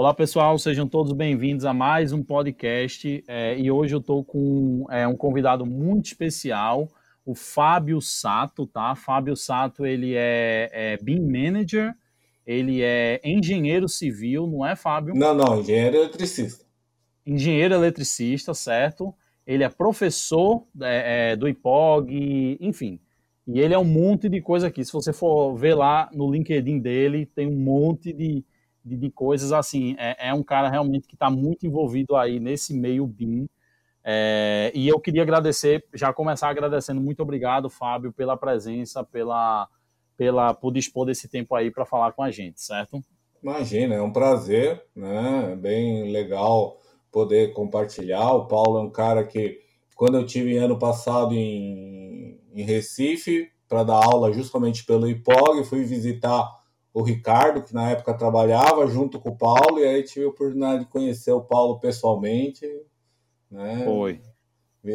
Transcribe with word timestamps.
Olá, 0.00 0.14
pessoal, 0.14 0.58
sejam 0.58 0.88
todos 0.88 1.12
bem-vindos 1.12 1.66
a 1.66 1.74
mais 1.74 2.10
um 2.10 2.22
podcast. 2.22 3.22
É, 3.28 3.58
e 3.58 3.70
hoje 3.70 3.94
eu 3.94 3.98
estou 3.98 4.24
com 4.24 4.86
é, 4.90 5.06
um 5.06 5.14
convidado 5.14 5.66
muito 5.66 6.06
especial, 6.06 6.88
o 7.22 7.34
Fábio 7.34 8.00
Sato, 8.00 8.66
tá? 8.66 8.96
Fábio 8.96 9.36
Sato, 9.36 9.84
ele 9.84 10.14
é, 10.14 10.70
é 10.72 10.96
BIM 10.96 11.20
Manager, 11.20 11.92
ele 12.46 12.80
é 12.80 13.20
engenheiro 13.22 13.86
civil, 13.90 14.46
não 14.46 14.64
é, 14.64 14.74
Fábio? 14.74 15.14
Não, 15.14 15.34
não, 15.34 15.60
engenheiro 15.60 15.98
eletricista. 15.98 16.64
Engenheiro 17.26 17.74
eletricista, 17.74 18.54
certo? 18.54 19.14
Ele 19.46 19.64
é 19.64 19.68
professor 19.68 20.64
é, 20.80 21.32
é 21.32 21.36
do 21.36 21.46
IPOG, 21.46 22.56
enfim. 22.58 22.98
E 23.46 23.60
ele 23.60 23.74
é 23.74 23.78
um 23.78 23.84
monte 23.84 24.30
de 24.30 24.40
coisa 24.40 24.68
aqui. 24.68 24.82
Se 24.82 24.94
você 24.94 25.12
for 25.12 25.54
ver 25.56 25.74
lá 25.74 26.08
no 26.10 26.32
LinkedIn 26.32 26.78
dele, 26.78 27.26
tem 27.26 27.46
um 27.46 27.58
monte 27.62 28.14
de 28.14 28.42
de, 28.84 28.96
de 28.96 29.10
coisas 29.10 29.52
assim. 29.52 29.94
É, 29.98 30.28
é, 30.28 30.34
um 30.34 30.42
cara 30.42 30.68
realmente 30.68 31.06
que 31.06 31.14
está 31.14 31.30
muito 31.30 31.66
envolvido 31.66 32.16
aí 32.16 32.40
nesse 32.40 32.74
meio 32.74 33.06
BIM. 33.06 33.48
É, 34.02 34.72
e 34.74 34.88
eu 34.88 34.98
queria 34.98 35.22
agradecer, 35.22 35.84
já 35.92 36.12
começar 36.12 36.48
agradecendo, 36.48 37.00
muito 37.00 37.22
obrigado, 37.22 37.68
Fábio, 37.68 38.12
pela 38.12 38.36
presença, 38.36 39.04
pela, 39.04 39.68
pela 40.16 40.54
por 40.54 40.72
dispor 40.72 41.04
desse 41.04 41.28
tempo 41.28 41.54
aí 41.54 41.70
para 41.70 41.84
falar 41.84 42.12
com 42.12 42.22
a 42.22 42.30
gente, 42.30 42.62
certo? 42.62 43.00
Imagina, 43.42 43.94
é 43.94 44.02
um 44.02 44.12
prazer, 44.12 44.82
né? 44.94 45.52
É 45.52 45.56
bem 45.56 46.10
legal 46.12 46.78
poder 47.10 47.52
compartilhar. 47.52 48.32
O 48.32 48.46
Paulo 48.46 48.78
é 48.78 48.82
um 48.82 48.90
cara 48.90 49.24
que, 49.24 49.58
quando 49.94 50.16
eu 50.16 50.26
tive 50.26 50.56
ano 50.56 50.78
passado 50.78 51.34
em, 51.34 52.38
em 52.52 52.62
Recife 52.62 53.50
para 53.68 53.82
dar 53.82 54.04
aula 54.04 54.32
justamente 54.32 54.84
pelo 54.84 55.08
IPOG, 55.08 55.64
fui 55.64 55.84
visitar 55.84 56.59
o 56.92 57.02
Ricardo, 57.02 57.62
que 57.62 57.74
na 57.74 57.90
época 57.90 58.14
trabalhava 58.14 58.86
junto 58.86 59.20
com 59.20 59.30
o 59.30 59.36
Paulo, 59.36 59.78
e 59.78 59.84
aí 59.84 60.02
tive 60.02 60.26
a 60.26 60.28
oportunidade 60.28 60.80
de 60.80 60.90
conhecer 60.90 61.32
o 61.32 61.40
Paulo 61.40 61.78
pessoalmente. 61.78 62.66
Né? 63.50 63.82
Foi. 63.84 64.20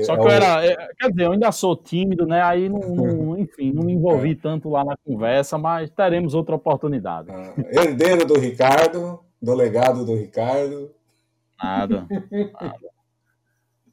Só 0.03 0.15
que 0.17 0.23
eu 0.23 0.29
era, 0.29 0.65
é, 0.65 0.75
quer 0.99 1.09
dizer, 1.11 1.25
eu 1.25 1.31
ainda 1.31 1.51
sou 1.51 1.75
tímido, 1.75 2.25
né? 2.25 2.41
Aí, 2.41 2.67
não, 2.67 2.79
não 2.79 3.37
enfim, 3.37 3.71
não 3.71 3.83
me 3.83 3.93
envolvi 3.93 4.31
é. 4.31 4.35
tanto 4.35 4.69
lá 4.69 4.83
na 4.83 4.97
conversa, 4.97 5.57
mas 5.57 5.89
teremos 5.91 6.33
outra 6.33 6.55
oportunidade. 6.55 7.29
Ah, 7.29 7.53
herdeiro 7.71 8.25
do 8.25 8.39
Ricardo, 8.39 9.19
do 9.39 9.53
legado 9.53 10.03
do 10.03 10.15
Ricardo. 10.15 10.91
Nada, 11.61 12.07
nada. 12.09 12.75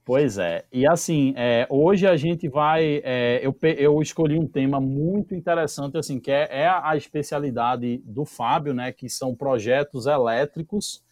Pois 0.04 0.36
é. 0.36 0.64
E 0.72 0.84
assim, 0.86 1.32
é, 1.36 1.66
hoje 1.70 2.06
a 2.08 2.16
gente 2.16 2.48
vai. 2.48 3.00
É, 3.04 3.40
eu, 3.40 3.56
eu 3.62 4.02
escolhi 4.02 4.36
um 4.36 4.48
tema 4.48 4.80
muito 4.80 5.32
interessante, 5.34 5.96
assim, 5.96 6.18
que 6.18 6.30
é, 6.30 6.48
é, 6.50 6.68
a 6.68 6.96
especialidade 6.96 7.98
do 8.04 8.24
Fábio, 8.24 8.74
né? 8.74 8.90
Que 8.92 9.08
são 9.08 9.34
projetos 9.34 10.06
elétricos. 10.06 11.04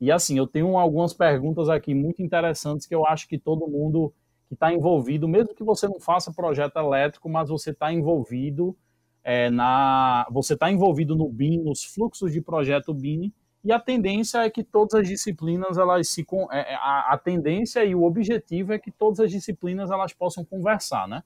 E 0.00 0.10
assim, 0.10 0.38
eu 0.38 0.46
tenho 0.46 0.78
algumas 0.78 1.12
perguntas 1.12 1.68
aqui 1.68 1.92
muito 1.94 2.22
interessantes 2.22 2.86
que 2.86 2.94
eu 2.94 3.06
acho 3.06 3.28
que 3.28 3.38
todo 3.38 3.68
mundo 3.68 4.14
que 4.48 4.54
está 4.54 4.72
envolvido, 4.72 5.28
mesmo 5.28 5.54
que 5.54 5.62
você 5.62 5.86
não 5.86 6.00
faça 6.00 6.32
projeto 6.32 6.78
elétrico, 6.78 7.28
mas 7.28 7.50
você 7.50 7.70
está 7.70 7.92
envolvido 7.92 8.74
é, 9.22 9.50
na. 9.50 10.26
Você 10.30 10.54
está 10.54 10.70
envolvido 10.70 11.14
no 11.14 11.28
BIM, 11.28 11.58
nos 11.62 11.84
fluxos 11.84 12.32
de 12.32 12.40
projeto 12.40 12.94
BIM 12.94 13.30
e 13.64 13.72
a 13.72 13.80
tendência 13.80 14.38
é 14.38 14.50
que 14.50 14.62
todas 14.62 14.94
as 14.94 15.08
disciplinas 15.08 15.76
elas 15.76 16.08
se 16.08 16.24
é, 16.52 16.72
é, 16.72 16.74
a, 16.76 17.12
a 17.12 17.18
tendência 17.18 17.84
e 17.84 17.94
o 17.94 18.04
objetivo 18.04 18.72
é 18.72 18.78
que 18.78 18.90
todas 18.90 19.20
as 19.20 19.30
disciplinas 19.30 19.90
elas 19.90 20.12
possam 20.12 20.44
conversar, 20.44 21.08
né? 21.08 21.22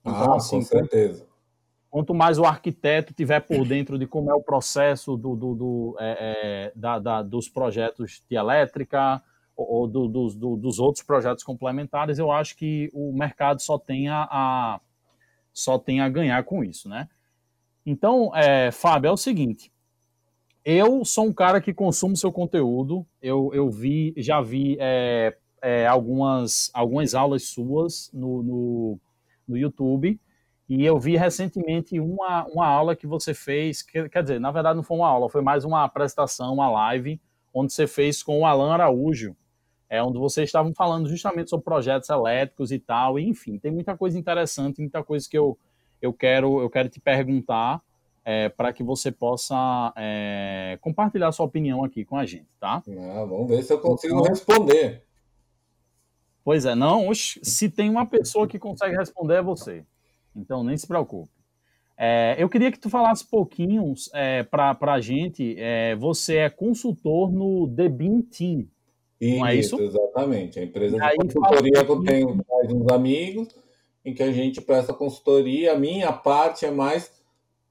Então, 0.00 0.32
ah, 0.32 0.36
assim, 0.36 0.58
com 0.58 0.64
certeza. 0.64 1.26
Quanto 1.90 2.14
mais 2.14 2.38
o 2.38 2.44
arquiteto 2.44 3.14
tiver 3.14 3.40
por 3.40 3.66
dentro 3.66 3.98
de 3.98 4.06
como 4.06 4.30
é 4.30 4.34
o 4.34 4.42
processo 4.42 5.16
do, 5.16 5.34
do, 5.34 5.54
do 5.54 5.96
é, 5.98 6.16
é, 6.20 6.72
da, 6.74 6.98
da, 6.98 7.22
dos 7.22 7.48
projetos 7.48 8.22
de 8.28 8.36
elétrica 8.36 9.22
ou, 9.56 9.80
ou 9.80 9.86
do, 9.86 10.08
dos, 10.08 10.34
dos 10.34 10.78
outros 10.78 11.04
projetos 11.04 11.44
complementares, 11.44 12.18
eu 12.18 12.30
acho 12.30 12.56
que 12.56 12.90
o 12.92 13.12
mercado 13.12 13.60
só 13.60 13.78
tem 13.78 14.08
a, 14.08 14.26
a 14.30 14.80
só 15.52 15.78
tem 15.78 16.00
a 16.00 16.08
ganhar 16.08 16.42
com 16.44 16.62
isso, 16.62 16.88
né? 16.88 17.08
Então, 17.84 18.30
é, 18.34 18.70
Fábio, 18.70 19.08
é 19.08 19.12
o 19.12 19.16
seguinte: 19.16 19.72
eu 20.70 21.02
sou 21.02 21.24
um 21.24 21.32
cara 21.32 21.62
que 21.62 21.72
consumo 21.72 22.14
seu 22.14 22.30
conteúdo. 22.30 23.06
Eu, 23.22 23.50
eu 23.54 23.70
vi, 23.70 24.12
já 24.18 24.42
vi 24.42 24.76
é, 24.78 25.34
é, 25.62 25.86
algumas, 25.86 26.70
algumas 26.74 27.14
aulas 27.14 27.44
suas 27.44 28.10
no, 28.12 28.42
no, 28.42 29.00
no, 29.48 29.56
YouTube. 29.56 30.20
E 30.68 30.84
eu 30.84 30.98
vi 30.98 31.16
recentemente 31.16 31.98
uma, 31.98 32.44
uma 32.48 32.66
aula 32.66 32.94
que 32.94 33.06
você 33.06 33.32
fez, 33.32 33.80
que, 33.80 34.10
quer 34.10 34.22
dizer, 34.22 34.38
na 34.38 34.50
verdade 34.50 34.76
não 34.76 34.82
foi 34.82 34.98
uma 34.98 35.08
aula, 35.08 35.30
foi 35.30 35.40
mais 35.40 35.64
uma 35.64 35.84
apresentação, 35.84 36.52
uma 36.52 36.70
live, 36.70 37.18
onde 37.54 37.72
você 37.72 37.86
fez 37.86 38.22
com 38.22 38.40
o 38.40 38.44
Alan 38.44 38.74
Araújo, 38.74 39.34
é, 39.88 40.02
onde 40.02 40.18
vocês 40.18 40.50
estavam 40.50 40.74
falando 40.74 41.08
justamente 41.08 41.48
sobre 41.48 41.64
projetos 41.64 42.10
elétricos 42.10 42.70
e 42.70 42.78
tal. 42.78 43.18
E, 43.18 43.26
enfim, 43.26 43.58
tem 43.58 43.72
muita 43.72 43.96
coisa 43.96 44.18
interessante, 44.18 44.82
muita 44.82 45.02
coisa 45.02 45.26
que 45.26 45.38
eu, 45.38 45.58
eu, 46.02 46.12
quero, 46.12 46.60
eu 46.60 46.68
quero 46.68 46.90
te 46.90 47.00
perguntar 47.00 47.80
é, 48.30 48.50
para 48.50 48.74
que 48.74 48.82
você 48.82 49.10
possa 49.10 49.90
é, 49.96 50.76
compartilhar 50.82 51.32
sua 51.32 51.46
opinião 51.46 51.82
aqui 51.82 52.04
com 52.04 52.14
a 52.14 52.26
gente, 52.26 52.46
tá? 52.60 52.82
Ah, 52.86 53.24
vamos 53.24 53.48
ver 53.48 53.62
se 53.62 53.72
eu 53.72 53.80
consigo 53.80 54.20
então, 54.20 54.28
responder. 54.28 55.02
Pois 56.44 56.66
é, 56.66 56.74
não, 56.74 57.08
se 57.14 57.70
tem 57.70 57.88
uma 57.88 58.04
pessoa 58.04 58.46
que 58.46 58.58
consegue 58.58 58.94
responder 58.94 59.36
é 59.36 59.42
você. 59.42 59.82
Então 60.36 60.62
nem 60.62 60.76
se 60.76 60.86
preocupe. 60.86 61.32
É, 61.96 62.36
eu 62.38 62.50
queria 62.50 62.70
que 62.70 62.78
tu 62.78 62.90
falasse 62.90 63.24
pouquinho 63.26 63.94
é, 64.12 64.42
para 64.42 64.76
a 64.82 65.00
gente. 65.00 65.56
É, 65.58 65.96
você 65.96 66.36
é 66.36 66.50
consultor 66.50 67.32
no 67.32 67.66
The 67.66 67.88
Bean 67.88 68.20
Team. 68.20 68.66
Isso, 69.18 69.38
não 69.38 69.46
é 69.46 69.54
isso? 69.54 69.80
exatamente. 69.80 70.60
A 70.60 70.64
empresa 70.64 70.98
de 70.98 71.16
consultoria 71.16 71.82
que 71.82 71.90
eu 71.90 72.04
tenho 72.04 72.44
mais 72.46 72.70
uns 72.74 72.92
amigos 72.92 73.48
em 74.04 74.12
que 74.12 74.22
a 74.22 74.30
gente 74.30 74.60
presta 74.60 74.92
consultoria. 74.92 75.72
A 75.72 75.78
minha 75.78 76.12
parte 76.12 76.66
é 76.66 76.70
mais 76.70 77.17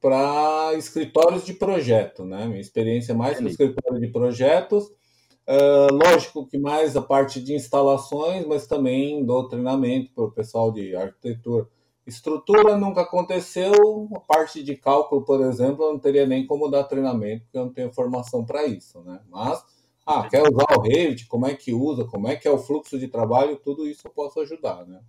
para 0.01 0.73
escritórios 0.75 1.45
de 1.45 1.53
projeto, 1.53 2.23
né? 2.23 2.45
Minha 2.45 2.61
experiência 2.61 3.13
é 3.13 3.15
mais 3.15 3.39
no 3.39 3.49
escritório 3.49 3.99
de 3.99 4.07
projetos. 4.07 4.85
Uh, 5.47 5.93
lógico 5.93 6.45
que 6.45 6.57
mais 6.57 6.97
a 6.97 7.01
parte 7.01 7.41
de 7.41 7.53
instalações, 7.53 8.45
mas 8.45 8.67
também 8.67 9.25
do 9.25 9.47
treinamento 9.47 10.11
para 10.13 10.25
o 10.25 10.31
pessoal 10.31 10.71
de 10.71 10.95
arquitetura. 10.95 11.67
Estrutura 12.05 12.77
nunca 12.77 13.01
aconteceu, 13.01 14.09
a 14.15 14.19
parte 14.19 14.63
de 14.63 14.75
cálculo, 14.75 15.23
por 15.23 15.41
exemplo, 15.41 15.85
eu 15.85 15.93
não 15.93 15.99
teria 15.99 16.25
nem 16.25 16.45
como 16.45 16.69
dar 16.69 16.83
treinamento, 16.83 17.43
porque 17.43 17.57
eu 17.57 17.65
não 17.65 17.73
tenho 17.73 17.93
formação 17.93 18.45
para 18.45 18.65
isso, 18.65 19.01
né? 19.03 19.19
Mas, 19.29 19.61
ah, 20.05 20.27
quer 20.29 20.41
usar 20.41 20.77
o 20.77 20.81
Revit, 20.81 21.27
como 21.27 21.45
é 21.45 21.53
que 21.53 21.73
usa, 21.73 22.05
como 22.05 22.27
é 22.27 22.35
que 22.35 22.47
é 22.47 22.51
o 22.51 22.57
fluxo 22.57 22.97
de 22.97 23.07
trabalho, 23.07 23.57
tudo 23.57 23.87
isso 23.87 24.07
eu 24.07 24.11
posso 24.11 24.39
ajudar, 24.39 24.85
né? 24.85 25.01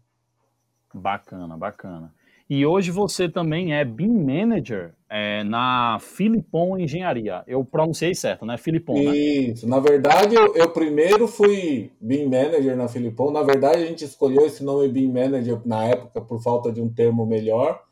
Bacana, 0.95 1.57
bacana. 1.57 2.15
E 2.51 2.65
hoje 2.65 2.91
você 2.91 3.29
também 3.29 3.75
é 3.75 3.85
BIM 3.85 4.25
Manager 4.25 4.95
é, 5.11 5.45
na 5.45 5.99
Filipon 6.01 6.79
Engenharia. 6.79 7.45
Eu 7.47 7.63
pronunciei 7.63 8.15
certo, 8.15 8.47
né? 8.47 8.57
Filipon, 8.57 9.03
né? 9.03 9.15
Isso. 9.15 9.69
Na 9.69 9.79
verdade, 9.79 10.35
eu, 10.35 10.55
eu, 10.55 10.71
primeiro 10.71 11.29
fui 11.29 11.93
BIM 12.01 12.25
Manager 12.25 12.75
na 12.75 12.89
Filipon. 12.89 13.31
Na 13.31 13.43
verdade, 13.43 13.83
a 13.83 13.87
gente 13.87 14.03
escolheu 14.03 14.47
esse 14.47 14.65
nome 14.65 14.89
BIM 14.89 15.13
Manager 15.13 15.61
na 15.67 15.85
época 15.85 16.23
por 16.23 16.43
falta 16.43 16.73
de 16.73 16.81
um 16.81 16.89
termo 16.89 17.27
melhor. 17.27 17.83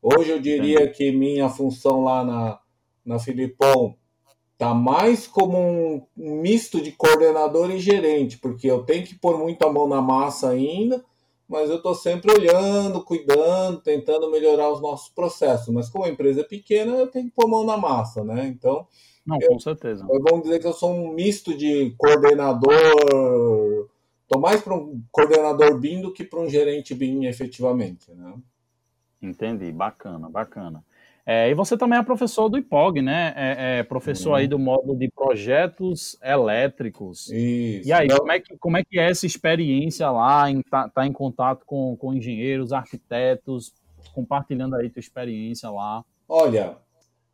Hoje 0.00 0.30
eu 0.30 0.38
diria 0.38 0.82
Entendi. 0.82 0.92
que 0.92 1.10
minha 1.10 1.48
função 1.48 2.04
lá 2.04 2.24
na, 2.24 2.58
na 3.04 3.18
Filipon 3.18 3.96
tá 4.56 4.72
mais 4.72 5.26
como 5.26 6.06
um 6.16 6.40
misto 6.40 6.80
de 6.80 6.92
coordenador 6.92 7.68
e 7.72 7.80
gerente, 7.80 8.38
porque 8.38 8.70
eu 8.70 8.84
tenho 8.84 9.04
que 9.04 9.16
pôr 9.16 9.36
muito 9.38 9.66
a 9.66 9.72
mão 9.72 9.88
na 9.88 10.00
massa 10.00 10.50
ainda 10.50 11.04
mas 11.54 11.70
eu 11.70 11.76
estou 11.76 11.94
sempre 11.94 12.32
olhando, 12.32 13.04
cuidando, 13.04 13.80
tentando 13.80 14.28
melhorar 14.28 14.72
os 14.72 14.82
nossos 14.82 15.08
processos. 15.08 15.72
Mas 15.72 15.88
como 15.88 16.04
a 16.04 16.08
empresa 16.08 16.40
é 16.40 16.44
pequena, 16.44 16.96
eu 16.96 17.06
tenho 17.06 17.26
que 17.26 17.30
pôr 17.30 17.48
mão 17.48 17.62
na 17.62 17.76
massa, 17.76 18.24
né? 18.24 18.48
Então. 18.48 18.88
Não, 19.24 19.38
eu, 19.40 19.50
com 19.50 19.60
certeza. 19.60 20.04
Vamos 20.04 20.42
dizer 20.42 20.58
que 20.58 20.66
eu 20.66 20.72
sou 20.72 20.92
um 20.92 21.12
misto 21.12 21.56
de 21.56 21.94
coordenador. 21.96 23.88
Estou 24.22 24.40
mais 24.40 24.62
para 24.62 24.74
um 24.74 25.00
coordenador 25.12 25.78
BIM 25.78 26.00
do 26.00 26.12
que 26.12 26.24
para 26.24 26.40
um 26.40 26.48
gerente 26.48 26.92
BIM 26.92 27.26
efetivamente, 27.26 28.10
né? 28.10 28.34
Entendi, 29.22 29.70
bacana, 29.70 30.28
bacana. 30.28 30.84
É, 31.26 31.48
e 31.50 31.54
você 31.54 31.76
também 31.76 31.98
é 31.98 32.02
professor 32.02 32.50
do 32.50 32.58
IPOG, 32.58 33.00
né? 33.00 33.32
É, 33.34 33.78
é 33.78 33.82
professor 33.82 34.30
uhum. 34.30 34.36
aí 34.36 34.46
do 34.46 34.58
módulo 34.58 34.94
de 34.94 35.10
projetos 35.10 36.18
elétricos. 36.22 37.30
Isso. 37.30 37.88
E 37.88 37.92
aí, 37.92 38.08
como 38.08 38.30
é, 38.30 38.40
que, 38.40 38.58
como 38.58 38.76
é 38.76 38.84
que 38.84 38.98
é 38.98 39.10
essa 39.10 39.24
experiência 39.24 40.10
lá, 40.10 40.50
em 40.50 40.60
tá, 40.60 40.88
tá 40.88 41.06
em 41.06 41.12
contato 41.12 41.64
com, 41.64 41.96
com 41.96 42.12
engenheiros, 42.12 42.72
arquitetos, 42.74 43.72
compartilhando 44.12 44.76
aí 44.76 44.90
tua 44.90 45.00
experiência 45.00 45.70
lá? 45.70 46.04
Olha, 46.28 46.76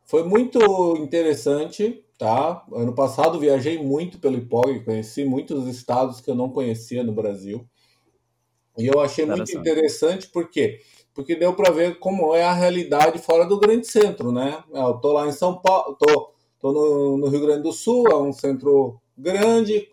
foi 0.05 0.23
muito 0.23 0.59
interessante, 0.97 2.01
tá? 2.17 2.65
Ano 2.73 2.93
passado 2.93 3.39
viajei 3.39 3.77
muito 3.77 4.19
pelo 4.19 4.37
IPOG, 4.37 4.85
conheci 4.85 5.25
muitos 5.25 5.67
estados 5.67 6.21
que 6.21 6.29
eu 6.29 6.35
não 6.35 6.49
conhecia 6.49 7.03
no 7.03 7.11
Brasil. 7.11 7.67
E 8.77 8.87
eu 8.87 9.01
achei 9.01 9.25
muito 9.25 9.51
interessante 9.51 10.29
porque 10.29 10.79
porque 11.13 11.35
deu 11.35 11.53
para 11.53 11.71
ver 11.71 11.99
como 11.99 12.33
é 12.33 12.43
a 12.43 12.53
realidade 12.53 13.19
fora 13.19 13.45
do 13.45 13.59
grande 13.59 13.87
centro, 13.87 14.31
né? 14.31 14.63
Eu 14.73 14.93
tô 14.95 15.11
lá 15.11 15.27
em 15.27 15.31
São 15.31 15.57
Paulo, 15.61 15.95
tô, 15.95 16.33
tô 16.59 16.71
no, 16.71 17.17
no, 17.17 17.27
Rio 17.27 17.41
Grande 17.41 17.63
do 17.63 17.73
Sul, 17.73 18.07
é 18.07 18.15
um 18.15 18.31
centro 18.31 18.99
grande, 19.17 19.89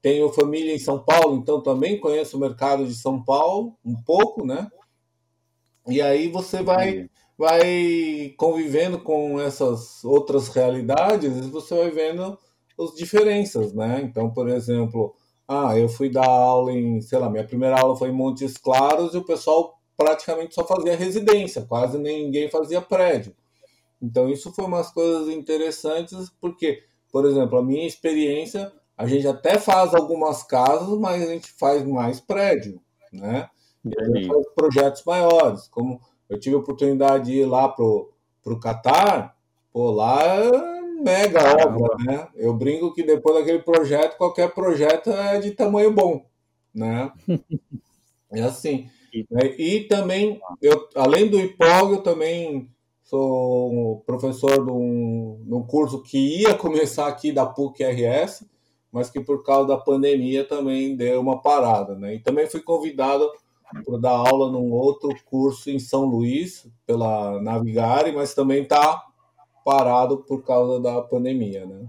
tenho 0.00 0.32
família 0.32 0.74
em 0.74 0.78
São 0.78 0.98
Paulo, 0.98 1.36
então 1.36 1.60
também 1.62 2.00
conheço 2.00 2.36
o 2.36 2.40
mercado 2.40 2.86
de 2.86 2.94
São 2.94 3.22
Paulo 3.22 3.76
um 3.84 3.94
pouco, 3.94 4.46
né? 4.46 4.68
E 5.86 6.00
aí 6.00 6.28
você 6.28 6.62
vai 6.62 7.08
vai 7.36 8.34
convivendo 8.36 9.00
com 9.00 9.40
essas 9.40 10.04
outras 10.04 10.48
realidades 10.48 11.36
e 11.38 11.50
você 11.50 11.74
vai 11.74 11.90
vendo 11.90 12.38
as 12.78 12.94
diferenças, 12.94 13.72
né? 13.72 14.00
Então, 14.02 14.30
por 14.30 14.48
exemplo, 14.48 15.14
ah, 15.48 15.76
eu 15.76 15.88
fui 15.88 16.08
dar 16.08 16.26
aula 16.26 16.72
em, 16.72 17.00
sei 17.00 17.18
lá, 17.18 17.28
minha 17.28 17.44
primeira 17.44 17.78
aula 17.80 17.96
foi 17.96 18.10
em 18.10 18.12
Montes 18.12 18.56
Claros 18.56 19.14
e 19.14 19.18
o 19.18 19.24
pessoal 19.24 19.78
praticamente 19.96 20.54
só 20.54 20.66
fazia 20.66 20.96
residência, 20.96 21.62
quase 21.62 21.98
ninguém 21.98 22.48
fazia 22.48 22.80
prédio. 22.80 23.34
Então, 24.00 24.28
isso 24.28 24.52
foi 24.52 24.64
umas 24.64 24.90
coisas 24.90 25.32
interessantes, 25.32 26.30
porque, 26.40 26.82
por 27.12 27.24
exemplo, 27.24 27.58
a 27.58 27.62
minha 27.62 27.86
experiência, 27.86 28.72
a 28.96 29.06
gente 29.06 29.26
até 29.28 29.58
faz 29.58 29.94
algumas 29.94 30.42
casas, 30.42 30.98
mas 30.98 31.22
a 31.22 31.26
gente 31.26 31.52
faz 31.52 31.84
mais 31.84 32.20
prédio, 32.20 32.80
né? 33.12 33.48
A 33.84 34.04
gente 34.04 34.26
faz 34.26 34.46
projetos 34.54 35.04
maiores, 35.04 35.68
como 35.68 36.00
eu 36.28 36.38
tive 36.38 36.56
a 36.56 36.58
oportunidade 36.58 37.26
de 37.26 37.38
ir 37.38 37.44
lá 37.44 37.68
pro, 37.68 38.12
pro 38.42 38.58
Catar, 38.58 39.36
pô, 39.72 39.90
lá 39.90 40.24
é 40.24 40.80
mega 41.02 41.40
obra, 41.66 41.96
né? 42.04 42.28
Eu 42.34 42.54
brinco 42.54 42.92
que 42.92 43.02
depois 43.02 43.36
daquele 43.36 43.60
projeto, 43.60 44.16
qualquer 44.16 44.52
projeto 44.52 45.10
é 45.10 45.38
de 45.38 45.50
tamanho 45.52 45.92
bom, 45.92 46.24
né? 46.74 47.12
É 48.32 48.42
assim. 48.42 48.88
Né? 49.30 49.54
E 49.58 49.80
também, 49.80 50.40
eu, 50.60 50.88
além 50.94 51.28
do 51.28 51.38
IPOG, 51.38 51.92
eu 51.92 52.02
também 52.02 52.68
sou 53.02 54.02
professor 54.06 54.64
de 54.64 54.70
um, 54.70 55.42
de 55.44 55.54
um 55.54 55.62
curso 55.62 56.02
que 56.02 56.42
ia 56.42 56.54
começar 56.56 57.06
aqui 57.06 57.30
da 57.30 57.44
PUC-RS, 57.44 58.46
mas 58.90 59.10
que 59.10 59.20
por 59.20 59.42
causa 59.42 59.68
da 59.68 59.76
pandemia 59.76 60.44
também 60.44 60.96
deu 60.96 61.20
uma 61.20 61.40
parada, 61.40 61.94
né? 61.94 62.14
E 62.14 62.20
também 62.20 62.46
fui 62.46 62.60
convidado 62.60 63.30
para 63.84 63.98
dar 63.98 64.12
aula 64.12 64.50
num 64.50 64.70
outro 64.70 65.10
curso 65.24 65.70
em 65.70 65.78
São 65.78 66.04
Luís, 66.04 66.66
pela 66.86 67.40
Navigare, 67.40 68.12
mas 68.12 68.34
também 68.34 68.62
está 68.62 69.02
parado 69.64 70.18
por 70.18 70.42
causa 70.44 70.80
da 70.80 71.00
pandemia, 71.00 71.64
né? 71.64 71.86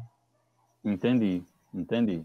Entendi, 0.83 1.43
entendi. 1.73 2.23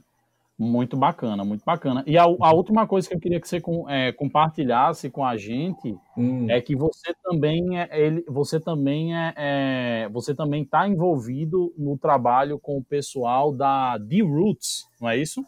Muito 0.59 0.97
bacana, 0.97 1.45
muito 1.45 1.65
bacana. 1.65 2.03
E 2.05 2.19
a, 2.19 2.25
a 2.25 2.53
última 2.53 2.85
coisa 2.87 3.09
que 3.09 3.15
eu 3.15 3.21
queria 3.21 3.41
que 3.41 3.49
você 3.49 3.61
com, 3.61 3.89
é, 3.89 4.11
compartilhasse 4.11 5.09
com 5.09 5.25
a 5.25 5.37
gente 5.37 5.97
hum. 6.17 6.51
é 6.51 6.61
que 6.61 6.75
você 6.75 7.15
também 7.23 7.79
é, 7.79 7.89
ele, 7.93 8.25
você 8.27 8.59
também 8.59 9.17
é, 9.17 9.35
é 9.37 10.09
você 10.09 10.35
também 10.35 10.65
está 10.65 10.89
envolvido 10.89 11.73
no 11.79 11.97
trabalho 11.97 12.59
com 12.59 12.77
o 12.77 12.83
pessoal 12.83 13.53
da 13.53 13.97
D 13.99 14.21
Roots, 14.23 14.89
não 15.01 15.09
é 15.09 15.17
isso? 15.17 15.47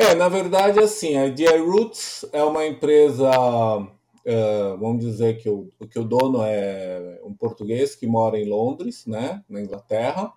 É, 0.00 0.14
na 0.14 0.30
verdade, 0.30 0.78
assim, 0.80 1.16
a 1.18 1.28
DI 1.28 1.58
Roots 1.58 2.24
é 2.32 2.42
uma 2.42 2.66
empresa, 2.66 3.30
uh, 3.30 4.78
vamos 4.78 5.04
dizer 5.04 5.36
que 5.36 5.48
o, 5.48 5.68
que 5.90 5.98
o 5.98 6.04
dono 6.04 6.42
é 6.42 7.20
um 7.22 7.34
português 7.34 7.94
que 7.94 8.06
mora 8.06 8.38
em 8.38 8.48
Londres, 8.48 9.04
né, 9.06 9.42
na 9.46 9.60
Inglaterra. 9.60 10.32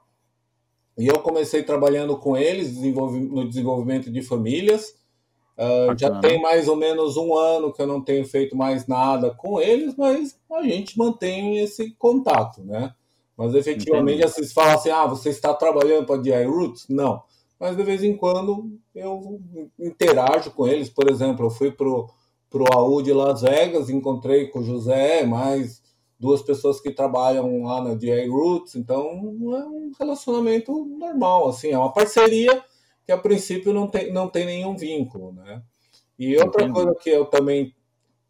E 0.97 1.07
eu 1.07 1.19
comecei 1.19 1.63
trabalhando 1.63 2.17
com 2.17 2.37
eles 2.37 2.77
no 2.77 3.47
desenvolvimento 3.47 4.11
de 4.11 4.21
famílias. 4.21 4.95
Uh, 5.57 5.97
já 5.97 6.19
tem 6.19 6.41
mais 6.41 6.67
ou 6.67 6.75
menos 6.75 7.15
um 7.15 7.35
ano 7.35 7.71
que 7.71 7.81
eu 7.81 7.87
não 7.87 8.01
tenho 8.01 8.25
feito 8.25 8.55
mais 8.55 8.87
nada 8.87 9.31
com 9.31 9.61
eles, 9.61 9.95
mas 9.95 10.39
a 10.51 10.63
gente 10.63 10.97
mantém 10.97 11.59
esse 11.59 11.91
contato, 11.91 12.63
né? 12.63 12.93
Mas 13.37 13.53
efetivamente, 13.53 14.23
vocês 14.23 14.51
falam 14.51 14.75
assim: 14.75 14.89
ah, 14.89 15.05
você 15.05 15.29
está 15.29 15.53
trabalhando 15.53 16.05
para 16.05 16.15
a 16.15 16.21
DI 16.21 16.43
Roots? 16.43 16.87
Não 16.89 17.21
mas 17.63 17.77
de 17.77 17.83
vez 17.83 18.03
em 18.03 18.13
quando 18.13 18.77
eu 18.93 19.39
interajo 19.79 20.51
com 20.51 20.67
eles. 20.67 20.89
Por 20.89 21.09
exemplo, 21.09 21.45
eu 21.45 21.49
fui 21.49 21.71
pro 21.71 22.09
pro 22.49 22.65
AU 22.71 23.01
de 23.01 23.11
Las 23.11 23.41
Vegas, 23.41 23.89
encontrei 23.89 24.47
com 24.47 24.59
o 24.59 24.63
José, 24.63 25.25
mais 25.25 25.81
duas 26.23 26.41
pessoas 26.41 26.79
que 26.79 26.89
trabalham 26.89 27.63
lá 27.63 27.83
na 27.83 27.95
DI 27.95 28.29
Roots, 28.29 28.75
então 28.75 29.01
é 29.01 29.65
um 29.65 29.91
relacionamento 29.99 30.85
normal, 30.85 31.49
assim, 31.49 31.71
é 31.71 31.77
uma 31.77 31.91
parceria 31.91 32.63
que 33.05 33.11
a 33.11 33.17
princípio 33.17 33.73
não 33.73 33.87
tem, 33.87 34.13
não 34.13 34.29
tem 34.29 34.45
nenhum 34.45 34.77
vínculo, 34.77 35.33
né? 35.33 35.61
E 36.17 36.37
outra 36.37 36.63
Entendi. 36.63 36.73
coisa 36.73 36.95
que 36.95 37.09
eu 37.09 37.25
também 37.25 37.75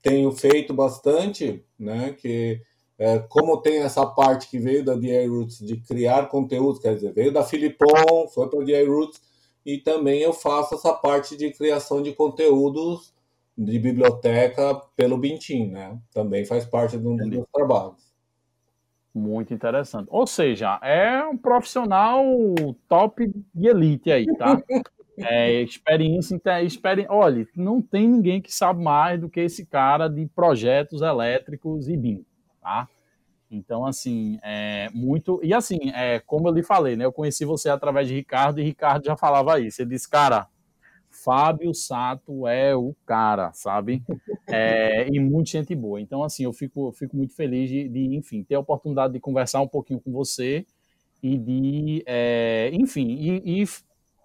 tenho 0.01 0.31
feito 0.31 0.73
bastante, 0.73 1.63
né, 1.77 2.15
que 2.19 2.59
é, 2.97 3.19
como 3.19 3.61
tem 3.61 3.83
essa 3.83 4.03
parte 4.07 4.49
que 4.49 4.57
veio 4.57 4.83
da 4.83 4.95
DI 4.95 5.27
Roots 5.27 5.59
de 5.59 5.77
criar 5.77 6.29
conteúdo, 6.29 6.79
quer 6.79 6.95
dizer, 6.95 7.13
veio 7.13 7.31
da 7.31 7.43
Filipon, 7.43 8.27
foi 8.33 8.49
para 8.49 8.59
a 8.59 8.65
DI 8.65 8.85
Roots, 8.85 9.21
e 9.63 9.77
também 9.77 10.21
eu 10.21 10.33
faço 10.33 10.73
essa 10.73 10.93
parte 10.93 11.37
de 11.37 11.51
criação 11.51 12.01
de 12.01 12.11
conteúdos 12.11 13.12
de 13.57 13.79
biblioteca 13.79 14.75
pelo 14.95 15.17
Bintim, 15.17 15.67
né? 15.67 15.97
Também 16.11 16.45
faz 16.45 16.65
parte 16.65 16.97
de 16.97 17.07
um 17.07 17.15
dos 17.15 17.27
meus 17.27 17.45
trabalhos. 17.53 18.13
Muito 19.13 19.53
interessante. 19.53 20.07
Ou 20.09 20.25
seja, 20.25 20.79
é 20.81 21.23
um 21.23 21.37
profissional 21.37 22.25
top 22.87 23.31
de 23.53 23.67
elite 23.67 24.11
aí, 24.11 24.25
tá? 24.37 24.61
É, 25.15 25.61
experiência, 25.61 26.41
experi... 26.63 27.05
olha, 27.07 27.47
não 27.55 27.79
tem 27.79 28.07
ninguém 28.07 28.41
que 28.41 28.51
sabe 28.51 28.83
mais 28.83 29.21
do 29.21 29.29
que 29.29 29.41
esse 29.41 29.63
cara 29.63 30.07
de 30.07 30.25
projetos 30.25 31.03
elétricos 31.03 31.87
e 31.87 31.95
BIM, 31.95 32.25
tá? 32.59 32.89
Então, 33.51 33.85
assim, 33.85 34.39
é 34.41 34.89
muito. 34.91 35.39
E 35.43 35.53
assim, 35.53 35.91
é, 35.93 36.19
como 36.19 36.47
eu 36.47 36.53
lhe 36.53 36.63
falei, 36.63 36.95
né? 36.95 37.05
Eu 37.05 37.13
conheci 37.13 37.45
você 37.45 37.69
através 37.69 38.07
de 38.07 38.15
Ricardo 38.15 38.59
e 38.59 38.63
Ricardo 38.63 39.05
já 39.05 39.15
falava 39.15 39.59
isso. 39.59 39.83
Ele 39.83 39.91
disse, 39.91 40.09
cara, 40.09 40.47
Fábio 41.23 41.73
Sato 41.73 42.45
é 42.47 42.75
o 42.75 42.93
cara, 43.05 43.53
sabe? 43.53 44.03
É, 44.47 45.07
e 45.09 45.19
muita 45.19 45.51
gente 45.51 45.73
boa. 45.73 46.01
Então, 46.01 46.23
assim, 46.23 46.43
eu 46.43 46.51
fico, 46.51 46.89
eu 46.89 46.91
fico 46.91 47.15
muito 47.15 47.33
feliz 47.33 47.69
de, 47.69 47.87
de, 47.87 48.15
enfim, 48.15 48.43
ter 48.43 48.55
a 48.55 48.59
oportunidade 48.59 49.13
de 49.13 49.19
conversar 49.19 49.61
um 49.61 49.67
pouquinho 49.67 50.01
com 50.01 50.11
você 50.11 50.65
e 51.21 51.37
de, 51.37 52.03
é, 52.05 52.69
enfim, 52.73 53.07
e, 53.07 53.61
e 53.61 53.65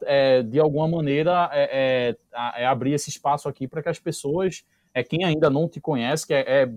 é, 0.03 0.43
de 0.43 0.59
alguma 0.59 0.89
maneira 0.89 1.49
é, 1.53 2.17
é, 2.35 2.63
é, 2.63 2.67
abrir 2.67 2.93
esse 2.93 3.09
espaço 3.11 3.49
aqui 3.49 3.69
para 3.69 3.83
que 3.83 3.89
as 3.89 4.01
pessoas, 4.01 4.65
é, 4.93 5.05
quem 5.05 5.25
ainda 5.25 5.49
não 5.49 5.69
te 5.69 5.81
conhece, 5.81 6.27
que 6.27 6.35
é, 6.35 6.69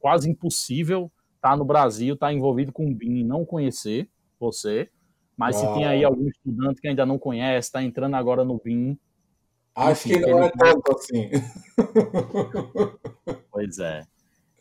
quase 0.00 0.28
impossível 0.28 1.10
tá 1.40 1.56
no 1.56 1.64
Brasil, 1.64 2.16
tá 2.16 2.32
envolvido 2.32 2.72
com 2.72 2.90
o 2.90 2.94
BIM 2.94 3.18
e 3.18 3.24
não 3.24 3.44
conhecer 3.44 4.08
você, 4.40 4.90
mas 5.36 5.56
Uau. 5.56 5.66
se 5.66 5.74
tem 5.74 5.86
aí 5.86 6.04
algum 6.04 6.26
estudante 6.28 6.80
que 6.80 6.88
ainda 6.88 7.06
não 7.06 7.18
conhece, 7.18 7.68
está 7.68 7.82
entrando 7.82 8.16
agora 8.16 8.44
no 8.44 8.58
BIM. 8.58 8.98
Acho 9.78 10.08
enfim, 10.08 10.20
que 10.20 10.30
não 10.30 10.42
é 10.42 10.50
tanto 10.50 10.92
assim. 10.92 11.30
Pois 13.50 13.78
é. 13.78 14.04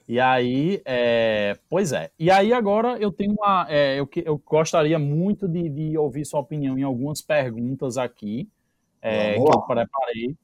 E 0.08 0.20
aí, 0.20 0.82
é, 0.86 1.58
pois 1.70 1.92
é. 1.92 2.10
E 2.18 2.32
aí 2.32 2.52
agora 2.54 2.98
eu 2.98 3.12
tenho 3.12 3.34
uma, 3.34 3.68
é, 3.70 4.00
eu, 4.00 4.10
eu 4.26 4.42
gostaria 4.44 4.98
muito 4.98 5.48
de, 5.48 5.70
de, 5.70 5.98
ouvir 5.98 6.26
sua 6.26 6.40
opinião 6.40 6.78
em 6.80 6.84
algumas 6.84 7.22
perguntas 7.22 7.98
aqui 7.98 8.50
é, 9.02 9.34
que 9.34 9.40
eu 9.40 9.62
preparei, 9.62 10.36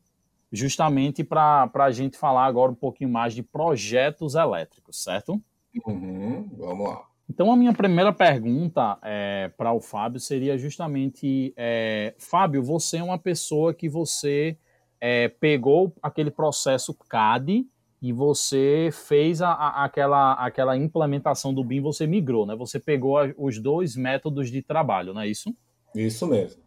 justamente 0.51 1.23
para 1.23 1.69
a 1.73 1.91
gente 1.91 2.17
falar 2.17 2.45
agora 2.45 2.71
um 2.71 2.75
pouquinho 2.75 3.09
mais 3.09 3.33
de 3.33 3.41
projetos 3.41 4.35
elétricos, 4.35 5.01
certo? 5.01 5.41
Uhum, 5.85 6.49
vamos 6.57 6.89
lá. 6.89 7.05
Então, 7.29 7.51
a 7.51 7.55
minha 7.55 7.73
primeira 7.73 8.13
pergunta 8.13 8.99
é, 9.01 9.49
para 9.57 9.71
o 9.71 9.79
Fábio 9.79 10.19
seria 10.19 10.57
justamente: 10.57 11.53
é, 11.57 12.13
Fábio, 12.17 12.61
você 12.61 12.97
é 12.97 13.03
uma 13.03 13.17
pessoa 13.17 13.73
que 13.73 13.89
você 13.89 14.57
é, 15.05 15.27
pegou 15.27 15.93
aquele 16.01 16.31
processo 16.31 16.93
CAD 17.09 17.67
e 18.01 18.13
você 18.13 18.89
fez 18.93 19.41
a, 19.41 19.49
a, 19.49 19.83
aquela, 19.83 20.31
aquela 20.35 20.77
implementação 20.77 21.53
do 21.53 21.61
BIM, 21.61 21.81
você 21.81 22.07
migrou, 22.07 22.45
né? 22.45 22.55
Você 22.55 22.79
pegou 22.79 23.17
a, 23.17 23.29
os 23.37 23.59
dois 23.59 23.97
métodos 23.97 24.49
de 24.49 24.61
trabalho, 24.61 25.13
não 25.13 25.19
é 25.19 25.27
isso? 25.27 25.53
Isso 25.93 26.25
mesmo. 26.25 26.63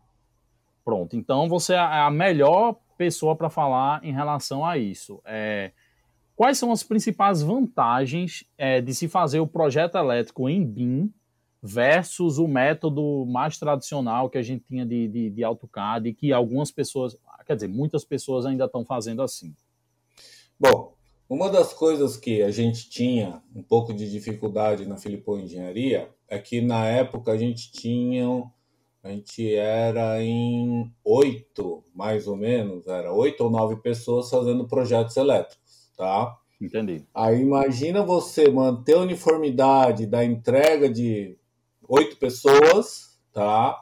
Pronto, 0.84 1.16
então 1.16 1.48
você 1.48 1.72
é 1.72 1.78
a 1.78 2.10
melhor 2.10 2.76
pessoa 2.98 3.34
para 3.34 3.48
falar 3.48 4.04
em 4.04 4.12
relação 4.12 4.66
a 4.66 4.76
isso. 4.76 5.18
É, 5.24 5.72
Quais 6.36 6.58
são 6.58 6.70
as 6.70 6.82
principais 6.82 7.40
vantagens 7.40 8.44
é, 8.58 8.82
de 8.82 8.94
se 8.94 9.08
fazer 9.08 9.40
o 9.40 9.46
projeto 9.46 9.96
elétrico 9.96 10.50
em 10.50 10.62
BIM 10.62 11.10
versus 11.66 12.38
o 12.38 12.46
método 12.46 13.26
mais 13.26 13.58
tradicional 13.58 14.30
que 14.30 14.38
a 14.38 14.42
gente 14.42 14.64
tinha 14.64 14.86
de, 14.86 15.08
de, 15.08 15.30
de 15.30 15.44
AutoCAD 15.44 16.08
e 16.08 16.14
que 16.14 16.32
algumas 16.32 16.70
pessoas, 16.70 17.16
quer 17.46 17.54
dizer, 17.54 17.68
muitas 17.68 18.04
pessoas 18.04 18.46
ainda 18.46 18.64
estão 18.64 18.84
fazendo 18.84 19.22
assim? 19.22 19.54
Bom, 20.58 20.94
uma 21.28 21.50
das 21.50 21.72
coisas 21.72 22.16
que 22.16 22.42
a 22.42 22.50
gente 22.50 22.88
tinha 22.88 23.42
um 23.54 23.62
pouco 23.62 23.92
de 23.92 24.10
dificuldade 24.10 24.86
na 24.86 24.96
Filipão 24.96 25.40
Engenharia 25.40 26.10
é 26.28 26.38
que 26.38 26.60
na 26.60 26.86
época 26.86 27.32
a 27.32 27.36
gente 27.36 27.72
tinha, 27.72 28.44
a 29.02 29.10
gente 29.10 29.54
era 29.54 30.22
em 30.22 30.92
oito, 31.04 31.82
mais 31.94 32.26
ou 32.26 32.36
menos, 32.36 32.86
era 32.86 33.12
oito 33.12 33.44
ou 33.44 33.50
nove 33.50 33.76
pessoas 33.76 34.30
fazendo 34.30 34.66
projetos 34.66 35.16
elétricos 35.16 35.66
tá? 35.96 36.36
Entendi. 36.60 37.04
Aí 37.14 37.40
imagina 37.40 38.02
você 38.02 38.48
manter 38.50 38.94
a 38.94 39.00
uniformidade 39.00 40.06
da 40.06 40.24
entrega 40.24 40.88
de 40.88 41.36
oito 41.88 42.16
pessoas, 42.16 43.18
tá? 43.32 43.80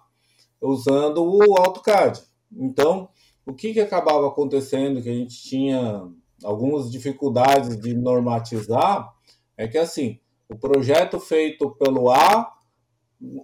Usando 0.60 1.24
o 1.24 1.56
AutoCAD. 1.58 2.22
Então, 2.52 3.08
o 3.46 3.52
que, 3.52 3.72
que 3.72 3.80
acabava 3.80 4.26
acontecendo, 4.28 5.02
que 5.02 5.08
a 5.08 5.14
gente 5.14 5.42
tinha 5.42 6.08
algumas 6.42 6.90
dificuldades 6.90 7.78
de 7.78 7.94
normatizar, 7.94 9.12
é 9.56 9.68
que 9.68 9.78
assim, 9.78 10.18
o 10.48 10.56
projeto 10.56 11.18
feito 11.20 11.70
pelo 11.70 12.10
A, 12.10 12.52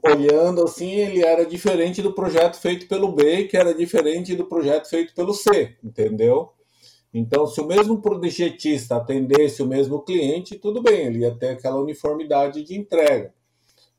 olhando 0.04 0.62
assim, 0.64 0.90
ele 0.90 1.24
era 1.24 1.46
diferente 1.46 2.02
do 2.02 2.12
projeto 2.12 2.56
feito 2.56 2.86
pelo 2.86 3.12
B, 3.12 3.44
que 3.44 3.56
era 3.56 3.74
diferente 3.74 4.34
do 4.34 4.44
projeto 4.44 4.88
feito 4.88 5.14
pelo 5.14 5.32
C, 5.32 5.76
entendeu? 5.82 6.52
Então, 7.12 7.46
se 7.46 7.60
o 7.60 7.66
mesmo 7.66 8.00
projetista 8.00 8.96
atendesse 8.96 9.62
o 9.62 9.66
mesmo 9.66 10.00
cliente, 10.02 10.56
tudo 10.56 10.80
bem, 10.80 11.06
ele 11.06 11.20
ia 11.20 11.34
ter 11.34 11.48
aquela 11.50 11.80
uniformidade 11.80 12.62
de 12.62 12.76
entrega. 12.76 13.34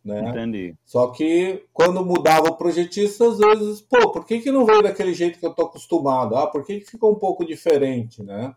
Né? 0.04 0.30
Entendi. 0.30 0.76
Só 0.84 1.08
que 1.08 1.64
quando 1.72 2.04
mudava 2.04 2.50
o 2.50 2.56
projetista, 2.56 3.28
às 3.28 3.38
vezes, 3.38 3.82
pô, 3.82 4.12
por 4.12 4.26
que, 4.26 4.40
que 4.40 4.52
não 4.52 4.66
veio 4.66 4.82
daquele 4.82 5.14
jeito 5.14 5.40
que 5.40 5.46
eu 5.46 5.52
estou 5.52 5.66
acostumado? 5.66 6.36
Ah, 6.36 6.48
por 6.48 6.66
que, 6.66 6.80
que 6.80 6.90
ficou 6.90 7.12
um 7.12 7.20
pouco 7.20 7.46
diferente, 7.46 8.24
né? 8.24 8.56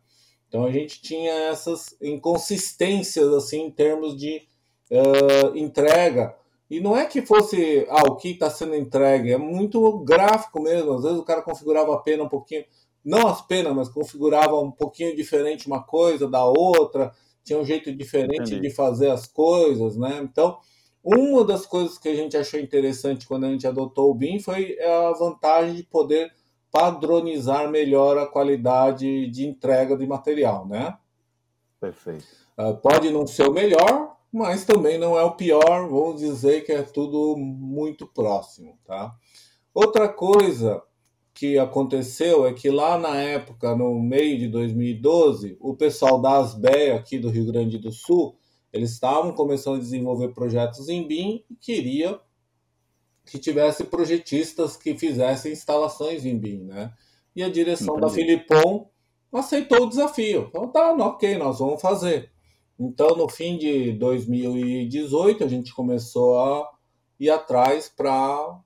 Então 0.49 0.65
a 0.65 0.71
gente 0.71 1.03
tinha 1.03 1.33
essas 1.51 1.97
inconsistências 2.01 3.33
assim 3.35 3.65
em 3.67 3.71
termos 3.71 4.17
de 4.17 4.43
uh, 4.91 5.57
entrega. 5.57 6.35
E 6.71 6.81
não 6.81 6.97
é 6.97 7.05
que 7.05 7.21
fosse 7.21 7.87
ah, 7.91 8.05
o 8.09 8.17
que 8.17 8.31
está 8.31 8.49
sendo 8.49 8.75
entregue, 8.75 9.33
é 9.33 9.37
muito 9.37 9.99
gráfico 9.99 10.63
mesmo. 10.63 10.95
Às 10.95 11.03
vezes 11.03 11.19
o 11.19 11.25
cara 11.25 11.43
configurava 11.43 11.95
a 11.95 11.99
pena 11.99 12.23
um 12.23 12.29
pouquinho, 12.29 12.65
não 13.05 13.27
as 13.27 13.43
penas, 13.43 13.75
mas 13.75 13.89
configurava 13.89 14.59
um 14.59 14.71
pouquinho 14.71 15.15
diferente 15.15 15.67
uma 15.67 15.83
coisa 15.83 16.27
da 16.27 16.45
outra, 16.45 17.13
tinha 17.45 17.59
um 17.59 17.65
jeito 17.65 17.95
diferente 17.95 18.55
Entendi. 18.55 18.61
de 18.61 18.71
fazer 18.71 19.11
as 19.11 19.27
coisas, 19.27 19.97
né? 19.97 20.21
Então, 20.23 20.59
uma 21.05 21.45
das 21.45 21.67
coisas 21.67 21.99
que 21.99 22.09
a 22.09 22.15
gente 22.15 22.35
achou 22.37 22.59
interessante 22.59 23.29
quando 23.29 23.45
a 23.45 23.51
gente 23.51 23.67
adotou 23.67 24.11
o 24.11 24.15
BIM 24.15 24.41
foi 24.41 24.81
a 24.81 25.13
vantagem 25.13 25.75
de 25.75 25.83
poder 25.83 26.33
padronizar 26.73 27.71
melhor 27.71 28.17
a 28.17 28.27
qualidade 28.27 29.29
de 29.29 29.47
entrega 29.47 29.97
de 29.97 30.07
material, 30.07 30.67
né? 30.67 30.97
Perfeito. 31.79 32.25
Uh, 32.59 32.75
pode 32.79 33.11
não 33.11 33.27
ser 33.27 33.47
o 33.47 33.53
melhor, 33.53 34.17
mas 34.33 34.65
também 34.65 34.99
não 34.99 35.17
é 35.19 35.23
o 35.23 35.37
pior, 35.37 35.89
vamos 35.89 36.21
dizer 36.21 36.65
que 36.65 36.73
é 36.73 36.83
tudo 36.83 37.37
muito 37.37 38.07
próximo, 38.07 38.79
tá? 38.85 39.15
Outra 39.75 40.09
coisa 40.09 40.83
que 41.35 41.59
aconteceu 41.59 42.47
é 42.47 42.53
que 42.53 42.71
lá 42.71 42.97
na 42.97 43.17
época, 43.17 43.77
no 43.77 44.01
meio 44.01 44.39
de 44.39 44.49
2012, 44.49 45.59
o 45.61 45.77
pessoal 45.77 46.21
da 46.21 46.39
ASBE 46.39 46.93
aqui 46.93 47.19
do 47.19 47.29
Rio 47.29 47.47
Grande 47.47 47.77
do 47.77 47.93
Sul, 47.93 48.37
eles 48.75 48.91
estavam 48.91 49.33
começando 49.33 49.77
a 49.77 49.79
desenvolver 49.79 50.35
projetos 50.35 50.89
em 50.89 51.07
BIM 51.07 51.45
e 51.49 51.55
queria 51.55 52.19
que 53.25 53.39
tivesse 53.39 53.85
projetistas 53.85 54.77
que 54.77 54.99
fizessem 54.99 55.53
instalações 55.53 56.27
em 56.27 56.37
BIM, 56.37 56.65
né? 56.65 56.93
E 57.37 57.45
a 57.45 57.49
direção 57.49 57.97
Entendi. 57.97 58.01
da 58.01 58.11
Filipon 58.13 58.91
aceitou 59.33 59.85
o 59.85 59.89
desafio. 59.89 60.49
Então 60.49 60.67
tá, 60.67 60.93
ok, 60.93 61.39
nós 61.39 61.61
vamos 61.61 61.81
fazer. 61.81 62.33
Então, 62.77 63.17
no 63.17 63.29
fim 63.29 63.57
de 63.57 63.93
2018, 63.93 65.45
a 65.45 65.49
gente 65.49 65.73
começou 65.73 66.41
a 66.41 66.69
ir 67.21 67.31
atrás 67.31 67.89
para 67.89 68.61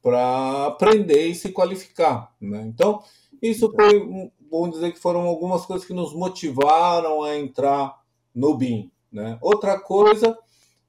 para 0.00 0.66
aprender 0.66 1.28
e 1.28 1.34
se 1.34 1.50
qualificar, 1.50 2.34
né? 2.38 2.62
Então, 2.66 3.02
isso 3.40 3.70
foi, 3.70 4.30
vamos 4.50 4.72
dizer 4.72 4.92
que 4.92 4.98
foram 4.98 5.22
algumas 5.22 5.64
coisas 5.64 5.86
que 5.86 5.94
nos 5.94 6.14
motivaram 6.14 7.22
a 7.22 7.38
entrar 7.38 8.02
no 8.34 8.54
BIM, 8.54 8.92
né? 9.14 9.38
Outra 9.40 9.78
coisa 9.78 10.36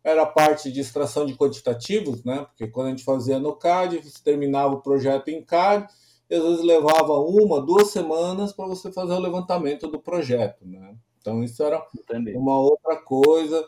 era 0.03 0.24
a 0.24 0.27
parte 0.27 0.72
de 0.72 0.82
extração 0.82 1.25
de 1.25 1.36
quantitativos, 1.36 2.24
né? 2.24 2.46
Porque 2.46 2.67
quando 2.67 2.88
a 2.88 2.89
gente 2.89 3.03
fazia 3.03 3.39
no 3.39 3.55
CAD, 3.55 4.01
você 4.03 4.22
terminava 4.24 4.74
o 4.74 4.82
projeto 4.82 5.29
em 5.29 5.44
CAD, 5.44 5.88
e 6.29 6.36
às 6.36 6.44
vezes 6.44 6.63
levava 6.63 7.13
uma, 7.20 7.62
duas 7.62 7.89
semanas 7.89 8.51
para 8.51 8.67
você 8.67 8.91
fazer 8.91 9.13
o 9.13 9.20
levantamento 9.20 9.88
do 9.88 10.00
projeto, 10.00 10.65
né? 10.65 10.96
Então 11.20 11.44
isso 11.44 11.63
era 11.63 11.84
Entendi. 11.98 12.34
uma 12.34 12.60
outra 12.60 12.98
coisa 12.98 13.65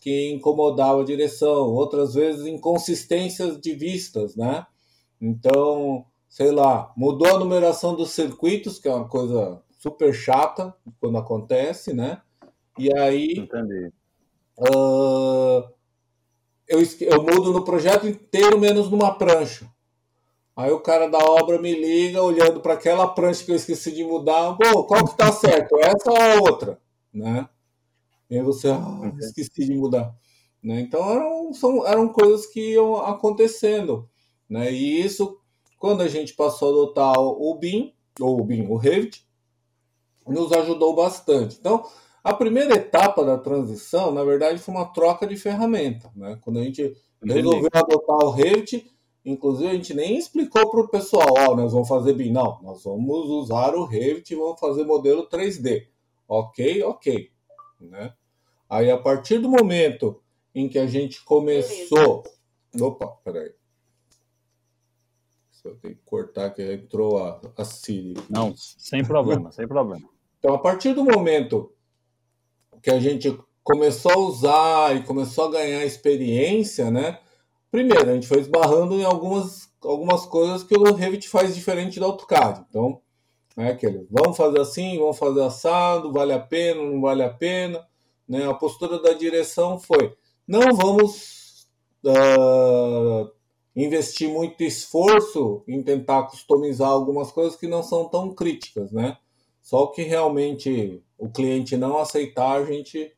que 0.00 0.30
incomodava 0.30 1.00
a 1.00 1.04
direção, 1.04 1.72
outras 1.72 2.14
vezes 2.14 2.46
inconsistências 2.46 3.60
de 3.60 3.74
vistas, 3.74 4.36
né? 4.36 4.66
Então, 5.20 6.04
sei 6.28 6.50
lá, 6.50 6.92
mudou 6.96 7.34
a 7.34 7.38
numeração 7.38 7.94
dos 7.94 8.10
circuitos, 8.10 8.78
que 8.78 8.88
é 8.88 8.94
uma 8.94 9.08
coisa 9.08 9.60
super 9.78 10.14
chata 10.14 10.74
quando 11.00 11.18
acontece, 11.18 11.92
né? 11.92 12.20
E 12.78 12.94
aí 12.96 13.38
Entendi. 13.38 13.90
Uh, 14.58 15.62
eu, 16.66 16.80
eu 17.00 17.22
mudo 17.22 17.52
no 17.52 17.64
projeto 17.64 18.06
inteiro, 18.06 18.58
menos 18.58 18.90
numa 18.90 19.14
prancha. 19.14 19.70
Aí 20.56 20.72
o 20.72 20.80
cara 20.80 21.08
da 21.08 21.18
obra 21.18 21.56
me 21.60 21.72
liga, 21.72 22.20
olhando 22.20 22.60
para 22.60 22.74
aquela 22.74 23.06
prancha 23.06 23.44
que 23.44 23.52
eu 23.52 23.56
esqueci 23.56 23.92
de 23.92 24.02
mudar. 24.02 24.52
Bom, 24.54 24.82
qual 24.82 25.06
que 25.06 25.16
tá 25.16 25.30
certo? 25.30 25.78
Essa 25.78 26.10
ou 26.10 26.16
a 26.16 26.34
outra? 26.40 26.80
Né? 27.14 27.48
E 28.28 28.36
aí 28.36 28.42
você, 28.42 28.68
ah, 28.68 29.12
esqueci 29.20 29.66
de 29.66 29.74
mudar. 29.74 30.12
Né? 30.60 30.80
Então 30.80 31.08
eram, 31.08 31.54
são, 31.54 31.86
eram 31.86 32.08
coisas 32.08 32.46
que 32.46 32.72
iam 32.72 32.96
acontecendo. 32.96 34.10
Né? 34.50 34.72
E 34.72 35.00
isso, 35.00 35.38
quando 35.78 36.02
a 36.02 36.08
gente 36.08 36.34
passou 36.34 36.68
a 36.68 36.72
adotar 36.72 37.20
o 37.20 37.54
BIM, 37.54 37.94
ou 38.20 38.40
o 38.40 38.44
BIM, 38.44 38.66
o 38.66 38.76
Revit, 38.76 39.24
nos 40.26 40.50
ajudou 40.52 40.92
bastante. 40.94 41.56
Então, 41.58 41.86
a 42.28 42.34
primeira 42.34 42.74
etapa 42.74 43.24
da 43.24 43.38
transição, 43.38 44.12
na 44.12 44.22
verdade, 44.22 44.60
foi 44.60 44.74
uma 44.74 44.84
troca 44.84 45.26
de 45.26 45.34
ferramenta. 45.34 46.10
Né? 46.14 46.38
Quando 46.42 46.58
a 46.58 46.62
gente 46.62 46.94
resolveu 47.22 47.70
adotar 47.72 48.18
o 48.18 48.30
Revit, 48.30 48.92
inclusive 49.24 49.70
a 49.70 49.74
gente 49.74 49.94
nem 49.94 50.18
explicou 50.18 50.70
para 50.70 50.80
o 50.80 50.88
pessoal, 50.88 51.26
ó, 51.38 51.52
oh, 51.52 51.56
nós 51.56 51.72
vamos 51.72 51.88
fazer 51.88 52.12
BIM. 52.12 52.30
Não, 52.30 52.60
nós 52.62 52.84
vamos 52.84 53.30
usar 53.30 53.74
o 53.74 53.86
Revit 53.86 54.34
e 54.34 54.36
vamos 54.36 54.60
fazer 54.60 54.84
modelo 54.84 55.26
3D. 55.26 55.86
Ok, 56.28 56.82
ok. 56.82 57.30
Né? 57.80 58.12
Aí, 58.68 58.90
a 58.90 58.98
partir 58.98 59.38
do 59.38 59.48
momento 59.48 60.20
em 60.54 60.68
que 60.68 60.78
a 60.78 60.86
gente 60.86 61.24
começou... 61.24 62.24
Beleza. 62.24 62.86
Opa, 62.86 63.06
peraí. 63.24 63.52
Só 65.50 65.70
tem 65.80 65.94
que 65.94 66.02
cortar 66.04 66.50
que 66.50 66.74
entrou 66.74 67.16
a, 67.16 67.40
a 67.56 67.64
Siri. 67.64 68.14
Não, 68.28 68.54
sem 68.54 69.02
problema, 69.02 69.50
sem 69.50 69.66
problema. 69.66 70.06
Então, 70.38 70.54
a 70.54 70.58
partir 70.58 70.92
do 70.92 71.02
momento 71.02 71.72
que 72.82 72.90
a 72.90 72.98
gente 72.98 73.36
começou 73.62 74.12
a 74.12 74.18
usar 74.18 74.96
e 74.96 75.02
começou 75.02 75.46
a 75.46 75.50
ganhar 75.50 75.84
experiência, 75.84 76.90
né? 76.90 77.18
Primeiro, 77.70 78.10
a 78.10 78.14
gente 78.14 78.26
foi 78.26 78.40
esbarrando 78.40 78.94
em 78.94 79.04
algumas, 79.04 79.70
algumas 79.82 80.24
coisas 80.24 80.62
que 80.62 80.76
o 80.76 80.94
Revit 80.94 81.28
faz 81.28 81.54
diferente 81.54 81.98
do 81.98 82.06
AutoCAD. 82.06 82.64
Então, 82.68 83.00
é 83.56 83.68
aquele, 83.68 84.06
vamos 84.10 84.36
fazer 84.36 84.60
assim, 84.60 84.98
vamos 84.98 85.18
fazer 85.18 85.42
assado, 85.42 86.12
vale 86.12 86.32
a 86.32 86.38
pena, 86.38 86.82
não 86.82 87.00
vale 87.00 87.22
a 87.22 87.28
pena. 87.28 87.86
Né? 88.26 88.48
A 88.48 88.54
postura 88.54 89.02
da 89.02 89.12
direção 89.12 89.78
foi, 89.78 90.14
não 90.46 90.74
vamos 90.74 91.66
uh, 92.04 93.30
investir 93.74 94.28
muito 94.28 94.62
esforço 94.62 95.62
em 95.68 95.82
tentar 95.82 96.24
customizar 96.24 96.88
algumas 96.88 97.30
coisas 97.30 97.56
que 97.56 97.66
não 97.66 97.82
são 97.82 98.08
tão 98.08 98.34
críticas, 98.34 98.92
né? 98.92 99.16
Só 99.60 99.84
o 99.84 99.90
que 99.90 100.02
realmente 100.02 101.02
o 101.18 101.28
cliente 101.28 101.76
não 101.76 101.98
aceitar, 101.98 102.60
a 102.60 102.64
gente 102.64 103.12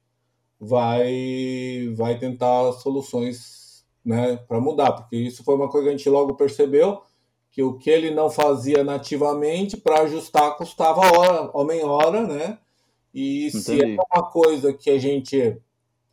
vai, 0.58 1.92
vai 1.94 2.18
tentar 2.18 2.72
soluções 2.72 3.84
né, 4.04 4.36
para 4.36 4.60
mudar, 4.60 4.92
porque 4.92 5.16
isso 5.16 5.44
foi 5.44 5.54
uma 5.54 5.68
coisa 5.68 5.86
que 5.86 5.94
a 5.94 5.96
gente 5.96 6.08
logo 6.08 6.34
percebeu, 6.34 7.02
que 7.50 7.62
o 7.62 7.76
que 7.76 7.90
ele 7.90 8.10
não 8.10 8.30
fazia 8.30 8.82
nativamente, 8.82 9.76
para 9.76 10.02
ajustar, 10.02 10.56
custava 10.56 11.00
hora, 11.00 11.50
homem-hora, 11.52 12.26
né? 12.26 12.58
E 13.12 13.48
Entendi. 13.48 13.60
se 13.62 13.82
é 13.82 13.96
uma 14.12 14.30
coisa 14.30 14.72
que 14.72 14.88
a 14.88 14.98
gente, 14.98 15.58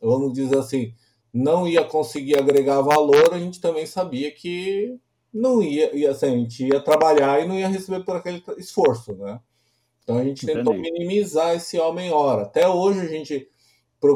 vamos 0.00 0.32
dizer 0.32 0.58
assim, 0.58 0.92
não 1.32 1.66
ia 1.66 1.84
conseguir 1.84 2.36
agregar 2.36 2.80
valor, 2.80 3.32
a 3.32 3.38
gente 3.38 3.60
também 3.60 3.86
sabia 3.86 4.30
que 4.32 4.98
não 5.32 5.62
ia, 5.62 5.94
ia 5.94 6.10
assim, 6.10 6.26
a 6.26 6.30
gente 6.30 6.66
ia 6.66 6.80
trabalhar 6.80 7.40
e 7.40 7.46
não 7.46 7.56
ia 7.56 7.68
receber 7.68 8.04
por 8.04 8.16
aquele 8.16 8.42
esforço, 8.56 9.14
né? 9.14 9.40
Então 10.08 10.16
a 10.16 10.24
gente 10.24 10.46
tentou 10.46 10.72
Entendi. 10.72 10.90
minimizar 10.90 11.54
esse 11.54 11.78
homem-hora. 11.78 12.44
Até 12.44 12.66
hoje 12.66 13.00
a 13.00 13.06
gente 13.06 13.46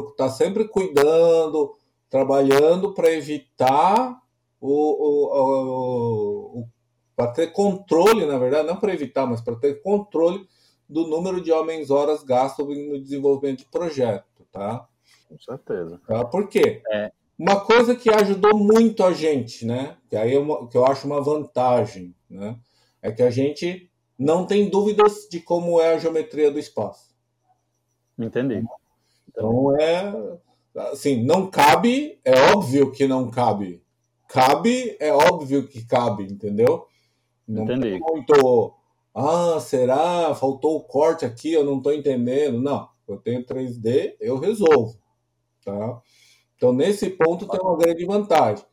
está 0.09 0.27
sempre 0.27 0.67
cuidando, 0.67 1.75
trabalhando 2.09 2.95
para 2.95 3.11
evitar 3.11 4.19
o, 4.59 4.71
o, 4.71 5.27
o, 5.37 6.61
o 6.61 6.67
para 7.15 7.31
ter 7.31 7.53
controle, 7.53 8.25
na 8.25 8.39
verdade, 8.39 8.67
não 8.67 8.77
para 8.77 8.91
evitar, 8.91 9.27
mas 9.27 9.39
para 9.39 9.55
ter 9.55 9.83
controle 9.83 10.47
do 10.89 11.05
número 11.05 11.39
de 11.39 11.51
homens-horas 11.51 12.23
gastos 12.23 12.67
no 12.67 12.99
desenvolvimento 12.99 13.59
de 13.59 13.65
projeto, 13.65 14.47
tá? 14.51 14.87
Com 15.29 15.37
certeza. 15.37 16.01
Tá? 16.07 16.25
Por 16.25 16.49
quê? 16.49 16.81
É. 16.91 17.11
Uma 17.37 17.59
coisa 17.59 17.95
que 17.95 18.09
ajudou 18.09 18.57
muito 18.57 19.03
a 19.03 19.13
gente, 19.13 19.63
né? 19.63 19.95
Que 20.09 20.15
aí 20.15 20.35
é 20.35 20.67
que 20.71 20.75
eu 20.75 20.87
acho 20.87 21.05
uma 21.05 21.21
vantagem, 21.21 22.15
né? 22.27 22.57
É 22.99 23.11
que 23.11 23.21
a 23.21 23.29
gente 23.29 23.91
não 24.23 24.45
tem 24.45 24.69
dúvidas 24.69 25.27
de 25.29 25.39
como 25.39 25.79
é 25.81 25.93
a 25.93 25.97
geometria 25.97 26.49
do 26.49 26.57
espaço. 26.57 27.13
Entendi. 28.17 28.63
Então 29.27 29.75
é 29.79 30.39
assim, 30.91 31.23
não 31.23 31.49
cabe, 31.49 32.19
é 32.23 32.33
óbvio 32.53 32.91
que 32.91 33.07
não 33.07 33.29
cabe. 33.29 33.83
Cabe, 34.27 34.97
é 34.99 35.13
óbvio 35.13 35.67
que 35.67 35.85
cabe, 35.85 36.23
entendeu? 36.23 36.87
Não 37.47 37.63
Entendi. 37.63 37.99
muito, 37.99 38.73
ah, 39.13 39.59
será? 39.59 40.33
Faltou 40.33 40.77
o 40.77 40.83
corte 40.83 41.25
aqui, 41.25 41.53
eu 41.53 41.63
não 41.63 41.77
estou 41.77 41.93
entendendo. 41.93 42.59
Não, 42.59 42.89
eu 43.07 43.17
tenho 43.17 43.45
3D, 43.45 44.15
eu 44.19 44.39
resolvo. 44.39 44.97
Tá? 45.63 46.01
Então, 46.55 46.73
nesse 46.73 47.09
ponto, 47.11 47.47
tem 47.47 47.59
uma 47.59 47.77
grande 47.77 48.05
vantagem. 48.05 48.65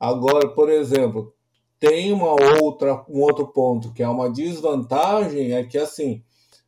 Agora, 0.00 0.48
por 0.48 0.70
exemplo, 0.70 1.34
tem 1.82 2.12
uma 2.12 2.36
outra, 2.62 3.04
um 3.08 3.22
outro 3.22 3.48
ponto 3.48 3.92
que 3.92 4.04
é 4.04 4.08
uma 4.08 4.30
desvantagem, 4.30 5.52
é 5.52 5.64
que 5.64 5.76
assim, 5.76 6.22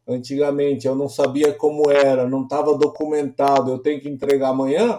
antigamente 0.09 0.89
eu 0.89 0.97
não 0.97 1.09
sabia 1.09 1.55
como 1.55 1.89
era, 1.89 2.29
não 2.29 2.43
estava 2.43 2.77
documentado, 2.77 3.71
eu 3.71 3.79
tenho 3.79 4.01
que 4.01 4.09
entregar 4.09 4.49
amanhã, 4.49 4.99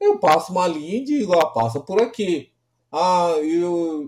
eu 0.00 0.18
passo 0.18 0.52
uma 0.52 0.66
linha 0.66 0.96
e 0.96 1.04
digo, 1.04 1.34
ah, 1.34 1.50
passa 1.50 1.80
por 1.80 2.00
aqui. 2.00 2.50
Ah, 2.90 3.34
e, 3.42 3.60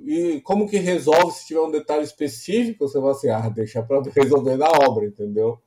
e 0.07 0.41
como 0.41 0.67
que 0.67 0.79
resolve 0.79 1.33
se 1.33 1.49
tiver 1.49 1.61
um 1.61 1.71
detalhe 1.71 2.05
específico? 2.05 2.89
Você 2.89 2.99
vai 2.99 3.11
assim, 3.11 3.29
ah, 3.29 3.47
deixa 3.51 3.83
para 3.83 4.01
resolver 4.17 4.57
na 4.57 4.71
obra, 4.71 5.05
entendeu? 5.05 5.59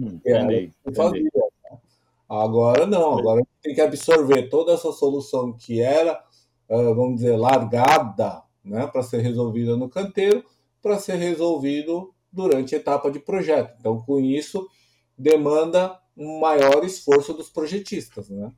Hum, 0.00 0.18
é, 0.24 0.40
entendi. 0.86 1.24
Né? 1.24 1.78
Agora 2.26 2.86
não, 2.86 3.18
agora 3.18 3.42
tem 3.62 3.74
que 3.74 3.82
absorver 3.82 4.48
toda 4.48 4.72
essa 4.72 4.90
solução 4.92 5.52
que 5.52 5.82
era, 5.82 6.12
ah, 6.70 6.94
vamos 6.94 7.16
dizer, 7.16 7.36
largada 7.36 8.48
né, 8.64 8.86
para 8.86 9.02
ser 9.02 9.18
resolvida 9.18 9.76
no 9.76 9.88
canteiro, 9.88 10.44
para 10.82 10.98
ser 10.98 11.16
resolvido 11.16 12.14
durante 12.32 12.74
a 12.74 12.78
etapa 12.78 13.10
de 13.10 13.18
projeto. 13.18 13.74
Então, 13.78 14.00
com 14.02 14.20
isso, 14.20 14.68
demanda 15.16 15.98
um 16.16 16.40
maior 16.40 16.84
esforço 16.84 17.34
dos 17.34 17.50
projetistas. 17.50 18.28
Né? 18.28 18.52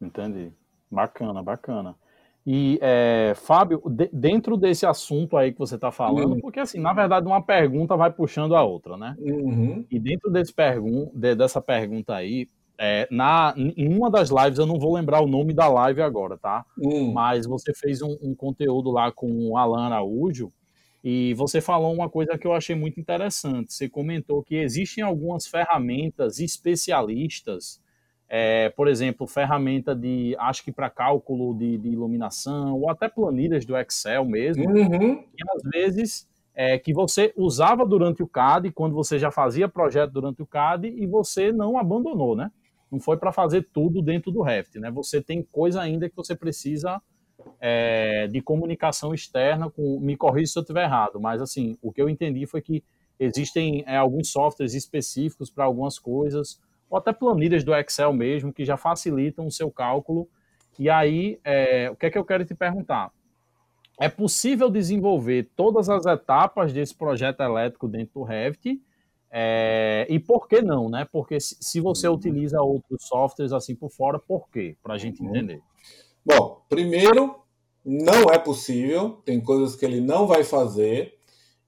Entendi. 0.00 0.52
Bacana, 0.90 1.42
bacana. 1.42 1.96
E, 2.44 2.78
é, 2.82 3.34
Fábio, 3.36 3.80
de, 3.86 4.10
dentro 4.12 4.56
desse 4.56 4.84
assunto 4.84 5.36
aí 5.36 5.52
que 5.52 5.58
você 5.58 5.76
está 5.76 5.92
falando, 5.92 6.32
uhum. 6.34 6.40
porque 6.40 6.58
assim, 6.58 6.80
na 6.80 6.92
verdade, 6.92 7.26
uma 7.26 7.40
pergunta 7.40 7.96
vai 7.96 8.10
puxando 8.12 8.56
a 8.56 8.64
outra, 8.64 8.96
né? 8.96 9.14
Uhum. 9.18 9.86
E 9.88 9.98
dentro 9.98 10.28
desse 10.28 10.52
pergun 10.52 11.08
de, 11.14 11.36
dessa 11.36 11.60
pergunta 11.60 12.16
aí, 12.16 12.48
é, 12.84 13.06
na, 13.12 13.54
em 13.56 13.96
uma 13.96 14.10
das 14.10 14.28
lives, 14.28 14.58
eu 14.58 14.66
não 14.66 14.76
vou 14.76 14.92
lembrar 14.92 15.20
o 15.20 15.28
nome 15.28 15.54
da 15.54 15.68
live 15.68 16.02
agora, 16.02 16.36
tá? 16.36 16.66
Uhum. 16.76 17.12
Mas 17.12 17.46
você 17.46 17.72
fez 17.72 18.02
um, 18.02 18.18
um, 18.20 18.34
conteúdo 18.34 18.90
lá 18.90 19.12
com 19.12 19.30
o 19.30 19.56
Alan 19.56 19.84
Araújo 19.84 20.52
e 21.04 21.32
você 21.34 21.60
falou 21.60 21.94
uma 21.94 22.10
coisa 22.10 22.36
que 22.36 22.44
eu 22.44 22.52
achei 22.52 22.74
muito 22.74 22.98
interessante. 22.98 23.72
Você 23.72 23.88
comentou 23.88 24.42
que 24.42 24.56
existem 24.56 25.04
algumas 25.04 25.46
ferramentas 25.46 26.40
especialistas 26.40 27.80
é, 28.28 28.70
por 28.70 28.88
exemplo, 28.88 29.28
ferramenta 29.28 29.94
de, 29.94 30.34
acho 30.38 30.64
que 30.64 30.72
para 30.72 30.90
cálculo 30.90 31.54
de, 31.54 31.76
de, 31.76 31.90
iluminação, 31.90 32.80
ou 32.80 32.90
até 32.90 33.06
planilhas 33.06 33.66
do 33.66 33.76
Excel 33.76 34.24
mesmo, 34.24 34.64
uhum. 34.64 35.16
que 35.16 35.44
às 35.54 35.62
vezes 35.70 36.26
é, 36.54 36.78
que 36.78 36.94
você 36.94 37.32
usava 37.36 37.84
durante 37.84 38.22
o 38.22 38.26
CAD, 38.26 38.72
quando 38.72 38.94
você 38.94 39.18
já 39.18 39.30
fazia 39.30 39.68
projeto 39.68 40.12
durante 40.12 40.42
o 40.42 40.46
CAD, 40.46 40.88
e 40.88 41.06
você 41.06 41.52
não 41.52 41.76
abandonou, 41.76 42.34
né? 42.34 42.50
Não 42.92 43.00
foi 43.00 43.16
para 43.16 43.32
fazer 43.32 43.66
tudo 43.72 44.02
dentro 44.02 44.30
do 44.30 44.42
Revit, 44.42 44.78
né? 44.78 44.90
Você 44.90 45.22
tem 45.22 45.42
coisa 45.42 45.80
ainda 45.80 46.10
que 46.10 46.14
você 46.14 46.36
precisa 46.36 47.00
é, 47.58 48.26
de 48.26 48.42
comunicação 48.42 49.14
externa, 49.14 49.70
com, 49.70 49.98
me 49.98 50.14
corrija 50.14 50.52
se 50.52 50.58
eu 50.58 50.62
estiver 50.62 50.84
errado, 50.84 51.18
mas 51.18 51.40
assim, 51.40 51.78
o 51.80 51.90
que 51.90 52.02
eu 52.02 52.08
entendi 52.08 52.46
foi 52.46 52.60
que 52.60 52.84
existem 53.18 53.82
é, 53.86 53.96
alguns 53.96 54.30
softwares 54.30 54.74
específicos 54.74 55.48
para 55.48 55.64
algumas 55.64 55.98
coisas, 55.98 56.60
ou 56.90 56.98
até 56.98 57.14
planilhas 57.14 57.64
do 57.64 57.74
Excel 57.74 58.12
mesmo, 58.12 58.52
que 58.52 58.62
já 58.62 58.76
facilitam 58.76 59.46
o 59.46 59.50
seu 59.50 59.70
cálculo. 59.70 60.28
E 60.78 60.90
aí, 60.90 61.40
é, 61.42 61.90
o 61.90 61.96
que 61.96 62.04
é 62.04 62.10
que 62.10 62.18
eu 62.18 62.24
quero 62.24 62.44
te 62.44 62.54
perguntar? 62.54 63.10
É 63.98 64.08
possível 64.10 64.68
desenvolver 64.68 65.48
todas 65.56 65.88
as 65.88 66.04
etapas 66.04 66.72
desse 66.74 66.94
projeto 66.94 67.40
elétrico 67.40 67.88
dentro 67.88 68.20
do 68.20 68.22
Revit? 68.22 68.78
É, 69.34 70.06
e 70.10 70.18
por 70.20 70.46
que 70.46 70.60
não, 70.60 70.90
né? 70.90 71.06
Porque 71.10 71.40
se, 71.40 71.80
você 71.80 72.06
utiliza 72.06 72.60
outros 72.60 73.04
softwares 73.06 73.52
assim 73.52 73.74
por 73.74 73.90
fora, 73.90 74.18
por 74.18 74.48
quê? 74.50 74.76
Para 74.82 74.94
a 74.94 74.98
gente 74.98 75.22
uhum. 75.22 75.30
entender. 75.30 75.62
Bom, 76.24 76.62
primeiro, 76.68 77.36
não 77.84 78.30
é 78.30 78.38
possível, 78.38 79.22
tem 79.24 79.40
coisas 79.40 79.74
que 79.74 79.86
ele 79.86 80.00
não 80.00 80.26
vai 80.26 80.44
fazer, 80.44 81.14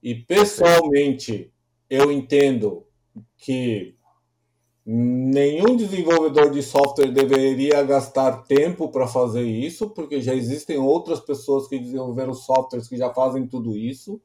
e 0.01 0.13
pessoalmente 0.13 1.51
eu 1.89 2.11
entendo 2.11 2.85
que 3.37 3.95
Nenhum 4.87 5.75
desenvolvedor 5.75 6.51
de 6.51 6.61
software 6.61 7.11
deveria 7.11 7.81
gastar 7.81 8.43
tempo 8.43 8.87
para 8.89 9.07
fazer 9.07 9.41
isso, 9.41 9.89
porque 9.89 10.21
já 10.21 10.35
existem 10.35 10.77
outras 10.77 11.19
pessoas 11.19 11.67
que 11.67 11.79
desenvolveram 11.79 12.35
softwares 12.35 12.87
que 12.87 12.95
já 12.95 13.11
fazem 13.11 13.47
tudo 13.47 13.75
isso. 13.75 14.21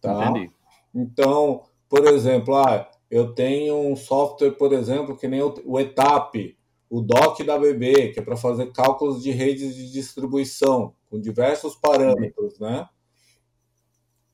Tá? 0.00 0.30
Entendi. 0.30 0.50
Então, 0.92 1.62
por 1.88 2.06
exemplo, 2.06 2.54
ah, 2.54 2.90
eu 3.10 3.34
tenho 3.34 3.76
um 3.76 3.96
software, 3.96 4.52
por 4.52 4.72
exemplo, 4.72 5.16
que 5.16 5.26
nem 5.26 5.40
o 5.42 5.80
ETAP, 5.80 6.56
o 6.90 7.00
DOC 7.00 7.44
da 7.44 7.58
BB, 7.58 8.12
que 8.12 8.20
é 8.20 8.22
para 8.22 8.36
fazer 8.36 8.72
cálculos 8.72 9.22
de 9.22 9.30
redes 9.30 9.74
de 9.74 9.90
distribuição, 9.90 10.94
com 11.10 11.20
diversos 11.20 11.74
parâmetros, 11.74 12.58
né? 12.58 12.88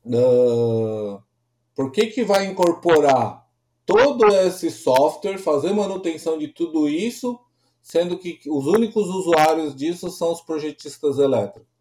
Uh, 0.05 1.23
por 1.75 1.91
que, 1.91 2.07
que 2.07 2.25
vai 2.25 2.47
incorporar 2.47 3.45
todo 3.87 4.27
esse 4.27 4.71
software, 4.71 5.39
fazer 5.39 5.73
manutenção 5.73 6.39
de 6.39 6.49
tudo 6.49 6.89
isso, 6.89 7.39
sendo 7.83 8.19
que 8.19 8.41
os 8.49 8.67
únicos 8.67 9.09
usuários 9.09 9.75
disso 9.75 10.11
são 10.11 10.33
os 10.33 10.41
projetistas 10.41 11.19
elétricos. 11.19 11.74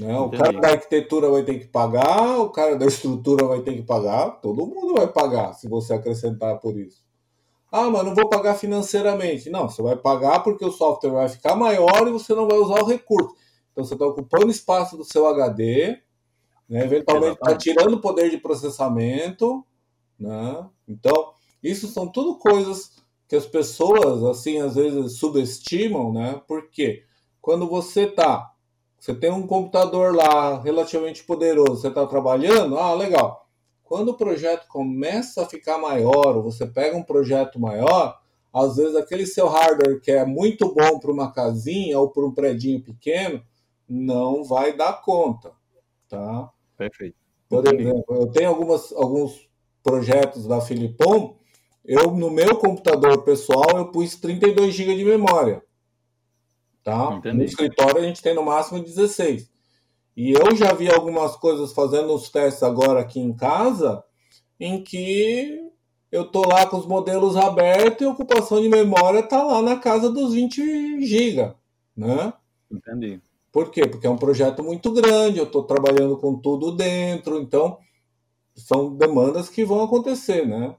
Né? 0.00 0.18
O 0.18 0.30
cara 0.30 0.52
da 0.52 0.68
arquitetura 0.70 1.28
vai 1.30 1.44
ter 1.44 1.58
que 1.58 1.66
pagar, 1.66 2.38
o 2.38 2.50
cara 2.50 2.76
da 2.76 2.86
estrutura 2.86 3.46
vai 3.46 3.60
ter 3.60 3.74
que 3.74 3.82
pagar, 3.82 4.40
todo 4.40 4.66
mundo 4.66 4.94
vai 4.94 5.06
pagar 5.06 5.52
se 5.52 5.68
você 5.68 5.94
acrescentar 5.94 6.58
por 6.58 6.76
isso. 6.76 7.04
Ah, 7.70 7.88
mas 7.88 8.04
não 8.04 8.14
vou 8.14 8.28
pagar 8.28 8.54
financeiramente. 8.54 9.48
Não, 9.48 9.68
você 9.68 9.80
vai 9.80 9.96
pagar 9.96 10.40
porque 10.40 10.64
o 10.64 10.70
software 10.70 11.10
vai 11.10 11.28
ficar 11.28 11.56
maior 11.56 12.06
e 12.06 12.12
você 12.12 12.34
não 12.34 12.46
vai 12.46 12.58
usar 12.58 12.82
o 12.82 12.86
recurso. 12.86 13.34
Então 13.72 13.82
você 13.84 13.94
está 13.94 14.06
ocupando 14.06 14.50
espaço 14.50 14.96
do 14.96 15.04
seu 15.04 15.26
HD, 15.26 15.98
né? 16.68 16.84
eventualmente 16.84 17.34
está 17.34 17.56
tirando 17.56 18.00
poder 18.00 18.30
de 18.30 18.36
processamento, 18.36 19.64
né? 20.18 20.66
Então, 20.86 21.32
isso 21.62 21.88
são 21.88 22.06
tudo 22.06 22.38
coisas 22.38 22.92
que 23.26 23.36
as 23.36 23.46
pessoas, 23.46 24.22
assim, 24.24 24.60
às 24.60 24.74
vezes 24.74 25.16
subestimam, 25.16 26.12
né? 26.12 26.42
Porque 26.46 27.02
quando 27.40 27.66
você 27.66 28.06
tá, 28.06 28.51
você 29.02 29.12
tem 29.12 29.32
um 29.32 29.48
computador 29.48 30.14
lá 30.14 30.60
relativamente 30.60 31.24
poderoso, 31.24 31.80
você 31.80 31.88
está 31.88 32.06
trabalhando, 32.06 32.78
ah, 32.78 32.94
legal. 32.94 33.48
Quando 33.82 34.10
o 34.10 34.16
projeto 34.16 34.68
começa 34.68 35.42
a 35.42 35.48
ficar 35.48 35.76
maior, 35.76 36.36
ou 36.36 36.44
você 36.44 36.64
pega 36.68 36.96
um 36.96 37.02
projeto 37.02 37.58
maior, 37.58 38.16
às 38.54 38.76
vezes 38.76 38.94
aquele 38.94 39.26
seu 39.26 39.48
hardware 39.48 40.00
que 40.00 40.12
é 40.12 40.24
muito 40.24 40.72
bom 40.72 41.00
para 41.00 41.10
uma 41.10 41.32
casinha 41.32 41.98
ou 41.98 42.10
para 42.10 42.24
um 42.24 42.30
predinho 42.30 42.80
pequeno, 42.80 43.42
não 43.88 44.44
vai 44.44 44.72
dar 44.72 45.02
conta, 45.02 45.50
tá? 46.08 46.48
Perfeito. 46.78 47.16
Por 47.48 47.66
exemplo, 47.66 48.04
eu 48.08 48.28
tenho 48.28 48.50
algumas, 48.50 48.92
alguns 48.92 49.50
projetos 49.82 50.46
da 50.46 50.60
Filipom, 50.60 51.36
eu 51.84 52.12
no 52.12 52.30
meu 52.30 52.56
computador 52.56 53.24
pessoal 53.24 53.78
eu 53.78 53.90
pus 53.90 54.14
32 54.14 54.72
GB 54.72 54.94
de 54.94 55.04
memória. 55.04 55.60
Tá? 56.82 57.20
No 57.32 57.44
escritório 57.44 57.98
a 57.98 58.04
gente 58.04 58.22
tem 58.22 58.34
no 58.34 58.42
máximo 58.42 58.82
16. 58.82 59.50
E 60.16 60.32
eu 60.32 60.54
já 60.56 60.72
vi 60.74 60.90
algumas 60.90 61.36
coisas 61.36 61.72
fazendo 61.72 62.12
os 62.14 62.28
testes 62.28 62.62
agora 62.62 63.00
aqui 63.00 63.18
em 63.18 63.32
casa, 63.32 64.02
em 64.60 64.82
que 64.82 65.70
eu 66.10 66.26
tô 66.26 66.46
lá 66.46 66.66
com 66.66 66.76
os 66.76 66.86
modelos 66.86 67.36
abertos 67.36 68.02
e 68.02 68.04
a 68.04 68.10
ocupação 68.10 68.60
de 68.60 68.68
memória 68.68 69.22
tá 69.22 69.42
lá 69.42 69.62
na 69.62 69.76
casa 69.76 70.10
dos 70.10 70.34
20 70.34 71.00
GB, 71.06 71.54
né? 71.96 72.32
Entendi. 72.70 73.20
Por 73.50 73.70
quê? 73.70 73.86
Porque 73.86 74.06
é 74.06 74.10
um 74.10 74.18
projeto 74.18 74.62
muito 74.62 74.92
grande, 74.92 75.38
eu 75.38 75.44
estou 75.44 75.62
trabalhando 75.62 76.16
com 76.18 76.34
tudo 76.38 76.72
dentro, 76.72 77.40
então 77.40 77.78
são 78.54 78.94
demandas 78.94 79.48
que 79.48 79.64
vão 79.64 79.82
acontecer, 79.82 80.46
né? 80.46 80.74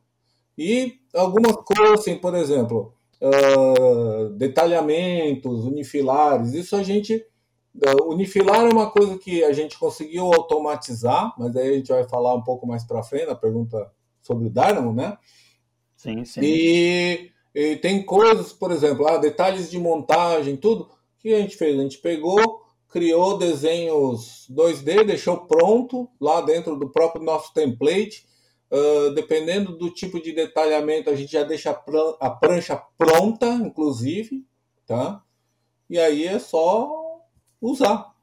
E 0.58 1.00
algumas 1.16 1.56
coisas, 1.56 2.00
assim, 2.00 2.18
por 2.18 2.36
exemplo, 2.36 2.93
uh, 3.24 4.30
detalhamentos, 4.32 5.66
unifilares, 5.66 6.54
isso 6.54 6.76
a 6.76 6.84
gente. 6.84 7.26
Uh, 7.76 8.12
unifilar 8.12 8.66
é 8.66 8.70
uma 8.70 8.92
coisa 8.92 9.18
que 9.18 9.44
a 9.44 9.52
gente 9.52 9.80
conseguiu 9.80 10.32
automatizar, 10.32 11.34
mas 11.40 11.56
aí 11.56 11.70
a 11.70 11.74
gente 11.74 11.92
vai 11.92 12.08
falar 12.08 12.36
um 12.36 12.44
pouco 12.44 12.68
mais 12.68 12.84
para 12.84 13.02
frente 13.02 13.26
na 13.26 13.36
pergunta 13.36 13.92
sobre 14.22 14.48
o 14.48 14.50
Dynamo, 14.50 14.94
né? 14.94 15.18
Sim, 15.96 16.24
sim. 16.24 16.42
E, 16.44 17.32
e 17.56 17.76
tem 17.78 18.04
coisas, 18.04 18.54
por 18.54 18.72
exemplo, 18.72 19.08
ah, 19.08 19.18
detalhes 19.18 19.72
de 19.72 19.80
montagem, 19.80 20.56
tudo. 20.56 20.84
O 20.84 20.90
que 21.20 21.34
a 21.34 21.40
gente 21.40 21.56
fez? 21.56 21.80
A 21.80 21.82
gente 21.82 21.98
pegou 21.98 22.64
criou 22.94 23.40
desenhos 23.40 24.48
2D, 24.52 25.04
deixou 25.04 25.48
pronto 25.48 26.08
lá 26.22 26.42
dentro 26.42 26.78
do 26.78 26.92
próprio 26.92 27.24
nosso 27.24 27.52
template. 27.52 28.24
Uh, 28.72 29.12
dependendo 29.14 29.78
do 29.78 29.92
tipo 29.92 30.20
de 30.20 30.32
detalhamento, 30.32 31.10
a 31.10 31.16
gente 31.16 31.32
já 31.32 31.44
deixa 31.44 31.70
a, 31.70 31.74
pran 31.74 32.16
a 32.20 32.30
prancha 32.30 32.76
pronta, 32.98 33.46
inclusive, 33.46 34.44
tá? 34.88 35.24
E 35.90 36.00
aí 36.00 36.26
é 36.26 36.40
só 36.40 37.22
usar. 37.62 38.14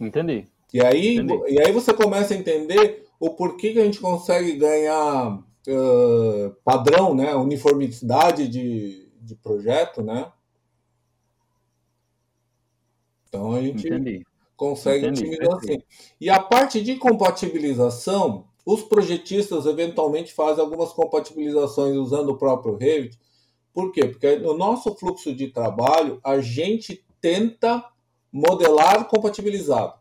Entendi. 0.00 0.46
E 0.72 0.80
aí, 0.84 1.18
e 1.48 1.60
aí 1.60 1.72
você 1.72 1.92
começa 1.92 2.34
a 2.34 2.36
entender 2.36 3.06
o 3.18 3.30
porquê 3.30 3.72
que 3.72 3.80
a 3.80 3.84
gente 3.84 4.00
consegue 4.00 4.52
ganhar 4.52 5.38
uh, 5.38 6.50
padrão, 6.64 7.14
né? 7.14 7.34
Uniformidade 7.34 8.48
de, 8.48 9.08
de 9.20 9.34
projeto, 9.34 10.02
né? 10.02 10.30
Então 13.28 13.52
a 13.52 13.60
gente 13.60 13.86
Entendi. 13.86 14.26
consegue 14.56 15.06
Entendi. 15.06 15.24
otimizar 15.24 15.56
assim. 15.56 15.82
E 16.20 16.30
a 16.30 16.40
parte 16.40 16.82
de 16.82 16.96
compatibilização, 16.96 18.47
os 18.70 18.82
projetistas 18.82 19.64
eventualmente 19.64 20.30
fazem 20.30 20.62
algumas 20.62 20.92
compatibilizações 20.92 21.96
usando 21.96 22.28
o 22.28 22.36
próprio 22.36 22.76
Revit. 22.76 23.18
Por 23.72 23.90
quê? 23.90 24.04
Porque 24.04 24.36
no 24.36 24.52
nosso 24.52 24.94
fluxo 24.94 25.34
de 25.34 25.48
trabalho, 25.48 26.20
a 26.22 26.38
gente 26.38 27.02
tenta 27.18 27.82
modelar 28.30 29.08
compatibilizado. 29.08 29.94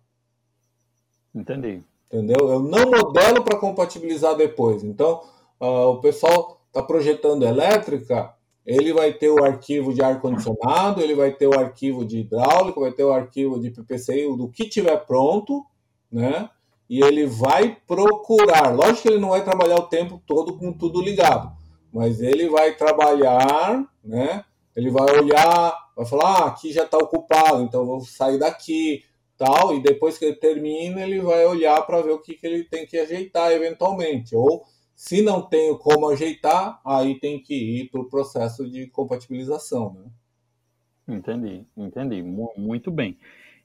Entendi. 1.34 1.82
Entendeu? 2.08 2.49
Eu 2.49 2.60
não 2.60 2.91
modelo 2.91 3.41
para 3.41 3.58
compatibilizar 3.58 4.36
depois. 4.36 4.84
Então, 4.84 5.21
uh, 5.62 5.88
o 5.88 6.01
pessoal 6.01 6.60
está 6.67 6.84
projetando 6.84 7.43
elétrica, 7.43 8.34
ele 8.65 8.91
vai 8.91 9.13
ter 9.13 9.30
o 9.30 9.45
arquivo 9.45 9.93
de 9.93 10.03
ar-condicionado, 10.03 11.01
ele 11.01 11.15
vai 11.15 11.32
ter 11.32 11.47
o 11.47 11.58
arquivo 11.58 12.03
de 12.03 12.17
hidráulico, 12.17 12.82
vai 12.82 12.91
ter 12.91 13.06
o 13.06 13.13
arquivo 13.13 13.62
de 13.62 13.71
PPCI, 13.71 14.36
do 14.36 14.49
que 14.49 14.67
tiver 14.67 14.97
pronto, 15.06 15.65
né? 16.12 16.49
E 16.89 17.04
ele 17.04 17.26
vai 17.26 17.78
procurar. 17.88 18.73
Lógico 18.76 19.04
que 19.04 19.08
ele 19.10 19.19
não 19.19 19.30
vai 19.30 19.43
trabalhar 19.43 19.76
o 19.76 19.88
tempo 19.88 20.21
todo 20.26 20.58
com 20.58 20.71
tudo 20.71 21.02
ligado, 21.02 21.52
mas 21.91 22.21
ele 22.21 22.50
vai 22.50 22.76
trabalhar, 22.76 23.86
né? 24.04 24.45
Ele 24.76 24.91
vai 24.91 25.12
olhar, 25.17 25.76
vai 25.95 26.06
falar, 26.06 26.30
ah, 26.30 26.45
aqui 26.47 26.71
já 26.71 26.84
está 26.84 26.97
ocupado, 26.97 27.63
então 27.63 27.86
vou 27.86 28.00
sair 28.02 28.38
daqui, 28.38 29.04
tal, 29.38 29.73
e 29.76 29.82
depois 29.82 30.17
que 30.17 30.26
ele 30.26 30.36
termina, 30.36 31.02
ele 31.02 31.19
vai 31.19 31.45
olhar 31.45 31.82
para 31.86 32.02
ver 32.02 32.12
o 32.12 32.21
que, 32.21 32.36
que 32.36 32.45
ele 32.45 32.63
tem 32.63 32.86
que 32.86 32.97
ajeitar 32.97 33.52
eventualmente, 33.52 34.36
ou 34.36 34.63
se 34.95 35.21
não 35.21 35.43
tem 35.43 35.78
como 35.78 36.10
ajeitar, 36.10 36.82
aí 36.84 37.19
tem 37.19 37.39
que 37.41 37.54
ir 37.54 37.89
para 37.91 38.02
o 38.02 38.10
processo 38.10 38.69
de 38.69 38.88
compatibilização. 38.88 39.93
Né? 39.93 41.15
Entendi, 41.15 41.65
entendi. 41.78 42.23
Muito 42.23 42.89
bem. 42.89 43.17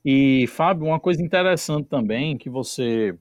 E, 0.05 0.47
Fábio, 0.49 0.87
uma 0.87 1.01
coisa 1.01 1.23
interessante 1.23 1.89
também 1.89 2.37
que 2.37 2.51
você 2.51 3.17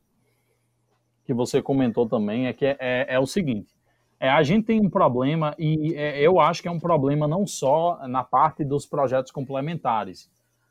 que 1.24 1.34
você 1.34 1.62
comentou 1.62 2.08
também 2.08 2.48
é 2.48 2.54
que 2.54 2.66
é, 2.66 2.76
é, 2.80 3.06
é 3.10 3.20
o 3.20 3.28
seguinte: 3.28 3.72
é, 4.20 4.30
a 4.30 4.44
gente 4.44 4.66
tem 4.66 4.80
um 4.80 4.90
problema, 4.90 5.56
e 5.58 5.96
é, 5.96 6.22
eu 6.22 6.40
acho 6.40 6.62
que 6.62 6.68
é 6.68 6.72
um 6.72 6.80
problema 6.80 7.28
não 7.28 7.48
só 7.48 8.00
na 8.08 8.24
parte 8.24 8.64
dos 8.64 8.86
projetos 8.86 9.32
complementares, 9.32 10.30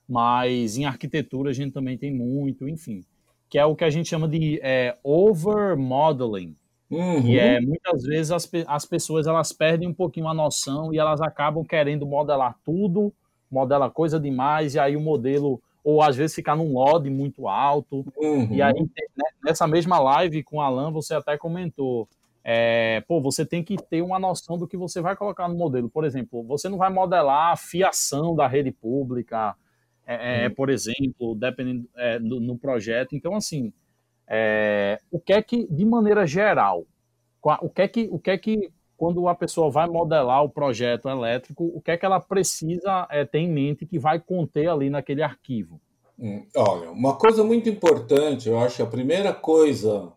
mas 0.08 0.76
em 0.76 0.84
arquitetura 0.84 1.50
a 1.50 1.52
gente 1.52 1.72
também 1.72 1.98
tem 1.98 2.12
muito, 2.12 2.68
enfim, 2.68 3.04
que 3.48 3.58
é 3.58 3.64
o 3.64 3.74
que 3.74 3.84
a 3.84 3.90
gente 3.90 4.08
chama 4.08 4.28
de 4.28 4.60
é, 4.62 4.96
over 5.02 5.76
modeling. 5.76 6.56
Uhum. 6.90 7.26
E 7.26 7.38
é 7.38 7.60
muitas 7.60 8.02
vezes 8.02 8.32
as, 8.32 8.50
as 8.66 8.84
pessoas 8.84 9.26
elas 9.26 9.52
perdem 9.52 9.88
um 9.88 9.94
pouquinho 9.94 10.28
a 10.28 10.34
noção 10.34 10.92
e 10.92 10.98
elas 10.98 11.20
acabam 11.20 11.64
querendo 11.64 12.04
modelar 12.06 12.56
tudo, 12.64 13.12
modela 13.50 13.90
coisa 13.90 14.18
demais, 14.18 14.74
e 14.74 14.78
aí 14.78 14.96
o 14.96 15.00
modelo, 15.00 15.60
ou 15.82 16.02
às 16.02 16.16
vezes 16.16 16.34
ficar 16.34 16.56
num 16.56 16.72
LOD 16.74 17.08
muito 17.10 17.48
alto. 17.48 18.04
Uhum. 18.16 18.52
E 18.52 18.62
aí, 18.62 18.80
né, 18.80 19.26
nessa 19.44 19.66
mesma 19.66 19.98
live 19.98 20.42
com 20.42 20.58
o 20.58 20.60
Alan, 20.60 20.90
você 20.90 21.14
até 21.14 21.36
comentou. 21.36 22.08
É, 22.42 23.02
pô, 23.06 23.20
você 23.20 23.44
tem 23.44 23.62
que 23.62 23.76
ter 23.76 24.02
uma 24.02 24.18
noção 24.18 24.56
do 24.56 24.66
que 24.66 24.76
você 24.76 25.00
vai 25.00 25.14
colocar 25.14 25.48
no 25.48 25.54
modelo. 25.54 25.90
Por 25.90 26.04
exemplo, 26.04 26.42
você 26.42 26.68
não 26.68 26.78
vai 26.78 26.90
modelar 26.90 27.52
a 27.52 27.56
fiação 27.56 28.34
da 28.34 28.46
rede 28.46 28.72
pública, 28.72 29.54
é, 30.06 30.44
é, 30.44 30.48
uhum. 30.48 30.54
por 30.54 30.70
exemplo, 30.70 31.34
dependendo 31.34 31.88
é, 31.96 32.18
do, 32.18 32.40
no 32.40 32.58
projeto. 32.58 33.14
Então, 33.14 33.34
assim, 33.34 33.72
é, 34.26 34.98
o 35.10 35.20
que 35.20 35.32
é 35.32 35.42
que, 35.42 35.66
de 35.70 35.84
maneira 35.84 36.26
geral, 36.26 36.86
o 37.42 37.68
que 37.68 37.82
é 37.82 37.88
que, 37.88 38.08
o 38.10 38.18
que 38.18 38.30
é 38.30 38.38
que 38.38 38.70
quando 39.00 39.26
a 39.28 39.34
pessoa 39.34 39.70
vai 39.70 39.88
modelar 39.88 40.44
o 40.44 40.50
projeto 40.50 41.08
elétrico, 41.08 41.72
o 41.74 41.80
que 41.80 41.90
é 41.90 41.96
que 41.96 42.04
ela 42.04 42.20
precisa 42.20 43.08
é, 43.10 43.24
ter 43.24 43.38
em 43.38 43.48
mente 43.48 43.86
que 43.86 43.98
vai 43.98 44.20
conter 44.20 44.68
ali 44.68 44.90
naquele 44.90 45.22
arquivo? 45.22 45.80
Hum, 46.18 46.44
olha, 46.54 46.90
uma 46.90 47.16
coisa 47.16 47.42
muito 47.42 47.66
importante, 47.66 48.50
eu 48.50 48.58
acho 48.58 48.76
que 48.76 48.82
a 48.82 48.86
primeira 48.86 49.32
coisa 49.32 50.12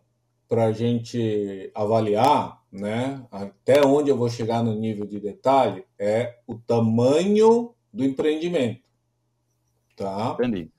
para 0.46 0.66
a 0.66 0.72
gente 0.72 1.72
avaliar, 1.74 2.60
né, 2.70 3.24
até 3.32 3.80
onde 3.86 4.10
eu 4.10 4.18
vou 4.18 4.28
chegar 4.28 4.62
no 4.62 4.74
nível 4.74 5.06
de 5.06 5.18
detalhe, 5.18 5.86
é 5.98 6.34
o 6.46 6.54
tamanho 6.54 7.74
do 7.90 8.04
empreendimento. 8.04 8.82
Tá? 9.96 10.36
Entendi. 10.38 10.70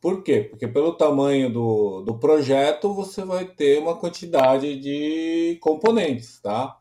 Por 0.00 0.22
quê? 0.22 0.46
Porque 0.48 0.68
pelo 0.68 0.92
tamanho 0.92 1.52
do, 1.52 2.02
do 2.02 2.14
projeto 2.14 2.94
você 2.94 3.24
vai 3.24 3.46
ter 3.46 3.80
uma 3.80 3.96
quantidade 3.96 4.78
de 4.78 5.58
componentes, 5.60 6.38
tá? 6.40 6.77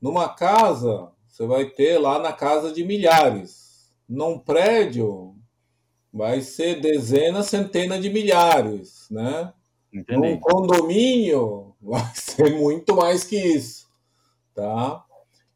Numa 0.00 0.28
casa, 0.28 1.10
você 1.26 1.46
vai 1.46 1.66
ter 1.66 1.98
lá 1.98 2.18
na 2.18 2.32
casa 2.32 2.72
de 2.72 2.84
milhares. 2.84 3.92
Num 4.08 4.38
prédio, 4.38 5.34
vai 6.12 6.40
ser 6.40 6.80
dezenas, 6.80 7.46
centenas 7.46 8.00
de 8.02 8.10
milhares, 8.10 9.06
né? 9.10 9.52
Entendi. 9.92 10.20
Num 10.20 10.38
condomínio, 10.38 11.74
vai 11.82 12.10
ser 12.14 12.56
muito 12.56 12.94
mais 12.94 13.24
que 13.24 13.36
isso, 13.36 13.88
tá? 14.54 15.04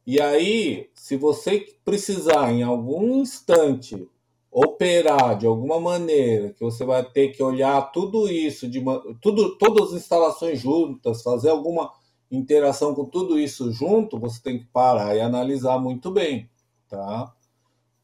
E 0.07 0.21
aí, 0.21 0.91
se 0.95 1.17
você 1.17 1.65
precisar 1.85 2.53
em 2.53 2.63
algum 2.63 3.21
instante 3.21 4.09
operar 4.51 5.39
de 5.39 5.47
alguma 5.47 5.81
maneira, 5.81 6.53
que 6.53 6.63
você 6.63 6.85
vai 6.85 7.03
ter 7.05 7.29
que 7.29 7.43
olhar 7.43 7.81
tudo 7.93 8.29
isso, 8.29 8.69
de 8.69 8.83
tudo, 9.21 9.57
todas 9.57 9.89
as 9.89 10.01
instalações 10.01 10.61
juntas, 10.61 11.23
fazer 11.23 11.51
alguma 11.51 11.91
interação 12.33 12.95
com 12.95 13.05
tudo 13.05 13.39
isso 13.39 13.71
junto, 13.71 14.19
você 14.19 14.41
tem 14.43 14.59
que 14.59 14.65
parar 14.65 15.15
e 15.15 15.21
analisar 15.21 15.79
muito 15.79 16.11
bem, 16.11 16.49
tá? 16.89 17.33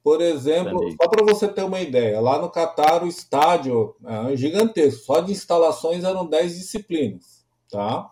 Por 0.02 0.20
exemplo, 0.20 0.78
só 1.00 1.08
para 1.08 1.24
você 1.24 1.48
ter 1.48 1.64
uma 1.64 1.80
ideia, 1.80 2.20
lá 2.20 2.38
no 2.38 2.50
Catar 2.50 3.02
o 3.02 3.08
estádio 3.08 3.94
é 4.30 4.36
gigantesco, 4.36 5.04
só 5.04 5.20
de 5.20 5.32
instalações 5.32 6.04
eram 6.04 6.26
10 6.26 6.56
disciplinas, 6.56 7.44
tá? 7.70 8.10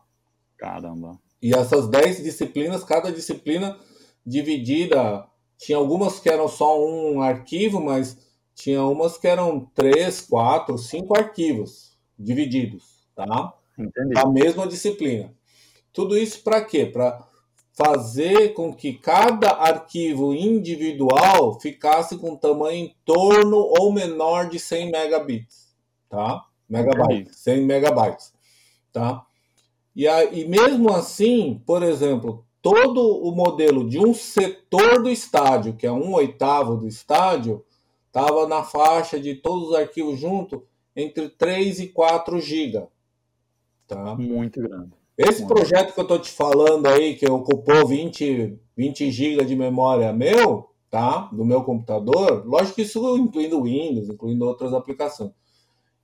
Caramba. 0.56 1.18
E 1.40 1.54
essas 1.54 1.86
10 1.88 2.22
disciplinas, 2.22 2.82
cada 2.82 3.12
disciplina 3.12 3.78
dividida, 4.24 5.26
tinha 5.58 5.78
algumas 5.78 6.18
que 6.18 6.28
eram 6.28 6.48
só 6.48 6.82
um 6.82 7.20
arquivo, 7.22 7.80
mas 7.80 8.18
tinha 8.54 8.82
umas 8.82 9.16
que 9.18 9.28
eram 9.28 9.60
três, 9.74 10.20
quatro, 10.20 10.76
cinco 10.78 11.16
arquivos 11.16 11.96
divididos, 12.18 13.06
tá? 13.14 13.54
Entendi. 13.78 14.14
Da 14.14 14.26
mesma 14.26 14.66
disciplina. 14.66 15.32
Tudo 15.96 16.14
isso 16.14 16.42
para 16.42 16.62
quê? 16.62 16.84
Para 16.84 17.26
fazer 17.72 18.52
com 18.52 18.70
que 18.70 18.92
cada 18.92 19.52
arquivo 19.52 20.34
individual 20.34 21.58
ficasse 21.58 22.18
com 22.18 22.36
tamanho 22.36 22.84
em 22.84 22.94
torno 23.02 23.56
ou 23.56 23.90
menor 23.90 24.50
de 24.50 24.58
100 24.58 24.90
megabits, 24.90 25.74
tá? 26.06 26.44
Megabytes, 26.68 27.38
100 27.38 27.64
megabytes, 27.64 28.34
tá? 28.92 29.24
E, 29.94 30.06
aí, 30.06 30.46
mesmo 30.46 30.92
assim, 30.92 31.62
por 31.64 31.82
exemplo, 31.82 32.44
todo 32.60 33.00
o 33.00 33.34
modelo 33.34 33.88
de 33.88 33.98
um 33.98 34.12
setor 34.12 35.02
do 35.02 35.08
estádio, 35.08 35.76
que 35.76 35.86
é 35.86 35.92
um 35.92 36.12
oitavo 36.12 36.76
do 36.76 36.86
estádio, 36.86 37.64
estava 38.06 38.46
na 38.46 38.62
faixa 38.62 39.18
de 39.18 39.34
todos 39.34 39.70
os 39.70 39.74
arquivos 39.74 40.20
juntos 40.20 40.60
entre 40.94 41.30
3 41.30 41.80
e 41.80 41.88
4 41.88 42.38
GB. 42.38 42.86
Tá? 43.86 44.14
Muito 44.14 44.60
grande. 44.60 44.92
Esse 45.16 45.46
projeto 45.46 45.94
que 45.94 46.00
eu 46.00 46.02
estou 46.02 46.18
te 46.18 46.30
falando 46.30 46.86
aí, 46.86 47.14
que 47.16 47.28
ocupou 47.30 47.86
20, 47.86 48.58
20 48.76 49.10
GB 49.10 49.44
de 49.46 49.56
memória 49.56 50.12
meu, 50.12 50.68
tá? 50.90 51.30
Do 51.32 51.44
meu 51.44 51.64
computador, 51.64 52.44
lógico 52.46 52.76
que 52.76 52.82
isso 52.82 53.16
incluindo 53.16 53.62
Windows, 53.62 54.10
incluindo 54.10 54.44
outras 54.44 54.74
aplicações. 54.74 55.32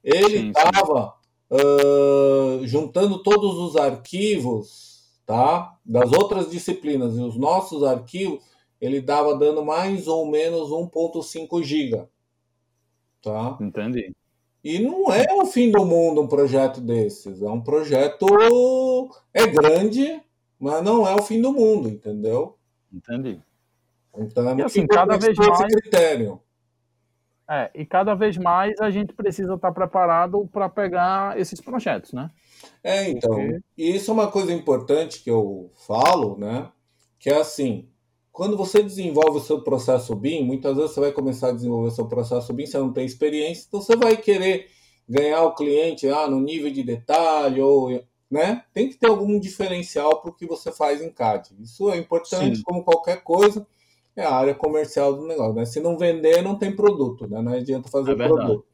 Ele 0.02 0.48
estava 0.48 1.14
uh, 1.50 2.66
juntando 2.66 3.22
todos 3.22 3.58
os 3.58 3.76
arquivos, 3.76 5.20
tá? 5.26 5.76
Das 5.84 6.10
outras 6.12 6.50
disciplinas 6.50 7.16
e 7.16 7.20
os 7.20 7.36
nossos 7.36 7.84
arquivos, 7.84 8.42
ele 8.80 9.00
dava 9.00 9.36
dando 9.36 9.64
mais 9.64 10.08
ou 10.08 10.26
menos 10.26 10.70
1.5 10.70 11.62
GB. 11.62 12.08
Tá? 13.22 13.56
Entendi. 13.60 14.12
E 14.64 14.78
não 14.78 15.12
é 15.12 15.26
o 15.34 15.44
fim 15.44 15.70
do 15.70 15.84
mundo 15.84 16.22
um 16.22 16.28
projeto 16.28 16.80
desses. 16.80 17.42
É 17.42 17.48
um 17.48 17.60
projeto. 17.60 18.26
É 19.34 19.46
grande, 19.46 20.22
mas 20.58 20.82
não 20.82 21.06
é 21.06 21.14
o 21.14 21.22
fim 21.22 21.40
do 21.40 21.52
mundo, 21.52 21.88
entendeu? 21.88 22.56
Entendi. 22.92 23.40
Então 24.16 24.48
é 24.50 24.56
e 24.56 24.62
assim, 24.62 24.86
cada 24.86 25.16
vez 25.16 25.36
mais. 25.36 25.74
critério. 25.74 26.40
É, 27.48 27.70
e 27.74 27.84
cada 27.84 28.14
vez 28.14 28.38
mais 28.38 28.80
a 28.80 28.88
gente 28.90 29.12
precisa 29.12 29.54
estar 29.54 29.72
preparado 29.72 30.48
para 30.52 30.68
pegar 30.68 31.38
esses 31.38 31.60
projetos, 31.60 32.12
né? 32.12 32.30
É, 32.84 33.10
então. 33.10 33.34
Porque... 33.34 33.60
E 33.76 33.96
isso 33.96 34.10
é 34.10 34.14
uma 34.14 34.30
coisa 34.30 34.52
importante 34.52 35.22
que 35.22 35.30
eu 35.30 35.70
falo, 35.86 36.38
né? 36.38 36.70
Que 37.18 37.30
é 37.30 37.40
assim: 37.40 37.88
quando 38.32 38.56
você 38.56 38.82
desenvolve 38.82 39.38
o 39.38 39.42
seu 39.42 39.60
processo 39.60 40.16
BIM, 40.16 40.42
muitas 40.42 40.74
vezes 40.74 40.92
você 40.92 41.00
vai 41.00 41.12
começar 41.12 41.48
a 41.48 41.52
desenvolver 41.52 41.88
o 41.88 41.94
seu 41.94 42.06
processo 42.06 42.52
BIM, 42.54 42.64
você 42.64 42.78
não 42.78 42.92
tem 42.92 43.04
experiência, 43.04 43.66
então 43.68 43.80
você 43.80 43.94
vai 43.94 44.16
querer 44.16 44.68
ganhar 45.06 45.42
o 45.42 45.54
cliente 45.54 46.08
ah, 46.08 46.26
no 46.26 46.40
nível 46.40 46.72
de 46.72 46.82
detalhe, 46.82 47.60
ou, 47.60 48.02
né? 48.30 48.64
Tem 48.72 48.88
que 48.88 48.96
ter 48.96 49.08
algum 49.08 49.38
diferencial 49.38 50.22
para 50.22 50.30
o 50.30 50.34
que 50.34 50.46
você 50.46 50.72
faz 50.72 51.02
em 51.02 51.10
CAD. 51.10 51.50
Isso 51.60 51.90
é 51.90 51.98
importante, 51.98 52.56
Sim. 52.56 52.62
como 52.62 52.82
qualquer 52.82 53.22
coisa, 53.22 53.66
é 54.16 54.24
a 54.24 54.34
área 54.34 54.54
comercial 54.54 55.12
do 55.12 55.26
negócio. 55.26 55.54
Né? 55.54 55.66
Se 55.66 55.80
não 55.80 55.98
vender, 55.98 56.42
não 56.42 56.56
tem 56.56 56.74
produto, 56.74 57.28
né? 57.28 57.42
não 57.42 57.52
adianta 57.52 57.90
fazer 57.90 58.12
é 58.12 58.14
produto. 58.14 58.64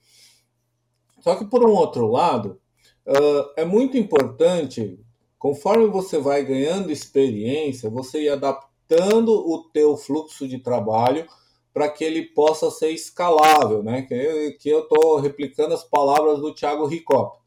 Só 1.20 1.34
que, 1.34 1.44
por 1.44 1.68
um 1.68 1.72
outro 1.72 2.06
lado, 2.06 2.60
uh, 3.06 3.50
é 3.56 3.64
muito 3.64 3.96
importante, 3.96 5.00
conforme 5.36 5.86
você 5.88 6.18
vai 6.18 6.44
ganhando 6.44 6.92
experiência, 6.92 7.90
você 7.90 8.22
ir 8.22 8.28
adaptando 8.28 8.67
o 8.90 9.64
teu 9.72 9.96
fluxo 9.96 10.46
de 10.48 10.58
trabalho 10.58 11.26
para 11.72 11.88
que 11.88 12.02
ele 12.02 12.22
possa 12.22 12.70
ser 12.70 12.90
escalável, 12.90 13.82
né? 13.82 14.02
Que, 14.02 14.56
que 14.60 14.68
eu 14.68 14.80
estou 14.80 15.18
replicando 15.20 15.74
as 15.74 15.84
palavras 15.84 16.40
do 16.40 16.54
Thiago 16.54 16.86
Ricop. 16.86 17.38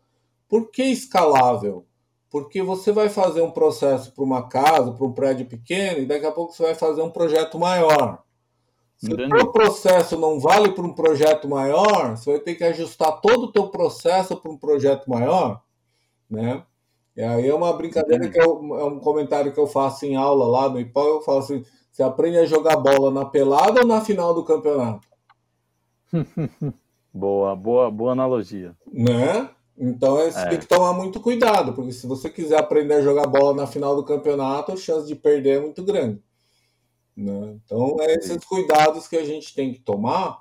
Por 0.47 0.69
que 0.69 0.83
escalável? 0.83 1.85
Porque 2.29 2.61
você 2.61 2.91
vai 2.91 3.09
fazer 3.09 3.41
um 3.41 3.51
processo 3.51 4.13
para 4.13 4.23
uma 4.23 4.47
casa, 4.47 4.93
para 4.93 5.05
um 5.05 5.11
prédio 5.11 5.45
pequeno, 5.47 5.99
e 5.99 6.05
daqui 6.05 6.25
a 6.25 6.31
pouco 6.31 6.53
você 6.53 6.63
vai 6.63 6.75
fazer 6.75 7.01
um 7.01 7.09
projeto 7.09 7.59
maior. 7.59 8.23
Se 8.95 9.11
o 9.11 9.51
processo 9.51 10.17
não 10.17 10.39
vale 10.39 10.71
para 10.71 10.85
um 10.85 10.93
projeto 10.93 11.49
maior, 11.49 12.15
você 12.15 12.31
vai 12.31 12.39
ter 12.39 12.55
que 12.55 12.63
ajustar 12.63 13.19
todo 13.19 13.45
o 13.45 13.51
teu 13.51 13.67
processo 13.67 14.37
para 14.37 14.51
um 14.51 14.57
projeto 14.57 15.09
maior, 15.09 15.61
né? 16.29 16.63
E 17.15 17.21
aí 17.21 17.47
é 17.47 17.53
uma 17.53 17.73
brincadeira 17.73 18.29
que 18.29 18.39
eu, 18.39 18.75
é 18.79 18.83
um 18.85 18.99
comentário 18.99 19.51
que 19.51 19.59
eu 19.59 19.67
faço 19.67 20.05
em 20.05 20.15
aula 20.15 20.47
lá 20.47 20.69
no 20.69 20.79
IPAL, 20.79 21.07
eu 21.07 21.21
falo 21.21 21.39
assim, 21.39 21.63
você 21.91 22.03
aprende 22.03 22.37
a 22.37 22.45
jogar 22.45 22.77
bola 22.77 23.11
na 23.11 23.25
pelada 23.25 23.81
ou 23.81 23.87
na 23.87 23.99
final 24.01 24.33
do 24.33 24.45
campeonato? 24.45 25.07
boa, 27.13 27.55
boa, 27.55 27.91
boa 27.91 28.11
analogia. 28.13 28.75
Né? 28.91 29.49
Então 29.77 30.19
é, 30.19 30.31
você 30.31 30.39
é. 30.39 30.49
tem 30.49 30.59
que 30.59 30.67
tomar 30.67 30.93
muito 30.93 31.19
cuidado, 31.19 31.73
porque 31.73 31.91
se 31.91 32.07
você 32.07 32.29
quiser 32.29 32.59
aprender 32.59 32.95
a 32.95 33.01
jogar 33.01 33.27
bola 33.27 33.53
na 33.53 33.67
final 33.67 33.95
do 33.95 34.05
campeonato, 34.05 34.71
a 34.71 34.77
chance 34.77 35.05
de 35.07 35.15
perder 35.15 35.57
é 35.57 35.61
muito 35.61 35.83
grande. 35.83 36.21
Né? 37.15 37.59
Então 37.65 37.97
é 37.99 38.13
esses 38.13 38.43
cuidados 38.45 39.07
que 39.07 39.17
a 39.17 39.25
gente 39.25 39.53
tem 39.53 39.73
que 39.73 39.79
tomar 39.79 40.39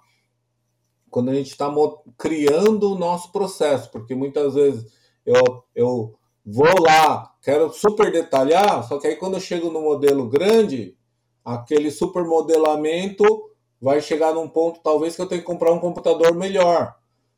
quando 1.10 1.30
a 1.30 1.34
gente 1.34 1.50
está 1.50 1.68
criando 2.16 2.92
o 2.92 2.98
nosso 2.98 3.32
processo, 3.32 3.90
porque 3.90 4.14
muitas 4.14 4.54
vezes 4.54 4.86
eu, 5.26 5.64
eu 5.74 6.19
vou 6.44 6.80
lá, 6.80 7.34
quero 7.42 7.72
super 7.72 8.10
detalhar, 8.10 8.86
só 8.86 8.98
que 8.98 9.06
aí 9.06 9.16
quando 9.16 9.34
eu 9.34 9.40
chego 9.40 9.70
no 9.70 9.80
modelo 9.80 10.28
grande, 10.28 10.96
aquele 11.44 11.90
super 11.90 12.24
modelamento 12.24 13.50
vai 13.80 14.00
chegar 14.00 14.34
num 14.34 14.48
ponto 14.48 14.80
talvez 14.82 15.16
que 15.16 15.22
eu 15.22 15.26
tenho 15.26 15.40
que 15.40 15.46
comprar 15.46 15.72
um 15.72 15.78
computador 15.78 16.34
melhor. 16.34 16.94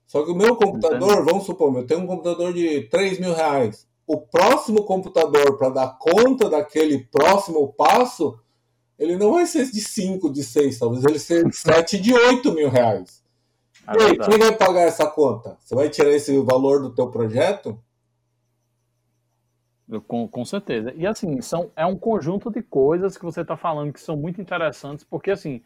Só 0.06 0.24
que 0.24 0.30
o 0.30 0.34
meu 0.34 0.56
computador, 0.56 1.12
Entendi. 1.12 1.30
vamos 1.30 1.44
supor, 1.46 1.74
eu 1.76 1.86
tenho 1.86 2.00
um 2.00 2.06
computador 2.06 2.52
de 2.52 2.82
3 2.88 3.18
mil 3.18 3.32
reais. 3.32 3.86
O 4.06 4.20
próximo 4.20 4.84
computador 4.84 5.56
para 5.56 5.70
dar 5.70 5.98
conta 5.98 6.50
daquele 6.50 6.98
próximo 6.98 7.72
passo, 7.72 8.38
ele 8.98 9.16
não 9.16 9.32
vai 9.32 9.46
ser 9.46 9.70
de 9.70 9.80
5, 9.80 10.30
de 10.30 10.44
6, 10.44 10.78
talvez 10.78 11.04
ele 11.04 11.18
seja 11.18 11.44
de 11.48 11.54
7, 11.56 11.98
de 11.98 12.12
8 12.12 12.52
mil 12.52 12.68
reais. 12.68 13.22
É 13.88 13.96
e 13.96 14.02
aí, 14.02 14.18
quem 14.18 14.38
vai 14.38 14.52
pagar 14.52 14.82
essa 14.82 15.06
conta? 15.06 15.56
Você 15.60 15.74
vai 15.74 15.88
tirar 15.88 16.10
esse 16.10 16.36
valor 16.40 16.82
do 16.82 16.94
teu 16.94 17.08
projeto? 17.08 17.78
Com, 20.00 20.26
com 20.28 20.44
certeza. 20.44 20.92
E 20.96 21.07
assim, 21.07 21.40
são, 21.40 21.70
é 21.76 21.85
um 21.85 21.96
conjunto 21.96 22.50
de 22.50 22.62
coisas 22.62 23.16
que 23.16 23.24
você 23.24 23.42
está 23.42 23.57
falando 23.57 23.92
que 23.92 24.00
são 24.00 24.16
muito 24.16 24.40
interessantes, 24.40 25.05
porque 25.05 25.31
assim, 25.31 25.62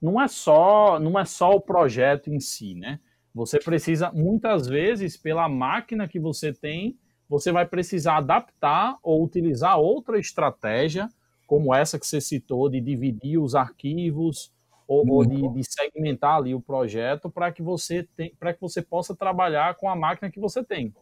não 0.00 0.20
é 0.20 0.28
só 0.28 0.98
não 0.98 1.18
é 1.18 1.24
só 1.24 1.50
o 1.50 1.60
projeto 1.60 2.30
em 2.30 2.40
si, 2.40 2.74
né? 2.74 3.00
Você 3.34 3.58
precisa, 3.58 4.10
muitas 4.12 4.66
vezes, 4.66 5.16
pela 5.16 5.48
máquina 5.48 6.08
que 6.08 6.18
você 6.18 6.52
tem, 6.52 6.98
você 7.28 7.52
vai 7.52 7.64
precisar 7.64 8.16
adaptar 8.16 8.98
ou 9.02 9.22
utilizar 9.22 9.78
outra 9.78 10.18
estratégia, 10.18 11.08
como 11.46 11.72
essa 11.72 11.98
que 11.98 12.06
você 12.06 12.20
citou, 12.20 12.68
de 12.68 12.80
dividir 12.80 13.38
os 13.38 13.54
arquivos 13.54 14.52
ou, 14.86 15.08
ou 15.08 15.24
de, 15.24 15.48
de, 15.54 15.62
segmentar 15.64 16.38
ali 16.38 16.52
o 16.52 16.60
projeto 16.60 17.30
para 17.30 17.52
que 17.52 17.62
você 17.62 18.08
para 18.38 18.52
que 18.52 18.60
você 18.60 18.82
possa 18.82 19.14
trabalhar 19.14 19.76
com 19.76 19.88
a 19.88 19.94
máquina 19.94 20.30
que 20.30 20.40
você 20.40 20.64
tem. 20.64 20.92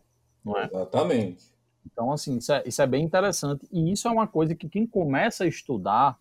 Não 0.44 0.58
é? 0.58 0.66
Exatamente. 0.66 1.57
Então, 1.92 2.12
assim, 2.12 2.38
isso 2.38 2.52
é, 2.52 2.62
isso 2.66 2.82
é 2.82 2.86
bem 2.86 3.04
interessante. 3.04 3.66
E 3.72 3.92
isso 3.92 4.06
é 4.06 4.10
uma 4.10 4.26
coisa 4.26 4.54
que 4.54 4.68
quem 4.68 4.86
começa 4.86 5.44
a 5.44 5.46
estudar 5.46 6.18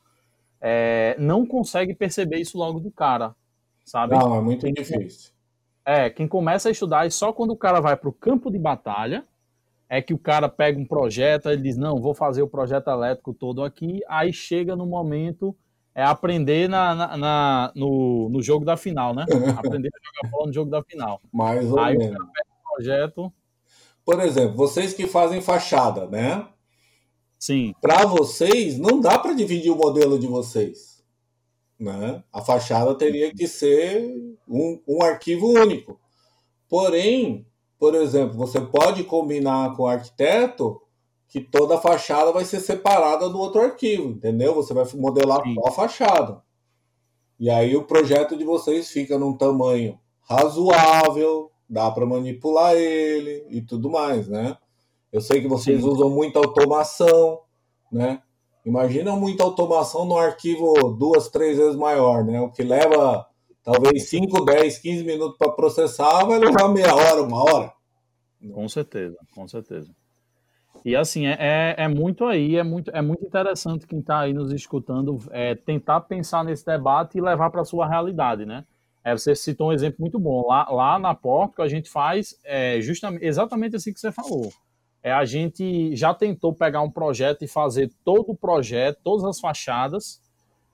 é, 0.61 1.15
não 1.19 1.45
consegue 1.45 1.93
perceber 1.93 2.39
isso 2.39 2.57
logo 2.57 2.79
do 2.79 2.91
cara, 2.91 3.35
sabe? 3.83 4.15
Não, 4.15 4.35
é 4.35 4.41
muito 4.41 4.65
quem, 4.65 4.73
difícil. 4.73 5.31
É, 5.85 6.09
quem 6.09 6.27
começa 6.27 6.69
a 6.69 6.71
estudar 6.71 7.05
e 7.05 7.11
só 7.11 7.31
quando 7.31 7.51
o 7.51 7.57
cara 7.57 7.79
vai 7.79 7.95
para 7.95 8.09
o 8.09 8.13
campo 8.13 8.49
de 8.51 8.57
batalha 8.57 9.25
é 9.89 10.01
que 10.01 10.13
o 10.13 10.17
cara 10.17 10.49
pega 10.49 10.79
um 10.79 10.85
projeto, 10.85 11.49
ele 11.49 11.61
diz, 11.61 11.77
não, 11.77 12.01
vou 12.01 12.13
fazer 12.13 12.41
o 12.41 12.47
projeto 12.47 12.89
elétrico 12.89 13.33
todo 13.33 13.63
aqui, 13.63 14.01
aí 14.07 14.33
chega 14.33 14.75
no 14.75 14.85
momento, 14.85 15.55
é 15.95 16.03
aprender 16.03 16.67
na, 16.67 16.93
na, 16.93 17.17
na 17.17 17.71
no, 17.73 18.29
no 18.29 18.41
jogo 18.41 18.65
da 18.65 18.75
final, 18.75 19.15
né? 19.15 19.25
Aprender 19.57 19.89
a 19.89 20.21
jogar 20.21 20.31
bola 20.31 20.47
no 20.47 20.53
jogo 20.53 20.69
da 20.69 20.83
final. 20.83 21.21
Mais 21.31 21.71
ou 21.71 21.79
aí 21.79 21.97
menos. 21.97 22.15
o 22.15 22.17
cara 22.19 22.31
pega 22.33 22.49
o 22.49 22.75
projeto, 22.75 23.33
por 24.07 24.21
exemplo, 24.21 24.55
vocês 24.55 24.93
que 24.93 25.05
fazem 25.05 25.41
fachada, 25.41 26.07
né? 26.07 26.47
Sim. 27.37 27.75
Para 27.81 28.05
vocês, 28.05 28.79
não 28.79 29.01
dá 29.01 29.19
para 29.19 29.33
dividir 29.33 29.69
o 29.69 29.75
modelo 29.75 30.17
de 30.17 30.25
vocês. 30.25 31.03
Né? 31.77 32.23
A 32.31 32.41
fachada 32.41 32.95
teria 32.95 33.33
que 33.33 33.45
ser 33.49 34.09
um, 34.47 34.79
um 34.87 35.03
arquivo 35.03 35.49
único. 35.49 35.99
Porém, 36.69 37.45
por 37.77 37.95
exemplo, 37.95 38.37
você 38.37 38.61
pode 38.61 39.03
combinar 39.03 39.75
com 39.75 39.83
o 39.83 39.87
arquiteto 39.87 40.81
que 41.27 41.41
toda 41.41 41.75
a 41.75 41.81
fachada 41.81 42.31
vai 42.31 42.45
ser 42.45 42.61
separada 42.61 43.27
do 43.27 43.37
outro 43.37 43.59
arquivo, 43.59 44.11
entendeu? 44.11 44.55
Você 44.55 44.73
vai 44.73 44.85
modelar 44.95 45.43
Sim. 45.43 45.53
só 45.55 45.67
a 45.67 45.71
fachada. 45.71 46.41
E 47.37 47.49
aí 47.49 47.75
o 47.75 47.83
projeto 47.83 48.37
de 48.37 48.45
vocês 48.45 48.89
fica 48.89 49.19
num 49.19 49.35
tamanho 49.35 49.99
razoável, 50.21 51.51
dá 51.69 51.89
para 51.91 52.05
manipular 52.05 52.75
ele 52.75 53.45
e 53.49 53.61
tudo 53.61 53.89
mais, 53.89 54.27
né? 54.27 54.57
Eu 55.11 55.21
sei 55.21 55.41
que 55.41 55.47
vocês 55.47 55.81
Sim. 55.81 55.87
usam 55.87 56.09
muita 56.09 56.39
automação, 56.39 57.41
né? 57.91 58.21
Imagina 58.65 59.15
muita 59.15 59.43
automação 59.43 60.05
no 60.05 60.17
arquivo 60.17 60.91
duas, 60.91 61.29
três 61.29 61.57
vezes 61.57 61.75
maior, 61.75 62.25
né? 62.25 62.41
O 62.41 62.51
que 62.51 62.63
leva 62.63 63.25
talvez 63.63 64.09
5, 64.09 64.43
10, 64.43 64.77
15 64.79 65.03
minutos 65.03 65.37
para 65.37 65.51
processar, 65.51 66.25
vai 66.25 66.39
levar 66.39 66.67
meia 66.69 66.93
hora, 66.93 67.21
uma 67.21 67.43
hora. 67.43 67.73
Com 68.53 68.67
certeza, 68.67 69.17
com 69.33 69.47
certeza. 69.47 69.89
E 70.85 70.95
assim, 70.95 71.25
é, 71.25 71.37
é, 71.39 71.75
é 71.83 71.87
muito 71.87 72.25
aí, 72.25 72.55
é 72.55 72.63
muito, 72.63 72.91
é 72.91 73.01
muito 73.01 73.25
interessante 73.25 73.87
quem 73.87 73.99
está 73.99 74.19
aí 74.19 74.33
nos 74.33 74.51
escutando 74.53 75.17
é, 75.31 75.55
tentar 75.55 76.01
pensar 76.01 76.43
nesse 76.43 76.65
debate 76.65 77.17
e 77.17 77.21
levar 77.21 77.49
para 77.49 77.61
a 77.61 77.65
sua 77.65 77.87
realidade, 77.87 78.45
né? 78.45 78.63
É, 79.07 79.13
você 79.13 79.33
citou 79.33 79.69
um 79.69 79.71
exemplo 79.71 80.01
muito 80.01 80.19
bom. 80.19 80.45
Lá, 80.45 80.69
lá 80.69 80.99
na 80.99 81.15
Porto, 81.15 81.61
a 81.61 81.67
gente 81.69 81.89
faz 81.89 82.37
é, 82.43 82.81
justamente, 82.81 83.23
exatamente 83.23 83.77
assim 83.77 83.93
que 83.93 84.01
você 84.01 84.11
falou. 84.11 84.51
É, 85.01 85.13
a 85.13 85.23
gente 85.23 85.95
já 85.95 86.13
tentou 86.13 86.53
pegar 86.53 86.81
um 86.81 86.91
projeto 86.91 87.41
e 87.41 87.47
fazer 87.47 87.89
todo 88.03 88.33
o 88.33 88.35
projeto, 88.35 88.99
todas 89.01 89.23
as 89.23 89.39
fachadas, 89.39 90.21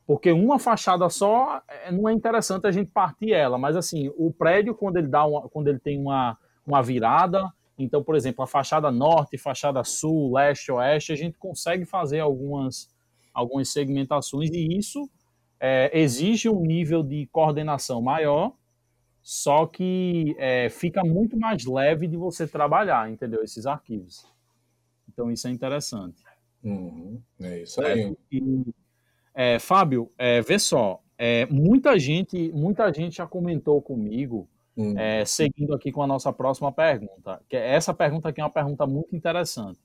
porque 0.07 0.31
uma 0.31 0.57
fachada 0.57 1.07
só 1.11 1.61
é, 1.67 1.91
não 1.91 2.09
é 2.09 2.13
interessante 2.13 2.65
a 2.65 2.71
gente 2.71 2.89
partir 2.89 3.33
ela, 3.33 3.59
mas 3.59 3.75
assim, 3.75 4.11
o 4.17 4.33
prédio, 4.33 4.73
quando 4.73 4.97
ele, 4.97 5.07
dá 5.07 5.23
uma, 5.27 5.47
quando 5.47 5.67
ele 5.67 5.79
tem 5.79 5.99
uma, 5.99 6.35
uma 6.65 6.81
virada, 6.81 7.53
então, 7.77 8.03
por 8.03 8.15
exemplo, 8.15 8.43
a 8.43 8.47
fachada 8.47 8.89
norte, 8.89 9.37
fachada 9.37 9.83
sul, 9.83 10.33
leste, 10.33 10.71
oeste, 10.71 11.13
a 11.13 11.15
gente 11.15 11.37
consegue 11.37 11.85
fazer 11.85 12.19
algumas, 12.19 12.89
algumas 13.31 13.69
segmentações 13.69 14.49
e 14.51 14.75
isso 14.75 15.07
é, 15.65 15.89
exige 15.97 16.49
um 16.49 16.61
nível 16.61 17.01
de 17.01 17.25
coordenação 17.27 18.01
maior, 18.01 18.51
só 19.21 19.65
que 19.65 20.35
é, 20.37 20.67
fica 20.67 21.01
muito 21.05 21.39
mais 21.39 21.63
leve 21.65 22.05
de 22.05 22.17
você 22.17 22.45
trabalhar, 22.45 23.09
entendeu? 23.09 23.41
Esses 23.41 23.65
arquivos. 23.65 24.29
Então 25.07 25.31
isso 25.31 25.47
é 25.47 25.51
interessante. 25.51 26.21
Uhum, 26.61 27.17
é 27.39 27.61
isso 27.61 27.81
aí. 27.81 28.01
É, 28.01 28.13
e, 28.29 28.65
é, 29.33 29.57
Fábio, 29.57 30.11
é, 30.17 30.41
vê 30.41 30.59
só, 30.59 31.01
é, 31.17 31.45
muita 31.45 31.97
gente, 31.97 32.51
muita 32.51 32.91
gente 32.91 33.15
já 33.15 33.25
comentou 33.25 33.81
comigo, 33.81 34.49
uhum. 34.75 34.99
é, 34.99 35.23
seguindo 35.23 35.73
aqui 35.73 35.93
com 35.93 36.03
a 36.03 36.07
nossa 36.07 36.33
próxima 36.33 36.73
pergunta. 36.73 37.41
Que 37.47 37.55
essa 37.55 37.93
pergunta 37.93 38.27
aqui 38.27 38.41
é 38.41 38.43
uma 38.43 38.49
pergunta 38.49 38.85
muito 38.85 39.15
interessante. 39.15 39.79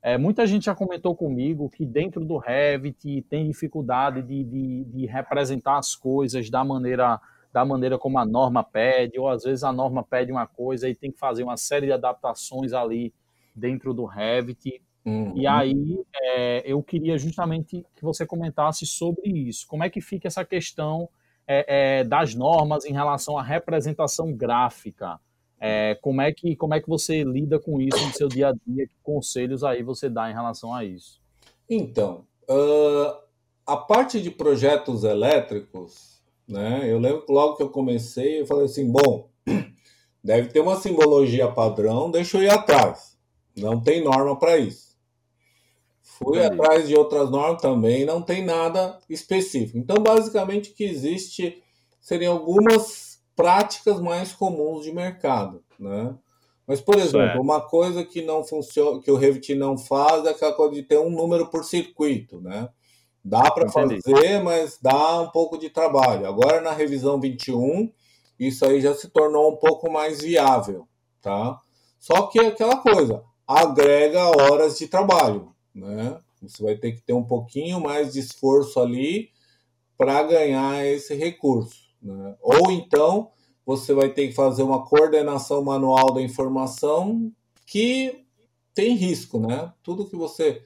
É, 0.00 0.16
muita 0.16 0.46
gente 0.46 0.66
já 0.66 0.74
comentou 0.74 1.14
comigo 1.14 1.68
que 1.68 1.84
dentro 1.84 2.24
do 2.24 2.36
Revit 2.36 3.22
tem 3.22 3.48
dificuldade 3.48 4.22
de, 4.22 4.44
de, 4.44 4.84
de, 4.84 5.06
representar 5.06 5.78
as 5.78 5.96
coisas 5.96 6.48
da 6.48 6.64
maneira, 6.64 7.20
da 7.52 7.64
maneira 7.64 7.98
como 7.98 8.18
a 8.18 8.24
norma 8.24 8.62
pede, 8.62 9.18
ou 9.18 9.28
às 9.28 9.42
vezes 9.42 9.64
a 9.64 9.72
norma 9.72 10.04
pede 10.04 10.30
uma 10.30 10.46
coisa 10.46 10.88
e 10.88 10.94
tem 10.94 11.10
que 11.10 11.18
fazer 11.18 11.42
uma 11.42 11.56
série 11.56 11.86
de 11.86 11.92
adaptações 11.92 12.72
ali 12.72 13.12
dentro 13.54 13.92
do 13.92 14.04
Revit. 14.04 14.80
Uhum. 15.04 15.36
E 15.36 15.46
aí 15.46 16.00
é, 16.14 16.62
eu 16.64 16.80
queria 16.82 17.18
justamente 17.18 17.84
que 17.96 18.02
você 18.02 18.24
comentasse 18.24 18.86
sobre 18.86 19.28
isso. 19.28 19.66
Como 19.66 19.82
é 19.82 19.90
que 19.90 20.00
fica 20.00 20.28
essa 20.28 20.44
questão 20.44 21.08
é, 21.44 22.00
é 22.00 22.04
das 22.04 22.36
normas 22.36 22.84
em 22.84 22.92
relação 22.92 23.36
à 23.36 23.42
representação 23.42 24.32
gráfica? 24.32 25.18
É, 25.60 25.96
como, 26.00 26.20
é 26.20 26.32
que, 26.32 26.54
como 26.54 26.74
é 26.74 26.80
que 26.80 26.88
você 26.88 27.24
lida 27.24 27.58
com 27.58 27.80
isso 27.80 27.98
no 28.06 28.12
seu 28.12 28.28
dia 28.28 28.48
a 28.48 28.52
dia? 28.52 28.86
Que 28.86 28.94
conselhos 29.02 29.64
aí 29.64 29.82
você 29.82 30.08
dá 30.08 30.30
em 30.30 30.34
relação 30.34 30.72
a 30.74 30.84
isso? 30.84 31.20
Então, 31.68 32.26
uh, 32.48 33.18
a 33.66 33.76
parte 33.76 34.20
de 34.20 34.30
projetos 34.30 35.04
elétricos, 35.04 36.22
né? 36.46 36.90
Eu 36.90 36.98
lembro 36.98 37.26
que 37.26 37.32
logo 37.32 37.56
que 37.56 37.62
eu 37.62 37.70
comecei, 37.70 38.40
eu 38.40 38.46
falei 38.46 38.64
assim, 38.64 38.90
bom, 38.90 39.28
deve 40.22 40.48
ter 40.48 40.60
uma 40.60 40.76
simbologia 40.76 41.48
padrão, 41.48 42.10
deixa 42.10 42.38
eu 42.38 42.42
ir 42.42 42.50
atrás. 42.50 43.18
Não 43.56 43.80
tem 43.80 44.02
norma 44.02 44.38
para 44.38 44.56
isso. 44.56 44.96
Fui 46.00 46.42
atrás 46.44 46.88
de 46.88 46.96
outras 46.96 47.30
normas 47.30 47.60
também, 47.60 48.04
não 48.04 48.22
tem 48.22 48.44
nada 48.44 48.98
específico. 49.08 49.78
Então, 49.78 49.96
basicamente, 50.02 50.70
o 50.70 50.74
que 50.74 50.84
existe 50.84 51.62
seriam 52.00 52.32
algumas 52.32 53.07
práticas 53.38 54.00
mais 54.00 54.32
comuns 54.32 54.82
de 54.82 54.92
mercado, 54.92 55.62
né? 55.78 56.12
Mas, 56.66 56.80
por 56.80 56.96
exemplo, 56.96 57.28
certo. 57.28 57.40
uma 57.40 57.60
coisa 57.60 58.04
que 58.04 58.20
não 58.20 58.42
funciona, 58.42 59.00
que 59.00 59.12
o 59.12 59.16
Revit 59.16 59.54
não 59.54 59.78
faz 59.78 60.26
é 60.26 60.30
aquela 60.30 60.52
coisa 60.52 60.74
de 60.74 60.82
ter 60.82 60.98
um 60.98 61.08
número 61.08 61.46
por 61.46 61.62
circuito, 61.62 62.40
né? 62.40 62.68
Dá 63.24 63.48
para 63.48 63.68
fazer, 63.68 64.42
mas 64.42 64.76
dá 64.82 65.20
um 65.20 65.30
pouco 65.30 65.56
de 65.56 65.70
trabalho. 65.70 66.26
Agora, 66.26 66.60
na 66.60 66.72
revisão 66.72 67.20
21, 67.20 67.92
isso 68.40 68.66
aí 68.66 68.80
já 68.80 68.92
se 68.92 69.08
tornou 69.08 69.52
um 69.52 69.56
pouco 69.56 69.88
mais 69.88 70.20
viável, 70.20 70.88
tá? 71.22 71.60
Só 71.96 72.22
que 72.22 72.40
é 72.40 72.48
aquela 72.48 72.78
coisa, 72.78 73.22
agrega 73.46 74.24
horas 74.24 74.78
de 74.78 74.88
trabalho, 74.88 75.54
né? 75.72 76.18
Você 76.42 76.60
vai 76.60 76.74
ter 76.74 76.90
que 76.90 77.02
ter 77.02 77.12
um 77.12 77.24
pouquinho 77.24 77.80
mais 77.80 78.14
de 78.14 78.18
esforço 78.18 78.80
ali 78.80 79.30
para 79.96 80.24
ganhar 80.24 80.84
esse 80.84 81.14
recurso. 81.14 81.87
Né? 82.02 82.36
Ou 82.40 82.70
então 82.70 83.30
você 83.64 83.92
vai 83.92 84.08
ter 84.08 84.28
que 84.28 84.34
fazer 84.34 84.62
uma 84.62 84.86
coordenação 84.86 85.62
manual 85.62 86.12
da 86.12 86.22
informação 86.22 87.30
que 87.66 88.24
tem 88.74 88.94
risco, 88.94 89.38
né? 89.38 89.72
Tudo 89.82 90.06
que 90.06 90.16
você 90.16 90.62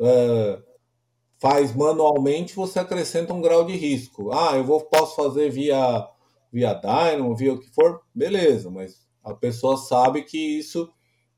é, 0.00 0.58
faz 1.38 1.74
manualmente, 1.74 2.54
você 2.54 2.78
acrescenta 2.78 3.34
um 3.34 3.42
grau 3.42 3.64
de 3.64 3.76
risco. 3.76 4.32
Ah, 4.32 4.56
eu 4.56 4.64
vou, 4.64 4.80
posso 4.80 5.16
fazer 5.16 5.50
via, 5.50 6.08
via 6.50 6.72
Dynamo, 6.72 7.36
via 7.36 7.52
o 7.52 7.60
que 7.60 7.68
for, 7.68 8.00
beleza, 8.14 8.70
mas 8.70 9.06
a 9.22 9.34
pessoa 9.34 9.76
sabe 9.76 10.22
que 10.22 10.38
isso, 10.38 10.88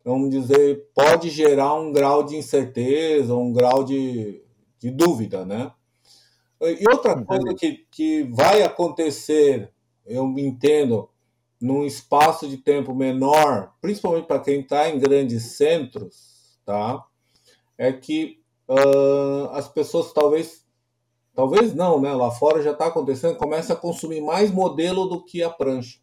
vamos 0.04 0.30
dizer, 0.30 0.88
pode 0.94 1.30
gerar 1.30 1.74
um 1.74 1.90
grau 1.92 2.22
de 2.22 2.37
incerteza, 2.37 3.34
um 3.34 3.52
grau 3.52 3.82
de, 3.82 4.42
de 4.78 4.90
dúvida, 4.90 5.44
né? 5.44 5.72
E 6.60 6.88
outra 6.88 7.22
coisa 7.24 7.54
que, 7.54 7.86
que 7.90 8.22
vai 8.24 8.62
acontecer, 8.62 9.72
eu 10.04 10.26
entendo, 10.38 11.08
num 11.60 11.84
espaço 11.84 12.48
de 12.48 12.56
tempo 12.56 12.94
menor, 12.94 13.74
principalmente 13.80 14.26
para 14.26 14.40
quem 14.40 14.60
está 14.60 14.88
em 14.88 14.98
grandes 14.98 15.56
centros, 15.56 16.58
tá? 16.64 17.04
É 17.76 17.92
que 17.92 18.40
uh, 18.68 19.50
as 19.52 19.68
pessoas 19.68 20.12
talvez, 20.12 20.64
talvez 21.34 21.74
não, 21.74 22.00
né? 22.00 22.12
Lá 22.12 22.30
fora 22.30 22.62
já 22.62 22.72
está 22.72 22.86
acontecendo, 22.86 23.36
começa 23.36 23.72
a 23.72 23.76
consumir 23.76 24.20
mais 24.20 24.50
modelo 24.50 25.06
do 25.06 25.24
que 25.24 25.42
a 25.42 25.50
prancha. 25.50 25.98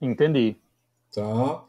Entendi. 0.00 0.56
Tá? 1.12 1.64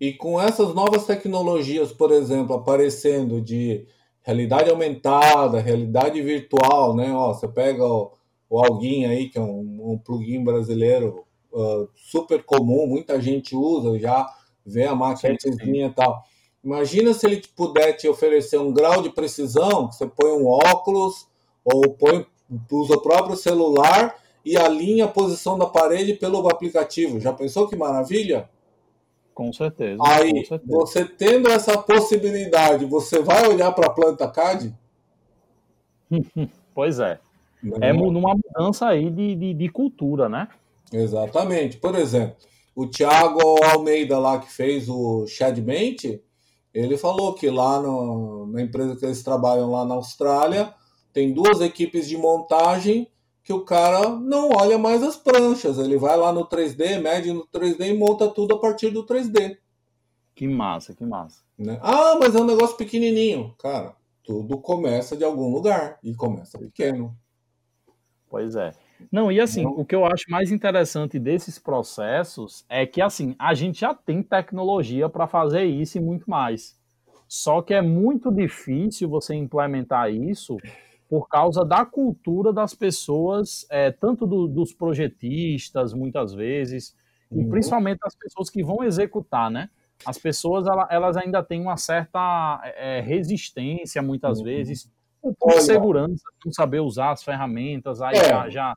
E 0.00 0.12
com 0.12 0.40
essas 0.40 0.74
novas 0.74 1.06
tecnologias, 1.06 1.92
por 1.92 2.12
exemplo, 2.12 2.54
aparecendo 2.54 3.40
de 3.40 3.86
realidade 4.28 4.68
aumentada, 4.68 5.58
realidade 5.58 6.20
virtual, 6.20 6.94
né? 6.94 7.10
Ó, 7.14 7.32
você 7.32 7.48
pega 7.48 7.82
o, 7.82 8.12
o 8.50 8.62
Alguin 8.62 9.06
aí, 9.06 9.30
que 9.30 9.38
é 9.38 9.40
um, 9.40 9.92
um 9.92 9.98
plugin 9.98 10.44
brasileiro 10.44 11.24
uh, 11.50 11.88
super 11.96 12.44
comum, 12.44 12.86
muita 12.86 13.18
gente 13.22 13.56
usa, 13.56 13.98
já 13.98 14.26
vê 14.66 14.84
a 14.84 14.94
máquina 14.94 15.34
e 15.34 15.90
tal. 15.94 16.22
Imagina 16.62 17.14
se 17.14 17.24
ele 17.24 17.42
puder 17.56 17.94
te 17.94 18.06
oferecer 18.06 18.58
um 18.58 18.70
grau 18.70 19.00
de 19.00 19.08
precisão, 19.08 19.88
que 19.88 19.94
você 19.94 20.06
põe 20.06 20.30
um 20.30 20.46
óculos 20.46 21.26
ou 21.64 21.88
põe, 21.94 22.26
usa 22.70 22.96
o 22.96 23.00
próprio 23.00 23.34
celular 23.34 24.14
e 24.44 24.58
alinha 24.58 25.06
a 25.06 25.08
posição 25.08 25.56
da 25.56 25.64
parede 25.64 26.12
pelo 26.12 26.46
aplicativo. 26.50 27.18
Já 27.18 27.32
pensou 27.32 27.66
que 27.66 27.76
maravilha? 27.76 28.50
Com 29.38 29.52
certeza. 29.52 30.02
Aí, 30.04 30.32
com 30.32 30.44
certeza. 30.44 30.62
você 30.66 31.04
tendo 31.04 31.48
essa 31.48 31.78
possibilidade, 31.78 32.84
você 32.84 33.22
vai 33.22 33.46
olhar 33.46 33.70
para 33.70 33.86
a 33.86 33.90
planta 33.90 34.28
CAD? 34.28 34.74
pois 36.74 36.98
é. 36.98 37.20
Não. 37.62 37.78
É 37.80 37.92
numa 37.92 38.34
mudança 38.34 38.88
aí 38.88 39.08
de, 39.08 39.36
de, 39.36 39.54
de, 39.54 39.68
cultura, 39.68 40.28
né? 40.28 40.48
Exatamente. 40.92 41.76
Por 41.76 41.94
exemplo, 41.94 42.34
o 42.74 42.88
Thiago 42.88 43.62
Almeida 43.62 44.18
lá 44.18 44.40
que 44.40 44.50
fez 44.50 44.88
o 44.88 45.24
Shadmate, 45.28 46.20
ele 46.74 46.98
falou 46.98 47.32
que 47.32 47.48
lá 47.48 47.80
no, 47.80 48.48
na 48.48 48.60
empresa 48.60 48.96
que 48.96 49.04
eles 49.04 49.22
trabalham 49.22 49.70
lá 49.70 49.84
na 49.84 49.94
Austrália, 49.94 50.74
tem 51.12 51.32
duas 51.32 51.60
equipes 51.60 52.08
de 52.08 52.16
montagem 52.16 53.06
que 53.48 53.52
o 53.54 53.64
cara 53.64 54.10
não 54.10 54.50
olha 54.50 54.76
mais 54.76 55.02
as 55.02 55.16
pranchas. 55.16 55.78
Ele 55.78 55.96
vai 55.96 56.18
lá 56.18 56.30
no 56.34 56.46
3D, 56.46 57.00
mede 57.00 57.32
no 57.32 57.46
3D 57.46 57.80
e 57.88 57.94
monta 57.94 58.28
tudo 58.28 58.56
a 58.56 58.58
partir 58.58 58.90
do 58.90 59.06
3D. 59.06 59.56
Que 60.34 60.46
massa, 60.46 60.94
que 60.94 61.02
massa. 61.02 61.40
Né? 61.56 61.80
Ah, 61.80 62.14
mas 62.20 62.34
é 62.34 62.40
um 62.42 62.44
negócio 62.44 62.76
pequenininho. 62.76 63.54
Cara, 63.58 63.94
tudo 64.22 64.58
começa 64.58 65.16
de 65.16 65.24
algum 65.24 65.50
lugar 65.50 65.98
e 66.04 66.14
começa 66.14 66.58
pequeno. 66.58 67.16
Pois 68.28 68.54
é. 68.54 68.74
Não, 69.10 69.32
e 69.32 69.40
assim, 69.40 69.64
o 69.64 69.82
que 69.82 69.94
eu 69.94 70.04
acho 70.04 70.30
mais 70.30 70.52
interessante 70.52 71.18
desses 71.18 71.58
processos 71.58 72.66
é 72.68 72.84
que 72.84 73.00
assim, 73.00 73.34
a 73.38 73.54
gente 73.54 73.80
já 73.80 73.94
tem 73.94 74.22
tecnologia 74.22 75.08
para 75.08 75.26
fazer 75.26 75.64
isso 75.64 75.96
e 75.96 76.02
muito 76.02 76.28
mais. 76.28 76.76
Só 77.26 77.62
que 77.62 77.72
é 77.72 77.80
muito 77.80 78.30
difícil 78.30 79.08
você 79.08 79.34
implementar 79.34 80.12
isso 80.12 80.58
por 81.08 81.26
causa 81.28 81.64
da 81.64 81.84
cultura 81.86 82.52
das 82.52 82.74
pessoas, 82.74 83.66
é, 83.70 83.90
tanto 83.90 84.26
do, 84.26 84.46
dos 84.46 84.74
projetistas, 84.74 85.94
muitas 85.94 86.34
vezes, 86.34 86.94
uhum. 87.30 87.42
e 87.42 87.48
principalmente 87.48 88.00
das 88.00 88.14
pessoas 88.14 88.50
que 88.50 88.62
vão 88.62 88.84
executar, 88.84 89.50
né? 89.50 89.70
As 90.04 90.18
pessoas, 90.18 90.66
elas 90.90 91.16
ainda 91.16 91.42
têm 91.42 91.60
uma 91.60 91.76
certa 91.76 92.60
é, 92.76 93.00
resistência, 93.00 94.02
muitas 94.02 94.38
uhum. 94.38 94.44
vezes, 94.44 94.90
por 95.38 95.60
segurança, 95.60 96.22
não 96.44 96.52
saber 96.52 96.80
usar 96.80 97.12
as 97.12 97.22
ferramentas, 97.22 98.00
aí 98.00 98.16
é. 98.16 98.24
já... 98.24 98.48
já 98.48 98.76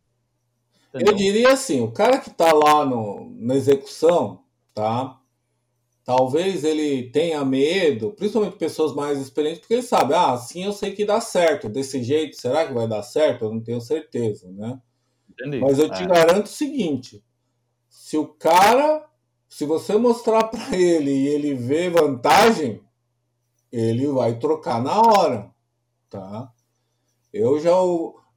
eu 0.94 1.14
diria 1.14 1.54
assim, 1.54 1.82
o 1.82 1.92
cara 1.92 2.18
que 2.18 2.30
está 2.30 2.52
lá 2.52 2.86
no, 2.86 3.30
na 3.38 3.56
execução, 3.56 4.42
tá? 4.74 5.21
Talvez 6.04 6.64
ele 6.64 7.12
tenha 7.12 7.46
medo, 7.46 8.12
principalmente 8.12 8.58
pessoas 8.58 8.94
mais 8.94 9.20
experientes, 9.20 9.60
porque 9.60 9.76
ele 9.76 9.84
sabe, 9.84 10.16
ah, 10.16 10.32
assim 10.32 10.64
eu 10.64 10.74
sei 10.74 10.94
que 10.94 11.06
dá 11.06 11.22
certo, 11.22 11.70
desse 11.70 12.02
jeito, 12.04 12.40
será 12.42 12.66
que 12.66 12.74
vai 12.74 12.88
dar 12.88 13.04
certo? 13.04 13.46
Eu 13.46 13.54
não 13.54 13.62
tenho 13.62 13.80
certeza, 13.80 14.52
né? 14.52 14.82
Entendi. 15.30 15.60
Mas 15.60 15.78
eu 15.78 15.90
te 15.90 16.02
é. 16.02 16.08
garanto 16.08 16.48
o 16.48 16.50
seguinte: 16.50 17.24
se 17.88 18.18
o 18.18 18.26
cara, 18.28 19.08
se 19.48 19.66
você 19.66 19.96
mostrar 19.96 20.46
para 20.46 20.76
ele 20.76 21.12
e 21.12 21.28
ele 21.28 21.54
vê 21.54 21.90
vantagem, 21.90 22.82
ele 23.72 24.08
vai 24.08 24.40
trocar 24.40 24.82
na 24.82 25.00
hora, 25.00 25.52
tá? 26.10 26.52
Eu 27.32 27.60
já, 27.60 27.76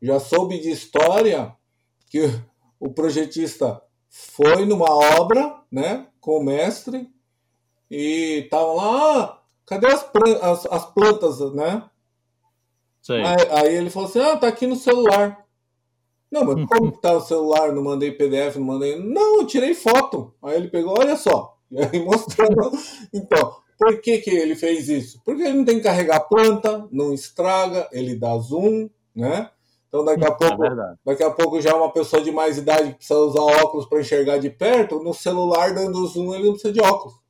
já 0.00 0.20
soube 0.20 0.60
de 0.60 0.70
história 0.70 1.56
que 2.08 2.20
o 2.78 2.92
projetista 2.92 3.82
foi 4.08 4.64
numa 4.64 4.88
obra, 5.18 5.60
né, 5.72 6.06
com 6.20 6.38
o 6.38 6.44
mestre, 6.44 7.10
e 7.94 8.40
estavam 8.44 8.76
lá, 8.76 9.22
ah, 9.22 9.38
cadê 9.66 9.86
as, 9.86 10.04
as, 10.42 10.66
as, 10.66 10.84
plantas, 10.86 11.38
né? 11.54 11.84
Aí, 13.08 13.48
aí, 13.50 13.74
ele 13.76 13.90
falou 13.90 14.08
assim, 14.08 14.20
ah, 14.20 14.36
tá 14.36 14.48
aqui 14.48 14.66
no 14.66 14.76
celular. 14.76 15.44
Não, 16.30 16.44
mas 16.44 16.66
como 16.66 16.90
que 16.90 17.00
tá 17.00 17.12
no 17.12 17.20
celular? 17.20 17.72
Não 17.72 17.84
mandei 17.84 18.10
PDF, 18.10 18.56
não 18.56 18.64
mandei. 18.64 18.98
Não, 18.98 19.40
eu 19.40 19.46
tirei 19.46 19.74
foto. 19.74 20.34
Aí 20.42 20.56
ele 20.56 20.68
pegou, 20.68 20.98
olha 20.98 21.16
só. 21.16 21.52
E 21.70 21.78
aí 21.78 22.04
mostrou. 22.04 22.48
então, 23.12 23.56
por 23.78 24.00
que, 24.00 24.18
que 24.18 24.30
ele 24.30 24.54
fez 24.54 24.88
isso? 24.88 25.20
Porque 25.24 25.42
ele 25.42 25.54
não 25.54 25.64
tem 25.64 25.78
que 25.78 25.82
carregar 25.82 26.20
planta, 26.20 26.86
não 26.92 27.12
estraga, 27.12 27.88
ele 27.90 28.14
dá 28.14 28.36
zoom, 28.38 28.88
né? 29.14 29.50
Então 29.88 30.04
daqui 30.04 30.24
a 30.24 30.28
é 30.28 30.30
pouco, 30.30 30.64
é 30.64 30.94
daqui 31.04 31.22
a 31.22 31.30
pouco 31.30 31.60
já 31.60 31.70
é 31.70 31.74
uma 31.74 31.92
pessoa 31.92 32.22
de 32.22 32.30
mais 32.30 32.58
idade 32.58 32.90
que 32.90 32.96
precisa 32.96 33.18
usar 33.18 33.40
óculos 33.40 33.86
para 33.86 34.00
enxergar 34.00 34.38
de 34.38 34.50
perto, 34.50 35.02
no 35.02 35.14
celular 35.14 35.74
dando 35.74 36.06
zoom 36.06 36.34
ele 36.34 36.44
não 36.44 36.52
precisa 36.52 36.72
de 36.72 36.80
óculos. 36.80 37.23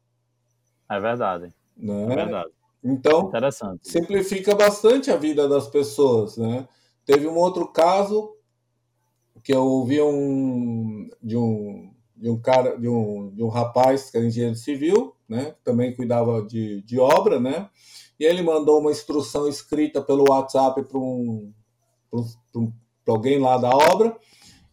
É 0.96 1.00
verdade. 1.00 1.54
Né? 1.76 2.02
É 2.04 2.16
verdade. 2.16 2.50
Então, 2.82 3.28
Interessante. 3.28 3.88
simplifica 3.88 4.54
bastante 4.54 5.10
a 5.10 5.16
vida 5.16 5.48
das 5.48 5.66
pessoas, 5.68 6.36
né? 6.36 6.68
Teve 7.06 7.26
um 7.26 7.36
outro 7.36 7.66
caso 7.68 8.36
que 9.42 9.54
eu 9.54 9.64
ouvi 9.64 10.00
um, 10.00 11.08
de 11.22 11.36
um 11.36 11.90
de 12.16 12.30
um 12.30 12.40
cara 12.40 12.78
de 12.78 12.88
um, 12.88 13.30
de 13.34 13.42
um 13.42 13.48
rapaz 13.48 14.10
que 14.10 14.16
era 14.16 14.26
engenheiro 14.26 14.56
civil, 14.56 15.14
né? 15.28 15.54
Também 15.64 15.94
cuidava 15.94 16.42
de, 16.42 16.82
de 16.82 16.98
obra, 16.98 17.40
né? 17.40 17.68
E 18.18 18.24
ele 18.24 18.42
mandou 18.42 18.80
uma 18.80 18.92
instrução 18.92 19.48
escrita 19.48 20.00
pelo 20.00 20.30
WhatsApp 20.30 20.82
para 20.84 20.98
um, 20.98 21.52
um, 22.12 22.72
alguém 23.06 23.38
lá 23.38 23.58
da 23.58 23.70
obra. 23.70 24.16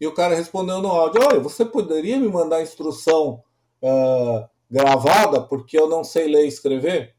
E 0.00 0.06
o 0.06 0.14
cara 0.14 0.34
respondeu 0.34 0.80
no 0.80 0.88
áudio: 0.88 1.22
Olha, 1.22 1.40
você 1.40 1.64
poderia 1.64 2.18
me 2.18 2.28
mandar 2.28 2.56
a 2.56 2.62
instrução 2.62 3.42
uh, 3.82 4.48
gravada 4.72 5.42
porque 5.42 5.78
eu 5.78 5.86
não 5.86 6.02
sei 6.02 6.26
ler 6.26 6.46
e 6.46 6.48
escrever? 6.48 7.14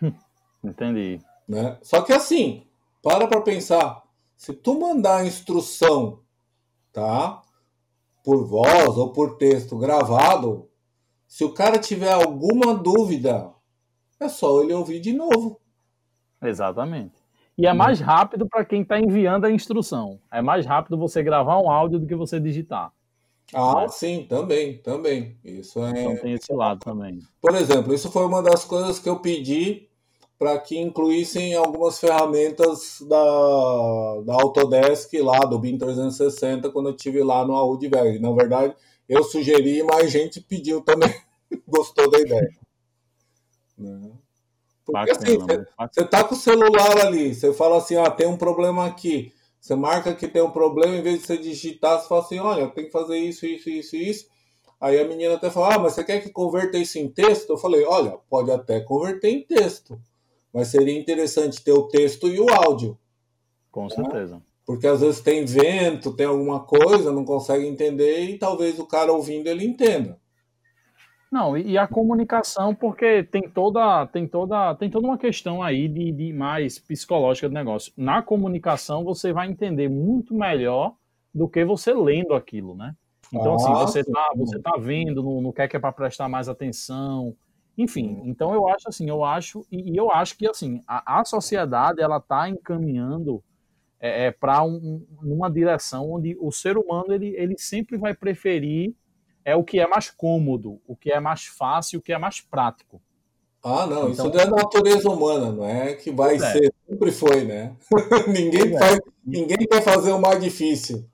Entendi. 0.64 1.20
Né? 1.46 1.78
Só 1.82 2.00
que 2.00 2.12
assim, 2.12 2.66
para 3.02 3.28
para 3.28 3.42
pensar. 3.42 4.02
Se 4.34 4.52
tu 4.52 4.78
mandar 4.78 5.18
a 5.18 5.26
instrução, 5.26 6.20
tá? 6.92 7.42
Por 8.24 8.46
voz 8.46 8.96
ou 8.96 9.12
por 9.12 9.36
texto 9.36 9.78
gravado, 9.78 10.68
se 11.26 11.44
o 11.44 11.52
cara 11.52 11.78
tiver 11.78 12.12
alguma 12.12 12.74
dúvida, 12.74 13.52
é 14.20 14.28
só 14.28 14.62
ele 14.62 14.74
ouvir 14.74 15.00
de 15.00 15.12
novo. 15.12 15.60
Exatamente. 16.42 17.14
E 17.56 17.66
é 17.66 17.72
mais 17.72 18.00
rápido 18.00 18.46
para 18.46 18.64
quem 18.64 18.82
está 18.82 18.98
enviando 18.98 19.46
a 19.46 19.50
instrução. 19.50 20.20
É 20.30 20.42
mais 20.42 20.66
rápido 20.66 20.98
você 20.98 21.22
gravar 21.22 21.58
um 21.58 21.70
áudio 21.70 21.98
do 21.98 22.06
que 22.06 22.14
você 22.14 22.38
digitar. 22.38 22.92
Ah, 23.54 23.86
sim, 23.88 24.26
também, 24.28 24.78
também. 24.78 25.36
Isso 25.44 25.84
é. 25.84 25.90
Então 25.90 26.16
tem 26.16 26.32
esse 26.32 26.52
lado 26.52 26.80
também. 26.80 27.20
Por 27.40 27.54
exemplo, 27.54 27.94
isso 27.94 28.10
foi 28.10 28.26
uma 28.26 28.42
das 28.42 28.64
coisas 28.64 28.98
que 28.98 29.08
eu 29.08 29.20
pedi 29.20 29.88
para 30.38 30.58
que 30.58 30.78
incluíssem 30.78 31.54
algumas 31.54 31.98
ferramentas 31.98 33.00
da, 33.08 34.20
da 34.24 34.34
Autodesk 34.34 35.14
lá, 35.20 35.38
do 35.40 35.58
BIM 35.58 35.78
360, 35.78 36.70
quando 36.70 36.90
eu 36.90 36.96
tive 36.96 37.22
lá 37.22 37.44
no 37.44 37.54
Audberg. 37.54 38.18
Na 38.18 38.32
verdade, 38.32 38.74
eu 39.08 39.22
sugeri, 39.24 39.82
mas 39.82 40.10
gente 40.10 40.40
pediu 40.40 40.82
também, 40.82 41.14
gostou 41.66 42.10
da 42.10 42.18
ideia. 42.18 42.50
Né? 43.78 44.10
Porque 44.84 45.10
assim, 45.10 45.38
você 45.38 46.04
tá 46.04 46.22
com 46.22 46.34
o 46.34 46.38
celular 46.38 47.06
ali, 47.06 47.34
você 47.34 47.52
fala 47.52 47.78
assim, 47.78 47.96
ah, 47.96 48.10
tem 48.10 48.26
um 48.26 48.36
problema 48.36 48.86
aqui. 48.86 49.32
Você 49.66 49.74
marca 49.74 50.14
que 50.14 50.28
tem 50.28 50.40
um 50.40 50.50
problema, 50.52 50.94
em 50.94 51.02
vez 51.02 51.18
de 51.18 51.26
você 51.26 51.36
digitar, 51.36 52.00
você 52.00 52.06
fala 52.06 52.20
assim, 52.20 52.38
olha, 52.38 52.68
tem 52.68 52.84
que 52.84 52.92
fazer 52.92 53.18
isso, 53.18 53.44
isso, 53.44 53.68
isso, 53.68 53.96
isso. 53.96 54.28
Aí 54.80 54.96
a 54.96 55.04
menina 55.04 55.34
até 55.34 55.50
fala, 55.50 55.74
ah, 55.74 55.78
mas 55.80 55.94
você 55.94 56.04
quer 56.04 56.20
que 56.20 56.30
converta 56.30 56.78
isso 56.78 57.00
em 57.00 57.08
texto? 57.08 57.50
Eu 57.50 57.58
falei, 57.58 57.84
olha, 57.84 58.16
pode 58.30 58.48
até 58.52 58.78
converter 58.78 59.28
em 59.28 59.42
texto, 59.42 60.00
mas 60.52 60.68
seria 60.68 60.96
interessante 60.96 61.64
ter 61.64 61.72
o 61.72 61.88
texto 61.88 62.28
e 62.28 62.38
o 62.38 62.48
áudio. 62.48 62.96
Com 63.72 63.86
né? 63.86 63.90
certeza. 63.90 64.40
Porque 64.64 64.86
às 64.86 65.00
vezes 65.00 65.20
tem 65.20 65.44
vento, 65.44 66.14
tem 66.14 66.26
alguma 66.26 66.60
coisa, 66.60 67.10
não 67.10 67.24
consegue 67.24 67.66
entender 67.66 68.20
e 68.20 68.38
talvez 68.38 68.78
o 68.78 68.86
cara 68.86 69.12
ouvindo 69.12 69.48
ele 69.48 69.64
entenda. 69.64 70.16
Não, 71.30 71.56
e 71.56 71.76
a 71.76 71.88
comunicação, 71.88 72.74
porque 72.74 73.24
tem 73.24 73.48
toda, 73.48 74.06
tem 74.06 74.28
toda, 74.28 74.74
tem 74.76 74.88
toda 74.88 75.06
uma 75.06 75.18
questão 75.18 75.62
aí 75.62 75.88
de, 75.88 76.12
de 76.12 76.32
mais 76.32 76.78
psicológica 76.78 77.48
do 77.48 77.54
negócio. 77.54 77.92
Na 77.96 78.22
comunicação, 78.22 79.04
você 79.04 79.32
vai 79.32 79.48
entender 79.48 79.88
muito 79.88 80.34
melhor 80.34 80.94
do 81.34 81.48
que 81.48 81.64
você 81.64 81.92
lendo 81.92 82.32
aquilo, 82.32 82.74
né? 82.74 82.94
Então, 83.32 83.54
assim, 83.54 83.72
ah, 83.72 83.74
você 83.74 84.04
tá, 84.04 84.30
você 84.36 84.58
tá 84.60 84.76
vendo 84.78 85.22
no, 85.22 85.40
no 85.40 85.52
que 85.52 85.62
é 85.62 85.68
que 85.68 85.76
é 85.76 85.80
para 85.80 85.92
prestar 85.92 86.28
mais 86.28 86.48
atenção. 86.48 87.34
Enfim, 87.76 88.22
então 88.24 88.54
eu 88.54 88.68
acho 88.68 88.88
assim, 88.88 89.08
eu 89.08 89.22
acho, 89.22 89.66
e, 89.70 89.92
e 89.92 89.96
eu 89.96 90.10
acho 90.10 90.38
que 90.38 90.48
assim, 90.48 90.80
a, 90.86 91.20
a 91.20 91.24
sociedade 91.24 92.00
ela 92.00 92.20
tá 92.20 92.48
encaminhando 92.48 93.42
é, 94.00 94.26
é 94.26 94.30
para 94.30 94.62
um, 94.62 95.04
uma 95.22 95.50
direção 95.50 96.10
onde 96.12 96.36
o 96.40 96.50
ser 96.50 96.78
humano 96.78 97.12
ele, 97.12 97.34
ele 97.36 97.58
sempre 97.58 97.98
vai 97.98 98.14
preferir 98.14 98.94
é 99.46 99.54
o 99.54 99.62
que 99.62 99.78
é 99.78 99.86
mais 99.86 100.10
cômodo, 100.10 100.80
o 100.88 100.96
que 100.96 101.12
é 101.12 101.20
mais 101.20 101.44
fácil, 101.44 102.00
o 102.00 102.02
que 102.02 102.12
é 102.12 102.18
mais 102.18 102.40
prático. 102.40 103.00
Ah, 103.62 103.86
não, 103.86 104.10
então, 104.10 104.26
isso 104.26 104.26
é 104.26 104.30
da 104.30 104.46
natureza 104.46 105.08
humana, 105.08 105.52
não 105.52 105.64
é 105.64 105.94
que 105.94 106.10
vai 106.10 106.34
é. 106.34 106.38
ser, 106.38 106.74
sempre 106.88 107.12
foi, 107.12 107.44
né? 107.44 107.72
ninguém, 108.26 108.74
é. 108.74 108.78
faz, 108.78 109.00
ninguém 109.24 109.58
quer 109.58 109.82
fazer 109.82 110.10
o 110.10 110.20
mais 110.20 110.42
difícil. 110.42 111.08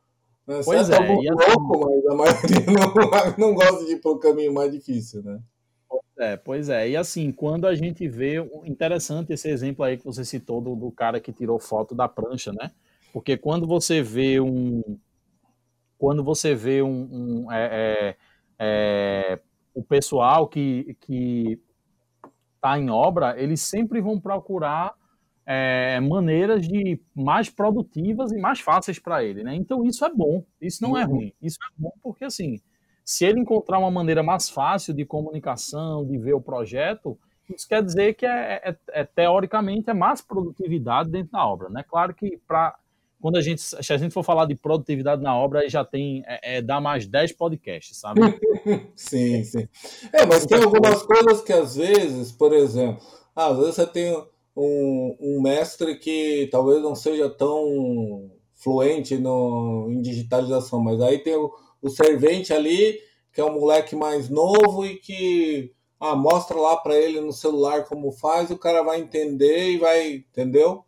Né? 0.46 0.62
Pois 0.64 0.88
é, 0.88 0.96
é 0.96 1.00
um 1.00 1.20
louco, 1.20 1.90
assim... 1.92 2.02
mas 2.02 2.06
a 2.06 2.14
maioria 2.14 3.36
não, 3.38 3.48
não 3.48 3.54
gosta 3.54 3.84
de 3.84 3.92
ir 3.92 4.00
para 4.00 4.10
o 4.10 4.18
caminho 4.18 4.54
mais 4.54 4.72
difícil, 4.72 5.22
né? 5.22 5.38
É, 6.18 6.36
pois 6.36 6.70
é. 6.70 6.88
E 6.88 6.96
assim, 6.96 7.32
quando 7.32 7.66
a 7.66 7.74
gente 7.74 8.08
vê. 8.08 8.36
Interessante 8.64 9.32
esse 9.32 9.48
exemplo 9.48 9.84
aí 9.84 9.96
que 9.98 10.04
você 10.04 10.24
citou 10.24 10.60
do, 10.60 10.74
do 10.74 10.90
cara 10.90 11.20
que 11.20 11.32
tirou 11.32 11.58
foto 11.58 11.94
da 11.94 12.08
prancha, 12.08 12.52
né? 12.52 12.70
Porque 13.12 13.36
quando 13.36 13.66
você 13.66 14.02
vê 14.02 14.40
um, 14.40 14.82
quando 16.02 16.24
você 16.24 16.52
vê 16.52 16.82
um, 16.82 17.44
um 17.44 17.52
é, 17.52 17.68
é, 17.70 18.16
é, 18.58 19.40
o 19.72 19.84
pessoal 19.84 20.48
que 20.48 20.96
que 21.00 21.60
está 22.56 22.76
em 22.76 22.90
obra, 22.90 23.40
eles 23.40 23.60
sempre 23.60 24.00
vão 24.00 24.18
procurar 24.18 24.94
é, 25.46 26.00
maneiras 26.00 26.66
de 26.66 27.00
mais 27.14 27.48
produtivas 27.48 28.32
e 28.32 28.38
mais 28.38 28.58
fáceis 28.58 28.98
para 28.98 29.22
ele, 29.22 29.44
né? 29.44 29.54
Então 29.54 29.84
isso 29.84 30.04
é 30.04 30.12
bom, 30.12 30.44
isso 30.60 30.82
não 30.82 30.98
é 30.98 31.04
uhum. 31.04 31.12
ruim, 31.12 31.32
isso 31.40 31.58
é 31.64 31.72
bom 31.80 31.92
porque 32.02 32.24
assim, 32.24 32.60
se 33.04 33.24
ele 33.24 33.38
encontrar 33.38 33.78
uma 33.78 33.90
maneira 33.90 34.24
mais 34.24 34.50
fácil 34.50 34.92
de 34.92 35.04
comunicação, 35.04 36.04
de 36.04 36.18
ver 36.18 36.34
o 36.34 36.40
projeto, 36.40 37.16
isso 37.48 37.68
quer 37.68 37.80
dizer 37.80 38.14
que 38.14 38.26
é, 38.26 38.60
é, 38.64 38.76
é 38.88 39.04
teoricamente 39.04 39.88
é 39.88 39.94
mais 39.94 40.20
produtividade 40.20 41.08
dentro 41.10 41.30
da 41.30 41.46
obra, 41.46 41.68
né? 41.68 41.84
Claro 41.88 42.12
que 42.12 42.40
para 42.44 42.76
quando 43.22 43.36
a 43.36 43.40
gente, 43.40 43.62
se 43.62 43.92
a 43.92 43.96
gente 43.96 44.12
for 44.12 44.24
falar 44.24 44.46
de 44.46 44.56
produtividade 44.56 45.22
na 45.22 45.38
obra, 45.38 45.60
aí 45.60 45.68
já 45.68 45.84
tem, 45.84 46.24
é, 46.26 46.56
é 46.56 46.62
dá 46.62 46.80
mais 46.80 47.06
10 47.06 47.32
podcasts, 47.34 47.96
sabe? 47.96 48.20
sim, 48.96 49.44
sim. 49.44 49.68
É, 50.12 50.26
mas 50.26 50.44
tem 50.44 50.60
algumas 50.60 51.04
coisas 51.04 51.40
que 51.40 51.52
às 51.52 51.76
vezes, 51.76 52.32
por 52.32 52.52
exemplo, 52.52 53.00
às 53.34 53.56
vezes 53.56 53.76
você 53.76 53.86
tem 53.86 54.12
um, 54.56 55.16
um 55.20 55.40
mestre 55.40 55.96
que 56.00 56.48
talvez 56.50 56.82
não 56.82 56.96
seja 56.96 57.30
tão 57.30 58.28
fluente 58.56 59.16
no, 59.16 59.86
em 59.88 60.02
digitalização, 60.02 60.80
mas 60.80 61.00
aí 61.00 61.20
tem 61.20 61.36
o, 61.36 61.52
o 61.80 61.88
servente 61.88 62.52
ali, 62.52 62.98
que 63.32 63.40
é 63.40 63.44
um 63.44 63.54
moleque 63.54 63.94
mais 63.94 64.28
novo 64.28 64.84
e 64.84 64.96
que 64.96 65.72
ah, 66.00 66.16
mostra 66.16 66.56
lá 66.56 66.76
para 66.76 66.96
ele 66.96 67.20
no 67.20 67.32
celular 67.32 67.84
como 67.84 68.10
faz, 68.10 68.50
o 68.50 68.58
cara 68.58 68.82
vai 68.82 69.00
entender 69.00 69.70
e 69.70 69.78
vai, 69.78 70.12
entendeu? 70.14 70.84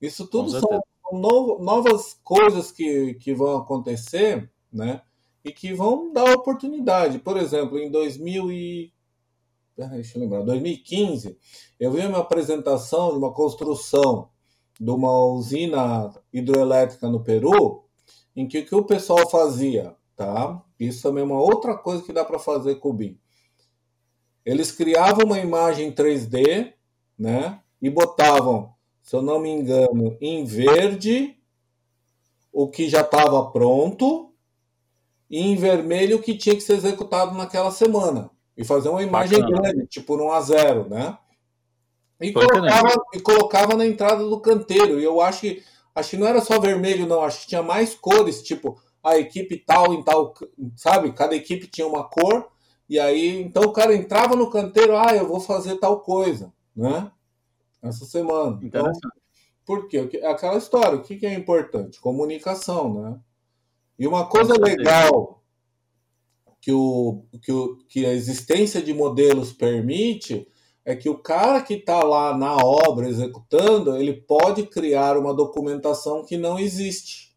Isso 0.00 0.26
tudo 0.26 0.50
são 0.50 0.82
no, 1.18 1.58
novas 1.58 2.18
coisas 2.22 2.70
que, 2.70 3.14
que 3.14 3.34
vão 3.34 3.56
acontecer, 3.56 4.50
né? 4.72 5.02
E 5.44 5.52
que 5.52 5.72
vão 5.72 6.12
dar 6.12 6.34
oportunidade. 6.34 7.18
Por 7.18 7.36
exemplo, 7.36 7.78
em 7.78 7.90
2000 7.90 8.52
e... 8.52 8.92
Deixa 9.76 10.16
eu 10.16 10.22
lembrar, 10.22 10.42
2015, 10.42 11.36
eu 11.80 11.90
vi 11.90 12.06
uma 12.06 12.20
apresentação 12.20 13.10
de 13.10 13.18
uma 13.18 13.32
construção 13.32 14.28
de 14.78 14.90
uma 14.90 15.12
usina 15.20 16.12
hidroelétrica 16.32 17.08
no 17.08 17.22
Peru, 17.22 17.84
em 18.34 18.46
que 18.46 18.58
o 18.58 18.66
que 18.66 18.74
o 18.74 18.84
pessoal 18.84 19.28
fazia, 19.30 19.94
tá? 20.16 20.62
Isso 20.78 21.02
também 21.02 21.22
é 21.22 21.26
uma 21.26 21.40
outra 21.40 21.76
coisa 21.76 22.02
que 22.02 22.12
dá 22.12 22.24
para 22.24 22.38
fazer 22.38 22.76
com 22.76 22.90
o 22.90 22.92
BIM. 22.92 23.18
Eles 24.44 24.72
criavam 24.72 25.26
uma 25.26 25.38
imagem 25.38 25.92
3D, 25.92 26.74
né? 27.18 27.60
E 27.80 27.88
botavam 27.88 28.73
se 29.04 29.14
eu 29.14 29.20
não 29.20 29.38
me 29.38 29.50
engano, 29.50 30.16
em 30.18 30.44
verde 30.46 31.36
o 32.50 32.66
que 32.66 32.88
já 32.88 33.02
estava 33.02 33.50
pronto 33.50 34.32
e 35.28 35.38
em 35.38 35.54
vermelho 35.56 36.16
o 36.16 36.22
que 36.22 36.34
tinha 36.34 36.54
que 36.54 36.62
ser 36.62 36.72
executado 36.72 37.36
naquela 37.36 37.70
semana. 37.70 38.30
E 38.56 38.64
fazer 38.64 38.88
uma 38.88 39.02
imagem 39.02 39.40
Bacana. 39.40 39.60
grande, 39.60 39.86
tipo 39.88 40.16
no 40.16 40.28
A0, 40.28 40.88
né? 40.88 41.18
E 42.18 42.32
colocava, 42.32 42.94
e 43.12 43.20
colocava 43.20 43.76
na 43.76 43.84
entrada 43.84 44.24
do 44.24 44.40
canteiro. 44.40 44.98
E 44.98 45.04
eu 45.04 45.20
acho 45.20 45.40
que, 45.40 45.62
acho 45.94 46.10
que 46.10 46.16
não 46.16 46.26
era 46.26 46.40
só 46.40 46.58
vermelho, 46.58 47.06
não. 47.06 47.22
Acho 47.22 47.42
que 47.42 47.48
tinha 47.48 47.62
mais 47.62 47.94
cores, 47.94 48.42
tipo 48.42 48.80
a 49.02 49.18
equipe 49.18 49.58
tal 49.58 49.92
em 49.92 50.02
tal, 50.02 50.32
sabe? 50.76 51.12
Cada 51.12 51.36
equipe 51.36 51.66
tinha 51.66 51.86
uma 51.86 52.04
cor. 52.04 52.48
E 52.88 52.98
aí, 52.98 53.42
então 53.42 53.64
o 53.64 53.72
cara 53.72 53.94
entrava 53.94 54.34
no 54.34 54.48
canteiro, 54.48 54.96
ah, 54.96 55.14
eu 55.14 55.26
vou 55.26 55.40
fazer 55.40 55.76
tal 55.76 56.00
coisa, 56.00 56.52
né? 56.74 57.10
Essa 57.84 58.04
semana. 58.04 58.58
Então, 58.62 58.90
por 59.64 59.88
quê? 59.88 60.10
Aquela 60.24 60.56
história, 60.58 60.98
o 60.98 61.02
que 61.02 61.24
é 61.24 61.34
importante? 61.34 62.00
Comunicação, 62.00 62.94
né? 62.94 63.20
E 63.98 64.06
uma 64.06 64.26
coisa 64.26 64.54
legal 64.58 65.42
que, 66.60 66.72
o, 66.72 67.24
que, 67.42 67.52
o, 67.52 67.76
que 67.88 68.06
a 68.06 68.12
existência 68.12 68.82
de 68.82 68.92
modelos 68.92 69.52
permite 69.52 70.48
é 70.84 70.94
que 70.94 71.08
o 71.08 71.18
cara 71.18 71.62
que 71.62 71.74
está 71.74 72.02
lá 72.02 72.36
na 72.36 72.56
obra 72.56 73.08
executando, 73.08 73.96
ele 73.96 74.12
pode 74.12 74.66
criar 74.66 75.16
uma 75.16 75.32
documentação 75.32 76.24
que 76.24 76.36
não 76.36 76.58
existe. 76.58 77.34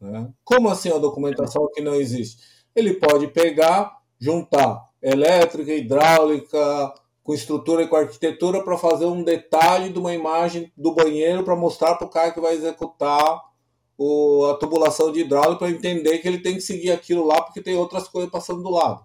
Né? 0.00 0.32
Como 0.44 0.68
assim 0.68 0.90
a 0.90 0.98
documentação 0.98 1.68
que 1.74 1.80
não 1.80 1.94
existe? 1.94 2.42
Ele 2.74 2.94
pode 2.94 3.28
pegar, 3.28 3.98
juntar 4.18 4.88
elétrica, 5.02 5.72
hidráulica, 5.72 6.94
com 7.28 7.34
estrutura 7.34 7.82
e 7.82 7.86
com 7.86 7.94
arquitetura 7.94 8.64
para 8.64 8.78
fazer 8.78 9.04
um 9.04 9.22
detalhe 9.22 9.92
de 9.92 9.98
uma 9.98 10.14
imagem 10.14 10.72
do 10.74 10.94
banheiro 10.94 11.44
para 11.44 11.54
mostrar 11.54 11.96
para 11.96 12.06
o 12.06 12.10
cara 12.10 12.30
que 12.30 12.40
vai 12.40 12.54
executar 12.54 13.44
o, 13.98 14.46
a 14.46 14.54
tubulação 14.54 15.12
de 15.12 15.20
hidráulica 15.20 15.58
para 15.58 15.70
entender 15.70 16.20
que 16.20 16.26
ele 16.26 16.38
tem 16.38 16.54
que 16.54 16.62
seguir 16.62 16.90
aquilo 16.90 17.26
lá 17.26 17.42
porque 17.42 17.60
tem 17.60 17.76
outras 17.76 18.08
coisas 18.08 18.30
passando 18.30 18.62
do 18.62 18.70
lado. 18.70 19.04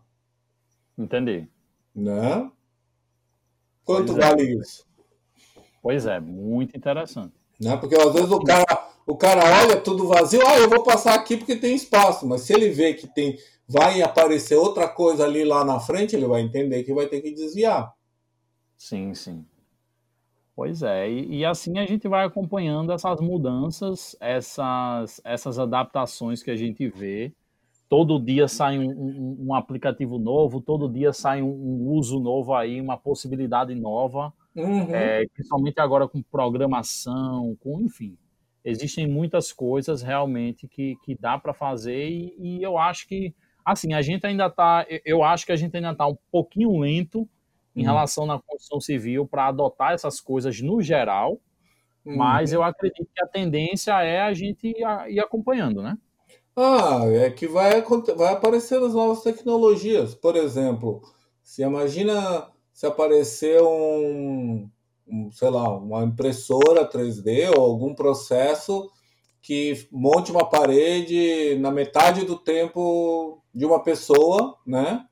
Entendi. 0.97 1.49
Né? 1.93 2.49
Quanto 3.83 4.13
pois 4.13 4.17
é. 4.17 4.29
vale 4.29 4.41
é. 4.41 4.53
isso? 4.53 4.85
Pois 5.81 6.05
é, 6.05 6.17
muito 6.21 6.77
interessante. 6.77 7.33
Né? 7.59 7.75
Porque 7.75 7.95
às 7.95 8.13
vezes 8.13 8.31
o 8.31 8.39
cara, 8.39 8.87
o 9.05 9.17
cara 9.17 9.63
olha 9.63 9.81
tudo 9.81 10.07
vazio, 10.07 10.47
ah, 10.47 10.57
eu 10.59 10.69
vou 10.69 10.81
passar 10.81 11.15
aqui 11.15 11.35
porque 11.35 11.57
tem 11.57 11.75
espaço, 11.75 12.25
mas 12.25 12.43
se 12.43 12.53
ele 12.53 12.69
vê 12.69 12.93
que 12.93 13.05
tem 13.05 13.37
vai 13.67 14.01
aparecer 14.01 14.55
outra 14.55 14.87
coisa 14.87 15.25
ali 15.25 15.43
lá 15.43 15.65
na 15.65 15.77
frente, 15.81 16.15
ele 16.15 16.25
vai 16.25 16.41
entender 16.41 16.83
que 16.83 16.93
vai 16.93 17.07
ter 17.07 17.19
que 17.19 17.33
desviar. 17.33 17.93
Sim, 18.83 19.13
sim. 19.13 19.45
Pois 20.53 20.83
é, 20.83 21.09
e, 21.09 21.37
e, 21.37 21.45
assim 21.45 21.79
a 21.79 21.85
gente 21.85 22.05
vai 22.05 22.25
acompanhando 22.25 22.91
essas 22.91 23.21
mudanças, 23.21 24.13
essas, 24.19 25.21
essas 25.23 25.57
adaptações 25.57 26.43
que 26.43 26.51
a 26.51 26.55
gente 26.57 26.89
vê. 26.89 27.33
Todo 27.87 28.19
dia 28.19 28.45
sai 28.49 28.77
um, 28.77 28.91
um, 28.91 29.37
um 29.47 29.55
aplicativo 29.55 30.19
novo, 30.19 30.59
todo 30.59 30.91
dia 30.91 31.13
sai 31.13 31.41
um, 31.41 31.47
um, 31.47 31.91
uso 31.91 32.19
novo 32.19 32.53
aí, 32.53 32.81
uma 32.81 32.97
possibilidade 32.97 33.73
nova, 33.73 34.33
uhum. 34.53 34.93
é, 34.93 35.25
principalmente 35.33 35.79
agora 35.79 36.05
com 36.05 36.21
programação, 36.21 37.55
com 37.61 37.79
enfim. 37.79 38.17
Existem 38.65 39.07
muitas 39.07 39.53
coisas 39.53 40.01
realmente 40.01 40.67
que, 40.67 40.97
que 41.05 41.15
dá 41.15 41.37
para 41.37 41.53
fazer 41.53 42.09
e, 42.09 42.35
e 42.37 42.61
eu 42.61 42.77
acho 42.77 43.07
que 43.07 43.33
assim, 43.63 43.93
a 43.93 44.01
gente 44.01 44.27
ainda 44.27 44.47
está, 44.47 44.85
eu 45.05 45.23
acho 45.23 45.45
que 45.45 45.53
a 45.53 45.55
gente 45.55 45.73
ainda 45.73 45.91
está 45.91 46.05
um 46.05 46.17
pouquinho 46.29 46.77
lento 46.77 47.29
em 47.75 47.81
uhum. 47.81 47.85
relação 47.85 48.25
na 48.25 48.39
construção 48.39 48.79
civil 48.79 49.25
para 49.25 49.47
adotar 49.47 49.93
essas 49.93 50.19
coisas 50.19 50.61
no 50.61 50.81
geral, 50.81 51.39
uhum. 52.05 52.17
mas 52.17 52.53
eu 52.53 52.63
acredito 52.63 53.07
que 53.13 53.23
a 53.23 53.27
tendência 53.27 54.01
é 54.01 54.21
a 54.21 54.33
gente 54.33 54.67
ir, 54.67 54.85
ir 55.09 55.19
acompanhando, 55.19 55.81
né? 55.81 55.97
Ah, 56.55 57.01
é 57.07 57.31
que 57.31 57.47
vai, 57.47 57.81
vai 58.15 58.33
aparecer 58.33 58.81
as 58.81 58.93
novas 58.93 59.23
tecnologias. 59.23 60.13
Por 60.13 60.35
exemplo, 60.35 61.01
se 61.43 61.63
imagina 61.63 62.47
se 62.71 62.85
aparecer 62.85 63.61
um, 63.61 64.69
um, 65.07 65.31
sei 65.31 65.49
lá, 65.49 65.77
uma 65.77 66.03
impressora 66.03 66.89
3D 66.89 67.51
ou 67.55 67.63
algum 67.63 67.93
processo 67.93 68.89
que 69.41 69.87
monte 69.91 70.31
uma 70.31 70.49
parede 70.49 71.57
na 71.59 71.69
metade 71.69 72.25
do 72.25 72.37
tempo 72.37 73.43
de 73.53 73.65
uma 73.65 73.83
pessoa, 73.83 74.57
né? 74.65 75.05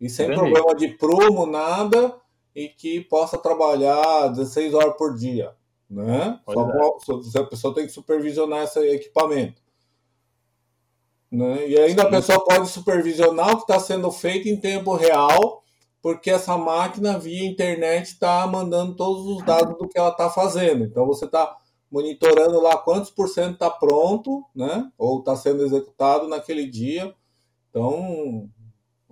E 0.00 0.08
sem 0.08 0.26
Entendi. 0.26 0.40
problema 0.40 0.74
de 0.74 0.88
prumo, 0.88 1.46
nada, 1.46 2.14
e 2.54 2.68
que 2.68 3.00
possa 3.02 3.38
trabalhar 3.38 4.28
16 4.28 4.74
horas 4.74 4.96
por 4.96 5.14
dia. 5.14 5.54
Né? 5.88 6.40
Só, 6.48 7.38
é. 7.38 7.40
a 7.40 7.44
pessoa 7.44 7.74
tem 7.74 7.86
que 7.86 7.92
supervisionar 7.92 8.64
esse 8.64 8.78
equipamento. 8.78 9.62
Né? 11.30 11.68
E 11.68 11.78
ainda 11.78 12.02
Sim. 12.02 12.08
a 12.08 12.10
pessoa 12.10 12.44
pode 12.44 12.68
supervisionar 12.68 13.52
o 13.52 13.56
que 13.56 13.62
está 13.62 13.78
sendo 13.78 14.10
feito 14.10 14.48
em 14.48 14.56
tempo 14.56 14.94
real, 14.94 15.62
porque 16.02 16.30
essa 16.30 16.56
máquina 16.56 17.18
via 17.18 17.46
internet 17.46 18.06
está 18.06 18.46
mandando 18.46 18.94
todos 18.94 19.26
os 19.26 19.44
dados 19.44 19.76
do 19.78 19.88
que 19.88 19.98
ela 19.98 20.10
está 20.10 20.30
fazendo. 20.30 20.84
Então 20.84 21.06
você 21.06 21.24
está 21.24 21.56
monitorando 21.90 22.60
lá 22.60 22.76
quantos 22.76 23.10
por 23.10 23.28
cento 23.28 23.54
está 23.54 23.70
pronto, 23.70 24.44
né? 24.54 24.90
Ou 24.98 25.20
está 25.20 25.36
sendo 25.36 25.64
executado 25.64 26.28
naquele 26.28 26.66
dia. 26.66 27.14
Então, 27.70 28.48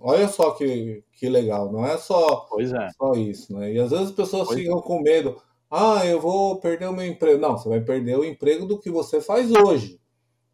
Olha 0.07 0.27
só 0.27 0.51
que, 0.51 1.03
que 1.13 1.27
legal, 1.27 1.71
não 1.71 1.83
é 1.83 1.97
só, 1.97 2.47
é. 2.59 2.89
só 2.91 3.13
isso, 3.13 3.57
né? 3.57 3.73
E 3.73 3.79
às 3.79 3.89
vezes 3.89 4.09
as 4.09 4.11
pessoas 4.11 4.47
pois 4.47 4.59
ficam 4.59 4.77
é. 4.77 4.81
com 4.83 5.01
medo. 5.01 5.41
Ah, 5.69 6.05
eu 6.05 6.21
vou 6.21 6.57
perder 6.57 6.87
o 6.87 6.93
meu 6.93 7.07
emprego. 7.07 7.41
Não, 7.41 7.57
você 7.57 7.67
vai 7.67 7.81
perder 7.81 8.15
o 8.15 8.23
emprego 8.23 8.67
do 8.67 8.79
que 8.79 8.91
você 8.91 9.19
faz 9.19 9.51
hoje. 9.51 9.99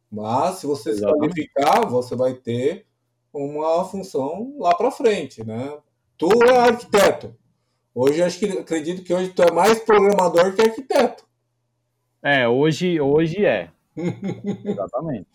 Mas 0.10 0.60
se 0.60 0.66
você 0.66 0.92
Exatamente. 0.92 1.34
se 1.34 1.50
qualificar, 1.50 1.86
você 1.86 2.16
vai 2.16 2.34
ter 2.34 2.86
uma 3.34 3.84
função 3.84 4.56
lá 4.58 4.74
para 4.74 4.90
frente, 4.90 5.46
né? 5.46 5.78
Tu 6.18 6.30
é 6.46 6.58
arquiteto. 6.58 7.36
Hoje 7.94 8.24
acho 8.24 8.40
que 8.40 8.46
acredito 8.46 9.04
que 9.04 9.14
hoje 9.14 9.34
tu 9.34 9.44
é 9.44 9.52
mais 9.52 9.80
programador 9.80 10.56
que 10.56 10.62
arquiteto. 10.62 11.26
É, 12.24 12.48
hoje 12.48 13.02
hoje 13.02 13.46
é. 13.46 13.70
Exatamente. 14.64 15.28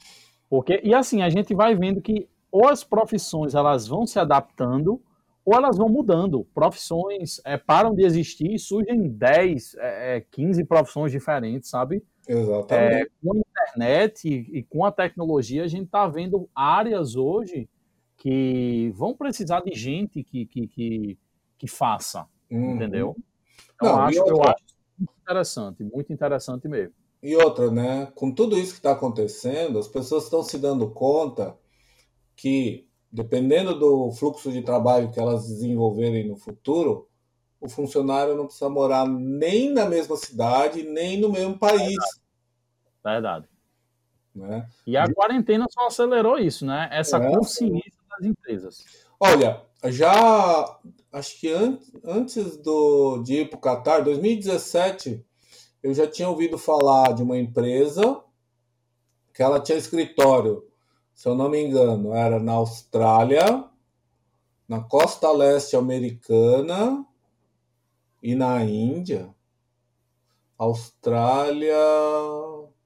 Porque 0.48 0.80
e 0.82 0.94
assim, 0.94 1.20
a 1.20 1.28
gente 1.28 1.54
vai 1.54 1.74
vendo 1.74 2.00
que 2.00 2.26
ou 2.56 2.66
as 2.68 2.82
profissões 2.82 3.54
elas 3.54 3.86
vão 3.86 4.06
se 4.06 4.18
adaptando 4.18 4.98
ou 5.44 5.54
elas 5.54 5.76
vão 5.76 5.90
mudando. 5.90 6.46
Profissões 6.54 7.38
é, 7.44 7.58
param 7.58 7.94
de 7.94 8.02
existir 8.02 8.50
e 8.50 8.58
surgem 8.58 9.10
10, 9.10 9.76
é, 9.78 10.24
15 10.30 10.62
é, 10.62 10.64
profissões 10.64 11.12
diferentes, 11.12 11.68
sabe? 11.68 12.02
Exatamente. 12.26 13.02
É, 13.02 13.06
com 13.22 13.34
a 13.34 13.36
internet 13.36 14.26
e, 14.26 14.58
e, 14.58 14.62
com 14.62 14.86
a 14.86 14.90
tecnologia, 14.90 15.64
a 15.64 15.68
gente 15.68 15.84
está 15.84 16.08
vendo 16.08 16.48
áreas 16.54 17.14
hoje 17.14 17.68
que 18.16 18.90
vão 18.96 19.14
precisar 19.14 19.60
de 19.60 19.74
gente 19.74 20.24
que, 20.24 20.46
que, 20.46 20.66
que, 20.66 21.18
que 21.58 21.68
faça, 21.68 22.24
uhum. 22.50 22.76
entendeu? 22.76 23.14
Então, 23.74 23.96
Não, 23.96 24.00
acho, 24.00 24.18
eu 24.18 24.42
acho 24.42 24.64
muito 24.98 25.12
interessante, 25.22 25.84
muito 25.84 26.10
interessante 26.10 26.66
mesmo. 26.68 26.94
E 27.22 27.36
outra, 27.36 27.70
né? 27.70 28.10
Com 28.14 28.32
tudo 28.32 28.56
isso 28.58 28.72
que 28.72 28.78
está 28.78 28.92
acontecendo, 28.92 29.78
as 29.78 29.86
pessoas 29.86 30.24
estão 30.24 30.42
se 30.42 30.56
dando 30.56 30.88
conta 30.88 31.54
que, 32.36 32.86
dependendo 33.10 33.76
do 33.76 34.12
fluxo 34.12 34.52
de 34.52 34.62
trabalho 34.62 35.10
que 35.10 35.18
elas 35.18 35.48
desenvolverem 35.48 36.28
no 36.28 36.36
futuro, 36.36 37.08
o 37.60 37.68
funcionário 37.68 38.36
não 38.36 38.44
precisa 38.44 38.68
morar 38.68 39.08
nem 39.08 39.72
na 39.72 39.86
mesma 39.86 40.16
cidade, 40.16 40.82
nem 40.82 41.18
no 41.18 41.30
mesmo 41.30 41.58
país. 41.58 41.96
Verdade. 43.02 43.48
Né? 44.34 44.68
E 44.86 44.96
a 44.96 45.10
quarentena 45.12 45.64
só 45.70 45.86
acelerou 45.86 46.38
isso, 46.38 46.66
né? 46.66 46.90
Essa 46.92 47.16
é, 47.16 47.34
consciência 47.34 48.02
das 48.10 48.28
empresas. 48.28 48.84
Olha, 49.18 49.62
já 49.86 50.78
acho 51.10 51.40
que 51.40 51.50
antes, 51.50 51.90
antes 52.04 52.56
do, 52.58 53.22
de 53.22 53.40
ir 53.40 53.48
para 53.48 53.56
o 53.56 53.60
Qatar, 53.60 54.04
2017, 54.04 55.24
eu 55.82 55.94
já 55.94 56.06
tinha 56.06 56.28
ouvido 56.28 56.58
falar 56.58 57.14
de 57.14 57.22
uma 57.22 57.38
empresa 57.38 58.20
que 59.32 59.42
ela 59.42 59.60
tinha 59.60 59.78
escritório 59.78 60.66
se 61.16 61.26
eu 61.26 61.34
não 61.34 61.48
me 61.48 61.58
engano, 61.58 62.14
era 62.14 62.38
na 62.38 62.52
Austrália, 62.52 63.64
na 64.68 64.80
costa 64.80 65.32
leste 65.32 65.74
americana 65.74 67.06
e 68.22 68.34
na 68.34 68.62
Índia. 68.62 69.34
Austrália. 70.58 71.74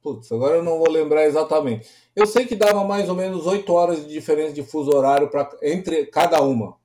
Putz, 0.01 0.31
agora 0.31 0.57
eu 0.57 0.63
não 0.63 0.79
vou 0.79 0.89
lembrar 0.89 1.27
exatamente. 1.27 1.91
Eu 2.15 2.25
sei 2.25 2.47
que 2.47 2.55
dava 2.55 2.85
mais 2.85 3.09
ou 3.09 3.17
menos 3.17 3.49
oito 3.49 3.73
horas 3.73 4.07
de 4.07 4.13
diferença 4.13 4.53
de 4.53 4.63
fuso 4.63 4.93
horário 4.93 5.29
pra, 5.29 5.51
entre 5.61 6.07
cada 6.07 6.41
uma. 6.41 6.77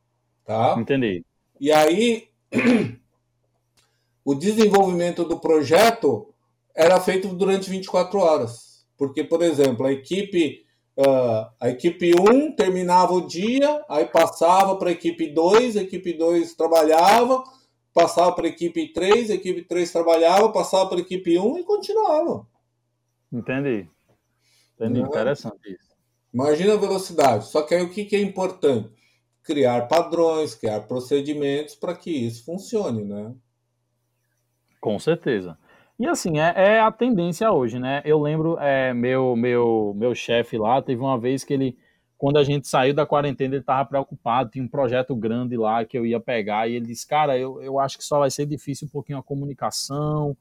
Tá? 0.44 0.76
Entendi. 0.80 1.24
E 1.60 1.72
aí, 1.72 2.28
o 4.26 4.34
desenvolvimento 4.34 5.24
do 5.24 5.40
projeto 5.40 6.34
era 6.74 7.00
feito 7.00 7.28
durante 7.28 7.70
24 7.70 8.18
horas. 8.18 8.84
Porque, 8.98 9.24
por 9.24 9.44
exemplo, 9.44 9.86
a 9.86 9.92
equipe 9.92 10.65
Uh, 10.98 11.52
a 11.60 11.70
equipe 11.70 12.14
1 12.18 12.56
terminava 12.56 13.14
o 13.14 13.28
dia, 13.28 13.84
aí 13.90 14.06
passava 14.06 14.78
para 14.78 14.90
a 14.90 14.94
equipe 14.94 15.28
2, 15.28 15.76
a 15.76 15.82
equipe 15.82 16.14
2 16.14 16.54
trabalhava, 16.56 17.44
passava 17.94 18.32
para 18.32 18.46
a 18.46 18.50
equipe 18.50 18.94
3, 18.94 19.30
a 19.30 19.34
equipe 19.34 19.64
3 19.64 19.92
trabalhava, 19.92 20.52
passava 20.54 20.88
para 20.88 20.98
a 20.98 21.02
equipe 21.02 21.38
1 21.38 21.58
e 21.60 21.64
continuava. 21.64 22.48
Entendi. 23.32 23.90
Entendi, 24.76 25.02
né? 25.02 25.08
interessante 25.08 25.74
isso. 25.74 25.96
Imagina 26.34 26.74
a 26.74 26.78
velocidade. 26.78 27.48
Só 27.48 27.62
que 27.62 27.76
aí 27.76 27.82
o 27.82 27.90
que, 27.90 28.06
que 28.06 28.16
é 28.16 28.22
importante? 28.22 28.90
Criar 29.44 29.88
padrões, 29.88 30.56
criar 30.56 30.82
procedimentos 30.82 31.76
para 31.76 31.96
que 31.96 32.12
isso 32.12 32.44
funcione, 32.44 33.04
né? 33.04 33.34
Com 34.82 35.00
certeza. 35.00 35.58
E 35.98 36.06
assim, 36.06 36.40
é, 36.40 36.54
é, 36.56 36.80
a 36.82 36.92
tendência 36.92 37.50
hoje, 37.52 37.80
né? 37.80 38.02
Eu 38.04 38.20
lembro, 38.20 38.58
é, 38.60 38.94
meu 38.94 39.36
meu 39.36 39.94
meu 39.96 40.14
chefe 40.14 40.58
lá, 40.58 40.82
teve 40.82 41.02
uma 41.02 41.18
vez 41.18 41.46
que 41.46 41.54
ele, 41.54 41.78
quando 42.18 42.38
a 42.38 42.44
gente 42.44 42.68
saiu 42.68 42.94
da 42.94 43.06
quarentena, 43.06 43.56
ele 43.56 43.62
estava 43.62 43.88
preocupado, 43.88 44.50
tinha 44.50 44.64
um 44.64 44.68
projeto 44.68 45.16
grande 45.16 45.56
lá 45.56 45.86
que 45.86 45.98
eu 45.98 46.06
ia 46.06 46.20
pegar, 46.20 46.68
e 46.68 46.76
ele 46.76 46.88
disse, 46.88 47.08
cara, 47.08 47.38
eu, 47.38 47.62
eu 47.62 47.80
acho 47.80 47.98
que 47.98 48.04
só 48.04 48.20
vai 48.20 48.30
ser 48.30 48.46
difícil 48.46 48.88
um 48.88 48.92
pouquinho 48.92 49.20
a 49.20 49.24
comunicação, 49.24 50.36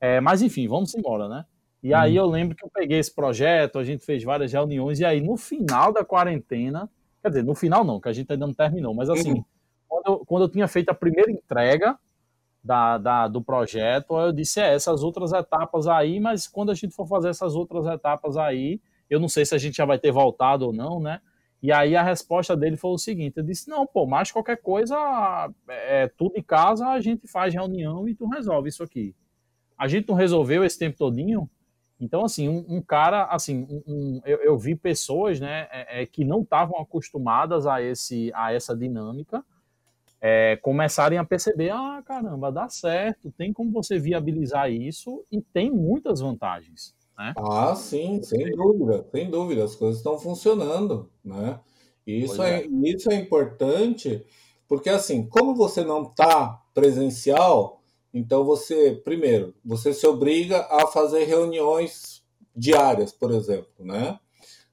é, 0.00 0.20
mas 0.20 0.42
enfim, 0.42 0.66
vamos 0.66 0.92
embora, 0.94 1.28
né? 1.28 1.44
E 1.80 1.94
aí 1.94 2.18
uhum. 2.18 2.24
eu 2.24 2.30
lembro 2.30 2.56
que 2.56 2.64
eu 2.64 2.70
peguei 2.74 2.98
esse 2.98 3.14
projeto, 3.14 3.78
a 3.78 3.84
gente 3.84 4.04
fez 4.04 4.24
várias 4.24 4.52
reuniões, 4.52 4.98
e 4.98 5.04
aí 5.04 5.20
no 5.20 5.36
final 5.36 5.92
da 5.92 6.04
quarentena, 6.04 6.90
quer 7.22 7.28
dizer, 7.28 7.44
no 7.44 7.54
final 7.54 7.84
não, 7.84 8.00
que 8.00 8.08
a 8.08 8.12
gente 8.12 8.32
ainda 8.32 8.46
não 8.48 8.54
terminou, 8.54 8.92
mas 8.92 9.08
assim, 9.08 9.32
uhum. 9.34 9.44
quando, 9.86 10.06
eu, 10.06 10.26
quando 10.26 10.42
eu 10.42 10.48
tinha 10.48 10.66
feito 10.66 10.88
a 10.88 10.94
primeira 10.94 11.30
entrega, 11.30 11.96
da, 12.68 12.98
da, 12.98 13.28
do 13.28 13.40
projeto, 13.40 14.14
eu 14.18 14.30
disse, 14.30 14.60
é, 14.60 14.74
essas 14.74 15.02
outras 15.02 15.32
etapas 15.32 15.88
aí, 15.88 16.20
mas 16.20 16.46
quando 16.46 16.70
a 16.70 16.74
gente 16.74 16.94
for 16.94 17.06
fazer 17.06 17.30
essas 17.30 17.54
outras 17.56 17.86
etapas 17.86 18.36
aí, 18.36 18.78
eu 19.08 19.18
não 19.18 19.26
sei 19.26 19.46
se 19.46 19.54
a 19.54 19.58
gente 19.58 19.78
já 19.78 19.86
vai 19.86 19.98
ter 19.98 20.12
voltado 20.12 20.66
ou 20.66 20.72
não, 20.72 21.00
né? 21.00 21.22
E 21.62 21.72
aí 21.72 21.96
a 21.96 22.02
resposta 22.02 22.54
dele 22.54 22.76
foi 22.76 22.90
o 22.90 22.98
seguinte, 22.98 23.38
eu 23.38 23.42
disse, 23.42 23.70
não, 23.70 23.86
pô, 23.86 24.06
mas 24.06 24.30
qualquer 24.30 24.58
coisa, 24.58 24.94
é, 25.66 26.08
tudo 26.08 26.36
em 26.36 26.42
casa, 26.42 26.86
a 26.88 27.00
gente 27.00 27.26
faz 27.26 27.54
reunião 27.54 28.06
e 28.06 28.14
tu 28.14 28.28
resolve 28.28 28.68
isso 28.68 28.82
aqui. 28.82 29.14
A 29.76 29.88
gente 29.88 30.06
não 30.06 30.14
resolveu 30.14 30.62
esse 30.62 30.78
tempo 30.78 30.98
todinho, 30.98 31.48
então, 31.98 32.22
assim, 32.22 32.50
um, 32.50 32.66
um 32.68 32.82
cara, 32.82 33.24
assim, 33.24 33.66
um, 33.70 33.82
um, 33.86 34.20
eu, 34.26 34.38
eu, 34.42 34.58
vi 34.58 34.76
pessoas, 34.76 35.40
né, 35.40 35.66
é, 35.72 36.02
é, 36.02 36.06
que 36.06 36.22
não 36.22 36.42
estavam 36.42 36.78
acostumadas 36.78 37.66
a, 37.66 37.80
esse, 37.80 38.30
a 38.34 38.52
essa 38.52 38.76
dinâmica, 38.76 39.42
é, 40.20 40.56
começarem 40.56 41.18
a 41.18 41.24
perceber, 41.24 41.70
ah, 41.70 42.02
caramba, 42.04 42.50
dá 42.50 42.68
certo, 42.68 43.32
tem 43.36 43.52
como 43.52 43.70
você 43.70 43.98
viabilizar 43.98 44.70
isso 44.70 45.24
e 45.30 45.40
tem 45.40 45.70
muitas 45.70 46.20
vantagens. 46.20 46.94
Né? 47.16 47.34
Ah, 47.36 47.74
sim, 47.74 48.22
sem 48.22 48.50
dúvida, 48.52 49.06
sem 49.10 49.30
dúvida, 49.30 49.64
as 49.64 49.74
coisas 49.74 49.98
estão 49.98 50.18
funcionando, 50.18 51.10
né? 51.24 51.60
Isso 52.06 52.42
é, 52.42 52.62
é, 52.62 52.66
isso 52.84 53.10
é 53.10 53.16
importante, 53.16 54.24
porque 54.66 54.88
assim, 54.88 55.26
como 55.26 55.54
você 55.54 55.84
não 55.84 56.04
está 56.04 56.62
presencial, 56.72 57.82
então 58.14 58.44
você, 58.44 58.92
primeiro, 59.04 59.54
você 59.62 59.92
se 59.92 60.06
obriga 60.06 60.66
a 60.70 60.86
fazer 60.86 61.24
reuniões 61.24 62.24
diárias, 62.56 63.12
por 63.12 63.30
exemplo, 63.30 63.84
né? 63.84 64.18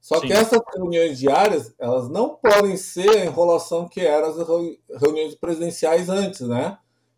Só 0.06 0.20
Sim. 0.20 0.28
que 0.28 0.34
essas 0.34 0.62
reuniões 0.72 1.18
diárias, 1.18 1.74
elas 1.80 2.08
não 2.10 2.36
podem 2.36 2.78
ser 2.78 3.10
a 3.10 3.26
enrolação 3.26 3.90
que 3.90 4.02
eram 4.02 4.28
as 4.28 5.02
reuniões 5.02 5.34
presenciais 5.34 6.10
antes, 6.10 6.42
né? 6.42 6.78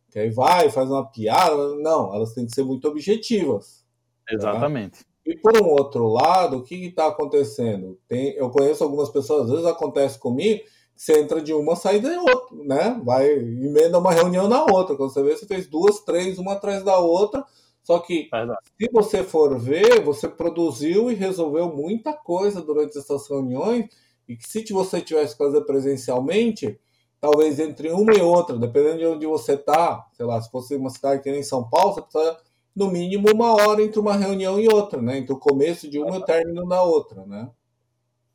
Que 0.10 0.20
aí 0.20 0.30
vai, 0.30 0.70
faz 0.70 0.90
uma 0.90 1.06
piada. 1.06 1.76
Não, 1.76 2.16
elas 2.16 2.34
têm 2.34 2.46
que 2.46 2.56
ser 2.56 2.64
muito 2.64 2.88
objetivas. 2.88 3.86
Tá? 4.26 4.36
Exatamente. 4.36 5.00
Tá? 5.00 5.06
E 5.26 5.38
por 5.38 5.62
um 5.62 5.68
outro 5.68 6.08
lado, 6.08 6.60
o 6.60 6.64
que 6.64 6.76
está 6.86 7.08
acontecendo? 7.08 8.00
Tem, 8.08 8.34
eu 8.38 8.50
conheço 8.50 8.86
algumas 8.86 9.10
pessoas, 9.10 9.48
às 9.48 9.50
vezes 9.50 9.66
acontece 9.66 10.18
comigo, 10.18 10.64
você 10.96 11.20
entra 11.20 11.42
de 11.42 11.52
uma, 11.52 11.76
sai 11.76 12.00
de 12.00 12.08
outra, 12.08 12.58
né? 12.64 13.02
Vai, 13.04 13.34
emenda 13.34 14.00
uma 14.00 14.14
reunião 14.14 14.48
na 14.48 14.64
outra. 14.64 14.96
Quando 14.96 15.12
você 15.12 15.22
vê, 15.22 15.36
você 15.36 15.46
fez 15.46 15.68
duas, 15.68 16.00
três, 16.06 16.40
uma 16.40 16.54
atrás 16.54 16.86
da 16.86 16.98
outra. 16.98 17.44
Só 17.88 18.00
que, 18.00 18.28
Verdade. 18.30 18.60
se 18.78 18.90
você 18.92 19.24
for 19.24 19.58
ver, 19.58 20.04
você 20.04 20.28
produziu 20.28 21.10
e 21.10 21.14
resolveu 21.14 21.74
muita 21.74 22.12
coisa 22.12 22.62
durante 22.62 22.98
essas 22.98 23.30
reuniões. 23.30 23.88
E 24.28 24.36
que 24.36 24.46
se 24.46 24.74
você 24.74 25.00
tivesse 25.00 25.38
que 25.38 25.42
fazer 25.42 25.62
presencialmente, 25.62 26.78
talvez 27.22 27.62
entre 27.62 27.90
uma 27.92 28.14
e 28.14 28.20
outra, 28.20 28.58
dependendo 28.58 28.98
de 28.98 29.06
onde 29.06 29.26
você 29.26 29.54
está, 29.54 30.06
sei 30.12 30.26
lá, 30.26 30.42
se 30.42 30.52
fosse 30.52 30.76
uma 30.76 30.90
cidade 30.90 31.24
que 31.24 31.32
nem 31.32 31.42
São 31.42 31.70
Paulo, 31.70 31.94
você 31.94 32.02
precisa 32.02 32.38
no 32.76 32.92
mínimo 32.92 33.32
uma 33.34 33.54
hora 33.54 33.82
entre 33.82 34.02
uma 34.02 34.18
reunião 34.18 34.60
e 34.60 34.68
outra, 34.68 35.02
né? 35.02 35.20
Entre 35.20 35.32
o 35.32 35.40
começo 35.40 35.90
de 35.90 35.98
uma 35.98 36.18
e 36.18 36.20
o 36.20 36.26
término 36.26 36.68
da 36.68 36.84
outra, 36.84 37.26
né? 37.26 37.50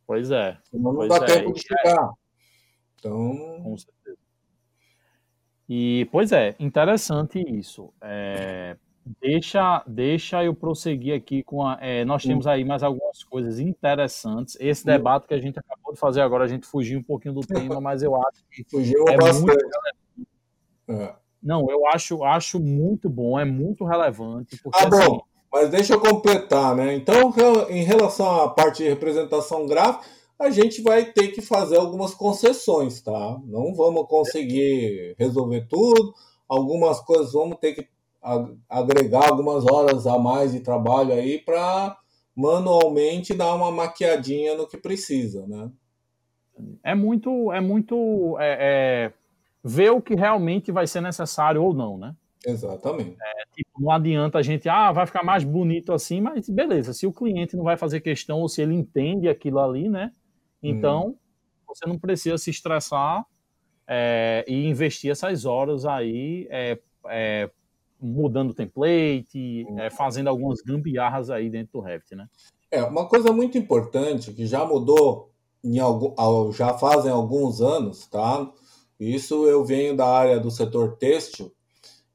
Pois 0.07 0.31
é. 0.31 0.57
Senão 0.71 0.95
não 0.95 1.07
dá 1.07 1.17
é. 1.17 1.25
tempo 1.27 1.53
de 1.53 1.61
chegar. 1.61 2.11
Então. 2.99 3.61
Com 3.63 3.77
certeza. 3.77 4.17
E, 5.69 6.09
pois 6.11 6.33
é, 6.33 6.57
interessante 6.59 7.39
isso. 7.39 7.93
É, 8.01 8.79
deixa, 9.21 9.83
deixa 9.87 10.45
eu 10.45 10.55
prosseguir 10.55 11.15
aqui 11.15 11.43
com 11.43 11.67
a. 11.67 11.79
É, 11.81 12.05
nós 12.05 12.23
temos 12.23 12.47
aí 12.47 12.65
mais 12.65 12.83
algumas 12.83 13.23
coisas 13.25 13.59
interessantes. 13.59 14.57
Esse 14.61 14.85
debate 14.85 15.27
que 15.27 15.35
a 15.35 15.41
gente 15.41 15.59
acabou 15.59 15.93
de 15.93 15.99
fazer 15.99 16.21
agora, 16.21 16.45
a 16.45 16.49
gente 16.49 16.67
fugiu 16.67 17.01
um 17.01 17.03
pouquinho 17.03 17.35
do 17.35 17.41
tema, 17.41 17.81
mas 17.81 18.03
eu 18.03 18.15
acho 18.17 18.45
que. 18.51 18.65
Fugiu 18.71 19.05
é 19.09 19.17
bastante. 19.17 19.65
Muito... 20.17 21.03
É. 21.03 21.15
Não, 21.43 21.69
eu 21.69 21.87
acho, 21.89 22.23
acho 22.23 22.61
muito 22.61 23.11
bom, 23.11 23.39
é 23.39 23.45
muito 23.45 23.85
relevante. 23.85 24.57
Porque, 24.63 24.79
ah, 24.85 24.89
bom, 24.89 24.97
assim, 24.97 25.21
mas 25.53 25.71
deixa 25.71 25.95
eu 25.95 26.01
completar, 26.01 26.77
né? 26.77 26.95
Então, 26.95 27.35
em 27.69 27.83
relação 27.83 28.43
à 28.43 28.49
parte 28.49 28.85
de 28.85 28.89
representação 28.89 29.67
gráfica, 29.67 30.07
a 30.39 30.51
gente 30.51 30.81
vai 30.83 31.05
ter 31.05 31.29
que 31.29 31.43
fazer 31.43 31.77
algumas 31.77 32.15
concessões, 32.15 33.01
tá? 33.01 33.41
Não 33.45 33.75
vamos 33.75 34.07
conseguir 34.07 35.15
resolver 35.19 35.67
tudo, 35.69 36.15
algumas 36.49 37.01
coisas 37.01 37.33
vamos 37.33 37.59
ter 37.59 37.75
que 37.75 37.89
agregar 38.69 39.29
algumas 39.29 39.67
horas 39.67 40.07
a 40.07 40.19
mais 40.19 40.53
de 40.53 40.61
trabalho 40.61 41.13
aí 41.13 41.39
para 41.39 41.97
manualmente 42.35 43.35
dar 43.35 43.55
uma 43.55 43.71
maquiadinha 43.71 44.57
no 44.57 44.67
que 44.67 44.77
precisa, 44.77 45.47
né? 45.47 45.71
É 46.83 46.95
muito, 46.95 47.53
é 47.53 47.61
muito 47.61 48.37
é, 48.39 48.57
é 48.61 49.13
ver 49.65 49.91
o 49.91 50.01
que 50.01 50.15
realmente 50.15 50.71
vai 50.71 50.87
ser 50.87 51.01
necessário 51.01 51.63
ou 51.63 51.75
não, 51.75 51.99
né? 51.99 52.15
Exatamente. 52.45 53.17
É, 53.21 53.45
tipo, 53.55 53.81
não 53.81 53.91
adianta 53.91 54.39
a 54.39 54.43
gente, 54.43 54.69
ah, 54.69 54.91
vai 54.91 55.07
ficar 55.07 55.23
mais 55.23 55.45
bonito 55.45 55.93
assim, 55.93 56.21
mas 56.21 56.49
beleza, 56.49 56.93
se 56.93 57.07
o 57.07 57.13
cliente 57.13 57.57
não 57.57 57.65
vai 57.65 57.77
fazer 57.77 58.01
questão 58.01 58.41
ou 58.41 58.49
se 58.49 58.63
ele 58.63 58.75
entende 58.75 59.29
aquilo 59.29 59.61
ali, 59.61 59.89
né? 59.89 60.13
Então, 60.63 61.09
hum. 61.09 61.17
você 61.67 61.87
não 61.87 61.99
precisa 61.99 62.39
se 62.39 62.51
estressar 62.51 63.25
é, 63.87 64.45
e 64.49 64.67
investir 64.67 65.11
essas 65.11 65.45
horas 65.45 65.85
aí 65.85 66.47
é, 66.51 66.79
é 67.09 67.51
mudando 68.03 68.53
template, 68.53 69.65
hum. 69.69 69.77
fazendo 69.97 70.29
algumas 70.29 70.61
gambiarras 70.61 71.31
aí 71.31 71.49
dentro 71.49 71.75
do 71.75 71.81
Revit, 71.81 72.15
né? 72.15 72.27
É, 72.71 72.83
uma 72.83 73.07
coisa 73.07 73.33
muito 73.33 73.57
importante 73.57 74.33
que 74.33 74.47
já 74.47 74.65
mudou 74.65 75.31
em 75.63 75.79
algum, 75.79 76.51
já 76.53 76.75
fazem 76.75 77.13
alguns 77.13 77.61
anos, 77.61 78.07
tá? 78.07 78.51
Isso 78.99 79.47
eu 79.47 79.65
venho 79.65 79.97
da 79.97 80.07
área 80.07 80.41
do 80.41 80.51
setor 80.51 80.97
têxtil, 80.97 81.53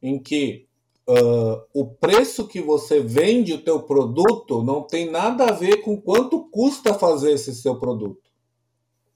em 0.01 0.17
que 0.17 0.67
uh, 1.07 1.61
o 1.73 1.85
preço 1.85 2.47
que 2.47 2.61
você 2.61 2.99
vende 2.99 3.53
o 3.53 3.61
teu 3.61 3.81
produto 3.81 4.63
não 4.63 4.81
tem 4.81 5.09
nada 5.09 5.45
a 5.45 5.51
ver 5.51 5.77
com 5.77 5.99
quanto 5.99 6.49
custa 6.49 6.93
fazer 6.93 7.31
esse 7.31 7.53
seu 7.55 7.77
produto, 7.77 8.29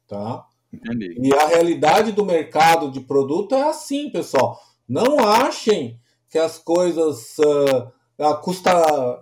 tá? 0.08 0.46
Entendi. 0.72 1.18
E 1.22 1.34
a 1.34 1.48
realidade 1.48 2.12
do 2.12 2.26
mercado 2.26 2.90
de 2.92 3.02
produto 3.02 3.56
é 3.56 3.64
assim, 3.64 4.10
pessoal. 4.10 4.60
Não 4.88 5.20
achem 5.20 6.00
que 6.32 6.40
as 6.40 6.58
coisas 6.58 7.38
uh, 7.40 8.38
custa, 8.42 8.72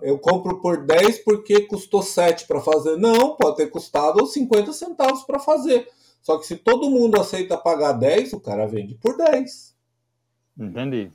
eu 0.00 0.16
compro 0.16 0.60
por 0.60 0.86
10 0.86 1.24
porque 1.24 1.62
custou 1.62 2.02
7 2.02 2.46
para 2.46 2.60
fazer. 2.60 2.96
Não, 2.96 3.34
pode 3.34 3.56
ter 3.56 3.66
custado 3.66 4.24
50 4.24 4.72
centavos 4.72 5.24
para 5.24 5.40
fazer. 5.40 5.88
Só 6.22 6.38
que 6.38 6.46
se 6.46 6.56
todo 6.56 6.88
mundo 6.88 7.20
aceita 7.20 7.58
pagar 7.58 7.94
10, 7.94 8.34
o 8.34 8.40
cara 8.40 8.64
vende 8.66 8.94
por 8.94 9.16
10. 9.16 9.74
Entendi. 10.56 11.10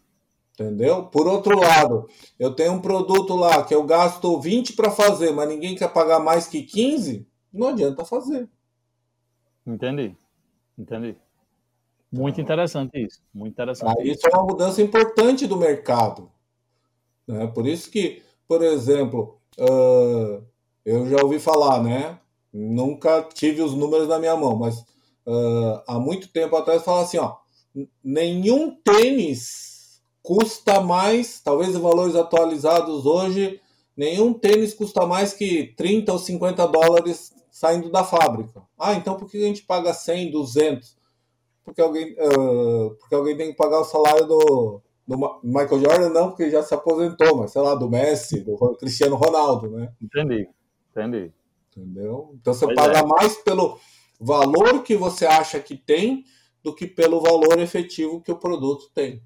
Entendeu? 0.53 1.05
Por 1.05 1.27
outro 1.27 1.57
lado, 1.57 2.09
eu 2.37 2.53
tenho 2.53 2.73
um 2.73 2.81
produto 2.81 3.33
lá 3.33 3.63
que 3.63 3.73
eu 3.73 3.83
gasto 3.83 4.39
20 4.39 4.73
para 4.73 4.91
fazer, 4.91 5.31
mas 5.31 5.47
ninguém 5.47 5.75
quer 5.75 5.91
pagar 5.91 6.19
mais 6.19 6.45
que 6.47 6.61
15, 6.61 7.25
não 7.53 7.67
adianta 7.67 8.03
fazer. 8.03 8.49
Entendi. 9.65 10.15
Entendi. 10.77 11.15
Muito 12.11 12.39
interessante 12.39 13.05
isso. 13.05 13.21
Muito 13.33 13.53
interessante. 13.53 13.99
Aí 13.99 14.11
isso 14.11 14.27
é 14.27 14.35
uma 14.35 14.45
mudança 14.45 14.81
importante 14.81 15.47
do 15.47 15.57
mercado. 15.57 16.31
Né? 17.27 17.47
Por 17.47 17.67
isso 17.67 17.89
que, 17.89 18.21
por 18.47 18.61
exemplo, 18.63 19.39
uh, 19.59 20.43
eu 20.85 21.09
já 21.09 21.21
ouvi 21.23 21.39
falar, 21.39 21.81
né? 21.81 22.19
Nunca 22.53 23.21
tive 23.33 23.61
os 23.61 23.73
números 23.73 24.07
na 24.07 24.19
minha 24.19 24.35
mão, 24.35 24.55
mas 24.55 24.79
uh, 25.25 25.81
há 25.87 25.99
muito 25.99 26.29
tempo 26.29 26.55
atrás 26.55 26.83
fala 26.83 27.01
assim, 27.01 27.17
ó, 27.17 27.35
nenhum 28.03 28.71
tênis 28.71 30.01
custa 30.21 30.79
mais, 30.79 31.41
talvez 31.41 31.75
em 31.75 31.79
valores 31.79 32.15
atualizados 32.15 33.05
hoje, 33.05 33.59
nenhum 33.95 34.33
tênis 34.33 34.73
custa 34.73 35.05
mais 35.05 35.33
que 35.33 35.73
30 35.75 36.13
ou 36.13 36.19
50 36.19 36.67
dólares 36.67 37.33
saindo 37.51 37.89
da 37.89 38.03
fábrica. 38.03 38.63
Ah, 38.77 38.93
então 38.93 39.15
por 39.15 39.29
que 39.29 39.37
a 39.37 39.47
gente 39.47 39.63
paga 39.63 39.93
100, 39.93 40.31
200? 40.31 40.97
Porque 41.65 41.81
alguém, 41.81 42.13
uh, 42.13 42.95
porque 42.99 43.15
alguém 43.15 43.35
tem 43.35 43.49
que 43.49 43.57
pagar 43.57 43.79
o 43.79 43.83
salário 43.83 44.27
do, 44.27 44.81
do 45.07 45.17
Michael 45.43 45.79
Jordan, 45.79 46.09
não, 46.09 46.29
porque 46.29 46.51
já 46.51 46.61
se 46.61 46.75
aposentou, 46.75 47.37
mas 47.37 47.51
sei 47.51 47.61
lá, 47.61 47.73
do 47.73 47.89
Messi, 47.89 48.41
do 48.41 48.55
Cristiano 48.77 49.15
Ronaldo, 49.15 49.71
né? 49.71 49.91
Entendi, 49.99 50.47
entendi. 50.91 51.33
Entendeu? 51.75 52.35
Então 52.39 52.53
você 52.53 52.65
pois 52.65 52.77
paga 52.77 52.99
é. 52.99 53.03
mais 53.03 53.35
pelo 53.41 53.79
valor 54.21 54.83
que 54.83 54.95
você 54.95 55.25
acha 55.25 55.59
que 55.59 55.75
tem 55.75 56.23
do 56.63 56.73
que 56.73 56.87
pelo 56.87 57.19
valor 57.19 57.59
efetivo 57.59 58.21
que 58.21 58.31
o 58.31 58.37
produto 58.37 58.89
tem. 58.93 59.21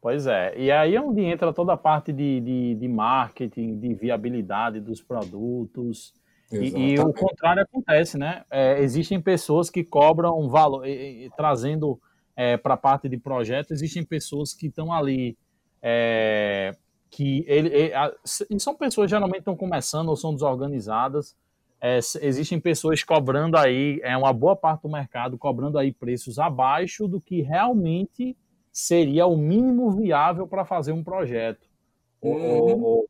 Pois 0.00 0.26
é, 0.26 0.56
e 0.58 0.70
aí 0.70 0.94
é 0.94 1.00
onde 1.00 1.22
entra 1.22 1.52
toda 1.52 1.72
a 1.72 1.76
parte 1.76 2.12
de, 2.12 2.40
de, 2.40 2.74
de 2.74 2.88
marketing, 2.88 3.78
de 3.78 3.94
viabilidade 3.94 4.80
dos 4.80 5.00
produtos. 5.00 6.12
E, 6.52 6.92
e, 6.92 7.00
o 7.00 7.12
contrário 7.12 7.62
acontece, 7.62 8.16
né? 8.16 8.44
É, 8.50 8.80
existem 8.80 9.20
pessoas 9.20 9.68
que 9.68 9.82
cobram 9.82 10.48
valor, 10.48 10.86
e, 10.86 11.26
e, 11.26 11.30
trazendo 11.36 12.00
é, 12.36 12.56
para 12.56 12.74
a 12.74 12.76
parte 12.76 13.08
de 13.08 13.18
projeto, 13.18 13.72
existem 13.72 14.04
pessoas 14.04 14.54
que 14.54 14.66
estão 14.66 14.92
ali, 14.92 15.36
é, 15.82 16.76
que 17.10 17.44
ele, 17.48 17.92
a, 17.92 18.12
são 18.24 18.76
pessoas 18.76 19.10
geralmente 19.10 19.40
estão 19.40 19.56
começando 19.56 20.08
ou 20.08 20.16
são 20.16 20.32
desorganizadas, 20.32 21.36
é, 21.80 21.98
existem 22.22 22.60
pessoas 22.60 23.02
cobrando 23.02 23.56
aí, 23.56 24.00
é 24.02 24.16
uma 24.16 24.32
boa 24.32 24.54
parte 24.54 24.82
do 24.82 24.88
mercado 24.88 25.36
cobrando 25.36 25.78
aí 25.78 25.92
preços 25.92 26.38
abaixo 26.38 27.08
do 27.08 27.20
que 27.20 27.42
realmente 27.42 28.36
seria 28.72 29.26
o 29.26 29.36
mínimo 29.36 29.90
viável 29.90 30.46
para 30.46 30.64
fazer 30.64 30.92
um 30.92 31.02
projeto. 31.02 31.66
Uhum. 32.22 32.42
Ou, 32.42 32.82
ou, 32.82 33.08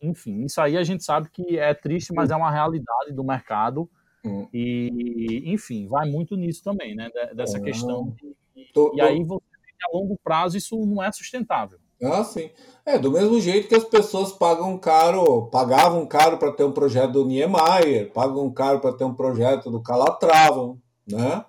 enfim, 0.00 0.44
isso 0.44 0.60
aí 0.60 0.76
a 0.76 0.84
gente 0.84 1.04
sabe 1.04 1.28
que 1.30 1.58
é 1.58 1.74
triste, 1.74 2.12
mas 2.12 2.30
é 2.30 2.36
uma 2.36 2.50
realidade 2.50 3.12
do 3.12 3.24
mercado. 3.24 3.88
Uhum. 4.24 4.48
E, 4.52 5.42
enfim, 5.46 5.86
vai 5.86 6.08
muito 6.08 6.36
nisso 6.36 6.62
também, 6.62 6.94
né? 6.94 7.10
Dessa 7.34 7.58
uhum. 7.58 7.64
questão. 7.64 8.16
De, 8.54 8.72
tô, 8.72 8.92
e 8.94 9.00
aí, 9.00 9.22
você, 9.22 9.44
a 9.84 9.96
longo 9.96 10.18
prazo, 10.22 10.56
isso 10.56 10.76
não 10.84 11.02
é 11.02 11.10
sustentável. 11.12 11.78
Ah, 12.02 12.24
sim. 12.24 12.50
É, 12.84 12.98
do 12.98 13.10
mesmo 13.10 13.40
jeito 13.40 13.68
que 13.68 13.74
as 13.74 13.84
pessoas 13.84 14.32
pagam 14.32 14.76
caro, 14.78 15.46
pagavam 15.46 16.06
caro 16.06 16.38
para 16.38 16.52
ter 16.52 16.64
um 16.64 16.72
projeto 16.72 17.12
do 17.12 17.24
Niemeyer, 17.24 18.12
pagam 18.12 18.50
caro 18.52 18.80
para 18.80 18.92
ter 18.92 19.04
um 19.04 19.14
projeto 19.14 19.70
do 19.70 19.82
Calatrava, 19.82 20.76
né? 21.06 21.44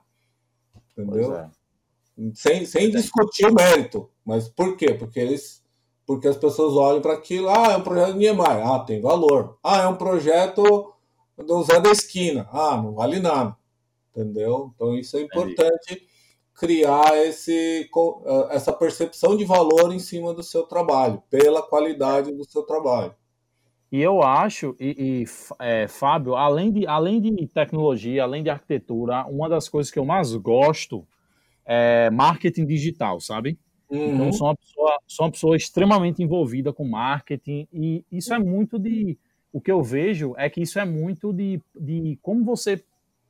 Entendeu? 0.91 1.35
É. 1.35 1.49
Sem, 2.33 2.65
sem 2.65 2.89
discutir 2.89 3.45
o 3.45 3.53
mérito. 3.53 4.09
Mas 4.25 4.47
por 4.47 4.77
quê? 4.77 4.93
Porque 4.93 5.19
eles 5.19 5.63
porque 6.07 6.29
as 6.29 6.37
pessoas 6.37 6.73
olham 6.73 7.01
para 7.01 7.13
aquilo, 7.13 7.49
ah, 7.49 7.73
é 7.73 7.77
um 7.77 7.81
projeto 7.81 8.13
de 8.13 8.19
Niemeyer, 8.19 8.65
ah, 8.65 8.79
tem 8.79 9.01
valor. 9.01 9.59
Ah, 9.61 9.81
é 9.81 9.87
um 9.87 9.97
projeto 9.97 10.93
do 11.37 11.63
Zé 11.63 11.81
da 11.81 11.91
Esquina, 11.91 12.47
ah, 12.49 12.77
não 12.77 12.93
vale 12.93 13.19
nada, 13.19 13.55
entendeu? 14.15 14.71
Então 14.73 14.95
isso 14.95 15.17
é 15.17 15.21
importante 15.21 16.07
criar 16.55 17.15
esse, 17.17 17.81
eh, 17.83 18.47
essa 18.49 18.73
percepção 18.73 19.37
de 19.37 19.45
valor 19.45 19.93
em 19.93 19.99
cima 19.99 20.33
do 20.33 20.41
seu 20.41 20.63
trabalho, 20.63 21.21
pela 21.29 21.61
qualidade 21.61 22.31
do 22.31 22.49
seu 22.49 22.63
trabalho. 22.63 23.13
E 23.91 24.01
eu 24.01 24.23
acho, 24.23 24.75
e, 24.79 25.23
e 25.23 25.25
é, 25.59 25.87
Fábio, 25.87 26.35
além 26.35 26.71
de, 26.71 26.87
além 26.87 27.21
de 27.21 27.47
tecnologia, 27.47 28.23
além 28.23 28.41
de 28.41 28.49
arquitetura, 28.49 29.25
uma 29.27 29.47
das 29.47 29.69
coisas 29.69 29.91
que 29.91 29.99
eu 29.99 30.05
mais 30.05 30.33
gosto 30.35 31.05
é 31.65 32.09
marketing 32.09 32.65
digital, 32.65 33.19
sabe? 33.19 33.59
Então, 33.89 34.05
uhum. 34.05 34.15
Então, 34.15 34.33
sou 34.33 34.47
uma, 34.47 34.55
pessoa, 34.55 34.99
sou 35.07 35.25
uma 35.25 35.31
pessoa 35.31 35.57
extremamente 35.57 36.21
envolvida 36.21 36.73
com 36.73 36.87
marketing, 36.87 37.67
e 37.71 38.03
isso 38.11 38.33
é 38.33 38.39
muito 38.39 38.77
de. 38.77 39.17
O 39.51 39.61
que 39.61 39.71
eu 39.71 39.81
vejo 39.81 40.35
é 40.37 40.49
que 40.49 40.61
isso 40.61 40.77
é 40.77 40.85
muito 40.85 41.33
de, 41.33 41.61
de 41.73 42.19
como 42.21 42.43
você 42.43 42.83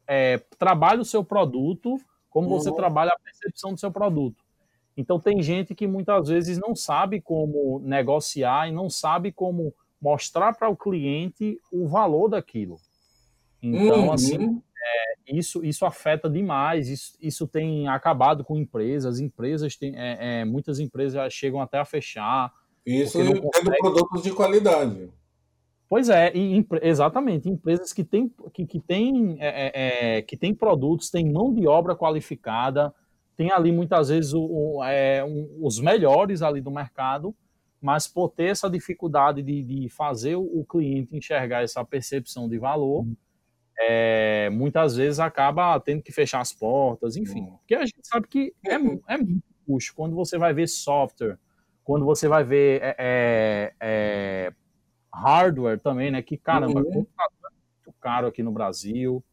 é, 0.08 0.39
trabalha 0.58 0.99
o 0.99 1.05
seu 1.05 1.24
produto, 1.24 1.97
como 2.30 2.49
uhum. 2.49 2.53
você 2.53 2.72
trabalha 2.72 3.12
a 3.12 3.20
percepção 3.20 3.74
do 3.74 3.80
seu 3.80 3.91
produto. 3.91 4.43
Então, 4.97 5.20
tem 5.20 5.41
gente 5.43 5.76
que 5.76 5.86
muitas 5.86 6.28
vezes 6.28 6.58
não 6.58 6.76
sabe 6.76 7.22
como 7.22 7.80
negociar 7.80 8.68
e 8.68 8.72
não 8.72 8.89
sabe 8.89 9.32
como 9.32 9.74
mostrar 10.01 10.53
para 10.53 10.70
o 10.70 10.76
cliente 10.76 11.60
o 11.72 11.88
valor 11.88 12.30
daquilo. 12.30 12.78
Então, 13.62 14.05
uhum. 14.05 14.12
assim, 14.12 14.62
isso, 15.28 15.63
isso 15.63 15.86
afeta 15.86 16.30
demais, 16.30 16.89
isso, 16.89 17.17
isso 17.21 17.47
tem 17.47 17.88
acabado 17.88 18.43
com 18.43 18.57
empresas, 18.57 19.19
empresas 19.19 19.75
têm, 19.75 19.93
é, 19.95 20.41
é, 20.41 20.45
muitas 20.45 20.80
empresas 20.80 21.34
chegam 21.34 21.61
até 21.61 21.78
a 21.78 21.86
fechar. 21.86 22.51
Isso 22.86 23.17
tendo 23.17 23.41
consegue... 23.41 23.78
produtos 23.78 24.23
de 24.23 24.32
qualidade. 24.32 25.09
Pois 25.89 26.09
é, 26.09 26.32
e, 26.36 26.65
exatamente, 26.82 27.49
empresas 27.49 27.93
que 27.93 28.03
têm 28.03 28.32
que, 28.53 28.65
que 28.65 28.80
tem, 28.80 29.38
é, 29.39 29.47
é, 29.47 30.17
é, 30.17 30.21
que 30.21 30.36
tem 30.36 30.53
produtos, 30.53 31.09
têm 31.09 31.32
mão 31.32 31.53
de 31.53 31.65
obra 31.65 31.95
qualificada, 31.95 32.93
tem 33.38 33.51
ali 33.51 33.71
muitas 33.71 34.09
vezes 34.09 34.34
o, 34.34 34.41
o, 34.41 34.82
um, 34.82 35.59
os 35.61 35.80
melhores 35.80 36.41
ali 36.41 36.59
do 36.59 36.71
mercado, 36.71 37.34
mas 37.80 38.07
por 38.07 38.30
ter 38.30 38.45
essa 38.45 38.69
dificuldade 38.69 39.41
de, 39.41 39.63
de 39.63 39.89
fazer 39.89 40.36
o, 40.36 40.65
cliente 40.67 41.15
enxergar 41.15 41.63
essa 41.63 41.84
percepção 41.86 42.49
de 42.49 42.57
valor, 42.57 43.01
uhum. 43.01 43.15
É, 43.80 44.49
muitas 44.49 44.95
vezes 44.95 45.19
acaba 45.19 45.80
tendo 45.80 46.01
que 46.01 46.11
fechar 46.11 46.41
as 46.41 46.51
portas, 46.51 47.15
enfim. 47.15 47.41
Uhum. 47.41 47.57
Porque 47.57 47.75
a 47.75 47.86
gente 47.86 47.99
sabe 48.03 48.28
que 48.28 48.53
é, 48.65 48.73
é 48.73 49.17
muito 49.17 49.43
custo. 49.65 49.93
Quando 49.95 50.15
você 50.15 50.38
vai 50.38 50.53
ver 50.53 50.67
software, 50.67 51.38
quando 51.84 52.05
você 52.05 52.28
vai 52.28 52.43
ver 52.43 52.82
é, 52.82 52.95
é, 52.97 53.73
é 53.80 54.53
hardware 55.13 55.80
também, 55.80 56.11
né? 56.11 56.21
Que 56.21 56.38
caramba, 56.38 56.82
uhum. 56.82 56.91
muito 56.91 57.93
caro 57.99 58.28
aqui 58.28 58.41
no 58.41 58.51
Brasil. 58.51 59.23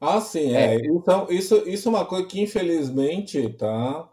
Ah, 0.00 0.20
sim, 0.20 0.54
é. 0.54 0.76
é. 0.76 0.86
Então, 0.86 1.26
isso, 1.30 1.56
isso 1.68 1.88
é 1.88 1.90
uma 1.90 2.04
coisa 2.04 2.26
que 2.26 2.40
infelizmente, 2.40 3.48
tá? 3.50 4.08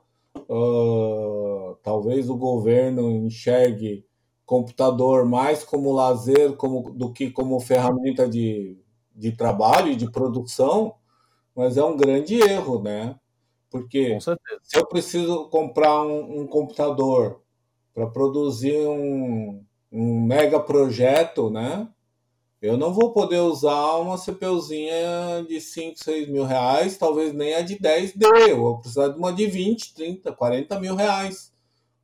Uh, 0.50 1.76
talvez 1.84 2.30
o 2.30 2.38
governo 2.38 3.12
enxergue 3.12 4.06
computador 4.46 5.26
mais 5.26 5.64
como 5.64 5.92
lazer 5.92 6.54
como, 6.54 6.90
do 6.92 7.14
que 7.14 7.30
como 7.30 7.60
ferramenta 7.60 8.28
de, 8.28 8.78
de 9.16 9.32
trabalho 9.32 9.92
e 9.92 9.96
de 9.96 10.10
produção, 10.10 10.96
mas 11.56 11.78
é 11.78 11.84
um 11.84 11.98
grande 11.98 12.36
erro, 12.36 12.82
né? 12.82 13.16
Porque 13.70 14.18
se 14.22 14.78
eu 14.78 14.86
preciso 14.86 15.50
comprar 15.50 16.04
um, 16.04 16.42
um 16.42 16.48
computador 16.48 17.42
para 17.94 18.08
produzir 18.08 18.78
um, 18.88 19.64
um 19.92 20.22
mega 20.22 20.60
projeto, 20.60 21.50
né? 21.50 21.88
Eu 22.62 22.78
não 22.78 22.94
vou 22.94 23.12
poder 23.12 23.40
usar 23.40 23.98
uma 23.98 24.18
CPUzinha 24.18 25.46
de 25.48 25.60
5, 25.60 26.02
6 26.02 26.30
mil 26.30 26.46
reais, 26.46 26.98
talvez 26.98 27.34
nem 27.34 27.56
a 27.56 27.62
de 27.62 27.78
10 27.78 28.14
dê. 28.16 28.52
Eu 28.52 28.62
vou 28.62 28.80
precisar 28.80 29.10
de 29.10 29.18
uma 29.18 29.34
de 29.34 29.46
20, 29.46 29.94
30, 29.94 30.32
40 30.32 30.80
mil 30.80 30.96
reais 30.96 31.52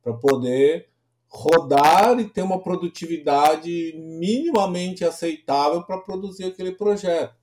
para 0.02 0.12
poder 0.12 0.89
rodar 1.30 2.18
e 2.18 2.24
ter 2.24 2.42
uma 2.42 2.60
produtividade 2.60 3.94
minimamente 3.96 5.04
aceitável 5.04 5.82
para 5.84 5.98
produzir 5.98 6.44
aquele 6.44 6.72
projeto. 6.72 7.34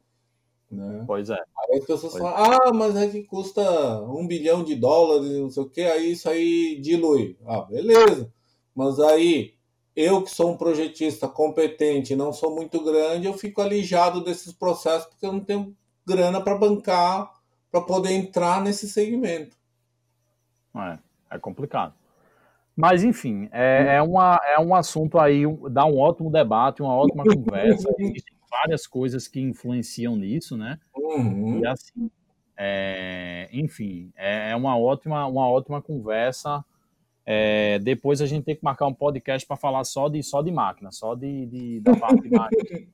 Né? 0.70 1.04
Pois 1.08 1.30
é. 1.30 1.36
Aí 1.40 1.80
as 1.80 1.86
pessoas 1.86 2.12
pois 2.12 2.24
falam, 2.24 2.54
é. 2.54 2.58
ah, 2.68 2.74
mas 2.74 2.96
é 2.98 3.08
que 3.08 3.24
custa 3.24 4.02
um 4.04 4.28
bilhão 4.28 4.64
de 4.64 4.76
dólares, 4.76 5.32
não 5.32 5.50
sei 5.50 5.64
o 5.64 5.70
que, 5.70 5.82
aí 5.82 6.12
isso 6.12 6.30
aí 6.30 6.78
dilui. 6.82 7.38
Ah, 7.46 7.62
beleza. 7.62 8.32
Mas 8.76 9.00
aí 9.00 9.56
eu 9.96 10.22
que 10.22 10.30
sou 10.30 10.52
um 10.52 10.58
projetista 10.58 11.28
competente, 11.28 12.16
não 12.16 12.34
sou 12.34 12.54
muito 12.54 12.84
grande, 12.84 13.26
eu 13.26 13.34
fico 13.34 13.62
alijado 13.62 14.24
desses 14.24 14.52
processos 14.52 15.08
porque 15.08 15.26
eu 15.26 15.32
não 15.32 15.40
tenho 15.40 15.76
grana 16.06 16.42
para 16.42 16.58
bancar 16.58 17.34
para 17.72 17.82
poder 17.82 18.12
entrar 18.12 18.62
nesse 18.62 18.90
segmento. 18.90 19.58
É, 20.76 21.00
é 21.32 21.40
complicado. 21.40 21.94
Mas, 22.78 23.04
enfim, 23.04 23.50
é, 23.52 23.96
é, 23.96 24.02
uma, 24.04 24.40
é 24.56 24.60
um 24.60 24.76
assunto 24.76 25.18
aí, 25.18 25.42
dá 25.72 25.84
um 25.84 25.98
ótimo 25.98 26.30
debate, 26.30 26.84
uma 26.84 26.94
ótima 26.94 27.24
conversa. 27.24 27.90
Existem 27.98 28.38
várias 28.52 28.86
coisas 28.86 29.28
que 29.28 29.42
influenciam 29.42 30.16
nisso, 30.16 30.56
né? 30.56 30.78
Uhum. 30.96 31.60
E 31.60 31.66
assim, 31.66 32.12
é, 32.56 33.50
enfim, 33.52 34.14
é, 34.16 34.52
é 34.52 34.56
uma 34.56 34.78
ótima, 34.78 35.26
uma 35.26 35.50
ótima 35.50 35.82
conversa. 35.82 36.64
É, 37.26 37.80
depois 37.80 38.22
a 38.22 38.28
gente 38.28 38.46
tem 38.46 38.56
que 38.56 38.64
marcar 38.64 38.86
um 38.86 38.94
podcast 38.94 39.48
para 39.48 39.58
falar 39.58 39.84
só 39.84 40.08
de, 40.08 40.22
só 40.22 40.44
de 40.44 40.52
máquina, 40.52 40.92
só 40.92 41.16
de, 41.16 41.48
de 41.48 41.80
da 41.80 41.96
parte 41.96 42.30
mais. 42.30 42.52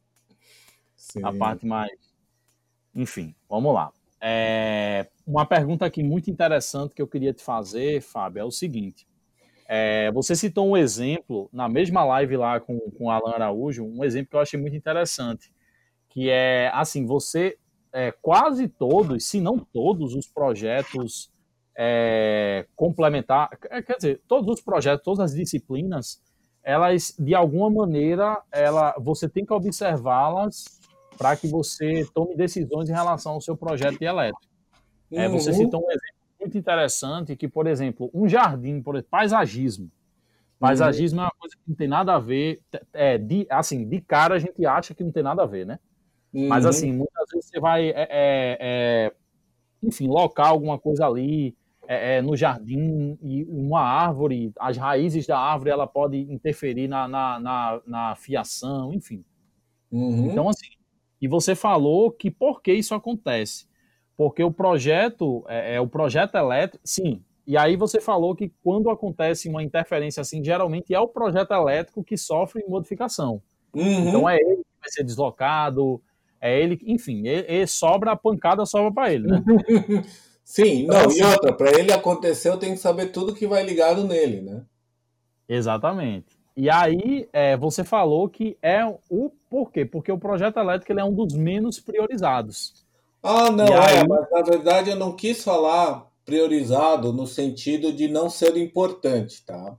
Sim. 0.95 1.25
A 1.25 1.34
parte 1.34 1.65
mais. 1.65 1.91
Enfim, 2.95 3.36
vamos 3.49 3.73
lá. 3.73 3.91
É, 4.21 5.09
uma 5.27 5.45
pergunta 5.45 5.86
aqui 5.86 6.01
muito 6.01 6.31
interessante 6.31 6.95
que 6.95 7.01
eu 7.01 7.07
queria 7.07 7.34
te 7.34 7.43
fazer, 7.43 8.01
Fábio, 8.01 8.39
é 8.39 8.45
o 8.45 8.51
seguinte. 8.51 9.05
É, 9.68 10.11
você 10.11 10.36
citou 10.36 10.68
um 10.68 10.78
exemplo 10.78 11.49
na 11.51 11.70
mesma 11.70 12.03
live 12.03 12.38
lá 12.38 12.59
com, 12.59 12.80
com 12.91 13.09
Alan 13.09 13.32
Araújo, 13.32 13.86
um 13.86 14.03
exemplo 14.03 14.30
que 14.32 14.36
eu 14.36 14.41
achei 14.41 14.59
muito 14.59 14.76
interessante, 14.76 15.51
que 16.09 16.30
é 16.30 16.70
assim, 16.74 17.05
você 17.05 17.57
é, 17.91 18.11
quase 18.11 18.68
todos, 18.68 19.26
se 19.26 19.39
não 19.39 19.57
todos 19.57 20.16
os 20.16 20.28
projetos 20.28 21.32
é, 21.78 22.66
complementar, 22.76 23.49
é, 23.70 23.82
quer 23.82 23.95
dizer, 23.95 24.22
todos 24.28 24.55
os 24.55 24.61
projetos, 24.61 25.03
todas 25.03 25.20
as 25.20 25.34
disciplinas, 25.34 26.22
elas 26.64 27.16
de 27.18 27.34
alguma 27.34 27.70
maneira, 27.70 28.41
ela, 28.51 28.95
você 28.99 29.28
tem 29.28 29.45
que 29.45 29.53
observá-las 29.53 30.80
para 31.18 31.36
que 31.36 31.47
você 31.47 32.05
tome 32.14 32.36
decisões 32.36 32.89
em 32.89 32.93
relação 32.93 33.34
ao 33.34 33.41
seu 33.41 33.55
projeto 33.55 33.99
de 33.99 34.05
elétrico. 34.05 34.53
É, 35.11 35.28
você 35.28 35.51
uhum. 35.51 35.55
citou 35.55 35.82
um 35.82 35.91
exemplo 35.91 36.02
muito 36.53 36.57
interessante 36.57 37.35
que, 37.35 37.47
por 37.47 37.67
exemplo, 37.67 38.09
um 38.13 38.27
jardim, 38.27 38.81
por 38.81 38.95
exemplo, 38.95 39.09
paisagismo. 39.09 39.91
Paisagismo 40.59 41.19
uhum. 41.19 41.25
é 41.25 41.27
uma 41.27 41.35
coisa 41.37 41.55
que 41.55 41.61
não 41.67 41.75
tem 41.75 41.87
nada 41.87 42.13
a 42.13 42.19
ver, 42.19 42.61
é, 42.93 43.17
de, 43.17 43.45
assim, 43.49 43.87
de 43.87 43.99
cara 43.99 44.35
a 44.35 44.39
gente 44.39 44.65
acha 44.65 44.93
que 44.93 45.03
não 45.03 45.11
tem 45.11 45.23
nada 45.23 45.43
a 45.43 45.45
ver, 45.45 45.65
né? 45.65 45.79
Uhum. 46.33 46.47
Mas 46.47 46.65
assim, 46.65 46.91
muitas 46.93 47.29
vezes 47.31 47.49
você 47.49 47.59
vai, 47.59 47.89
é, 47.89 48.07
é, 48.09 48.57
é 48.59 49.13
enfim, 49.81 50.07
locar 50.07 50.47
alguma 50.47 50.79
coisa 50.79 51.05
ali, 51.05 51.55
é, 51.85 52.17
é, 52.17 52.21
no 52.21 52.35
jardim 52.35 53.17
e 53.21 53.43
uma 53.43 53.81
árvore, 53.81 54.53
as 54.57 54.77
raízes 54.77 55.27
da 55.27 55.37
árvore 55.37 55.71
ela 55.71 55.85
pode 55.85 56.17
interferir 56.17 56.87
na, 56.87 57.07
na, 57.07 57.39
na, 57.39 57.81
na 57.85 58.15
fiação, 58.15 58.93
enfim. 58.93 59.23
Uhum. 59.91 60.31
Então, 60.31 60.47
assim, 60.47 60.69
e 61.21 61.27
você 61.27 61.55
falou 61.55 62.09
que 62.09 62.31
por 62.31 62.61
que 62.61 62.73
isso 62.73 62.95
acontece? 62.95 63.67
Porque 64.16 64.43
o 64.43 64.51
projeto, 64.51 65.43
é, 65.47 65.76
é, 65.76 65.82
o 65.82 65.88
projeto 65.88 66.36
elétrico, 66.36 66.80
sim, 66.84 67.22
e 67.45 67.57
aí 67.57 67.76
você 67.76 67.99
falou 67.99 68.36
que 68.36 68.51
quando 68.64 68.89
acontece 68.89 69.49
uma 69.49 69.64
interferência 69.64 70.22
assim, 70.22 70.43
geralmente 70.43 70.93
é 70.93 70.99
o 70.99 71.07
projeto 71.07 71.51
elétrico 71.51 72.03
que 72.03 72.18
sofre 72.18 72.64
modificação. 72.68 73.41
Uhum. 73.74 74.07
Então 74.07 74.30
é 74.30 74.38
ele 74.38 74.57
que 74.57 74.80
vai 74.80 74.89
ser 74.89 75.03
deslocado, 75.03 76.01
é 76.39 76.59
ele, 76.59 76.80
enfim, 76.86 77.28
ele, 77.28 77.45
ele 77.47 77.68
sobra 77.68 78.11
a 78.11 78.16
pancada 78.16 78.66
sobra 78.66 78.91
para 78.91 79.14
ele, 79.14 79.28
né? 79.28 79.43
Sim, 80.43 80.84
então, 80.84 80.99
não, 80.99 81.07
assim, 81.07 81.22
e 81.22 81.24
outra, 81.24 81.53
para 81.53 81.80
ele 81.80 81.93
acontecer, 81.93 82.49
eu 82.49 82.57
tenho 82.57 82.74
que 82.74 82.82
saber 82.82 83.07
tudo 83.07 83.34
que 83.34 83.47
vai 83.47 83.64
ligado 83.64 84.03
nele, 84.03 84.41
né? 84.41 84.61
Exatamente. 85.47 86.38
E 86.55 86.70
aí, 86.70 87.28
é, 87.32 87.57
você 87.57 87.84
falou 87.84 88.30
que 88.30 88.57
é 88.61 88.86
o 89.09 89.32
porquê? 89.49 89.86
Porque 89.86 90.11
o 90.11 90.20
projeto 90.20 90.57
elétrico 90.57 90.91
ele 90.91 90.99
é 90.99 91.03
um 91.03 91.14
dos 91.14 91.34
menos 91.34 91.80
priorizados. 91.80 92.82
Ah, 93.24 93.49
não, 93.49 93.65
é, 93.65 94.01
aí... 94.01 94.07
mas 94.07 94.30
na 94.30 94.41
verdade 94.41 94.89
eu 94.89 94.97
não 94.97 95.15
quis 95.15 95.43
falar 95.43 96.11
priorizado 96.26 97.13
no 97.13 97.26
sentido 97.26 97.91
de 97.91 98.07
não 98.09 98.30
ser 98.30 98.57
importante, 98.57 99.43
tá? 99.45 99.78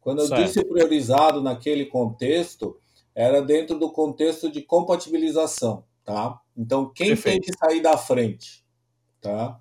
Quando 0.00 0.20
eu 0.20 0.26
certo. 0.26 0.42
disse 0.42 0.64
priorizado 0.64 1.40
naquele 1.40 1.86
contexto, 1.86 2.76
era 3.14 3.40
dentro 3.40 3.78
do 3.78 3.90
contexto 3.90 4.50
de 4.50 4.62
compatibilização, 4.62 5.84
tá? 6.04 6.40
Então, 6.56 6.90
quem 6.92 7.08
Perfeito. 7.08 7.44
tem 7.44 7.52
que 7.52 7.58
sair 7.58 7.80
da 7.80 7.96
frente, 7.96 8.64
tá? 9.20 9.58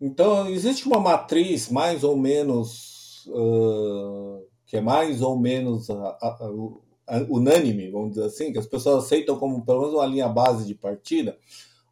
então, 0.00 0.48
existe 0.48 0.86
uma 0.86 1.00
matriz 1.00 1.70
mais 1.70 2.04
ou 2.04 2.16
menos 2.16 3.26
uh, 3.28 4.46
que 4.66 4.76
é 4.76 4.80
mais 4.80 5.22
ou 5.22 5.38
menos 5.38 5.88
a, 5.88 5.94
a, 5.94 6.50
unânime, 7.28 7.90
vamos 7.90 8.10
dizer 8.10 8.24
assim, 8.24 8.52
que 8.52 8.58
as 8.58 8.66
pessoas 8.66 9.04
aceitam 9.04 9.38
como 9.38 9.64
pelo 9.64 9.80
menos 9.80 9.94
uma 9.94 10.06
linha 10.06 10.28
base 10.28 10.66
de 10.66 10.74
partida, 10.74 11.38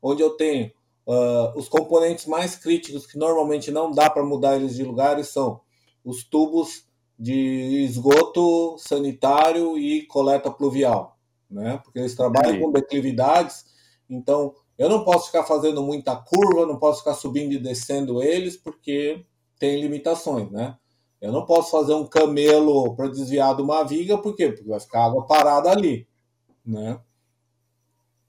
onde 0.03 0.23
eu 0.23 0.31
tenho 0.31 0.73
uh, 1.07 1.57
os 1.59 1.69
componentes 1.69 2.27
mais 2.27 2.57
críticos 2.57 3.07
que 3.07 3.19
normalmente 3.19 3.71
não 3.71 3.91
dá 3.91 4.11
para 4.11 4.25
mudar 4.25 4.57
eles 4.57 4.75
de 4.75 4.83
lugares 4.83 5.29
são 5.29 5.61
os 6.05 6.25
tubos 6.25 6.87
de 7.19 7.85
esgoto 7.85 8.77
sanitário 8.79 9.79
e 9.79 10.05
coleta 10.07 10.51
pluvial, 10.51 11.17
né? 11.49 11.81
Porque 11.85 12.01
eles 12.01 12.15
trabalham 12.15 12.61
com 12.61 12.73
declividades, 12.73 13.65
então 14.11 14.53
eu 14.77 14.89
não 14.89 15.05
posso 15.05 15.27
ficar 15.27 15.45
fazendo 15.45 15.83
muita 15.83 16.17
curva, 16.17 16.67
não 16.67 16.79
posso 16.79 16.99
ficar 16.99 17.15
subindo 17.15 17.53
e 17.53 17.59
descendo 17.59 18.21
eles, 18.21 18.57
porque 18.57 19.25
tem 19.59 19.81
limitações, 19.81 20.51
né? 20.51 20.77
Eu 21.25 21.33
não 21.33 21.47
posso 21.47 21.71
fazer 21.71 21.95
um 21.95 22.07
camelo 22.07 22.95
para 22.95 23.09
desviar 23.09 23.57
de 23.57 23.63
uma 23.63 23.83
viga, 23.83 24.19
por 24.19 24.37
quê? 24.37 24.51
Porque 24.51 24.69
vai 24.69 24.79
ficar 24.79 25.07
água 25.07 25.27
parada 25.27 25.71
ali, 25.71 26.07
né? 26.63 27.01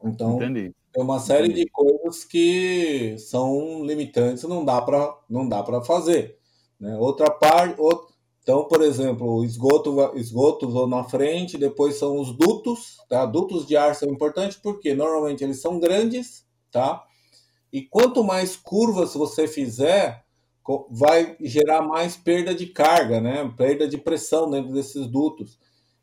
Então, 0.01 0.37
Entendi. 0.37 0.73
tem 0.93 1.03
uma 1.03 1.19
série 1.19 1.47
Entendi. 1.47 1.65
de 1.65 1.71
coisas 1.71 2.23
que 2.23 3.17
são 3.19 3.83
limitantes, 3.83 4.45
não 4.45 4.63
dá 4.63 4.81
para 4.81 5.13
não 5.29 5.45
dá 5.45 5.61
para 5.61 5.81
fazer, 5.81 6.39
né? 6.79 6.97
Outra 6.97 7.29
parte, 7.29 7.81
outra, 7.81 8.15
então, 8.41 8.65
por 8.65 8.81
exemplo, 8.81 9.39
o 9.39 9.43
esgoto, 9.43 10.13
esgotos 10.15 10.71
vão 10.71 10.87
na 10.87 11.03
frente, 11.03 11.57
depois 11.57 11.97
são 11.97 12.17
os 12.17 12.31
dutos, 12.31 12.95
tá? 13.09 13.25
Dutos 13.25 13.67
de 13.67 13.75
ar 13.75 13.93
são 13.93 14.07
importantes 14.07 14.55
porque 14.55 14.95
normalmente 14.95 15.43
eles 15.43 15.59
são 15.59 15.81
grandes, 15.81 16.45
tá? 16.71 17.03
E 17.73 17.81
quanto 17.81 18.23
mais 18.23 18.55
curvas 18.55 19.13
você 19.15 19.49
fizer, 19.49 20.24
vai 20.89 21.35
gerar 21.41 21.81
mais 21.81 22.17
perda 22.17 22.53
de 22.53 22.67
carga, 22.67 23.21
né? 23.21 23.51
Perda 23.55 23.87
de 23.87 23.97
pressão 23.97 24.49
dentro 24.49 24.73
desses 24.73 25.07
dutos. 25.07 25.59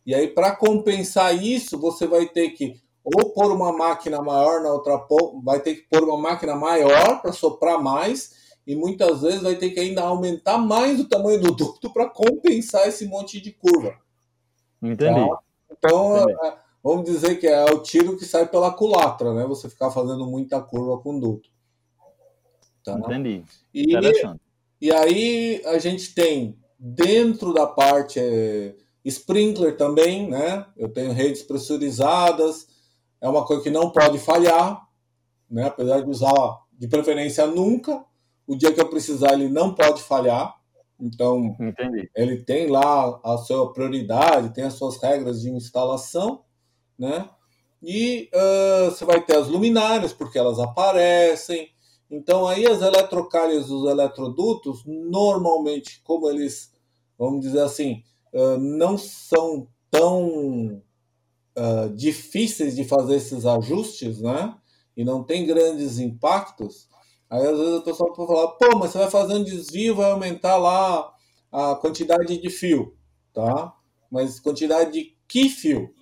E 0.06 0.14
aí, 0.14 0.28
para 0.28 0.54
compensar 0.54 1.34
isso, 1.42 1.78
você 1.78 2.06
vai 2.06 2.26
ter 2.26 2.50
que 2.50 2.80
ou 3.04 3.30
pôr 3.32 3.50
uma 3.50 3.72
máquina 3.72 4.22
maior 4.22 4.62
na 4.62 4.72
outra 4.72 5.04
vai 5.42 5.60
ter 5.60 5.74
que 5.74 5.82
pôr 5.88 6.04
uma 6.04 6.16
máquina 6.16 6.54
maior 6.54 7.20
para 7.20 7.32
soprar 7.32 7.82
mais, 7.82 8.56
e 8.66 8.76
muitas 8.76 9.22
vezes 9.22 9.42
vai 9.42 9.56
ter 9.56 9.70
que 9.70 9.80
ainda 9.80 10.02
aumentar 10.02 10.58
mais 10.58 11.00
o 11.00 11.08
tamanho 11.08 11.40
do 11.40 11.52
duto 11.52 11.92
para 11.92 12.08
compensar 12.08 12.86
esse 12.86 13.06
monte 13.06 13.40
de 13.40 13.50
curva. 13.50 13.96
Entendi. 14.80 15.28
Tá? 15.28 15.38
Então, 15.72 16.16
Entendi. 16.18 16.46
É, 16.46 16.54
vamos 16.82 17.04
dizer 17.04 17.36
que 17.36 17.46
é 17.48 17.64
o 17.64 17.82
tiro 17.82 18.16
que 18.16 18.24
sai 18.24 18.46
pela 18.46 18.72
culatra, 18.72 19.34
né? 19.34 19.44
Você 19.46 19.68
ficar 19.68 19.90
fazendo 19.90 20.24
muita 20.26 20.60
curva 20.60 20.98
com 20.98 21.18
duto. 21.18 21.50
Tá? 22.84 22.92
Entendi. 22.98 23.44
E, 23.74 23.96
e 24.82 24.90
aí 24.90 25.62
a 25.64 25.78
gente 25.78 26.12
tem 26.12 26.58
dentro 26.76 27.54
da 27.54 27.68
parte 27.68 28.18
é, 28.18 28.74
sprinkler 29.04 29.76
também, 29.76 30.28
né? 30.28 30.66
Eu 30.76 30.88
tenho 30.88 31.12
redes 31.12 31.44
pressurizadas, 31.44 32.66
é 33.20 33.28
uma 33.28 33.46
coisa 33.46 33.62
que 33.62 33.70
não 33.70 33.92
pode 33.92 34.18
falhar, 34.18 34.82
né? 35.48 35.66
Apesar 35.66 36.00
de 36.00 36.10
usar 36.10 36.58
de 36.72 36.88
preferência 36.88 37.46
nunca, 37.46 38.04
o 38.44 38.56
dia 38.56 38.72
que 38.72 38.80
eu 38.80 38.90
precisar 38.90 39.34
ele 39.34 39.48
não 39.48 39.72
pode 39.72 40.02
falhar. 40.02 40.52
Então, 41.00 41.56
Entendi. 41.60 42.10
ele 42.16 42.38
tem 42.42 42.66
lá 42.66 43.20
a 43.22 43.38
sua 43.38 43.72
prioridade, 43.72 44.52
tem 44.52 44.64
as 44.64 44.74
suas 44.74 45.00
regras 45.00 45.42
de 45.42 45.50
instalação, 45.50 46.42
né? 46.98 47.30
E 47.80 48.28
uh, 48.34 48.90
você 48.90 49.04
vai 49.04 49.20
ter 49.20 49.36
as 49.36 49.46
luminárias, 49.46 50.12
porque 50.12 50.36
elas 50.36 50.58
aparecem, 50.58 51.68
então, 52.12 52.46
aí 52.46 52.66
as 52.66 52.82
eletrocalhas 52.82 53.68
dos 53.68 53.90
eletrodutos, 53.90 54.84
normalmente, 54.84 56.02
como 56.04 56.28
eles, 56.28 56.70
vamos 57.18 57.40
dizer 57.40 57.62
assim, 57.62 58.02
não 58.60 58.98
são 58.98 59.66
tão 59.90 60.82
difíceis 61.94 62.76
de 62.76 62.84
fazer 62.84 63.16
esses 63.16 63.46
ajustes, 63.46 64.20
né? 64.20 64.54
E 64.94 65.04
não 65.04 65.24
tem 65.24 65.46
grandes 65.46 65.98
impactos. 65.98 66.86
Aí, 67.30 67.46
às 67.46 67.58
vezes, 67.58 67.78
a 67.78 67.82
pessoa 67.82 68.12
pode 68.12 68.28
falar, 68.28 68.48
pô, 68.48 68.78
mas 68.78 68.90
você 68.90 68.98
vai 68.98 69.10
fazer 69.10 69.34
um 69.34 69.42
desvio, 69.42 69.96
vai 69.96 70.10
aumentar 70.10 70.58
lá 70.58 71.10
a 71.50 71.74
quantidade 71.76 72.36
de 72.36 72.50
fio, 72.50 72.94
tá? 73.32 73.74
Mas 74.10 74.38
quantidade 74.38 74.92
de 74.92 75.16
que 75.26 75.48
fio? 75.48 75.94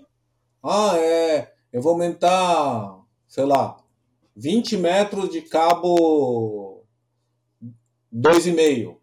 Ah, 0.61 0.99
é, 0.99 1.53
eu 1.73 1.81
vou 1.81 1.93
aumentar, 1.93 2.99
sei 3.29 3.45
lá, 3.45 3.80
20 4.37 4.77
metros 4.77 5.31
de 5.31 5.43
cabo 5.43 6.85
2,5. 8.13 8.97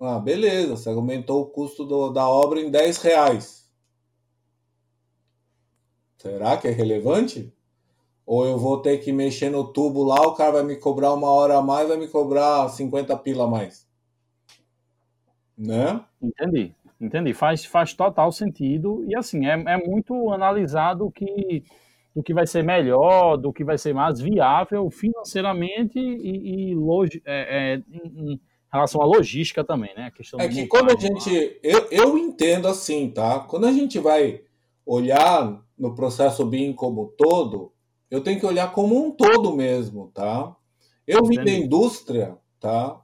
Ah, 0.00 0.18
beleza, 0.18 0.76
você 0.76 0.88
aumentou 0.88 1.42
o 1.42 1.46
custo 1.46 1.84
do, 1.84 2.10
da 2.10 2.28
obra 2.28 2.60
em 2.60 2.70
10 2.70 2.98
reais. 2.98 3.70
Será 6.16 6.56
que 6.56 6.68
é 6.68 6.70
relevante? 6.70 7.52
Ou 8.24 8.46
eu 8.46 8.58
vou 8.58 8.80
ter 8.80 8.98
que 8.98 9.12
mexer 9.12 9.50
no 9.50 9.72
tubo 9.72 10.04
lá, 10.04 10.20
o 10.22 10.34
cara 10.34 10.52
vai 10.52 10.62
me 10.62 10.76
cobrar 10.76 11.12
uma 11.12 11.28
hora 11.28 11.58
a 11.58 11.62
mais, 11.62 11.88
vai 11.88 11.96
me 11.96 12.08
cobrar 12.08 12.68
50 12.68 13.16
pila 13.18 13.44
a 13.44 13.48
mais. 13.48 13.86
Né? 15.58 16.04
Entendi, 16.20 16.74
entendi. 17.00 17.34
Faz, 17.34 17.64
faz 17.64 17.92
total 17.94 18.30
sentido. 18.32 19.04
E 19.08 19.16
assim, 19.16 19.46
é, 19.46 19.52
é 19.52 19.76
muito 19.76 20.30
analisado 20.30 21.10
que 21.10 21.64
do 22.14 22.22
que 22.22 22.34
vai 22.34 22.46
ser 22.46 22.62
melhor, 22.62 23.36
do 23.36 23.52
que 23.52 23.64
vai 23.64 23.78
ser 23.78 23.94
mais 23.94 24.20
viável 24.20 24.90
financeiramente 24.90 25.98
e, 25.98 26.70
e 26.70 26.74
logi, 26.74 27.22
é, 27.24 27.74
é, 27.74 27.82
em, 27.90 28.32
em, 28.32 28.40
relação 28.72 29.02
à 29.02 29.04
logística 29.04 29.62
também, 29.64 29.94
né? 29.94 30.06
A 30.06 30.10
questão 30.10 30.40
é 30.40 30.48
que 30.48 30.66
quando 30.66 30.90
a 30.90 30.98
gente. 30.98 31.58
Eu, 31.62 31.88
eu 31.90 32.18
entendo 32.18 32.68
assim, 32.68 33.10
tá? 33.10 33.40
Quando 33.40 33.66
a 33.66 33.72
gente 33.72 33.98
vai 33.98 34.42
olhar 34.84 35.62
no 35.78 35.94
processo 35.94 36.44
BIM 36.44 36.72
como 36.72 37.12
todo, 37.16 37.72
eu 38.10 38.22
tenho 38.22 38.38
que 38.38 38.46
olhar 38.46 38.72
como 38.72 39.06
um 39.06 39.10
todo 39.10 39.54
mesmo, 39.54 40.10
tá? 40.14 40.54
Eu 41.06 41.24
vim 41.24 41.36
da 41.36 41.50
indústria, 41.50 42.36
tá? 42.60 43.00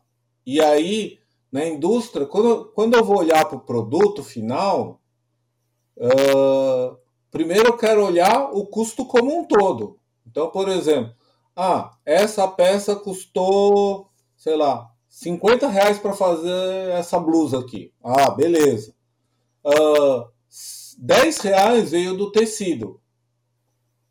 E 0.47 0.61
aí, 0.61 1.19
na 1.51 1.67
indústria, 1.67 2.27
quando, 2.27 2.67
quando 2.75 2.95
eu 2.95 3.05
vou 3.05 3.19
olhar 3.19 3.45
para 3.47 3.57
o 3.57 3.61
produto 3.61 4.23
final, 4.23 5.01
uh, 5.97 6.97
Primeiro 7.31 7.69
eu 7.69 7.77
quero 7.77 8.05
olhar 8.05 8.51
o 8.53 8.67
custo 8.67 9.05
como 9.05 9.39
um 9.39 9.45
todo. 9.45 9.99
Então, 10.27 10.51
por 10.51 10.69
exemplo, 10.69 11.13
ah, 11.55 11.93
essa 12.07 12.47
peça 12.47 12.95
custou, 12.95 14.09
sei 14.37 14.57
lá, 14.57 14.89
50 15.09 15.67
reais 15.69 15.99
para 15.99 16.13
fazer 16.13 16.91
essa 16.91 17.19
blusa 17.19 17.59
aqui. 17.59 17.93
Ah, 18.03 18.31
beleza. 18.31 18.95
Uh, 19.65 20.21
ah, 20.21 20.29
10 20.99 21.39
reais 21.39 21.91
veio 21.91 22.17
do 22.17 22.31
tecido. 22.31 23.01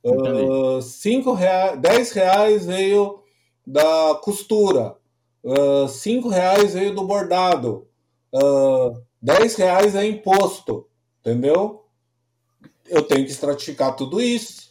Uh, 0.03 0.81
5 0.81 1.33
reais, 1.33 1.79
10 1.79 2.11
reais 2.11 2.65
veio 2.65 3.23
da 3.65 4.19
costura. 4.21 4.95
Uh, 5.43 5.87
5 5.87 6.29
reais 6.29 6.73
veio 6.73 6.93
do 6.93 7.05
bordado. 7.05 7.87
Uh, 8.33 9.01
10 9.21 9.55
reais 9.55 9.95
é 9.95 10.05
imposto. 10.05 10.87
Entendeu? 11.21 11.86
Eu 12.89 13.03
tenho 13.03 13.25
que 13.25 13.31
estratificar 13.31 13.95
tudo 13.95 14.21
isso. 14.21 14.67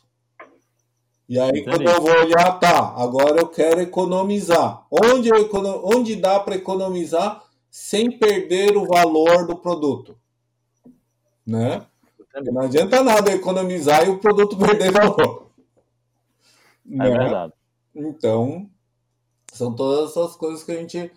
E 1.29 1.41
aí, 1.41 1.49
Entendi. 1.49 1.65
quando 1.65 1.83
eu 1.83 2.01
vou 2.01 2.21
olhar, 2.23 2.59
tá, 2.61 2.95
agora 2.97 3.41
eu 3.41 3.49
quero 3.49 3.81
economizar. 3.81 4.87
Onde, 4.91 5.29
eu, 5.29 5.51
onde 5.85 6.15
dá 6.15 6.39
para 6.39 6.55
economizar 6.55 7.45
sem 7.69 8.17
perder 8.17 8.77
o 8.77 8.87
valor 8.87 9.47
do 9.47 9.57
produto? 9.57 10.17
Né? 11.45 11.85
Não 12.45 12.63
adianta 12.63 13.03
nada 13.03 13.33
economizar 13.33 14.07
e 14.07 14.11
o 14.11 14.19
produto 14.19 14.57
perder 14.59 14.93
valor. 14.93 15.51
É 16.89 16.97
né? 16.97 17.11
verdade. 17.11 17.53
Então, 17.95 18.71
são 19.53 19.75
todas 19.75 20.11
essas 20.11 20.37
coisas 20.37 20.63
que 20.63 20.71
a 20.71 20.77
gente 20.77 21.11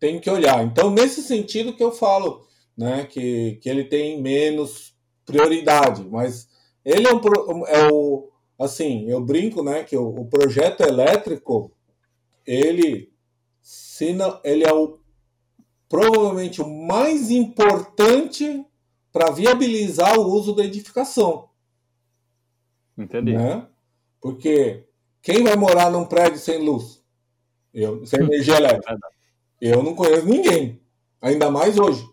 tem 0.00 0.18
que 0.18 0.30
olhar. 0.30 0.64
Então, 0.64 0.90
nesse 0.90 1.22
sentido 1.22 1.74
que 1.74 1.84
eu 1.84 1.92
falo, 1.92 2.44
né, 2.76 3.04
que, 3.04 3.60
que 3.62 3.68
ele 3.68 3.84
tem 3.84 4.20
menos 4.20 4.91
prioridade, 5.24 6.04
mas 6.08 6.48
ele 6.84 7.06
é, 7.06 7.14
um, 7.14 7.66
é 7.66 7.92
o 7.92 8.28
assim, 8.58 9.08
eu 9.08 9.20
brinco, 9.20 9.62
né, 9.62 9.82
que 9.82 9.96
o, 9.96 10.08
o 10.08 10.24
projeto 10.26 10.82
elétrico 10.82 11.72
ele 12.46 13.12
se 13.60 14.12
não, 14.12 14.40
ele 14.42 14.64
é 14.64 14.72
o 14.72 14.98
provavelmente 15.88 16.60
o 16.60 16.68
mais 16.68 17.30
importante 17.30 18.64
para 19.12 19.30
viabilizar 19.30 20.18
o 20.18 20.24
uso 20.24 20.54
da 20.54 20.64
edificação. 20.64 21.50
Entendi. 22.96 23.34
Né? 23.34 23.66
Porque 24.20 24.84
quem 25.20 25.44
vai 25.44 25.54
morar 25.54 25.90
num 25.90 26.06
prédio 26.06 26.38
sem 26.38 26.64
luz? 26.64 27.02
Eu, 27.74 28.06
sem 28.06 28.20
energia 28.24 28.56
elétrica? 28.56 28.98
Eu 29.60 29.82
não 29.82 29.94
conheço 29.94 30.26
ninguém. 30.26 30.80
Ainda 31.20 31.50
mais 31.50 31.78
hoje. 31.78 32.08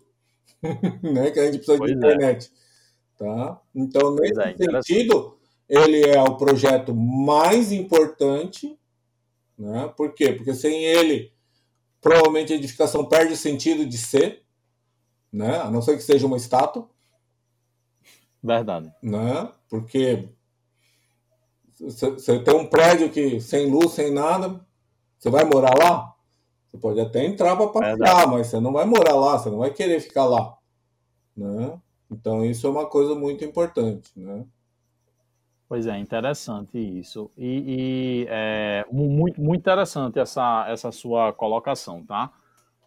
né? 1.02 1.30
Que 1.30 1.40
a 1.40 1.46
gente 1.46 1.56
precisa 1.56 1.78
pois 1.78 1.98
de 1.98 2.06
é. 2.06 2.38
Tá? 3.20 3.60
Então, 3.74 4.14
nesse 4.14 4.40
é, 4.40 4.82
sentido, 4.82 5.36
ele 5.68 6.08
é 6.08 6.22
o 6.22 6.38
projeto 6.38 6.94
mais 6.94 7.70
importante. 7.70 8.78
Né? 9.58 9.92
Por 9.94 10.14
quê? 10.14 10.32
Porque 10.32 10.54
sem 10.54 10.86
ele, 10.86 11.30
provavelmente 12.00 12.54
a 12.54 12.56
edificação 12.56 13.04
perde 13.04 13.34
o 13.34 13.36
sentido 13.36 13.84
de 13.84 13.98
ser, 13.98 14.42
né? 15.30 15.58
a 15.58 15.70
não 15.70 15.82
ser 15.82 15.98
que 15.98 16.02
seja 16.02 16.26
uma 16.26 16.38
estátua. 16.38 16.88
Verdade. 18.42 18.90
Né? 19.02 19.52
Porque 19.68 20.30
você 21.78 22.38
tem 22.38 22.54
um 22.54 22.66
prédio 22.66 23.10
que 23.10 23.38
sem 23.38 23.70
luz, 23.70 23.92
sem 23.92 24.10
nada, 24.10 24.64
você 25.18 25.28
vai 25.28 25.44
morar 25.44 25.74
lá? 25.78 26.16
Você 26.70 26.78
pode 26.78 26.98
até 26.98 27.22
entrar 27.26 27.54
para 27.54 27.68
passear, 27.68 28.26
mas 28.28 28.46
você 28.46 28.58
não 28.60 28.72
vai 28.72 28.86
morar 28.86 29.14
lá, 29.14 29.38
você 29.38 29.50
não 29.50 29.58
vai 29.58 29.74
querer 29.74 30.00
ficar 30.00 30.24
lá. 30.24 30.56
Né? 31.36 31.78
Então 32.10 32.44
isso 32.44 32.66
é 32.66 32.70
uma 32.70 32.86
coisa 32.86 33.14
muito 33.14 33.44
importante. 33.44 34.10
Né? 34.16 34.44
Pois 35.68 35.86
é, 35.86 35.96
interessante 35.98 36.78
isso. 36.78 37.30
E, 37.38 38.24
e 38.24 38.26
é, 38.28 38.84
muito, 38.90 39.40
muito 39.40 39.60
interessante 39.60 40.18
essa, 40.18 40.66
essa 40.68 40.90
sua 40.90 41.32
colocação, 41.32 42.04
tá? 42.04 42.32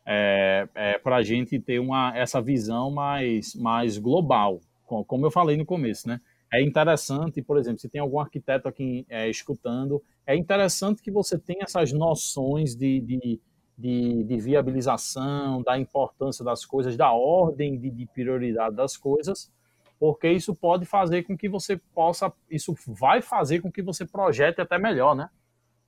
É, 0.06 0.68
é, 0.76 0.98
para 1.00 1.16
a 1.16 1.24
gente 1.24 1.58
ter 1.62 1.80
uma, 1.80 2.12
essa 2.14 2.42
visão 2.42 2.92
mais, 2.92 3.56
mais 3.56 3.98
global, 3.98 4.60
como 4.86 5.26
eu 5.26 5.32
falei 5.32 5.56
no 5.56 5.66
começo, 5.66 6.10
né? 6.10 6.20
É 6.52 6.62
interessante, 6.62 7.42
por 7.42 7.58
exemplo, 7.58 7.80
se 7.80 7.88
tem 7.90 8.02
algum 8.02 8.20
arquiteto 8.20 8.68
aqui 8.68 9.06
é, 9.10 9.30
escutando, 9.30 10.04
é 10.28 10.36
interessante 10.36 11.02
que 11.02 11.10
você 11.10 11.40
tenha 11.40 11.64
essas 11.64 11.92
noções 11.94 12.76
de, 12.76 13.00
de, 13.00 13.42
de, 13.78 14.24
de 14.24 14.38
viabilização, 14.38 15.62
da 15.62 15.78
importância 15.78 16.44
das 16.44 16.66
coisas, 16.66 16.96
da 16.96 17.12
ordem 17.12 17.78
de, 17.78 17.90
de 17.90 18.06
prioridade 18.06 18.76
das 18.76 18.96
coisas, 18.96 19.52
porque 20.00 20.30
isso 20.30 20.54
pode 20.54 20.86
fazer 20.86 21.24
com 21.24 21.38
que 21.38 21.48
você 21.48 21.78
possa, 21.94 22.32
isso 22.50 22.76
vai 22.88 23.22
fazer 23.22 23.62
com 23.62 23.72
que 23.72 23.82
você 23.82 24.06
projete 24.06 24.62
até 24.62 24.78
melhor, 24.78 25.16
né? 25.16 25.30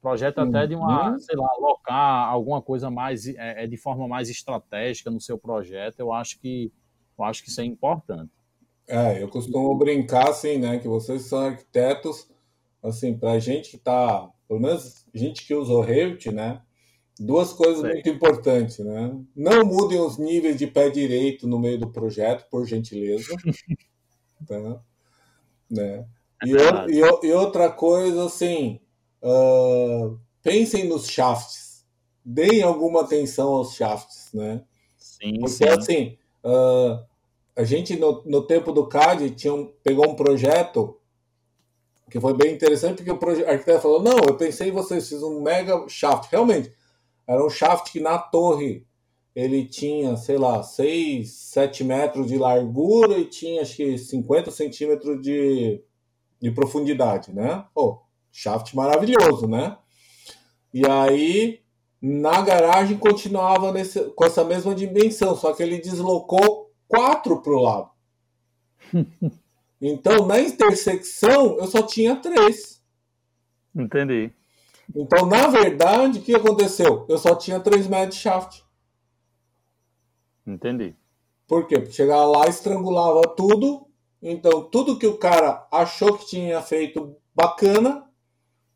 Projete 0.02 0.40
uhum. 0.40 0.50
até 0.50 0.68
de 0.68 0.76
uma, 0.76 1.12
uhum. 1.12 1.20
sei 1.20 1.36
lá, 1.36 1.50
alocar 1.58 2.30
alguma 2.30 2.62
coisa 2.62 2.90
mais, 2.90 3.28
é, 3.28 3.64
é, 3.64 3.68
de 3.68 3.76
forma 3.76 4.08
mais 4.08 4.30
estratégica 4.30 5.10
no 5.10 5.20
seu 5.20 5.38
projeto. 5.38 6.00
Eu 6.00 6.14
acho 6.14 6.40
que, 6.40 6.72
eu 7.18 7.26
acho 7.26 7.44
que 7.44 7.50
isso 7.50 7.60
é 7.60 7.66
importante. 7.66 8.32
É, 8.88 9.22
eu 9.22 9.28
costumo 9.28 9.76
brincar 9.76 10.30
assim, 10.30 10.60
né, 10.60 10.78
que 10.78 10.88
vocês 10.88 11.24
são 11.24 11.40
arquitetos, 11.48 12.30
assim, 12.84 13.18
para 13.18 13.32
a 13.32 13.40
gente 13.40 13.72
que 13.72 13.78
tá, 13.78 14.30
pelo 14.48 14.60
menos 14.60 15.08
gente 15.14 15.46
que 15.46 15.56
usa 15.56 15.74
o 15.74 15.82
Revit, 15.82 16.32
né, 16.32 16.62
duas 17.20 17.53
coisas 17.53 17.82
Sei. 17.82 17.93
muito 17.93 18.09
importantes, 18.09 18.80
né? 18.80 19.16
Não 19.36 19.66
mudem 19.66 19.99
os 19.99 20.18
níveis 20.18 20.57
de 20.57 20.68
pé 20.68 20.89
direito 20.89 21.47
no 21.47 21.59
meio 21.59 21.80
do 21.80 21.89
projeto, 21.89 22.47
por 22.49 22.66
gentileza. 22.66 23.28
Tá? 24.45 24.80
Né? 25.72 26.05
E, 26.45 26.55
é 26.55 26.86
e, 26.89 27.28
e, 27.28 27.32
outra 27.32 27.72
coisa, 27.72 28.26
assim, 28.26 28.82
uh, 29.24 30.20
pensem 30.43 30.88
nos 30.88 31.07
shafts, 31.07 31.86
deem 32.24 32.61
alguma 32.61 33.01
atenção 33.01 33.53
aos 33.53 33.74
shafts, 33.74 34.30
né? 34.34 34.61
Sim, 34.97 35.39
Porque, 35.39 35.49
sim. 35.49 35.68
assim, 35.70 36.18
uh, 36.43 37.03
a 37.55 37.63
gente, 37.63 37.95
no, 37.95 38.22
no 38.26 38.45
tempo 38.45 38.72
do 38.74 38.88
CAD, 38.88 39.32
tinha 39.32 39.53
um, 39.53 39.72
pegou 39.82 40.07
um 40.07 40.16
projeto 40.16 40.99
que 42.09 42.20
foi 42.20 42.34
bem 42.36 42.53
interessante, 42.53 43.01
porque 43.01 43.11
o, 43.11 43.49
arquiteto 43.49 43.82
falou, 43.82 44.03
não, 44.03 44.18
eu 44.18 44.36
pensei 44.38 44.70
em 44.70 44.74
vocês, 44.74 45.07
fiz 45.07 45.24
um 45.24 45.41
mega 45.41 45.88
shaft. 45.88 46.30
Realmente, 46.30 46.72
era 47.28 47.45
um 47.45 47.49
shaft 47.49 47.91
que 47.91 47.99
na 47.99 48.17
torre 48.17 48.86
ele 49.36 49.65
tinha, 49.65 50.15
sei 50.15 50.38
lá, 50.38 50.63
6, 50.63 51.30
7 51.30 51.84
metros 51.84 52.28
de 52.28 52.38
largura 52.38 53.17
e 53.17 53.26
tinha 53.26 53.61
acho 53.61 53.76
que 53.76 53.97
50 53.97 54.49
centímetros 54.49 55.21
de, 55.21 55.84
de 56.41 56.51
profundidade, 56.51 57.34
né? 57.34 57.65
Pô, 57.73 58.01
shaft 58.32 58.73
maravilhoso, 58.73 59.47
né? 59.47 59.78
E 60.73 60.86
aí, 60.88 61.61
na 62.01 62.41
garagem 62.41 62.97
continuava 62.97 63.71
nesse, 63.71 63.99
com 64.11 64.26
essa 64.26 64.43
mesma 64.43 64.73
dimensão, 64.73 65.36
só 65.36 65.53
que 65.53 65.63
ele 65.63 65.80
deslocou 65.80 66.71
4 66.88 67.41
para 67.41 67.53
o 67.53 67.61
lado. 67.61 67.89
Então, 69.82 70.26
na 70.26 70.39
intersecção, 70.39 71.57
eu 71.57 71.67
só 71.67 71.82
tinha 71.82 72.15
3. 72.15 72.82
Entendi. 73.76 74.32
Então, 74.94 75.26
na 75.26 75.48
verdade, 75.48 76.20
o 76.20 76.22
que 76.22 76.36
aconteceu? 76.36 77.06
Eu 77.08 77.18
só 77.18 77.36
tinha 77.36 77.60
3 77.60 77.88
metros 77.88 78.16
de 78.16 78.22
shaft. 78.22 78.64
Entendi. 80.46 80.96
Por 81.48 81.68
quê? 81.68 81.80
Porque 81.80 81.94
chegava 81.94 82.26
lá, 82.26 82.48
estrangulava 82.48 83.22
tudo. 83.36 83.88
Então, 84.22 84.64
tudo 84.64 84.98
que 84.98 85.08
o 85.08 85.18
cara 85.18 85.68
achou 85.72 86.18
que 86.18 86.28
tinha 86.28 86.62
feito 86.62 87.16
bacana, 87.34 88.08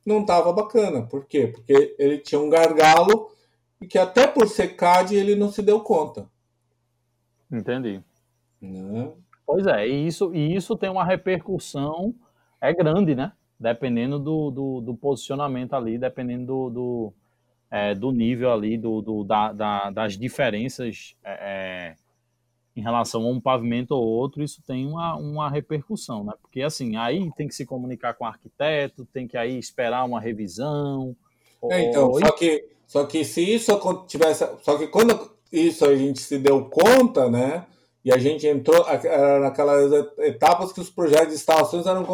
não 0.05 0.21
estava 0.21 0.51
bacana. 0.53 1.03
Por 1.03 1.25
quê? 1.25 1.47
Porque 1.47 1.95
ele 1.99 2.19
tinha 2.19 2.39
um 2.39 2.49
gargalo 2.49 3.31
e 3.81 3.87
que 3.87 3.97
até 3.97 4.27
por 4.27 4.47
ser 4.47 4.75
CAD 4.75 5.15
ele 5.15 5.35
não 5.35 5.51
se 5.51 5.61
deu 5.61 5.81
conta. 5.81 6.29
Entendi. 7.51 8.03
Né? 8.61 9.11
Pois 9.45 9.65
é, 9.65 9.87
e 9.87 10.05
isso, 10.05 10.33
e 10.35 10.55
isso 10.55 10.75
tem 10.75 10.89
uma 10.89 11.03
repercussão, 11.03 12.13
é 12.61 12.71
grande, 12.73 13.15
né? 13.15 13.31
Dependendo 13.59 14.17
do, 14.17 14.49
do, 14.51 14.81
do 14.81 14.95
posicionamento 14.95 15.73
ali, 15.73 15.97
dependendo 15.97 16.45
do, 16.45 16.69
do 16.69 17.13
é, 17.71 17.93
do 17.93 18.11
nível 18.11 18.51
ali, 18.51 18.77
do, 18.77 19.01
do 19.01 19.23
da, 19.23 19.51
da, 19.51 19.89
das 19.89 20.17
diferenças 20.17 21.15
é, 21.23 21.31
é, 21.31 21.95
em 22.75 22.81
relação 22.81 23.23
a 23.23 23.29
um 23.29 23.39
pavimento 23.39 23.93
ou 23.93 24.03
outro, 24.03 24.43
isso 24.43 24.61
tem 24.65 24.87
uma, 24.87 25.15
uma 25.15 25.49
repercussão, 25.49 26.23
né? 26.23 26.33
Porque 26.41 26.61
assim, 26.61 26.95
aí 26.95 27.29
tem 27.35 27.47
que 27.47 27.55
se 27.55 27.65
comunicar 27.65 28.13
com 28.13 28.23
o 28.23 28.27
arquiteto, 28.27 29.05
tem 29.05 29.27
que 29.27 29.37
aí 29.37 29.57
esperar 29.57 30.05
uma 30.05 30.19
revisão. 30.19 31.15
É, 31.69 31.81
então, 31.83 32.09
ou... 32.09 32.19
só, 32.19 32.31
que, 32.31 32.65
só 32.87 33.05
que 33.05 33.23
se 33.23 33.41
isso 33.41 33.77
tivesse. 34.07 34.47
Só 34.61 34.77
que 34.77 34.87
quando 34.87 35.31
isso 35.51 35.85
a 35.85 35.95
gente 35.95 36.21
se 36.21 36.39
deu 36.39 36.65
conta, 36.65 37.29
né? 37.29 37.65
E 38.03 38.13
a 38.13 38.17
gente 38.17 38.47
entrou 38.47 38.85
naquelas 39.41 39.91
etapas 40.19 40.71
que 40.71 40.79
os 40.79 40.89
projetos 40.89 41.29
de 41.29 41.33
instalações 41.33 41.85
eram 41.85 42.05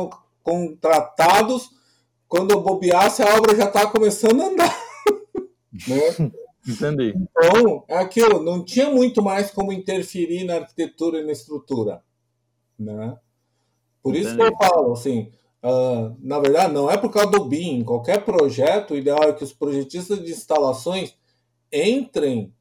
contratados, 0.45 1.71
quando 2.27 2.51
eu 2.51 2.61
bobeasse, 2.61 3.23
a 3.23 3.35
obra 3.35 3.55
já 3.55 3.65
estava 3.65 3.91
começando 3.91 4.41
a 4.41 4.45
andar. 4.45 4.85
Né? 5.89 6.31
Entendi. 6.65 7.13
Então, 7.13 7.83
é 7.89 7.97
aquilo, 7.97 8.41
não 8.41 8.63
tinha 8.63 8.89
muito 8.89 9.21
mais 9.21 9.51
como 9.51 9.73
interferir 9.73 10.45
na 10.45 10.55
arquitetura 10.55 11.19
e 11.19 11.25
na 11.25 11.33
estrutura. 11.33 12.01
Né? 12.79 13.17
Por 14.01 14.15
isso 14.15 14.29
Entendi. 14.29 14.55
que 14.55 14.63
eu 14.63 14.69
falo, 14.69 14.93
assim, 14.93 15.33
uh, 15.61 16.15
na 16.21 16.39
verdade, 16.39 16.73
não 16.73 16.89
é 16.89 16.95
por 16.95 17.11
causa 17.11 17.29
do 17.29 17.43
BIM. 17.43 17.83
Qualquer 17.83 18.23
projeto, 18.23 18.93
o 18.93 18.97
ideal 18.97 19.23
é 19.23 19.33
que 19.33 19.43
os 19.43 19.51
projetistas 19.51 20.23
de 20.23 20.31
instalações 20.31 21.13
entrem 21.73 22.53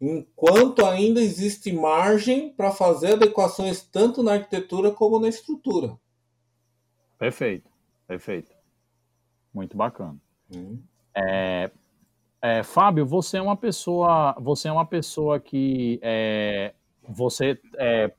enquanto 0.00 0.86
ainda 0.86 1.20
existe 1.20 1.72
margem 1.72 2.50
para 2.50 2.70
fazer 2.70 3.14
adequações 3.14 3.82
tanto 3.82 4.22
na 4.22 4.34
arquitetura 4.34 4.92
como 4.92 5.18
na 5.18 5.28
estrutura. 5.28 5.98
Perfeito, 7.20 7.70
perfeito. 8.08 8.50
Muito 9.52 9.76
bacana. 9.76 10.16
Hum. 10.56 10.78
É, 11.14 11.70
é, 12.40 12.62
Fábio, 12.62 13.04
você 13.04 13.36
é 13.36 13.42
uma 13.42 13.58
pessoa, 13.58 14.34
você 14.40 14.68
é 14.68 14.72
uma 14.72 14.86
pessoa 14.86 15.38
que 15.38 16.00
é, 16.02 16.72
você 17.06 17.60
é, 17.76 18.10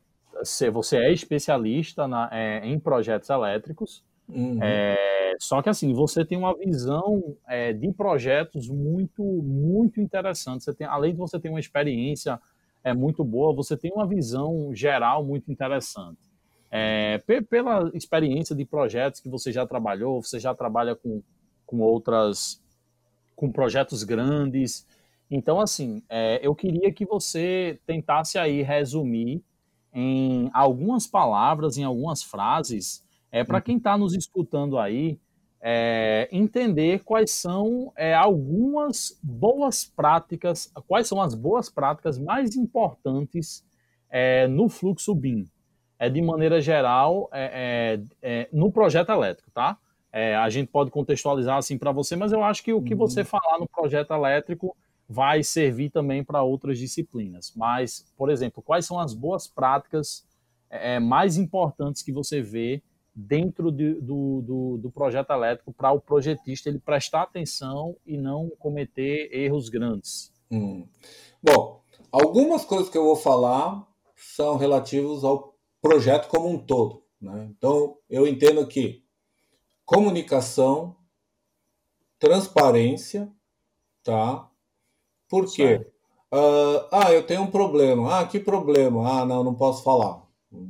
você 0.71 0.97
é 0.97 1.11
especialista 1.11 2.07
na, 2.07 2.29
é, 2.31 2.59
em 2.63 2.79
projetos 2.79 3.27
elétricos. 3.31 4.03
Uhum. 4.29 4.59
É, 4.61 5.35
só 5.39 5.63
que 5.63 5.69
assim, 5.69 5.93
você 5.93 6.23
tem 6.23 6.37
uma 6.37 6.55
visão 6.55 7.35
é, 7.47 7.73
de 7.73 7.91
projetos 7.91 8.69
muito, 8.69 9.23
muito 9.23 9.99
interessante. 9.99 10.63
Você 10.63 10.75
tem, 10.75 10.85
além 10.85 11.13
de 11.13 11.17
você 11.17 11.39
ter 11.39 11.49
uma 11.49 11.59
experiência 11.59 12.39
é, 12.83 12.93
muito 12.93 13.23
boa, 13.23 13.51
você 13.51 13.75
tem 13.75 13.91
uma 13.91 14.05
visão 14.05 14.69
geral 14.75 15.25
muito 15.25 15.51
interessante. 15.51 16.30
É, 16.71 17.21
pela 17.49 17.91
experiência 17.93 18.55
de 18.55 18.63
projetos 18.63 19.19
que 19.19 19.27
você 19.27 19.51
já 19.51 19.67
trabalhou, 19.67 20.23
você 20.23 20.39
já 20.39 20.55
trabalha 20.55 20.95
com, 20.95 21.21
com 21.65 21.79
outras 21.81 22.61
com 23.35 23.51
projetos 23.51 24.03
grandes. 24.03 24.85
Então, 25.29 25.59
assim, 25.59 26.03
é, 26.07 26.39
eu 26.45 26.53
queria 26.53 26.93
que 26.93 27.05
você 27.05 27.79
tentasse 27.87 28.37
aí 28.37 28.61
resumir 28.61 29.43
em 29.91 30.49
algumas 30.53 31.07
palavras, 31.07 31.77
em 31.77 31.83
algumas 31.83 32.21
frases, 32.21 33.03
é, 33.31 33.43
para 33.43 33.59
quem 33.59 33.77
está 33.77 33.97
nos 33.97 34.13
escutando 34.13 34.77
aí, 34.77 35.19
é, 35.59 36.29
entender 36.31 37.03
quais 37.03 37.31
são 37.31 37.91
é, 37.95 38.13
algumas 38.13 39.19
boas 39.23 39.85
práticas, 39.85 40.71
quais 40.87 41.07
são 41.07 41.21
as 41.21 41.33
boas 41.33 41.69
práticas 41.69 42.17
mais 42.17 42.55
importantes 42.55 43.65
é, 44.09 44.47
no 44.47 44.69
fluxo 44.69 45.15
BIM, 45.15 45.47
é, 46.01 46.09
de 46.09 46.19
maneira 46.19 46.59
geral, 46.59 47.29
é, 47.31 47.99
é, 48.23 48.41
é, 48.41 48.49
no 48.51 48.71
projeto 48.71 49.11
elétrico, 49.11 49.51
tá? 49.51 49.77
É, 50.11 50.35
a 50.35 50.49
gente 50.49 50.67
pode 50.67 50.89
contextualizar 50.89 51.57
assim 51.57 51.77
para 51.77 51.91
você, 51.91 52.15
mas 52.15 52.31
eu 52.31 52.43
acho 52.43 52.63
que 52.63 52.73
o 52.73 52.81
que 52.81 52.95
você 52.95 53.19
uhum. 53.19 53.25
falar 53.27 53.59
no 53.59 53.69
projeto 53.69 54.11
elétrico 54.11 54.75
vai 55.07 55.43
servir 55.43 55.91
também 55.91 56.23
para 56.23 56.41
outras 56.41 56.79
disciplinas. 56.79 57.53
Mas, 57.55 58.11
por 58.17 58.31
exemplo, 58.31 58.63
quais 58.63 58.83
são 58.83 58.99
as 58.99 59.13
boas 59.13 59.45
práticas 59.45 60.25
é, 60.71 60.99
mais 60.99 61.37
importantes 61.37 62.01
que 62.01 62.11
você 62.11 62.41
vê 62.41 62.81
dentro 63.13 63.71
de, 63.71 63.93
do, 63.93 64.41
do, 64.41 64.77
do, 64.79 64.89
projeto 64.89 65.29
elétrico 65.29 65.71
para 65.71 65.91
o 65.91 66.01
projetista 66.01 66.67
ele 66.67 66.79
prestar 66.79 67.21
atenção 67.21 67.95
e 68.07 68.17
não 68.17 68.49
cometer 68.57 69.29
erros 69.31 69.69
grandes? 69.69 70.33
Hum. 70.49 70.83
Bom, 71.43 71.79
algumas 72.11 72.65
coisas 72.65 72.89
que 72.89 72.97
eu 72.97 73.03
vou 73.03 73.15
falar 73.15 73.85
são 74.15 74.57
relativas 74.57 75.23
ao 75.23 75.51
projeto 75.81 76.27
como 76.27 76.49
um 76.49 76.57
todo, 76.57 77.03
Né? 77.19 77.49
Então, 77.49 77.97
eu 78.09 78.27
entendo 78.27 78.65
que 78.67 79.03
comunicação, 79.85 80.95
transparência, 82.17 83.31
tá? 84.03 84.49
Por 85.27 85.51
quê? 85.51 85.85
Uh, 86.31 86.87
ah, 86.91 87.11
eu 87.11 87.25
tenho 87.25 87.41
um 87.41 87.51
problema. 87.51 88.19
Ah, 88.19 88.27
que 88.27 88.39
problema? 88.39 89.21
Ah, 89.21 89.25
não, 89.25 89.43
não 89.43 89.53
posso 89.53 89.83
falar. 89.83 90.23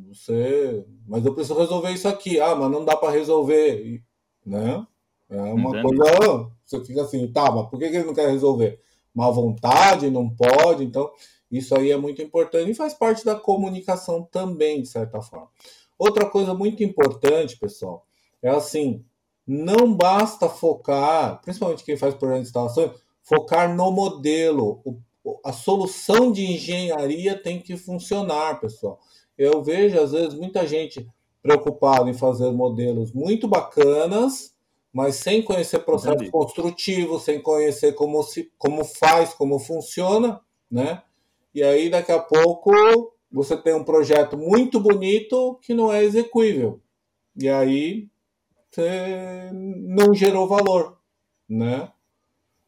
Você, 0.10 0.86
mas 1.08 1.26
eu 1.26 1.34
preciso 1.34 1.60
resolver 1.60 1.92
isso 1.92 2.08
aqui. 2.08 2.40
Ah, 2.40 2.56
mas 2.56 2.72
não 2.72 2.86
dá 2.86 2.96
para 2.96 3.12
resolver, 3.12 4.04
né? 4.46 4.86
É 5.30 5.42
uma 5.42 5.70
Entendi. 5.70 5.98
coisa. 5.98 6.52
Você 6.66 6.84
fica 6.86 7.02
assim, 7.02 7.32
tá, 7.32 7.52
mas 7.52 7.70
por 7.70 7.80
que 7.80 7.86
ele 7.86 8.04
não 8.04 8.14
quer 8.14 8.30
resolver? 8.30 8.80
Má 9.14 9.30
vontade, 9.30 10.10
não 10.10 10.30
pode. 10.30 10.84
Então, 10.84 11.12
isso 11.52 11.76
aí 11.76 11.92
é 11.92 11.98
muito 11.98 12.22
importante 12.22 12.72
e 12.72 12.76
faz 12.76 12.94
parte 12.94 13.26
da 13.26 13.36
comunicação 13.36 14.24
também, 14.32 14.82
de 14.82 14.88
certa 14.88 15.22
forma. 15.22 15.50
Outra 15.98 16.30
coisa 16.30 16.54
muito 16.54 16.84
importante, 16.84 17.58
pessoal, 17.58 18.06
é 18.42 18.50
assim: 18.50 19.04
não 19.46 19.94
basta 19.94 20.48
focar, 20.48 21.42
principalmente 21.42 21.84
quem 21.84 21.98
faz 21.98 22.16
projeto 22.16 22.42
de 22.42 22.48
instalação, 22.48 22.94
focar 23.22 23.76
no 23.76 23.92
modelo. 23.92 24.82
O, 24.86 25.00
a 25.46 25.54
solução 25.54 26.32
de 26.32 26.44
engenharia 26.44 27.38
tem 27.38 27.60
que 27.60 27.78
funcionar, 27.78 28.60
pessoal. 28.60 29.00
Eu 29.38 29.62
vejo, 29.62 30.00
às 30.00 30.12
vezes, 30.12 30.34
muita 30.34 30.66
gente 30.66 31.08
preocupada 31.42 32.10
em 32.10 32.14
fazer 32.14 32.52
modelos 32.52 33.12
muito 33.12 33.48
bacanas, 33.48 34.56
mas 34.94 35.16
sem 35.16 35.42
conhecer 35.42 35.80
processo 35.80 36.16
Entendi. 36.16 36.32
construtivo, 36.32 37.20
sem 37.20 37.42
conhecer 37.42 37.94
como, 37.94 38.22
se, 38.24 38.52
como 38.58 38.84
faz, 38.84 39.34
como 39.34 39.60
funciona, 39.60 40.42
né? 40.70 41.02
E 41.54 41.64
aí, 41.64 41.90
daqui 41.90 42.12
a 42.12 42.20
pouco, 42.20 42.72
você 43.32 43.58
tem 43.58 43.74
um 43.74 43.84
projeto 43.84 44.38
muito 44.38 44.80
bonito 44.80 45.60
que 45.62 45.74
não 45.74 45.92
é 45.92 46.04
execuível. 46.04 46.80
E 47.36 47.50
aí, 47.50 48.08
você 48.70 49.50
não 49.52 50.14
gerou 50.14 50.48
valor, 50.48 50.98
né? 51.48 51.92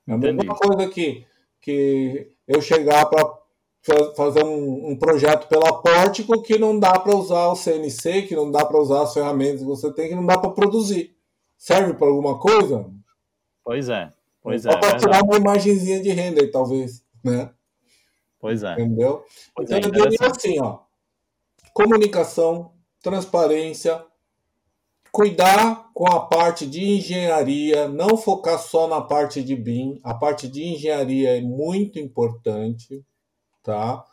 É 0.08 0.14
a 0.14 0.18
mesma 0.18 0.56
coisa 0.56 0.90
que, 0.90 1.26
que 1.62 2.30
eu 2.48 2.62
chegar 2.62 3.06
para 3.06 3.44
fazer 4.16 4.44
um, 4.44 4.92
um, 4.92 4.96
projeto 4.98 5.48
pela 5.48 5.82
Pórtico 5.82 6.42
que 6.42 6.58
não 6.58 6.78
dá 6.80 6.98
para 7.00 7.16
usar 7.16 7.48
o 7.48 7.56
CNC, 7.56 8.24
que 8.24 8.36
não 8.36 8.50
dá 8.50 8.66
para 8.66 8.80
usar 8.80 9.04
as 9.04 9.14
ferramentas 9.14 9.60
que 9.60 9.66
você 9.66 9.92
tem, 9.94 10.10
que 10.10 10.16
não 10.16 10.26
dá 10.26 10.38
para 10.38 10.52
produzir. 10.52 11.16
Serve 11.58 11.94
para 11.94 12.08
alguma 12.08 12.40
coisa? 12.40 12.90
Pois 13.64 13.88
é. 13.90 14.12
Pois 14.42 14.66
é. 14.66 14.78
Para 14.78 14.98
tirar 14.98 15.24
uma 15.24 15.38
imagenzinha 15.38 16.02
de 16.02 16.10
render, 16.10 16.48
talvez, 16.48 17.04
né? 17.24 17.50
Pois 18.44 18.62
é. 18.62 18.74
Entendeu? 18.74 19.24
Pois 19.56 19.72
então, 19.72 19.90
é, 19.90 20.04
eu 20.04 20.10
diria 20.10 20.28
assim, 20.28 20.60
ó. 20.60 20.80
Comunicação, 21.74 22.74
transparência, 23.02 24.04
cuidar 25.14 25.90
com 25.94 26.06
a 26.12 26.20
parte 26.20 26.68
de 26.68 26.84
engenharia, 26.84 27.88
não 27.88 28.18
focar 28.18 28.60
só 28.60 28.86
na 28.86 29.00
parte 29.00 29.42
de 29.42 29.56
BIM. 29.56 29.98
A 30.04 30.14
parte 30.14 30.50
de 30.50 30.62
engenharia 30.62 31.38
é 31.38 31.42
muito 31.42 32.00
importante, 32.00 33.02
tá? 33.64 34.04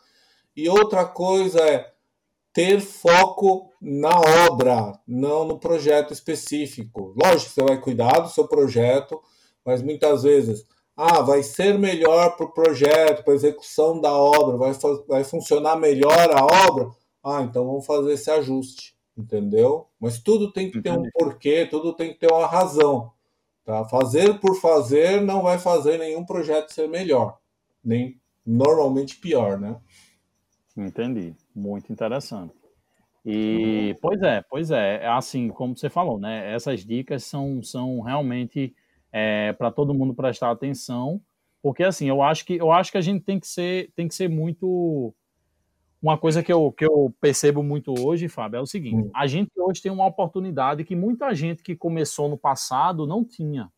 E 0.55 0.69
outra 0.69 1.03
coisa 1.03 1.59
é 1.59 1.91
ter 2.53 2.79
foco 2.79 3.69
na 3.81 4.17
obra, 4.49 4.97
não 5.05 5.43
no 5.43 5.59
projeto 5.59 6.13
específico. 6.13 7.13
Lógico 7.21 7.49
que 7.49 7.55
você 7.55 7.63
vai 7.63 7.81
cuidar 7.81 8.19
do 8.19 8.29
seu 8.29 8.47
projeto, 8.47 9.21
mas 9.65 9.81
muitas 9.81 10.23
vezes 10.23 10.65
ah, 11.01 11.21
vai 11.21 11.41
ser 11.41 11.79
melhor 11.79 12.37
para 12.37 12.45
o 12.45 12.51
projeto, 12.51 13.23
para 13.23 13.33
a 13.33 13.35
execução 13.35 13.99
da 13.99 14.13
obra, 14.13 14.55
vai, 14.55 14.71
vai 15.07 15.23
funcionar 15.23 15.75
melhor 15.75 16.29
a 16.31 16.45
obra. 16.45 16.91
Ah, 17.23 17.41
então 17.41 17.65
vamos 17.65 17.87
fazer 17.87 18.13
esse 18.13 18.29
ajuste, 18.29 18.95
entendeu? 19.17 19.87
Mas 19.99 20.19
tudo 20.19 20.51
tem 20.51 20.69
que 20.69 20.79
ter 20.79 20.91
um 20.91 21.09
porquê, 21.11 21.65
tudo 21.65 21.93
tem 21.93 22.13
que 22.13 22.19
ter 22.19 22.31
uma 22.31 22.45
razão. 22.45 23.11
Tá? 23.65 23.83
Fazer 23.85 24.39
por 24.39 24.55
fazer 24.61 25.21
não 25.21 25.41
vai 25.41 25.57
fazer 25.57 25.97
nenhum 25.97 26.23
projeto 26.23 26.71
ser 26.71 26.87
melhor, 26.87 27.39
nem 27.83 28.19
normalmente 28.45 29.17
pior, 29.17 29.59
né? 29.59 29.77
Entendi. 30.77 31.35
Muito 31.55 31.91
interessante. 31.91 32.53
E, 33.25 33.95
pois 34.01 34.21
é, 34.21 34.43
pois 34.47 34.71
é, 34.71 35.07
assim, 35.07 35.49
como 35.49 35.75
você 35.75 35.89
falou, 35.89 36.19
né? 36.19 36.53
Essas 36.53 36.85
dicas 36.85 37.23
são, 37.23 37.61
são 37.63 38.01
realmente 38.01 38.75
é, 39.11 39.53
para 39.53 39.71
todo 39.71 39.93
mundo 39.93 40.13
prestar 40.13 40.51
atenção, 40.51 41.21
porque 41.61 41.83
assim, 41.83 42.07
eu 42.07 42.21
acho 42.21 42.45
que 42.45 42.55
eu 42.55 42.71
acho 42.71 42.91
que 42.91 42.97
a 42.97 43.01
gente 43.01 43.23
tem 43.23 43.39
que 43.39 43.47
ser 43.47 43.91
tem 43.95 44.07
que 44.07 44.15
ser 44.15 44.29
muito 44.29 45.13
uma 46.01 46.17
coisa 46.17 46.41
que 46.41 46.51
eu, 46.51 46.71
que 46.71 46.83
eu 46.83 47.13
percebo 47.21 47.61
muito 47.61 47.93
hoje, 47.99 48.27
Fábio, 48.27 48.57
é 48.57 48.61
o 48.61 48.65
seguinte: 48.65 49.03
hum. 49.03 49.11
a 49.13 49.27
gente 49.27 49.51
hoje 49.55 49.81
tem 49.81 49.91
uma 49.91 50.05
oportunidade 50.05 50.83
que 50.83 50.95
muita 50.95 51.33
gente 51.35 51.61
que 51.61 51.75
começou 51.75 52.27
no 52.27 52.37
passado 52.37 53.05
não 53.05 53.23
tinha. 53.23 53.71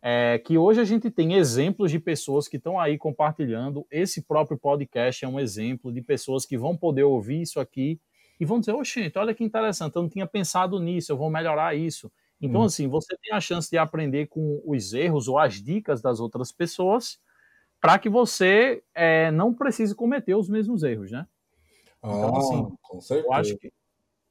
É, 0.00 0.38
que 0.38 0.56
hoje 0.56 0.80
a 0.80 0.84
gente 0.84 1.10
tem 1.10 1.34
exemplos 1.34 1.90
de 1.90 1.98
pessoas 1.98 2.46
que 2.46 2.56
estão 2.56 2.78
aí 2.78 2.96
compartilhando. 2.96 3.84
Esse 3.90 4.22
próprio 4.22 4.56
podcast 4.56 5.24
é 5.24 5.28
um 5.28 5.40
exemplo 5.40 5.92
de 5.92 6.00
pessoas 6.00 6.46
que 6.46 6.56
vão 6.56 6.76
poder 6.76 7.02
ouvir 7.02 7.42
isso 7.42 7.60
aqui 7.60 8.00
e 8.40 8.44
vão 8.44 8.60
dizer: 8.60 8.72
Oxente, 8.72 9.18
olha 9.18 9.34
que 9.34 9.44
interessante, 9.44 9.96
eu 9.96 10.02
não 10.02 10.08
tinha 10.08 10.26
pensado 10.26 10.80
nisso, 10.80 11.12
eu 11.12 11.16
vou 11.16 11.28
melhorar 11.28 11.76
isso. 11.76 12.10
Então, 12.40 12.62
hum. 12.62 12.64
assim, 12.64 12.86
você 12.86 13.16
tem 13.22 13.32
a 13.32 13.40
chance 13.40 13.70
de 13.70 13.78
aprender 13.78 14.26
com 14.26 14.62
os 14.64 14.92
erros 14.92 15.28
ou 15.28 15.38
as 15.38 15.54
dicas 15.54 16.02
das 16.02 16.20
outras 16.20 16.52
pessoas 16.52 17.18
para 17.80 17.98
que 17.98 18.08
você 18.08 18.82
é, 18.94 19.30
não 19.30 19.54
precise 19.54 19.94
cometer 19.94 20.34
os 20.34 20.48
mesmos 20.48 20.82
erros, 20.82 21.10
né? 21.10 21.26
Então, 21.98 22.36
assim, 22.36 22.66
ah, 22.66 22.76
com 22.82 23.00
certeza. 23.00 23.26
Eu 23.26 23.32
acho, 23.32 23.56
que, 23.56 23.72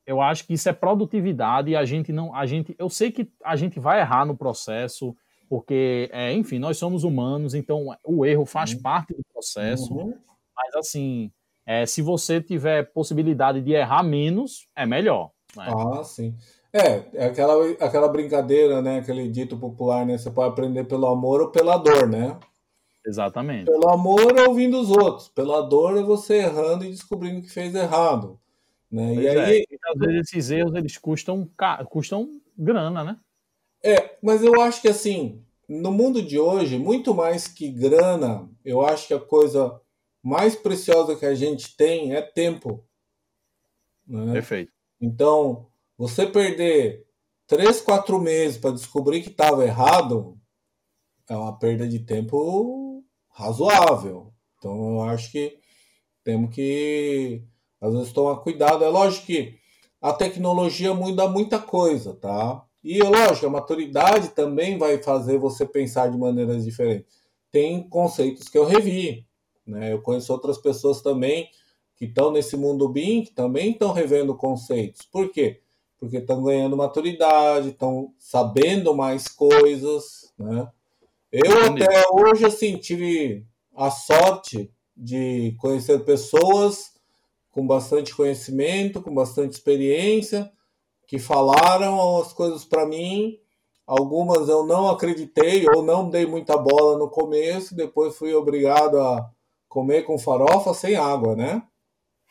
eu 0.05 0.21
acho 0.21 0.45
que 0.45 0.53
isso 0.53 0.69
é 0.69 0.73
produtividade 0.73 1.71
e 1.71 1.75
a 1.75 1.83
gente 1.83 2.13
não. 2.13 2.33
A 2.33 2.45
gente, 2.45 2.75
eu 2.77 2.89
sei 2.89 3.11
que 3.11 3.29
a 3.43 3.55
gente 3.55 3.79
vai 3.79 3.99
errar 3.99 4.25
no 4.25 4.37
processo, 4.37 5.15
porque, 5.49 6.09
é, 6.11 6.31
enfim, 6.33 6.59
nós 6.59 6.77
somos 6.77 7.03
humanos, 7.03 7.53
então 7.53 7.87
o 8.03 8.25
erro 8.25 8.45
faz 8.45 8.73
uhum. 8.73 8.81
parte 8.81 9.13
do 9.13 9.23
processo. 9.31 9.93
Uhum. 9.93 10.17
Mas, 10.55 10.75
assim, 10.75 11.31
é, 11.65 11.85
se 11.85 12.01
você 12.01 12.41
tiver 12.41 12.91
possibilidade 12.93 13.61
de 13.61 13.73
errar 13.73 14.03
menos, 14.03 14.67
é 14.75 14.85
melhor. 14.85 15.31
Né? 15.55 15.67
Ah, 15.67 16.03
sim. 16.03 16.35
É, 16.75 17.05
é 17.13 17.25
aquela, 17.27 17.71
aquela 17.79 18.09
brincadeira, 18.09 18.81
né? 18.81 18.99
Aquele 18.99 19.29
dito 19.29 19.57
popular, 19.57 20.05
né? 20.05 20.17
Você 20.17 20.29
pode 20.29 20.49
aprender 20.49 20.83
pelo 20.83 21.07
amor 21.07 21.39
ou 21.39 21.49
pela 21.49 21.77
dor, 21.77 22.05
né? 22.05 22.37
Exatamente. 23.07 23.71
Pelo 23.71 23.89
amor 23.89 24.37
é 24.37 24.45
ouvindo 24.45 24.77
os 24.77 24.89
outros. 24.89 25.29
Pela 25.29 25.61
dor 25.61 25.97
é 25.97 26.03
você 26.03 26.39
errando 26.39 26.83
e 26.83 26.89
descobrindo 26.89 27.41
que 27.41 27.49
fez 27.49 27.73
errado. 27.73 28.37
Né? 28.91 29.15
e 29.15 29.27
aí, 29.27 29.65
é. 29.69 29.91
às 29.91 29.99
vezes 29.99 30.27
esses 30.27 30.51
erros 30.51 30.75
eles 30.75 30.97
custam, 30.97 31.49
custam 31.89 32.41
grana, 32.57 33.03
né? 33.03 33.17
É, 33.81 34.17
mas 34.21 34.43
eu 34.43 34.61
acho 34.61 34.81
que 34.81 34.87
assim, 34.87 35.41
no 35.67 35.91
mundo 35.91 36.21
de 36.21 36.37
hoje, 36.37 36.77
muito 36.77 37.13
mais 37.13 37.47
que 37.47 37.69
grana, 37.69 38.49
eu 38.65 38.85
acho 38.85 39.07
que 39.07 39.13
a 39.13 39.19
coisa 39.19 39.79
mais 40.21 40.55
preciosa 40.55 41.15
que 41.15 41.25
a 41.25 41.35
gente 41.35 41.75
tem 41.77 42.15
é 42.15 42.21
tempo. 42.21 42.83
Né? 44.05 44.33
Perfeito. 44.33 44.71
Então, 44.99 45.67
você 45.97 46.25
perder 46.27 47.05
três, 47.47 47.81
quatro 47.81 48.19
meses 48.19 48.57
para 48.57 48.71
descobrir 48.71 49.21
que 49.21 49.29
estava 49.29 49.65
errado 49.65 50.37
é 51.29 51.35
uma 51.35 51.57
perda 51.57 51.87
de 51.87 51.99
tempo 51.99 53.03
razoável. 53.29 54.33
Então 54.57 54.95
eu 54.95 55.01
acho 55.03 55.31
que 55.31 55.57
temos 56.23 56.53
que 56.53 57.43
às 57.79 57.93
vezes 57.93 58.13
tomar 58.13 58.37
cuidado. 58.37 58.83
É 58.83 58.89
lógico 58.89 59.27
que 59.27 59.57
a 60.01 60.13
tecnologia 60.13 60.93
muda 60.93 61.27
muita 61.27 61.59
coisa, 61.59 62.13
tá? 62.13 62.63
E 62.83 63.01
lógico, 63.01 63.47
a 63.47 63.49
maturidade 63.49 64.29
também 64.29 64.77
vai 64.77 65.01
fazer 65.01 65.37
você 65.37 65.65
pensar 65.65 66.09
de 66.11 66.17
maneiras 66.17 66.63
diferentes. 66.63 67.15
Tem 67.51 67.87
conceitos 67.89 68.47
que 68.47 68.57
eu 68.57 68.65
revi, 68.65 69.25
né? 69.65 69.93
Eu 69.93 70.01
conheço 70.01 70.31
outras 70.31 70.57
pessoas 70.57 71.01
também 71.01 71.49
que 71.95 72.05
estão 72.05 72.31
nesse 72.31 72.57
mundo 72.57 72.89
BIM, 72.89 73.23
que 73.23 73.33
também 73.33 73.71
estão 73.71 73.91
revendo 73.93 74.35
conceitos. 74.35 75.03
Por 75.03 75.31
quê? 75.31 75.61
Porque 75.99 76.17
estão 76.17 76.43
ganhando 76.43 76.77
maturidade, 76.77 77.69
estão 77.69 78.13
sabendo 78.19 78.93
mais 78.95 79.27
coisas, 79.27 80.33
né? 80.37 80.67
Eu 81.31 81.63
até 81.65 82.03
hoje 82.11 82.45
assim 82.45 82.77
tive 82.77 83.45
a 83.75 83.91
sorte 83.91 84.71
de 84.95 85.55
conhecer 85.59 85.99
pessoas 86.05 86.93
com 87.51 87.65
bastante 87.65 88.15
conhecimento, 88.15 89.01
com 89.01 89.13
bastante 89.13 89.53
experiência, 89.53 90.51
que 91.07 91.19
falaram 91.19 92.17
as 92.19 92.33
coisas 92.33 92.65
para 92.65 92.85
mim. 92.85 93.39
Algumas 93.85 94.49
eu 94.49 94.65
não 94.65 94.89
acreditei 94.89 95.65
ou 95.69 95.83
não 95.83 96.09
dei 96.09 96.25
muita 96.25 96.57
bola 96.57 96.97
no 96.97 97.09
começo, 97.09 97.75
depois 97.75 98.17
fui 98.17 98.33
obrigado 98.33 98.99
a 98.99 99.29
comer 99.69 100.03
com 100.03 100.17
farofa 100.17 100.73
sem 100.73 100.95
água, 100.95 101.35
né? 101.35 101.63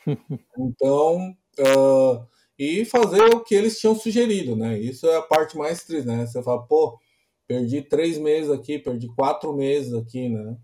Então, 0.58 1.34
uh, 1.58 2.26
e 2.58 2.84
fazer 2.84 3.22
o 3.22 3.40
que 3.40 3.54
eles 3.54 3.78
tinham 3.78 3.94
sugerido, 3.94 4.54
né? 4.56 4.78
Isso 4.78 5.06
é 5.06 5.16
a 5.16 5.22
parte 5.22 5.56
mais 5.56 5.84
triste, 5.84 6.06
né? 6.06 6.26
Você 6.26 6.42
fala, 6.42 6.62
pô, 6.62 6.98
perdi 7.46 7.82
três 7.82 8.18
meses 8.18 8.50
aqui, 8.50 8.78
perdi 8.78 9.08
quatro 9.08 9.52
meses 9.52 9.92
aqui, 9.92 10.28
né? 10.28 10.56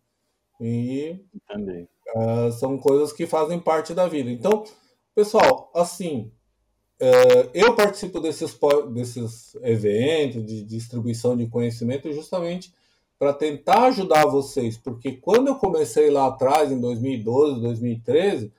E 0.61 1.19
uh, 2.15 2.53
são 2.53 2.79
coisas 2.79 3.13
que 3.13 3.27
fazem 3.27 3.59
parte 3.59 3.95
da 3.95 4.07
vida. 4.07 4.31
Então, 4.31 4.65
pessoal, 5.15 5.71
assim, 5.75 6.31
uh, 7.01 7.51
eu 7.55 7.75
participo 7.75 8.21
desses, 8.21 8.57
desses 8.93 9.55
eventos 9.63 10.45
de 10.45 10.63
distribuição 10.63 11.37
de 11.37 11.49
conhecimento 11.49 12.13
justamente 12.13 12.73
para 13.19 13.35
tentar 13.35 13.85
ajudar 13.89 14.25
vocês, 14.27 14.79
porque 14.79 15.13
quando 15.13 15.49
eu 15.49 15.57
comecei 15.57 16.09
lá 16.09 16.29
atrás, 16.29 16.73
em 16.73 16.81
2012, 16.81 17.61
2013, 17.61 18.53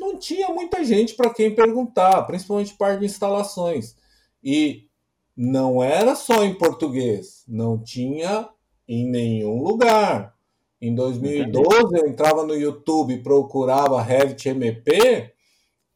não 0.00 0.18
tinha 0.18 0.48
muita 0.48 0.82
gente 0.82 1.14
para 1.14 1.32
quem 1.32 1.54
perguntar, 1.54 2.22
principalmente 2.22 2.74
parte 2.74 3.00
de 3.00 3.06
instalações. 3.06 3.94
E 4.42 4.88
não 5.36 5.82
era 5.82 6.16
só 6.16 6.42
em 6.42 6.54
português, 6.54 7.44
não 7.46 7.78
tinha 7.78 8.48
em 8.88 9.06
nenhum 9.08 9.62
lugar. 9.62 10.34
Em 10.80 10.94
2012 10.94 11.98
eu 11.98 12.06
entrava 12.08 12.44
no 12.44 12.54
YouTube 12.54 13.12
e 13.12 13.22
procurava 13.22 14.02
Revit 14.02 14.48
MP, 14.48 15.34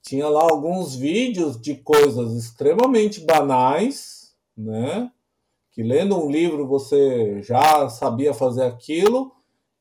tinha 0.03 0.29
lá 0.29 0.43
alguns 0.43 0.95
vídeos 0.95 1.59
de 1.59 1.75
coisas 1.75 2.35
extremamente 2.35 3.21
banais, 3.21 4.35
né? 4.55 5.11
Que 5.73 5.83
lendo 5.83 6.23
um 6.23 6.31
livro 6.31 6.67
você 6.67 7.41
já 7.43 7.89
sabia 7.89 8.35
fazer 8.35 8.65
aquilo 8.65 9.34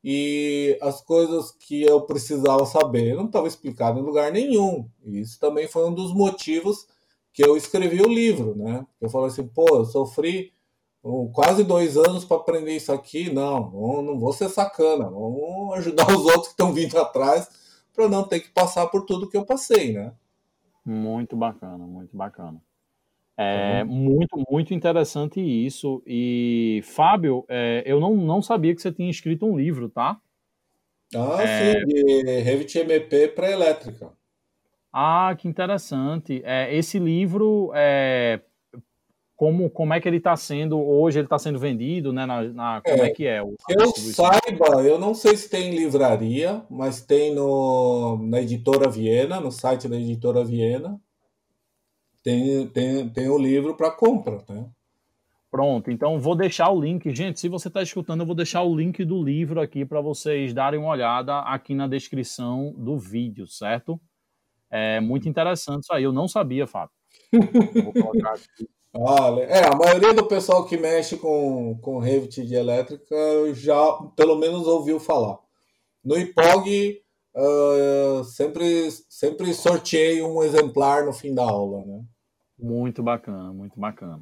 e 0.04 0.78
as 0.82 1.00
coisas 1.02 1.52
que 1.52 1.82
eu 1.82 2.02
precisava 2.02 2.66
saber 2.66 3.16
não 3.16 3.26
estava 3.26 3.48
explicado 3.48 4.00
em 4.00 4.04
lugar 4.04 4.32
nenhum. 4.32 4.90
E 5.06 5.22
isso 5.22 5.40
também 5.40 5.68
foi 5.68 5.88
um 5.88 5.94
dos 5.94 6.14
motivos 6.14 6.86
que 7.32 7.44
eu 7.44 7.56
escrevi 7.56 8.02
o 8.02 8.10
livro, 8.10 8.56
né? 8.56 8.86
Eu 9.00 9.10
falei 9.10 9.28
assim, 9.28 9.48
pô, 9.48 9.78
eu 9.78 9.86
sofri 9.86 10.54
quase 11.32 11.64
dois 11.64 11.98
anos 11.98 12.26
para 12.26 12.38
aprender 12.38 12.76
isso 12.76 12.92
aqui. 12.92 13.32
Não, 13.32 13.72
não 14.04 14.20
vou 14.20 14.34
ser 14.34 14.50
sacana. 14.50 15.06
Vamos 15.06 15.78
ajudar 15.78 16.10
os 16.12 16.26
outros 16.26 16.48
que 16.48 16.54
estão 16.54 16.74
vindo 16.74 16.98
atrás 17.00 17.50
para 17.94 18.10
não 18.10 18.24
ter 18.24 18.42
que 18.42 18.50
passar 18.50 18.88
por 18.88 19.06
tudo 19.06 19.30
que 19.30 19.38
eu 19.38 19.46
passei, 19.46 19.94
né? 19.94 20.14
Muito 20.86 21.36
bacana, 21.36 21.86
muito 21.88 22.16
bacana. 22.16 22.62
É 23.38 23.84
uhum. 23.84 23.90
muito, 23.90 24.44
muito 24.50 24.74
interessante 24.74 25.42
isso. 25.42 26.04
E, 26.06 26.82
Fábio, 26.84 27.46
é, 27.50 27.84
eu 27.86 28.00
não, 28.00 28.16
não 28.16 28.42
sabia 28.42 28.76
que 28.76 28.82
você 28.82 28.92
tinha 28.92 29.10
escrito 29.10 29.46
um 29.46 29.58
livro, 29.58 29.90
tá? 29.90 30.18
Ah, 31.16 31.42
é... 31.42 31.74
sim, 31.74 31.86
de 31.86 32.40
Revit 32.42 32.78
MP 32.78 33.30
para 33.30 33.52
elétrica. 33.52 34.12
Ah, 34.92 35.36
que 35.38 35.48
interessante. 35.48 36.42
É, 36.46 36.76
esse 36.76 37.00
livro 37.00 37.72
é, 37.74 38.42
como, 39.36 39.70
como 39.70 39.94
é 39.94 40.00
que 40.00 40.08
ele 40.08 40.18
está 40.18 40.36
sendo 40.36 40.80
hoje, 40.80 41.20
ele 41.20 41.26
está 41.26 41.40
sendo 41.40 41.58
vendido, 41.58 42.14
né? 42.14 42.26
Na, 42.26 42.44
na 42.44 42.82
como 42.82 43.04
é, 43.04 43.08
é, 43.08 43.10
que 43.10 43.26
é? 43.26 43.42
O, 43.42 43.56
eu 43.68 43.92
saiba, 43.96 44.84
eu 44.84 45.00
não 45.00 45.14
sei 45.16 45.36
se 45.36 45.50
tem 45.50 45.76
livraria, 45.76 46.64
mas 46.70 47.02
tem 47.02 47.34
no, 47.34 48.18
na 48.22 48.42
editora 48.42 48.90
Viena, 48.90 49.40
no 49.40 49.52
site 49.52 49.88
da 49.88 49.98
editora 49.98 50.46
Viena, 50.46 51.00
tem, 52.24 52.68
tem, 52.68 53.10
tem 53.10 53.30
o 53.30 53.38
livro 53.38 53.76
para 53.76 53.92
compra, 53.92 54.44
né? 54.50 54.70
Pronto, 55.52 55.92
então 55.92 56.20
vou 56.20 56.36
deixar 56.36 56.72
o 56.72 56.82
link. 56.82 57.14
Gente, 57.14 57.40
se 57.40 57.48
você 57.48 57.68
está 57.68 57.84
escutando, 57.84 58.22
eu 58.22 58.26
vou 58.26 58.36
deixar 58.36 58.64
o 58.64 58.76
link 58.76 59.06
do 59.06 59.22
livro 59.22 59.62
aqui 59.62 59.86
para 59.86 60.02
vocês 60.02 60.52
darem 60.52 60.80
uma 60.80 60.90
olhada 60.90 61.42
aqui 61.42 61.76
na 61.76 61.88
descrição 61.88 62.74
do 62.76 62.98
vídeo, 62.98 63.46
certo? 63.46 64.02
É 64.72 65.00
muito 65.00 65.30
interessante 65.30 65.84
isso 65.84 65.94
aí. 65.94 66.04
Eu 66.04 66.12
não 66.12 66.28
sabia, 66.28 66.66
Fábio. 66.66 66.96
Vou 67.32 67.94
colocar 67.94 68.32
aqui. 68.32 68.68
Olha, 68.96 69.42
é, 69.44 69.66
a 69.66 69.76
maioria 69.76 70.14
do 70.14 70.26
pessoal 70.26 70.66
que 70.66 70.78
mexe 70.78 71.18
com, 71.18 71.78
com 71.80 72.00
Revit 72.00 72.46
de 72.46 72.56
elétrica 72.56 73.16
já 73.54 73.94
pelo 74.16 74.36
menos 74.36 74.66
ouviu 74.66 75.00
falar. 75.00 75.38
No 76.04 76.18
IPOG, 76.18 77.02
uh, 77.36 78.24
sempre, 78.24 78.90
sempre 79.10 79.54
sorteei 79.54 80.22
um 80.24 80.44
exemplar 80.44 81.06
no 81.06 81.14
fim 81.14 81.34
da 81.34 81.44
aula, 81.44 81.86
né? 81.86 82.04
Muito 82.58 83.02
bacana, 83.02 83.52
muito 83.54 83.80
bacana. 83.80 84.22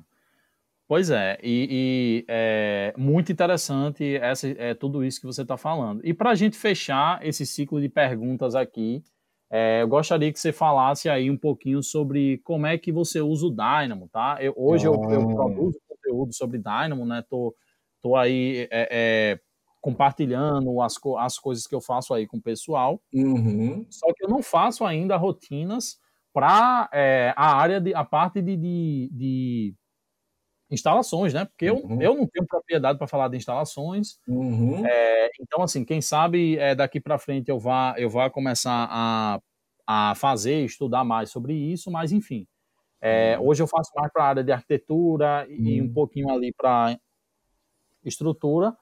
Pois 0.87 1.09
é, 1.09 1.37
e, 1.41 1.67
e 1.71 2.25
é 2.27 2.93
muito 2.97 3.31
interessante 3.31 4.17
essa, 4.17 4.47
é, 4.49 4.73
tudo 4.73 5.05
isso 5.05 5.21
que 5.21 5.25
você 5.25 5.41
está 5.41 5.55
falando. 5.55 6.05
E 6.05 6.13
para 6.13 6.31
a 6.31 6.35
gente 6.35 6.57
fechar 6.57 7.25
esse 7.25 7.45
ciclo 7.45 7.79
de 7.79 7.87
perguntas 7.87 8.55
aqui, 8.55 9.01
é, 9.49 9.81
eu 9.81 9.87
gostaria 9.87 10.31
que 10.31 10.39
você 10.39 10.51
falasse 10.51 11.09
aí 11.09 11.31
um 11.31 11.37
pouquinho 11.37 11.81
sobre 11.81 12.39
como 12.39 12.65
é 12.65 12.77
que 12.77 12.91
você 12.91 13.21
usa 13.21 13.47
o 13.47 13.51
Dynamo, 13.51 14.09
tá? 14.09 14.37
Eu, 14.41 14.53
hoje 14.57 14.85
eu, 14.85 14.93
eu, 14.93 15.29
ah. 15.29 15.35
produzo 15.35 15.79
conteúdo 15.87 16.33
sobre 16.33 16.57
Dynamo, 16.57 17.05
né? 17.05 17.23
Tô, 17.29 17.55
tô 18.01 18.15
aí 18.17 18.67
é, 18.69 18.89
é, 18.91 19.39
compartilhando 19.79 20.81
as, 20.81 20.95
as 21.19 21.37
coisas 21.37 21.65
que 21.65 21.75
eu 21.75 21.81
faço 21.81 22.13
aí 22.13 22.27
com 22.27 22.35
o 22.35 22.41
pessoal. 22.41 23.01
Uhum. 23.13 23.85
Só 23.89 24.07
que 24.13 24.25
eu 24.25 24.29
não 24.29 24.43
faço 24.43 24.85
ainda 24.85 25.15
rotinas 25.15 25.99
para 26.33 26.89
é, 26.93 27.33
a 27.35 27.55
área 27.55 27.79
de 27.79 27.93
a 27.93 28.03
parte 28.03 28.41
de, 28.41 28.55
de, 28.55 29.09
de 29.11 29.75
instalações, 30.69 31.33
né? 31.33 31.45
Porque 31.45 31.69
uhum. 31.69 32.01
eu, 32.01 32.11
eu 32.11 32.15
não 32.15 32.27
tenho 32.27 32.47
propriedade 32.47 32.97
para 32.97 33.07
falar 33.07 33.27
de 33.27 33.37
instalações. 33.37 34.17
Uhum. 34.27 34.85
É, 34.85 35.29
então, 35.39 35.61
assim, 35.61 35.83
quem 35.83 36.01
sabe 36.01 36.57
é, 36.57 36.73
daqui 36.73 36.99
para 36.99 37.19
frente 37.19 37.49
eu 37.49 37.59
vá, 37.59 37.93
eu 37.97 38.09
vá 38.09 38.29
começar 38.29 38.87
a, 38.89 39.39
a 39.85 40.15
fazer, 40.15 40.63
estudar 40.63 41.03
mais 41.03 41.29
sobre 41.29 41.53
isso, 41.53 41.91
mas 41.91 42.11
enfim. 42.11 42.47
É, 43.01 43.37
uhum. 43.37 43.47
Hoje 43.47 43.63
eu 43.63 43.67
faço 43.67 43.91
mais 43.95 44.11
para 44.11 44.23
a 44.23 44.27
área 44.27 44.43
de 44.43 44.51
arquitetura 44.51 45.45
e 45.49 45.81
um 45.81 45.85
uhum. 45.85 45.93
pouquinho 45.93 46.29
ali 46.29 46.53
para 46.53 46.97
estrutura. 48.03 48.75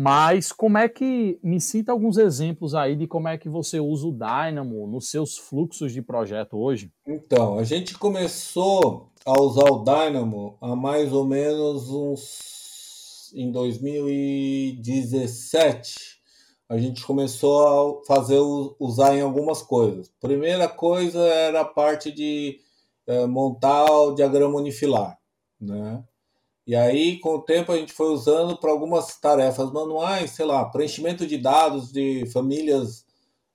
Mas 0.00 0.52
como 0.52 0.78
é 0.78 0.88
que 0.88 1.40
me 1.42 1.60
cita 1.60 1.90
alguns 1.90 2.18
exemplos 2.18 2.72
aí 2.72 2.94
de 2.94 3.08
como 3.08 3.26
é 3.26 3.36
que 3.36 3.48
você 3.48 3.80
usa 3.80 4.06
o 4.06 4.12
Dynamo 4.12 4.86
nos 4.86 5.10
seus 5.10 5.36
fluxos 5.36 5.92
de 5.92 6.00
projeto 6.00 6.56
hoje? 6.56 6.92
Então, 7.04 7.58
a 7.58 7.64
gente 7.64 7.98
começou 7.98 9.10
a 9.26 9.32
usar 9.42 9.68
o 9.68 9.82
Dynamo 9.82 10.56
há 10.60 10.76
mais 10.76 11.12
ou 11.12 11.24
menos 11.24 11.90
uns 11.90 13.32
em 13.34 13.50
2017. 13.50 16.20
A 16.68 16.78
gente 16.78 17.04
começou 17.04 17.66
a 17.66 18.04
fazer 18.06 18.38
usar 18.78 19.16
em 19.16 19.20
algumas 19.20 19.62
coisas. 19.62 20.12
Primeira 20.20 20.68
coisa 20.68 21.26
era 21.26 21.62
a 21.62 21.64
parte 21.64 22.12
de 22.12 22.60
é, 23.04 23.26
montar 23.26 23.90
o 23.90 24.14
diagrama 24.14 24.60
unifilar, 24.60 25.18
né? 25.60 26.04
E 26.68 26.76
aí, 26.76 27.18
com 27.18 27.36
o 27.36 27.40
tempo, 27.40 27.72
a 27.72 27.78
gente 27.78 27.94
foi 27.94 28.08
usando 28.08 28.54
para 28.54 28.70
algumas 28.70 29.18
tarefas 29.18 29.72
manuais, 29.72 30.32
sei 30.32 30.44
lá, 30.44 30.66
preenchimento 30.66 31.26
de 31.26 31.38
dados 31.38 31.90
de 31.90 32.26
famílias 32.26 33.06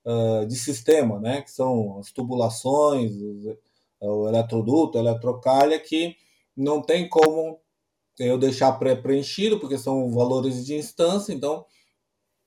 uh, 0.04 0.48
de 0.48 0.56
sistema, 0.56 1.20
né? 1.20 1.44
Que 1.44 1.52
são 1.52 2.00
as 2.00 2.12
tubulações, 2.12 3.12
os, 3.12 3.56
o 4.02 4.28
eletroduto, 4.28 4.98
a 4.98 5.02
eletrocalha, 5.02 5.80
que 5.80 6.16
não 6.58 6.82
tem 6.82 7.08
como 7.08 7.60
eu 8.18 8.36
deixar 8.36 8.80
pré-preenchido, 8.80 9.60
porque 9.60 9.78
são 9.78 10.12
valores 10.12 10.66
de 10.66 10.74
instância, 10.74 11.32
então 11.32 11.64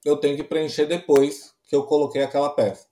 eu 0.04 0.16
tenho 0.16 0.36
que 0.36 0.42
preencher 0.42 0.86
depois 0.86 1.54
que 1.68 1.76
eu 1.76 1.84
coloquei 1.84 2.24
aquela 2.24 2.50
peça. 2.50 2.88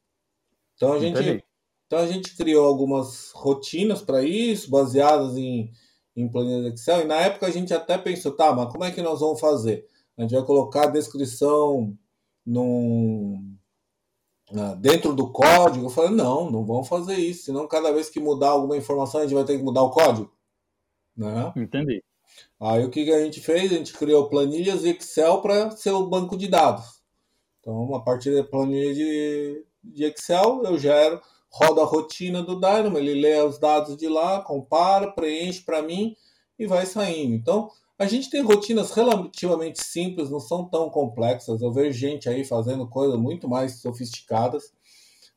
Então 0.76 0.92
a 0.92 1.00
gente, 1.00 1.44
então 1.88 1.98
a 1.98 2.06
gente 2.06 2.36
criou 2.36 2.66
algumas 2.66 3.32
rotinas 3.32 4.00
para 4.00 4.22
isso, 4.22 4.70
baseadas 4.70 5.36
em 5.36 5.72
em 6.16 6.28
planilha 6.28 6.68
Excel. 6.68 7.02
E 7.02 7.04
na 7.04 7.16
época 7.16 7.46
a 7.46 7.50
gente 7.50 7.72
até 7.72 7.98
pensou, 7.98 8.32
tá, 8.32 8.52
mas 8.52 8.70
como 8.70 8.84
é 8.84 8.90
que 8.90 9.02
nós 9.02 9.20
vamos 9.20 9.40
fazer? 9.40 9.86
A 10.16 10.22
gente 10.22 10.34
vai 10.34 10.44
colocar 10.44 10.84
a 10.84 10.90
descrição 10.90 11.96
num, 12.46 13.56
dentro 14.78 15.14
do 15.14 15.30
código. 15.30 15.86
Eu 15.86 15.90
falei, 15.90 16.10
não, 16.10 16.50
não 16.50 16.64
vamos 16.64 16.88
fazer 16.88 17.16
isso, 17.16 17.46
senão 17.46 17.66
cada 17.66 17.92
vez 17.92 18.08
que 18.08 18.20
mudar 18.20 18.50
alguma 18.50 18.76
informação 18.76 19.20
a 19.20 19.24
gente 19.24 19.34
vai 19.34 19.44
ter 19.44 19.58
que 19.58 19.64
mudar 19.64 19.82
o 19.82 19.90
código. 19.90 20.32
Né? 21.16 21.52
Entendi. 21.56 22.02
Aí 22.60 22.84
o 22.84 22.90
que, 22.90 23.04
que 23.04 23.12
a 23.12 23.24
gente 23.24 23.40
fez? 23.40 23.72
A 23.72 23.76
gente 23.76 23.92
criou 23.92 24.28
planilhas 24.28 24.84
Excel 24.84 25.40
para 25.40 25.70
ser 25.72 25.90
o 25.90 26.06
banco 26.06 26.36
de 26.36 26.48
dados. 26.48 27.02
Então, 27.60 27.94
a 27.94 28.02
partir 28.02 28.34
da 28.34 28.44
planilha 28.44 28.94
de, 28.94 29.64
de 29.82 30.04
Excel, 30.04 30.62
eu 30.64 30.78
gero 30.78 31.20
roda 31.54 31.82
a 31.82 31.84
rotina 31.84 32.42
do 32.42 32.58
Dynamo, 32.58 32.98
ele 32.98 33.14
lê 33.14 33.40
os 33.40 33.60
dados 33.60 33.96
de 33.96 34.08
lá, 34.08 34.42
compara, 34.42 35.12
preenche 35.12 35.62
para 35.62 35.80
mim 35.80 36.16
e 36.58 36.66
vai 36.66 36.84
saindo. 36.84 37.32
Então, 37.32 37.70
a 37.96 38.06
gente 38.06 38.28
tem 38.28 38.42
rotinas 38.42 38.90
relativamente 38.90 39.80
simples, 39.80 40.28
não 40.30 40.40
são 40.40 40.68
tão 40.68 40.90
complexas. 40.90 41.62
Eu 41.62 41.72
vejo 41.72 41.96
gente 41.96 42.28
aí 42.28 42.44
fazendo 42.44 42.88
coisas 42.88 43.16
muito 43.16 43.48
mais 43.48 43.80
sofisticadas, 43.80 44.72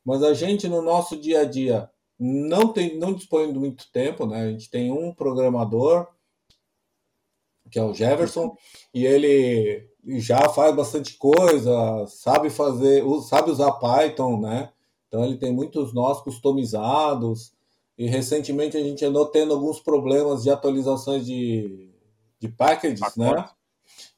mas 0.03 0.23
a 0.23 0.34
gente 0.34 0.68
no 0.68 0.81
nosso 0.81 1.15
dia 1.15 1.41
a 1.41 1.45
dia 1.45 1.88
não 2.19 2.73
tem, 2.73 2.98
não 2.98 3.14
dispõe 3.14 3.53
de 3.53 3.60
muito 3.60 3.91
tempo, 3.91 4.26
né? 4.26 4.41
A 4.41 4.49
gente 4.49 4.72
tem 4.72 4.91
um 4.91 5.14
programador 5.14 6.07
que 7.69 7.77
é 7.77 7.84
o 7.84 7.94
Jefferson 7.94 8.57
e 8.91 9.06
ele 9.06 9.88
já 10.18 10.49
faz 10.49 10.76
bastante 10.76 11.15
coisa, 11.15 12.07
sabe 12.07 12.49
fazer, 12.49 13.03
sabe 13.30 13.52
usar 13.52 13.73
Python, 13.73 14.39
né? 14.39 14.72
Então 15.07 15.23
ele 15.23 15.38
tem 15.38 15.53
muitos 15.53 15.93
nós 15.93 16.21
customizados 16.21 17.51
e 17.97 18.07
recentemente 18.07 18.77
a 18.77 18.84
gente 18.84 19.03
andou 19.03 19.25
tendo 19.25 19.53
alguns 19.53 19.79
problemas 19.79 20.43
de 20.43 20.49
atualizações 20.49 21.25
de, 21.25 21.89
de 22.39 22.49
packages, 22.49 22.99
Pacote. 22.99 23.19
né? 23.19 23.49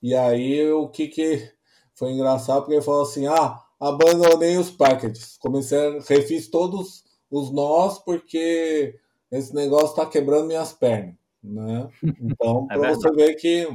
E 0.02 0.16
aí 0.16 0.72
o 0.72 0.88
que 0.90 1.08
que 1.08 1.52
foi 1.94 2.12
engraçado 2.12 2.62
porque 2.62 2.76
ele 2.76 2.82
falou 2.82 3.04
assim, 3.04 3.28
ah, 3.28 3.62
abandonei 3.80 4.58
os 4.58 4.72
packages, 4.72 5.38
comecei 5.38 5.78
a 5.78 6.00
refiz 6.02 6.48
todos 6.48 7.04
os 7.30 7.52
nós 7.52 8.00
porque 8.00 8.96
esse 9.32 9.54
negócio 9.54 9.90
está 9.90 10.06
quebrando 10.06 10.48
minhas 10.48 10.74
pernas. 10.74 11.16
Né? 11.44 11.90
Então, 12.20 12.68
é 12.72 12.78
para 12.78 12.96
você 12.96 13.12
ver 13.12 13.36
que 13.36 13.68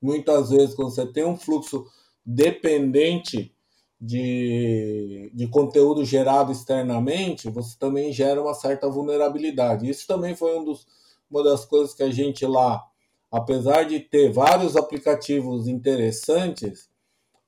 muitas 0.00 0.50
vezes, 0.50 0.74
quando 0.74 0.90
você 0.90 1.06
tem 1.06 1.24
um 1.24 1.36
fluxo 1.36 1.86
dependente 2.24 3.54
de, 4.00 5.30
de 5.34 5.46
conteúdo 5.48 6.04
gerado 6.04 6.50
externamente, 6.50 7.50
você 7.50 7.76
também 7.78 8.12
gera 8.12 8.40
uma 8.40 8.54
certa 8.54 8.88
vulnerabilidade. 8.88 9.88
Isso 9.88 10.06
também 10.06 10.34
foi 10.34 10.58
um 10.58 10.64
dos, 10.64 10.86
uma 11.30 11.44
das 11.44 11.66
coisas 11.66 11.92
que 11.92 12.02
a 12.02 12.10
gente 12.10 12.46
lá, 12.46 12.82
apesar 13.30 13.84
de 13.84 14.00
ter 14.00 14.32
vários 14.32 14.74
aplicativos 14.74 15.68
interessantes, 15.68 16.88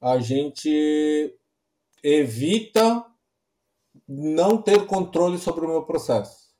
a 0.00 0.18
gente 0.18 1.34
evita 2.02 3.06
não 4.06 4.60
ter 4.60 4.84
controle 4.86 5.38
sobre 5.38 5.64
o 5.64 5.68
meu 5.68 5.84
processo, 5.84 6.50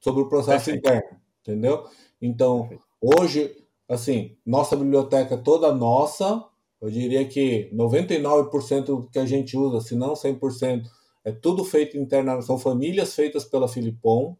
sobre 0.00 0.22
o 0.22 0.28
processo 0.28 0.70
Perfeito. 0.70 0.78
interno, 0.78 1.20
entendeu? 1.40 1.86
Então, 2.20 2.68
Perfeito. 2.68 2.84
hoje, 3.00 3.66
assim, 3.88 4.36
nossa 4.46 4.76
biblioteca 4.76 5.36
toda 5.36 5.74
nossa, 5.74 6.42
eu 6.82 6.90
diria 6.90 7.24
que 7.24 7.70
99% 7.72 8.84
do 8.84 9.08
que 9.08 9.20
a 9.20 9.24
gente 9.24 9.56
usa, 9.56 9.80
se 9.80 9.94
não 9.94 10.14
100%, 10.14 10.82
é 11.24 11.30
tudo 11.30 11.64
feito 11.64 11.96
internamente, 11.96 12.44
são 12.44 12.58
famílias 12.58 13.14
feitas 13.14 13.44
pela 13.44 13.68
Filipon, 13.68 14.36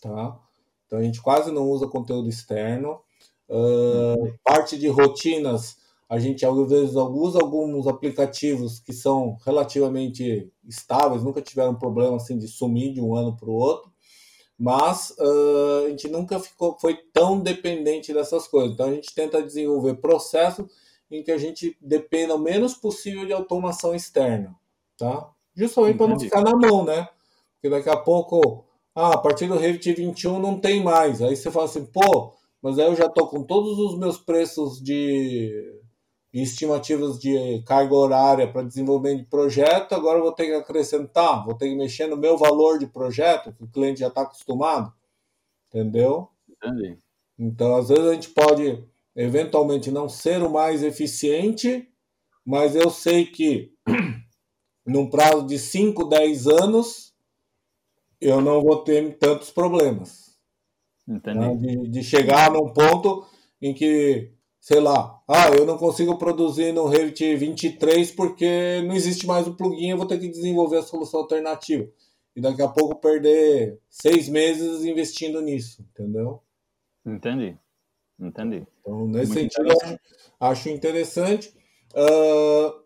tá? 0.00 0.40
Então 0.86 0.98
a 0.98 1.02
gente 1.02 1.20
quase 1.20 1.52
não 1.52 1.68
usa 1.68 1.86
conteúdo 1.86 2.30
externo. 2.30 2.98
Uh, 3.46 4.32
parte 4.42 4.78
de 4.78 4.88
rotinas, 4.88 5.76
a 6.08 6.18
gente 6.18 6.46
às 6.46 6.68
vezes 6.70 6.94
usa 6.94 7.38
alguns 7.38 7.86
aplicativos 7.86 8.80
que 8.80 8.94
são 8.94 9.36
relativamente 9.44 10.50
estáveis, 10.66 11.22
nunca 11.22 11.42
tiveram 11.42 11.74
problema 11.74 12.16
assim 12.16 12.38
de 12.38 12.48
sumir 12.48 12.94
de 12.94 13.02
um 13.02 13.14
ano 13.14 13.36
para 13.36 13.50
o 13.50 13.54
outro, 13.54 13.92
mas 14.58 15.10
uh, 15.18 15.84
a 15.84 15.90
gente 15.90 16.08
nunca 16.08 16.40
ficou, 16.40 16.78
foi 16.80 16.96
tão 17.12 17.38
dependente 17.38 18.14
dessas 18.14 18.48
coisas. 18.48 18.72
Então 18.72 18.86
a 18.86 18.94
gente 18.94 19.14
tenta 19.14 19.42
desenvolver 19.42 19.96
processos 19.96 20.64
em 21.12 21.22
que 21.22 21.30
a 21.30 21.38
gente 21.38 21.76
dependa 21.80 22.34
o 22.34 22.38
menos 22.38 22.74
possível 22.74 23.26
de 23.26 23.32
automação 23.32 23.94
externa, 23.94 24.54
tá? 24.96 25.30
Justamente 25.54 25.98
para 25.98 26.08
não 26.08 26.18
ficar 26.18 26.40
na 26.42 26.56
mão, 26.56 26.84
né? 26.84 27.08
Porque 27.54 27.68
daqui 27.68 27.90
a 27.90 27.96
pouco, 27.96 28.64
ah, 28.94 29.14
a 29.14 29.18
partir 29.18 29.46
do 29.46 29.58
Revit 29.58 29.92
21 29.92 30.38
não 30.38 30.58
tem 30.58 30.82
mais. 30.82 31.20
Aí 31.20 31.36
você 31.36 31.50
fala 31.50 31.66
assim, 31.66 31.84
pô, 31.84 32.32
mas 32.62 32.78
aí 32.78 32.86
eu 32.86 32.96
já 32.96 33.08
tô 33.08 33.26
com 33.26 33.42
todos 33.42 33.78
os 33.78 33.98
meus 33.98 34.16
preços 34.16 34.82
de 34.82 35.80
estimativas 36.32 37.18
de 37.18 37.62
carga 37.66 37.94
horária 37.94 38.50
para 38.50 38.62
desenvolvimento 38.62 39.18
de 39.18 39.26
projeto, 39.26 39.94
agora 39.94 40.18
eu 40.18 40.22
vou 40.22 40.32
ter 40.32 40.46
que 40.46 40.54
acrescentar, 40.54 41.44
vou 41.44 41.54
ter 41.54 41.68
que 41.68 41.74
mexer 41.74 42.06
no 42.06 42.16
meu 42.16 42.38
valor 42.38 42.78
de 42.78 42.86
projeto, 42.86 43.52
que 43.52 43.64
o 43.64 43.68
cliente 43.68 44.00
já 44.00 44.08
está 44.08 44.22
acostumado. 44.22 44.90
Entendeu? 45.68 46.28
Entendi. 46.48 46.96
Então, 47.38 47.76
às 47.76 47.88
vezes 47.88 48.06
a 48.06 48.14
gente 48.14 48.30
pode 48.30 48.82
eventualmente 49.14 49.90
não 49.90 50.08
ser 50.08 50.42
o 50.42 50.50
mais 50.50 50.82
eficiente, 50.82 51.88
mas 52.44 52.74
eu 52.74 52.90
sei 52.90 53.26
que 53.26 53.72
num 54.86 55.08
prazo 55.08 55.46
de 55.46 55.58
5, 55.58 56.04
10 56.04 56.46
anos 56.46 57.12
eu 58.20 58.40
não 58.40 58.62
vou 58.62 58.82
ter 58.84 59.18
tantos 59.18 59.50
problemas. 59.50 60.38
Né? 61.06 61.20
De, 61.56 61.88
de, 61.88 62.02
chegar 62.02 62.50
num 62.50 62.72
ponto 62.72 63.26
em 63.60 63.74
que, 63.74 64.32
sei 64.60 64.80
lá, 64.80 65.20
ah, 65.28 65.48
eu 65.50 65.66
não 65.66 65.76
consigo 65.76 66.16
produzir 66.16 66.72
no 66.72 66.86
Revit 66.86 67.34
23 67.36 68.12
porque 68.12 68.82
não 68.86 68.94
existe 68.94 69.26
mais 69.26 69.46
o 69.46 69.54
plugin, 69.54 69.90
eu 69.90 69.96
vou 69.96 70.06
ter 70.06 70.20
que 70.20 70.28
desenvolver 70.28 70.78
a 70.78 70.82
solução 70.82 71.20
alternativa. 71.20 71.88
E 72.34 72.40
daqui 72.40 72.62
a 72.62 72.68
pouco 72.68 72.96
perder 72.96 73.78
seis 73.90 74.28
meses 74.28 74.84
investindo 74.84 75.40
nisso, 75.42 75.84
entendeu? 75.90 76.40
Entendi. 77.04 77.58
Entendi. 78.18 78.66
Então, 78.80 79.06
nesse 79.06 79.32
Muito 79.32 79.54
sentido, 79.54 79.72
acho, 79.82 79.98
acho 80.40 80.68
interessante. 80.68 81.52
Uh, 81.94 82.82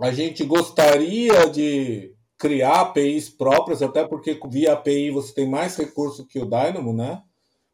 a 0.00 0.12
gente 0.12 0.44
gostaria 0.44 1.48
de 1.50 2.14
criar 2.38 2.82
APIs 2.82 3.28
próprias, 3.28 3.82
até 3.82 4.06
porque 4.06 4.38
via 4.48 4.74
API 4.74 5.10
você 5.10 5.34
tem 5.34 5.48
mais 5.48 5.76
recurso 5.76 6.26
que 6.26 6.38
o 6.38 6.44
Dynamo, 6.44 6.92
né? 6.92 7.20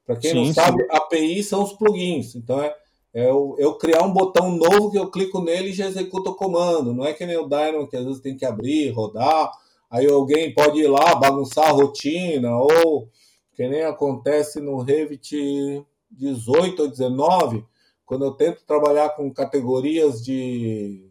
Para 0.07 0.16
quem 0.16 0.31
sim, 0.31 0.37
não 0.37 0.55
sabe, 0.55 0.83
sim. 0.83 0.89
API 0.91 1.43
são 1.43 1.62
os 1.62 1.75
plugins. 1.75 2.35
Então 2.35 2.61
é, 2.62 2.75
é 3.12 3.29
eu, 3.29 3.55
eu, 3.59 3.75
criar 3.77 4.03
um 4.03 4.12
botão 4.12 4.51
novo 4.51 4.91
que 4.91 4.99
eu 4.99 5.11
clico 5.11 5.41
nele 5.41 5.71
e 5.71 5.75
já 5.75 5.87
executa 5.87 6.31
o 6.31 6.35
comando. 6.35 6.95
Não 6.95 7.05
é 7.05 7.12
que 7.12 7.27
nem 7.27 7.37
o 7.37 7.47
Dynamo 7.47 7.89
que 7.89 7.97
às 7.97 8.05
vezes 8.05 8.21
tem 8.21 8.37
que 8.37 8.47
abrir, 8.47 8.91
rodar. 8.91 9.51
Aí 9.91 10.11
alguém 10.11 10.53
pode 10.55 10.81
ir 10.81 10.89
lá 10.89 11.15
bagunçar 11.15 11.69
a 11.69 11.73
rotina, 11.73 12.57
ou 12.57 13.09
que 13.55 13.69
nem 13.69 13.85
acontece 13.85 14.61
no 14.61 14.79
Revit 14.79 15.85
18 16.19 16.82
ou 16.82 16.89
19, 16.89 17.65
quando 18.05 18.24
eu 18.24 18.32
tento 18.32 18.65
trabalhar 18.66 19.11
com 19.11 19.32
categorias 19.32 20.23
de, 20.23 21.11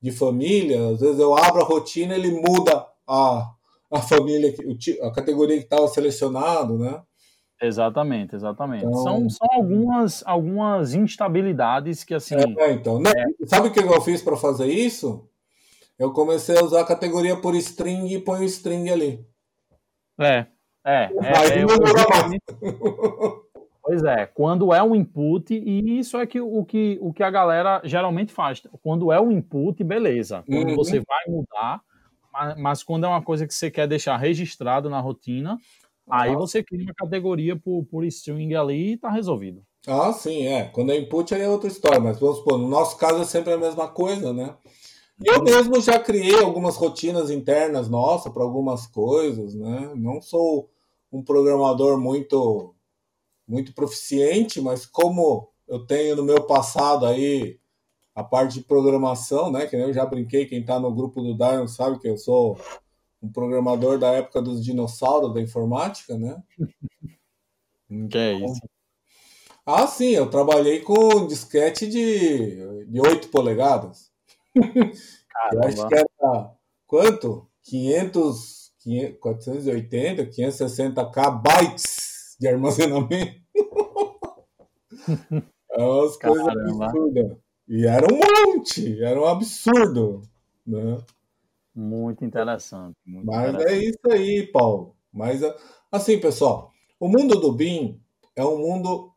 de 0.00 0.12
família, 0.12 0.88
às 0.90 1.00
vezes 1.00 1.18
eu 1.18 1.36
abro 1.36 1.62
a 1.62 1.64
rotina 1.64 2.14
ele 2.14 2.30
muda 2.30 2.86
a, 3.06 3.50
a 3.90 4.00
família, 4.00 4.54
a 5.02 5.10
categoria 5.10 5.56
que 5.58 5.64
estava 5.64 5.88
selecionado, 5.88 6.78
né? 6.78 7.02
Exatamente, 7.60 8.34
exatamente. 8.36 8.84
Então, 8.84 9.02
são, 9.02 9.30
são 9.30 9.48
algumas, 9.50 10.22
algumas 10.26 10.94
instabilidades 10.94 12.04
que 12.04 12.12
assim. 12.12 12.34
É, 12.58 12.72
então. 12.72 13.00
Não, 13.00 13.10
é... 13.10 13.24
Sabe 13.46 13.68
o 13.68 13.72
que 13.72 13.80
eu 13.80 14.00
fiz 14.02 14.20
para 14.20 14.36
fazer 14.36 14.66
isso? 14.66 15.26
Eu 15.98 16.12
comecei 16.12 16.58
a 16.58 16.62
usar 16.62 16.82
a 16.82 16.86
categoria 16.86 17.36
por 17.36 17.54
string 17.54 18.12
e 18.12 18.20
põe 18.20 18.40
o 18.40 18.44
string 18.44 18.90
ali. 18.90 19.26
É, 20.20 20.46
é. 20.84 21.04
é, 21.04 21.58
é 21.58 21.64
eu, 21.64 21.68
Pois 23.86 24.02
é, 24.02 24.26
quando 24.26 24.74
é 24.74 24.82
um 24.82 24.96
input, 24.96 25.54
e 25.54 26.00
isso 26.00 26.18
é 26.18 26.26
que, 26.26 26.40
o, 26.40 26.64
que, 26.64 26.98
o 27.00 27.12
que 27.12 27.22
a 27.22 27.30
galera 27.30 27.80
geralmente 27.84 28.32
faz. 28.32 28.60
Quando 28.82 29.12
é 29.12 29.20
um 29.20 29.30
input, 29.30 29.84
beleza. 29.84 30.42
Quando 30.44 30.70
uhum. 30.70 30.74
você 30.74 30.98
vai 30.98 31.24
mudar, 31.28 31.80
mas, 32.32 32.58
mas, 32.58 32.82
quando 32.82 33.04
é 33.04 33.08
uma 33.08 33.22
coisa 33.22 33.46
que 33.46 33.54
você 33.54 33.70
quer 33.70 33.86
deixar 33.86 34.16
registrado 34.16 34.90
na 34.90 34.98
rotina, 34.98 35.56
aí 36.10 36.34
você 36.34 36.64
cria 36.64 36.82
uma 36.82 36.94
categoria 36.94 37.54
por, 37.54 37.84
por 37.84 38.04
string 38.04 38.56
ali 38.56 38.94
e 38.94 38.96
tá 38.96 39.08
resolvido. 39.08 39.62
Ah, 39.86 40.12
sim, 40.12 40.48
é. 40.48 40.64
Quando 40.64 40.90
é 40.90 40.98
input 40.98 41.32
aí 41.32 41.42
é 41.42 41.48
outra 41.48 41.68
história, 41.68 42.00
mas 42.00 42.18
vamos 42.18 42.38
supor, 42.38 42.58
no 42.58 42.66
nosso 42.66 42.98
caso 42.98 43.22
é 43.22 43.24
sempre 43.24 43.52
a 43.52 43.58
mesma 43.58 43.86
coisa, 43.86 44.32
né? 44.32 44.52
Eu 45.24 45.44
mesmo 45.44 45.80
já 45.80 45.96
criei 45.96 46.40
algumas 46.40 46.76
rotinas 46.76 47.30
internas 47.30 47.88
nossas 47.88 48.32
para 48.32 48.42
algumas 48.42 48.88
coisas, 48.88 49.54
né? 49.54 49.92
Não 49.94 50.20
sou 50.20 50.68
um 51.12 51.22
programador 51.22 52.00
muito 52.00 52.74
muito 53.46 53.72
proficiente, 53.74 54.60
mas 54.60 54.84
como 54.84 55.48
eu 55.68 55.86
tenho 55.86 56.16
no 56.16 56.24
meu 56.24 56.42
passado 56.44 57.06
aí 57.06 57.58
a 58.14 58.24
parte 58.24 58.54
de 58.54 58.64
programação, 58.64 59.50
né? 59.50 59.66
Que 59.66 59.76
eu 59.76 59.92
já 59.92 60.06
brinquei, 60.06 60.46
quem 60.46 60.60
está 60.60 60.80
no 60.80 60.94
grupo 60.94 61.22
do 61.22 61.36
Darwin 61.36 61.68
sabe 61.68 61.98
que 61.98 62.08
eu 62.08 62.16
sou 62.16 62.58
um 63.22 63.30
programador 63.30 63.98
da 63.98 64.12
época 64.12 64.40
dos 64.40 64.64
dinossauros 64.64 65.34
da 65.34 65.40
informática, 65.40 66.16
né? 66.16 66.42
Que 68.10 68.18
é 68.18 68.32
então, 68.34 68.46
isso? 68.50 68.60
Ah, 69.64 69.86
sim, 69.86 70.10
eu 70.10 70.28
trabalhei 70.28 70.80
com 70.80 71.24
disquete 71.28 71.86
de, 71.86 72.84
de 72.86 73.00
8 73.00 73.28
polegadas. 73.28 74.10
Eu 75.52 75.62
acho 75.62 75.86
que 75.86 75.94
era 75.94 76.50
quanto? 76.84 77.48
500, 77.62 78.72
500 78.80 79.20
480, 79.20 80.26
560k 80.26 81.42
bytes 81.42 82.15
de 82.38 82.48
armazenamento. 82.48 83.40
é 85.70 85.82
umas 85.82 86.16
coisas 86.16 86.48
absurdas. 86.48 87.36
E 87.68 87.86
era 87.86 88.06
um 88.12 88.16
monte, 88.16 89.02
era 89.02 89.20
um 89.20 89.26
absurdo. 89.26 90.22
Né? 90.66 90.98
Muito 91.74 92.24
interessante. 92.24 92.96
Muito 93.04 93.26
Mas 93.26 93.54
interessante. 93.54 93.74
é 93.74 93.88
isso 93.88 94.10
aí, 94.10 94.46
Paulo. 94.46 94.96
Mas, 95.12 95.40
assim, 95.90 96.18
pessoal, 96.20 96.72
o 96.98 97.08
mundo 97.08 97.40
do 97.40 97.52
BIM 97.52 98.00
é 98.34 98.44
um 98.44 98.58
mundo 98.58 99.12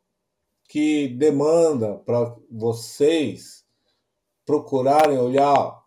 que 0.68 1.10
demanda 1.10 1.96
para 1.96 2.36
vocês 2.50 3.66
procurarem 4.46 5.18
olhar 5.18 5.80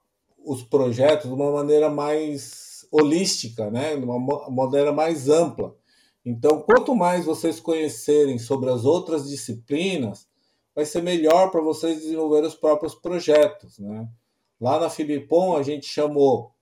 os 0.44 0.62
projetos 0.62 1.28
de 1.28 1.34
uma 1.34 1.50
maneira 1.52 1.88
mais 1.88 2.86
holística, 2.90 3.70
né? 3.70 3.96
de 3.96 4.04
uma 4.04 4.18
maneira 4.50 4.92
mais 4.92 5.28
ampla. 5.28 5.74
Então, 6.24 6.62
quanto 6.62 6.94
mais 6.94 7.24
vocês 7.24 7.58
conhecerem 7.58 8.38
sobre 8.38 8.70
as 8.70 8.84
outras 8.84 9.28
disciplinas, 9.28 10.28
vai 10.74 10.84
ser 10.84 11.02
melhor 11.02 11.50
para 11.50 11.60
vocês 11.60 12.00
desenvolver 12.00 12.44
os 12.44 12.54
próprios 12.54 12.94
projetos. 12.94 13.78
Né? 13.78 14.08
Lá 14.60 14.78
na 14.78 14.88
Filipon, 14.88 15.56
a 15.56 15.62
gente 15.62 15.86
chamou 15.86 16.52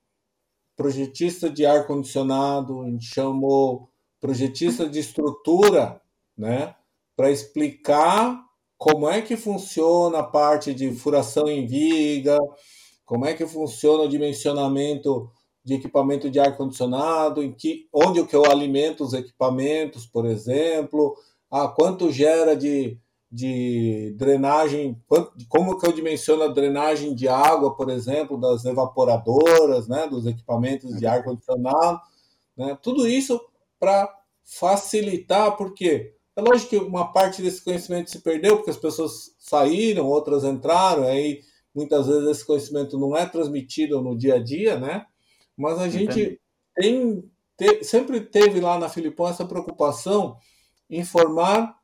projetista 0.75 1.51
de 1.51 1.67
ar-condicionado, 1.67 2.83
a 2.83 2.87
gente 2.87 3.07
chamou 3.07 3.91
projetista 4.19 4.89
de 4.89 4.99
estrutura, 4.99 6.01
né? 6.37 6.75
para 7.15 7.31
explicar 7.31 8.43
como 8.79 9.09
é 9.09 9.21
que 9.21 9.37
funciona 9.37 10.21
a 10.21 10.23
parte 10.23 10.73
de 10.73 10.91
furação 10.93 11.47
em 11.49 11.67
viga, 11.67 12.39
como 13.05 13.27
é 13.27 13.35
que 13.35 13.47
funciona 13.47 14.05
o 14.05 14.09
dimensionamento 14.09 15.31
de 15.71 15.77
equipamento 15.77 16.29
de 16.29 16.41
ar 16.41 16.57
condicionado, 16.57 17.45
em 17.45 17.53
que 17.53 17.87
onde 17.93 18.25
que 18.27 18.35
eu 18.35 18.45
alimento 18.45 19.05
os 19.05 19.13
equipamentos, 19.13 20.05
por 20.05 20.27
exemplo, 20.27 21.17
ah, 21.49 21.69
quanto 21.69 22.11
gera 22.11 22.57
de, 22.57 22.99
de 23.31 24.13
drenagem, 24.17 25.01
como 25.49 25.79
que 25.79 25.87
eu 25.87 25.93
dimensiono 25.93 26.43
a 26.43 26.49
drenagem 26.49 27.15
de 27.15 27.29
água, 27.29 27.77
por 27.77 27.89
exemplo, 27.89 28.37
das 28.37 28.65
evaporadoras, 28.65 29.87
né, 29.87 30.09
dos 30.09 30.27
equipamentos 30.27 30.99
de 30.99 31.07
ar 31.07 31.23
condicionado, 31.23 32.01
né, 32.57 32.77
tudo 32.83 33.07
isso 33.07 33.41
para 33.79 34.13
facilitar, 34.43 35.57
porque 35.57 36.15
é 36.35 36.43
lógico 36.43 36.71
que 36.71 36.79
uma 36.79 37.13
parte 37.13 37.43
desse 37.43 37.63
conhecimento 37.63 38.11
se 38.11 38.19
perdeu, 38.19 38.57
porque 38.57 38.71
as 38.71 38.77
pessoas 38.77 39.37
saíram, 39.39 40.09
outras 40.09 40.43
entraram, 40.43 41.05
aí 41.05 41.43
muitas 41.73 42.09
vezes 42.09 42.29
esse 42.29 42.45
conhecimento 42.45 42.99
não 42.99 43.17
é 43.17 43.25
transmitido 43.25 44.03
no 44.03 44.19
dia 44.19 44.35
a 44.35 44.43
dia, 44.43 44.77
né? 44.77 45.07
Mas 45.61 45.79
a 45.79 45.91
gente 45.91 46.41
tem, 46.75 47.31
te, 47.55 47.85
sempre 47.85 48.19
teve 48.23 48.61
lá 48.61 48.79
na 48.79 48.89
Filipão 48.89 49.29
essa 49.29 49.45
preocupação 49.45 50.39
em 50.89 51.05
formar 51.05 51.77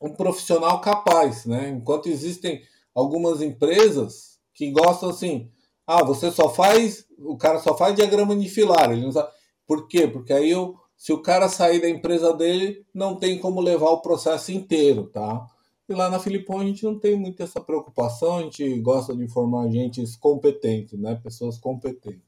um 0.00 0.12
profissional 0.12 0.80
capaz, 0.80 1.46
né? 1.46 1.68
Enquanto 1.70 2.08
existem 2.08 2.62
algumas 2.94 3.42
empresas 3.42 4.38
que 4.54 4.70
gostam 4.70 5.10
assim, 5.10 5.50
ah, 5.84 6.04
você 6.04 6.30
só 6.30 6.48
faz, 6.48 7.04
o 7.18 7.36
cara 7.36 7.58
só 7.58 7.76
faz 7.76 7.96
diagrama 7.96 8.34
unifilar, 8.34 8.92
ele 8.92 9.02
não 9.02 9.10
sabe. 9.10 9.30
Por 9.66 9.88
quê? 9.88 10.06
Porque 10.06 10.32
aí 10.32 10.48
eu, 10.48 10.76
se 10.96 11.12
o 11.12 11.20
cara 11.20 11.48
sair 11.48 11.80
da 11.80 11.88
empresa 11.88 12.32
dele, 12.32 12.86
não 12.94 13.16
tem 13.16 13.36
como 13.40 13.60
levar 13.60 13.90
o 13.90 14.00
processo 14.00 14.52
inteiro, 14.52 15.08
tá? 15.08 15.44
E 15.88 15.92
lá 15.92 16.08
na 16.08 16.20
Filipão 16.20 16.60
a 16.60 16.64
gente 16.64 16.84
não 16.84 16.96
tem 16.98 17.16
muito 17.16 17.42
essa 17.42 17.60
preocupação, 17.60 18.36
a 18.36 18.42
gente 18.42 18.78
gosta 18.78 19.14
de 19.14 19.26
formar 19.26 19.68
gente 19.70 20.04
competentes, 20.18 20.96
né? 20.96 21.16
Pessoas 21.20 21.58
competentes. 21.58 22.25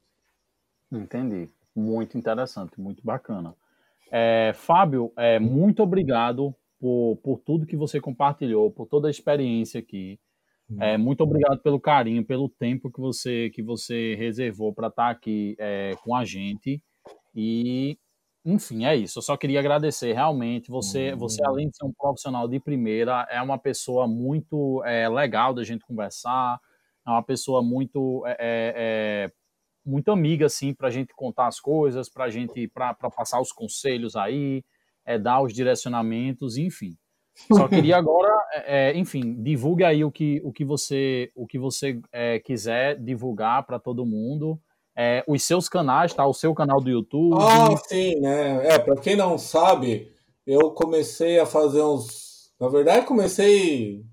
Entendi. 0.91 1.49
Muito 1.75 2.17
interessante, 2.17 2.79
muito 2.79 3.03
bacana. 3.03 3.55
É, 4.11 4.51
Fábio, 4.55 5.11
é, 5.15 5.39
muito 5.39 5.83
obrigado 5.83 6.55
por, 6.79 7.17
por 7.23 7.39
tudo 7.39 7.65
que 7.65 7.75
você 7.75 7.99
compartilhou, 8.01 8.71
por 8.71 8.87
toda 8.87 9.07
a 9.07 9.11
experiência 9.11 9.79
aqui. 9.79 10.19
É, 10.79 10.97
muito 10.97 11.21
obrigado 11.21 11.59
pelo 11.61 11.79
carinho, 11.79 12.23
pelo 12.23 12.47
tempo 12.47 12.91
que 12.91 12.99
você 12.99 13.49
que 13.49 13.63
você 13.63 14.13
reservou 14.15 14.71
para 14.71 14.87
estar 14.87 15.05
tá 15.05 15.09
aqui 15.09 15.55
é, 15.57 15.95
com 16.03 16.15
a 16.15 16.23
gente. 16.23 16.81
E, 17.35 17.97
enfim, 18.45 18.85
é 18.85 18.95
isso. 18.95 19.17
Eu 19.17 19.23
só 19.23 19.35
queria 19.35 19.59
agradecer 19.59 20.13
realmente. 20.13 20.69
Você, 20.69 21.15
você 21.15 21.43
além 21.43 21.69
de 21.69 21.77
ser 21.77 21.85
um 21.85 21.91
profissional 21.91 22.47
de 22.47 22.59
primeira, 22.59 23.27
é 23.31 23.41
uma 23.41 23.57
pessoa 23.57 24.07
muito 24.07 24.83
é, 24.85 25.09
legal 25.09 25.55
da 25.55 25.63
gente 25.63 25.85
conversar. 25.85 26.59
É 27.07 27.09
uma 27.09 27.23
pessoa 27.23 27.63
muito 27.63 28.23
é, 28.27 28.31
é, 28.39 28.73
é 29.25 29.31
muito 29.85 30.11
amiga 30.11 30.45
assim 30.45 30.73
para 30.73 30.87
a 30.87 30.91
gente 30.91 31.13
contar 31.15 31.47
as 31.47 31.59
coisas, 31.59 32.09
para 32.09 32.25
a 32.25 32.29
gente 32.29 32.67
para 32.67 32.93
passar 32.93 33.41
os 33.41 33.51
conselhos 33.51 34.15
aí 34.15 34.63
é, 35.09 35.17
dar 35.17 35.41
os 35.41 35.51
direcionamentos, 35.51 36.55
enfim. 36.55 36.95
Só 37.51 37.67
queria 37.67 37.97
agora, 37.97 38.31
é, 38.53 38.91
é, 38.91 38.97
enfim, 38.97 39.41
divulgue 39.41 39.83
aí 39.83 40.03
o 40.03 40.11
que, 40.11 40.39
o 40.43 40.53
que 40.53 40.63
você, 40.63 41.31
o 41.35 41.47
que 41.47 41.57
você 41.57 41.99
é, 42.11 42.39
quiser 42.39 42.99
divulgar 42.99 43.65
para 43.65 43.79
todo 43.79 44.05
mundo. 44.05 44.59
É, 44.95 45.23
os 45.27 45.41
seus 45.43 45.67
canais, 45.67 46.13
tá? 46.13 46.27
O 46.27 46.33
seu 46.33 46.53
canal 46.53 46.79
do 46.79 46.89
YouTube. 46.89 47.37
Ah, 47.41 47.75
sim, 47.87 48.19
né? 48.19 48.67
É, 48.67 48.77
para 48.77 48.97
quem 48.97 49.15
não 49.15 49.37
sabe, 49.37 50.11
eu 50.45 50.71
comecei 50.71 51.39
a 51.39 51.45
fazer 51.45 51.81
uns. 51.81 52.51
Na 52.59 52.67
verdade, 52.67 53.05
comecei 53.05 54.03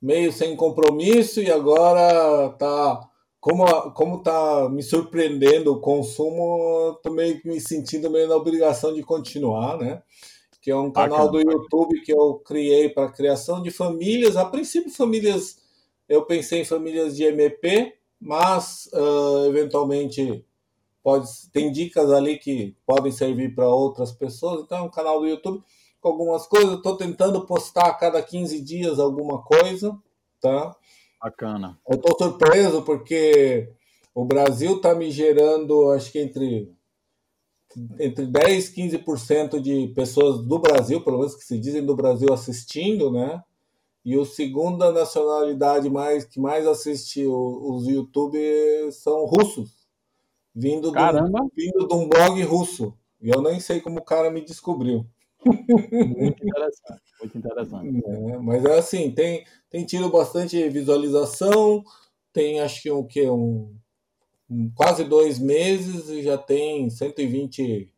meio 0.00 0.32
sem 0.32 0.56
compromisso 0.56 1.40
e 1.40 1.52
agora 1.52 2.48
tá. 2.58 3.08
Como, 3.42 3.90
como 3.90 4.22
tá 4.22 4.70
me 4.70 4.82
surpreendendo 4.82 5.72
o 5.72 5.80
consumo, 5.80 6.98
tô 7.02 7.10
meio 7.10 7.42
me 7.44 7.60
sentindo 7.60 8.08
meio 8.08 8.26
na 8.26 8.36
obrigação 8.36 8.94
de 8.94 9.02
continuar, 9.02 9.76
né? 9.76 10.00
que 10.62 10.70
é 10.70 10.76
um 10.76 10.92
canal 10.92 11.28
do 11.28 11.40
YouTube 11.40 12.00
que 12.02 12.12
eu 12.12 12.36
criei 12.36 12.88
para 12.88 13.10
criação 13.10 13.60
de 13.60 13.72
famílias. 13.72 14.36
A 14.36 14.44
princípio, 14.44 14.92
famílias, 14.92 15.58
eu 16.08 16.24
pensei 16.24 16.60
em 16.60 16.64
famílias 16.64 17.16
de 17.16 17.24
MP, 17.24 17.96
mas 18.20 18.88
uh, 18.92 19.46
eventualmente 19.48 20.44
pode 21.02 21.28
tem 21.52 21.72
dicas 21.72 22.12
ali 22.12 22.38
que 22.38 22.76
podem 22.86 23.10
servir 23.10 23.56
para 23.56 23.66
outras 23.66 24.12
pessoas. 24.12 24.62
Então, 24.62 24.78
é 24.78 24.82
um 24.82 24.88
canal 24.88 25.18
do 25.18 25.26
YouTube 25.26 25.60
com 26.00 26.10
algumas 26.10 26.46
coisas. 26.46 26.76
Estou 26.76 26.96
tentando 26.96 27.44
postar 27.44 27.86
a 27.86 27.94
cada 27.94 28.22
15 28.22 28.60
dias 28.60 29.00
alguma 29.00 29.42
coisa, 29.42 29.98
tá? 30.40 30.76
Bacana. 31.22 31.78
Eu 31.88 31.96
estou 31.96 32.16
surpreso 32.18 32.82
porque 32.82 33.70
o 34.14 34.24
Brasil 34.24 34.76
está 34.76 34.94
me 34.94 35.10
gerando, 35.10 35.92
acho 35.92 36.10
que 36.10 36.18
entre 36.18 36.74
entre 37.98 38.26
10 38.26 38.68
e 38.68 38.98
15% 38.98 39.60
de 39.60 39.88
pessoas 39.94 40.44
do 40.44 40.58
Brasil, 40.58 41.02
pelo 41.02 41.18
menos 41.18 41.34
que 41.34 41.44
se 41.44 41.58
dizem 41.58 41.84
do 41.84 41.96
Brasil, 41.96 42.30
assistindo, 42.32 43.10
né? 43.10 43.42
E 44.04 44.16
o 44.16 44.24
segunda 44.24 44.92
nacionalidade 44.92 45.88
mais 45.88 46.24
que 46.24 46.40
mais 46.40 46.66
assiste 46.66 47.24
os 47.24 47.86
YouTube 47.86 48.38
são 48.90 49.24
russos, 49.24 49.86
vindo 50.54 50.90
do, 50.90 50.98
vindo 51.56 51.86
de 51.86 51.94
um 51.94 52.08
blog 52.08 52.42
russo. 52.42 52.92
E 53.20 53.30
eu 53.30 53.40
nem 53.40 53.60
sei 53.60 53.80
como 53.80 54.00
o 54.00 54.04
cara 54.04 54.30
me 54.30 54.44
descobriu. 54.44 55.06
Muito 55.44 56.44
interessante, 56.44 57.02
muito 57.20 57.38
interessante. 57.38 58.02
É, 58.04 58.38
mas 58.38 58.64
é 58.64 58.78
assim, 58.78 59.10
tem, 59.10 59.44
tem 59.68 59.84
tido 59.84 60.10
bastante 60.10 60.68
visualização, 60.68 61.82
tem 62.32 62.60
acho 62.60 62.82
que 62.82 62.90
o 62.90 63.04
que 63.04 63.28
um 63.28 63.74
quase 64.74 65.04
dois 65.04 65.38
meses 65.38 66.08
e 66.08 66.22
já 66.22 66.36
tem 66.36 66.88
120 66.90 67.92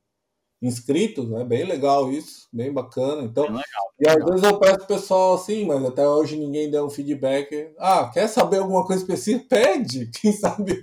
inscritos, 0.62 1.28
né? 1.30 1.44
Bem 1.44 1.64
legal 1.64 2.10
isso, 2.10 2.48
bem 2.52 2.72
bacana. 2.72 3.22
Então, 3.22 3.44
legal, 3.44 3.62
e 3.98 4.08
às 4.08 4.14
legal. 4.14 4.30
vezes 4.30 4.44
eu 4.44 4.58
peço 4.58 4.78
pro 4.78 4.86
pessoal 4.86 5.34
assim, 5.34 5.66
mas 5.66 5.84
até 5.84 6.08
hoje 6.08 6.36
ninguém 6.38 6.70
deu 6.70 6.86
um 6.86 6.90
feedback. 6.90 7.72
Ah, 7.78 8.10
quer 8.12 8.28
saber 8.28 8.58
alguma 8.58 8.86
coisa 8.86 9.02
específica? 9.02 9.44
Pede, 9.54 10.10
quem 10.10 10.32
sabe, 10.32 10.80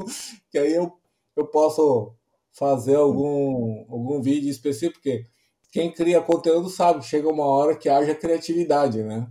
que 0.52 0.58
aí 0.58 0.74
eu, 0.74 0.92
eu 1.36 1.48
posso 1.48 2.14
fazer 2.52 2.96
algum, 2.96 3.86
algum 3.90 4.22
vídeo 4.22 4.50
específico, 4.50 5.00
porque 5.02 5.26
quem 5.72 5.92
cria 5.92 6.22
conteúdo 6.22 6.70
sabe 6.70 7.04
chega 7.04 7.28
uma 7.28 7.46
hora 7.46 7.76
que 7.76 7.90
haja 7.90 8.14
criatividade, 8.14 9.02
né? 9.02 9.28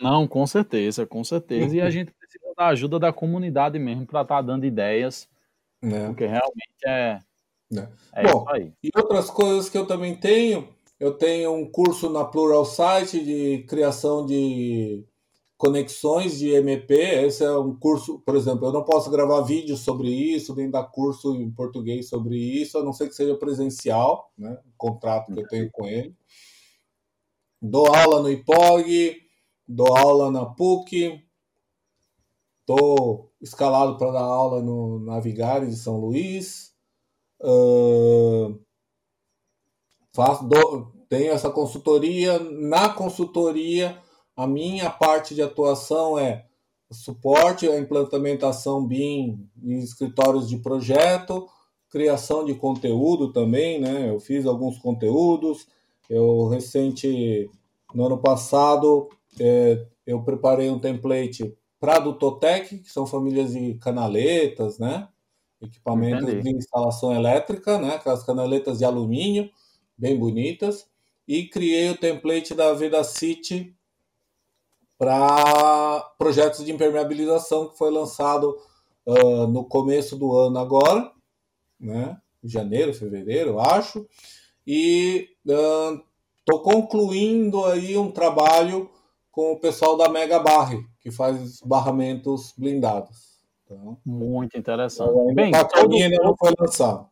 Não, 0.00 0.26
com 0.26 0.46
certeza, 0.46 1.06
com 1.06 1.22
certeza. 1.22 1.76
e 1.76 1.80
a 1.80 1.90
gente 1.90 2.12
precisa 2.12 2.54
da 2.56 2.68
ajuda 2.68 2.98
da 2.98 3.12
comunidade 3.12 3.78
mesmo 3.78 4.06
para 4.06 4.22
estar 4.22 4.36
tá 4.36 4.42
dando 4.42 4.64
ideias 4.64 5.28
né? 5.82 6.06
Porque 6.06 6.26
realmente 6.26 6.86
é. 6.86 7.18
Né? 7.70 7.88
é 8.14 8.30
Bom, 8.30 8.46
e 8.82 8.90
outras 8.94 9.30
coisas 9.30 9.68
que 9.68 9.76
eu 9.76 9.86
também 9.86 10.14
tenho, 10.14 10.68
eu 11.00 11.14
tenho 11.14 11.52
um 11.54 11.68
curso 11.68 12.08
na 12.08 12.24
Plural 12.24 12.64
Site 12.64 13.24
de 13.24 13.64
criação 13.66 14.24
de 14.24 15.04
conexões 15.62 16.40
de 16.40 16.50
MP. 16.50 16.92
Esse 17.24 17.44
é 17.44 17.56
um 17.56 17.72
curso, 17.72 18.18
por 18.26 18.34
exemplo, 18.34 18.66
eu 18.66 18.72
não 18.72 18.82
posso 18.82 19.08
gravar 19.08 19.42
vídeo 19.42 19.76
sobre 19.76 20.08
isso, 20.08 20.56
nem 20.56 20.68
dar 20.68 20.82
curso 20.82 21.36
em 21.36 21.48
português 21.52 22.08
sobre 22.08 22.36
isso, 22.36 22.78
a 22.78 22.82
não 22.82 22.92
ser 22.92 23.06
que 23.06 23.14
seja 23.14 23.36
presencial, 23.36 24.32
né? 24.36 24.58
O 24.66 24.72
contrato 24.76 25.32
que 25.32 25.38
eu 25.38 25.46
tenho 25.46 25.70
com 25.70 25.86
ele. 25.86 26.16
Dou 27.60 27.86
aula 27.94 28.20
no 28.20 28.28
IPOG, 28.28 29.22
dou 29.68 29.96
aula 29.96 30.32
na 30.32 30.44
PUC, 30.44 31.22
Estou 32.58 33.32
escalado 33.40 33.96
para 33.96 34.10
dar 34.12 34.22
aula 34.22 34.60
no 34.60 34.98
Navigário 34.98 35.68
de 35.68 35.76
São 35.76 35.96
Luís. 35.96 36.72
Uh, 37.40 38.58
faço, 40.12 40.44
do, 40.48 40.92
tenho 41.08 41.32
essa 41.32 41.50
consultoria. 41.50 42.38
Na 42.38 42.88
consultoria, 42.88 44.00
a 44.36 44.46
minha 44.46 44.90
parte 44.90 45.34
de 45.34 45.42
atuação 45.42 46.18
é 46.18 46.46
suporte 46.90 47.68
à 47.68 47.78
implementação 47.78 48.86
BIM 48.86 49.48
em 49.62 49.78
escritórios 49.78 50.48
de 50.48 50.58
projeto, 50.58 51.48
criação 51.90 52.44
de 52.44 52.54
conteúdo 52.54 53.32
também, 53.32 53.80
né? 53.80 54.10
Eu 54.10 54.20
fiz 54.20 54.46
alguns 54.46 54.78
conteúdos. 54.78 55.66
Eu 56.08 56.48
recente, 56.48 57.50
no 57.94 58.06
ano 58.06 58.18
passado, 58.18 59.08
é, 59.40 59.86
eu 60.06 60.22
preparei 60.22 60.70
um 60.70 60.78
template 60.78 61.54
para 61.78 61.96
a 61.96 62.00
Dutotec, 62.00 62.78
que 62.78 62.90
são 62.90 63.06
famílias 63.06 63.52
de 63.52 63.74
canaletas, 63.74 64.78
né? 64.78 65.08
Equipamentos 65.60 66.28
Entendi. 66.28 66.42
de 66.42 66.56
instalação 66.56 67.14
elétrica, 67.14 67.78
né? 67.78 67.94
Aquelas 67.94 68.24
canaletas 68.24 68.78
de 68.78 68.84
alumínio, 68.84 69.50
bem 69.96 70.18
bonitas. 70.18 70.86
E 71.26 71.46
criei 71.46 71.90
o 71.90 71.96
template 71.96 72.54
da 72.54 72.72
Vida 72.74 73.02
City 73.04 73.74
para 75.02 76.00
projetos 76.16 76.64
de 76.64 76.70
impermeabilização, 76.70 77.66
que 77.66 77.76
foi 77.76 77.90
lançado 77.90 78.56
uh, 79.04 79.48
no 79.48 79.64
começo 79.64 80.16
do 80.16 80.32
ano 80.32 80.60
agora, 80.60 81.10
né? 81.80 82.16
Janeiro, 82.44 82.94
fevereiro, 82.94 83.58
acho. 83.58 84.06
E 84.64 85.28
estou 85.44 86.60
uh, 86.60 86.62
concluindo 86.62 87.64
aí 87.64 87.98
um 87.98 88.12
trabalho 88.12 88.88
com 89.32 89.50
o 89.50 89.58
pessoal 89.58 89.96
da 89.96 90.08
Mega 90.08 90.38
Barre, 90.38 90.86
que 91.00 91.10
faz 91.10 91.60
barramentos 91.62 92.54
blindados. 92.56 93.42
Então, 93.64 93.98
Muito 94.06 94.56
interessante. 94.56 95.34
Bem, 95.34 95.52
a 95.52 95.64
todo... 95.64 95.96
não 96.22 96.36
foi 96.36 96.52
lançado. 96.56 97.08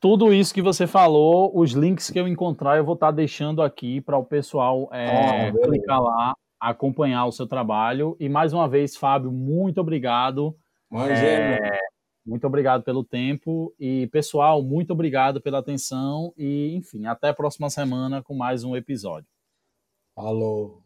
tudo 0.00 0.34
isso 0.34 0.52
que 0.52 0.62
você 0.62 0.84
falou, 0.84 1.56
os 1.56 1.70
links 1.70 2.10
que 2.10 2.18
eu 2.18 2.26
encontrar, 2.26 2.76
eu 2.76 2.84
vou 2.84 2.94
estar 2.94 3.12
deixando 3.12 3.62
aqui 3.62 4.00
para 4.00 4.18
o 4.18 4.24
pessoal 4.24 4.88
é, 4.92 5.50
ah, 5.50 5.52
clicar 5.52 6.02
lá, 6.02 6.34
acompanhar 6.60 7.26
o 7.26 7.32
seu 7.32 7.46
trabalho. 7.46 8.16
E 8.18 8.28
mais 8.28 8.52
uma 8.52 8.68
vez, 8.68 8.96
Fábio, 8.96 9.30
muito 9.30 9.80
obrigado. 9.80 10.56
É, 10.92 11.78
muito 12.26 12.46
obrigado 12.46 12.82
pelo 12.82 13.04
tempo. 13.04 13.74
E, 13.78 14.06
pessoal, 14.08 14.62
muito 14.62 14.92
obrigado 14.92 15.40
pela 15.40 15.58
atenção. 15.58 16.32
E, 16.36 16.74
enfim, 16.74 17.06
até 17.06 17.28
a 17.28 17.34
próxima 17.34 17.70
semana 17.70 18.22
com 18.22 18.34
mais 18.34 18.64
um 18.64 18.76
episódio. 18.76 19.28
Falou. 20.14 20.82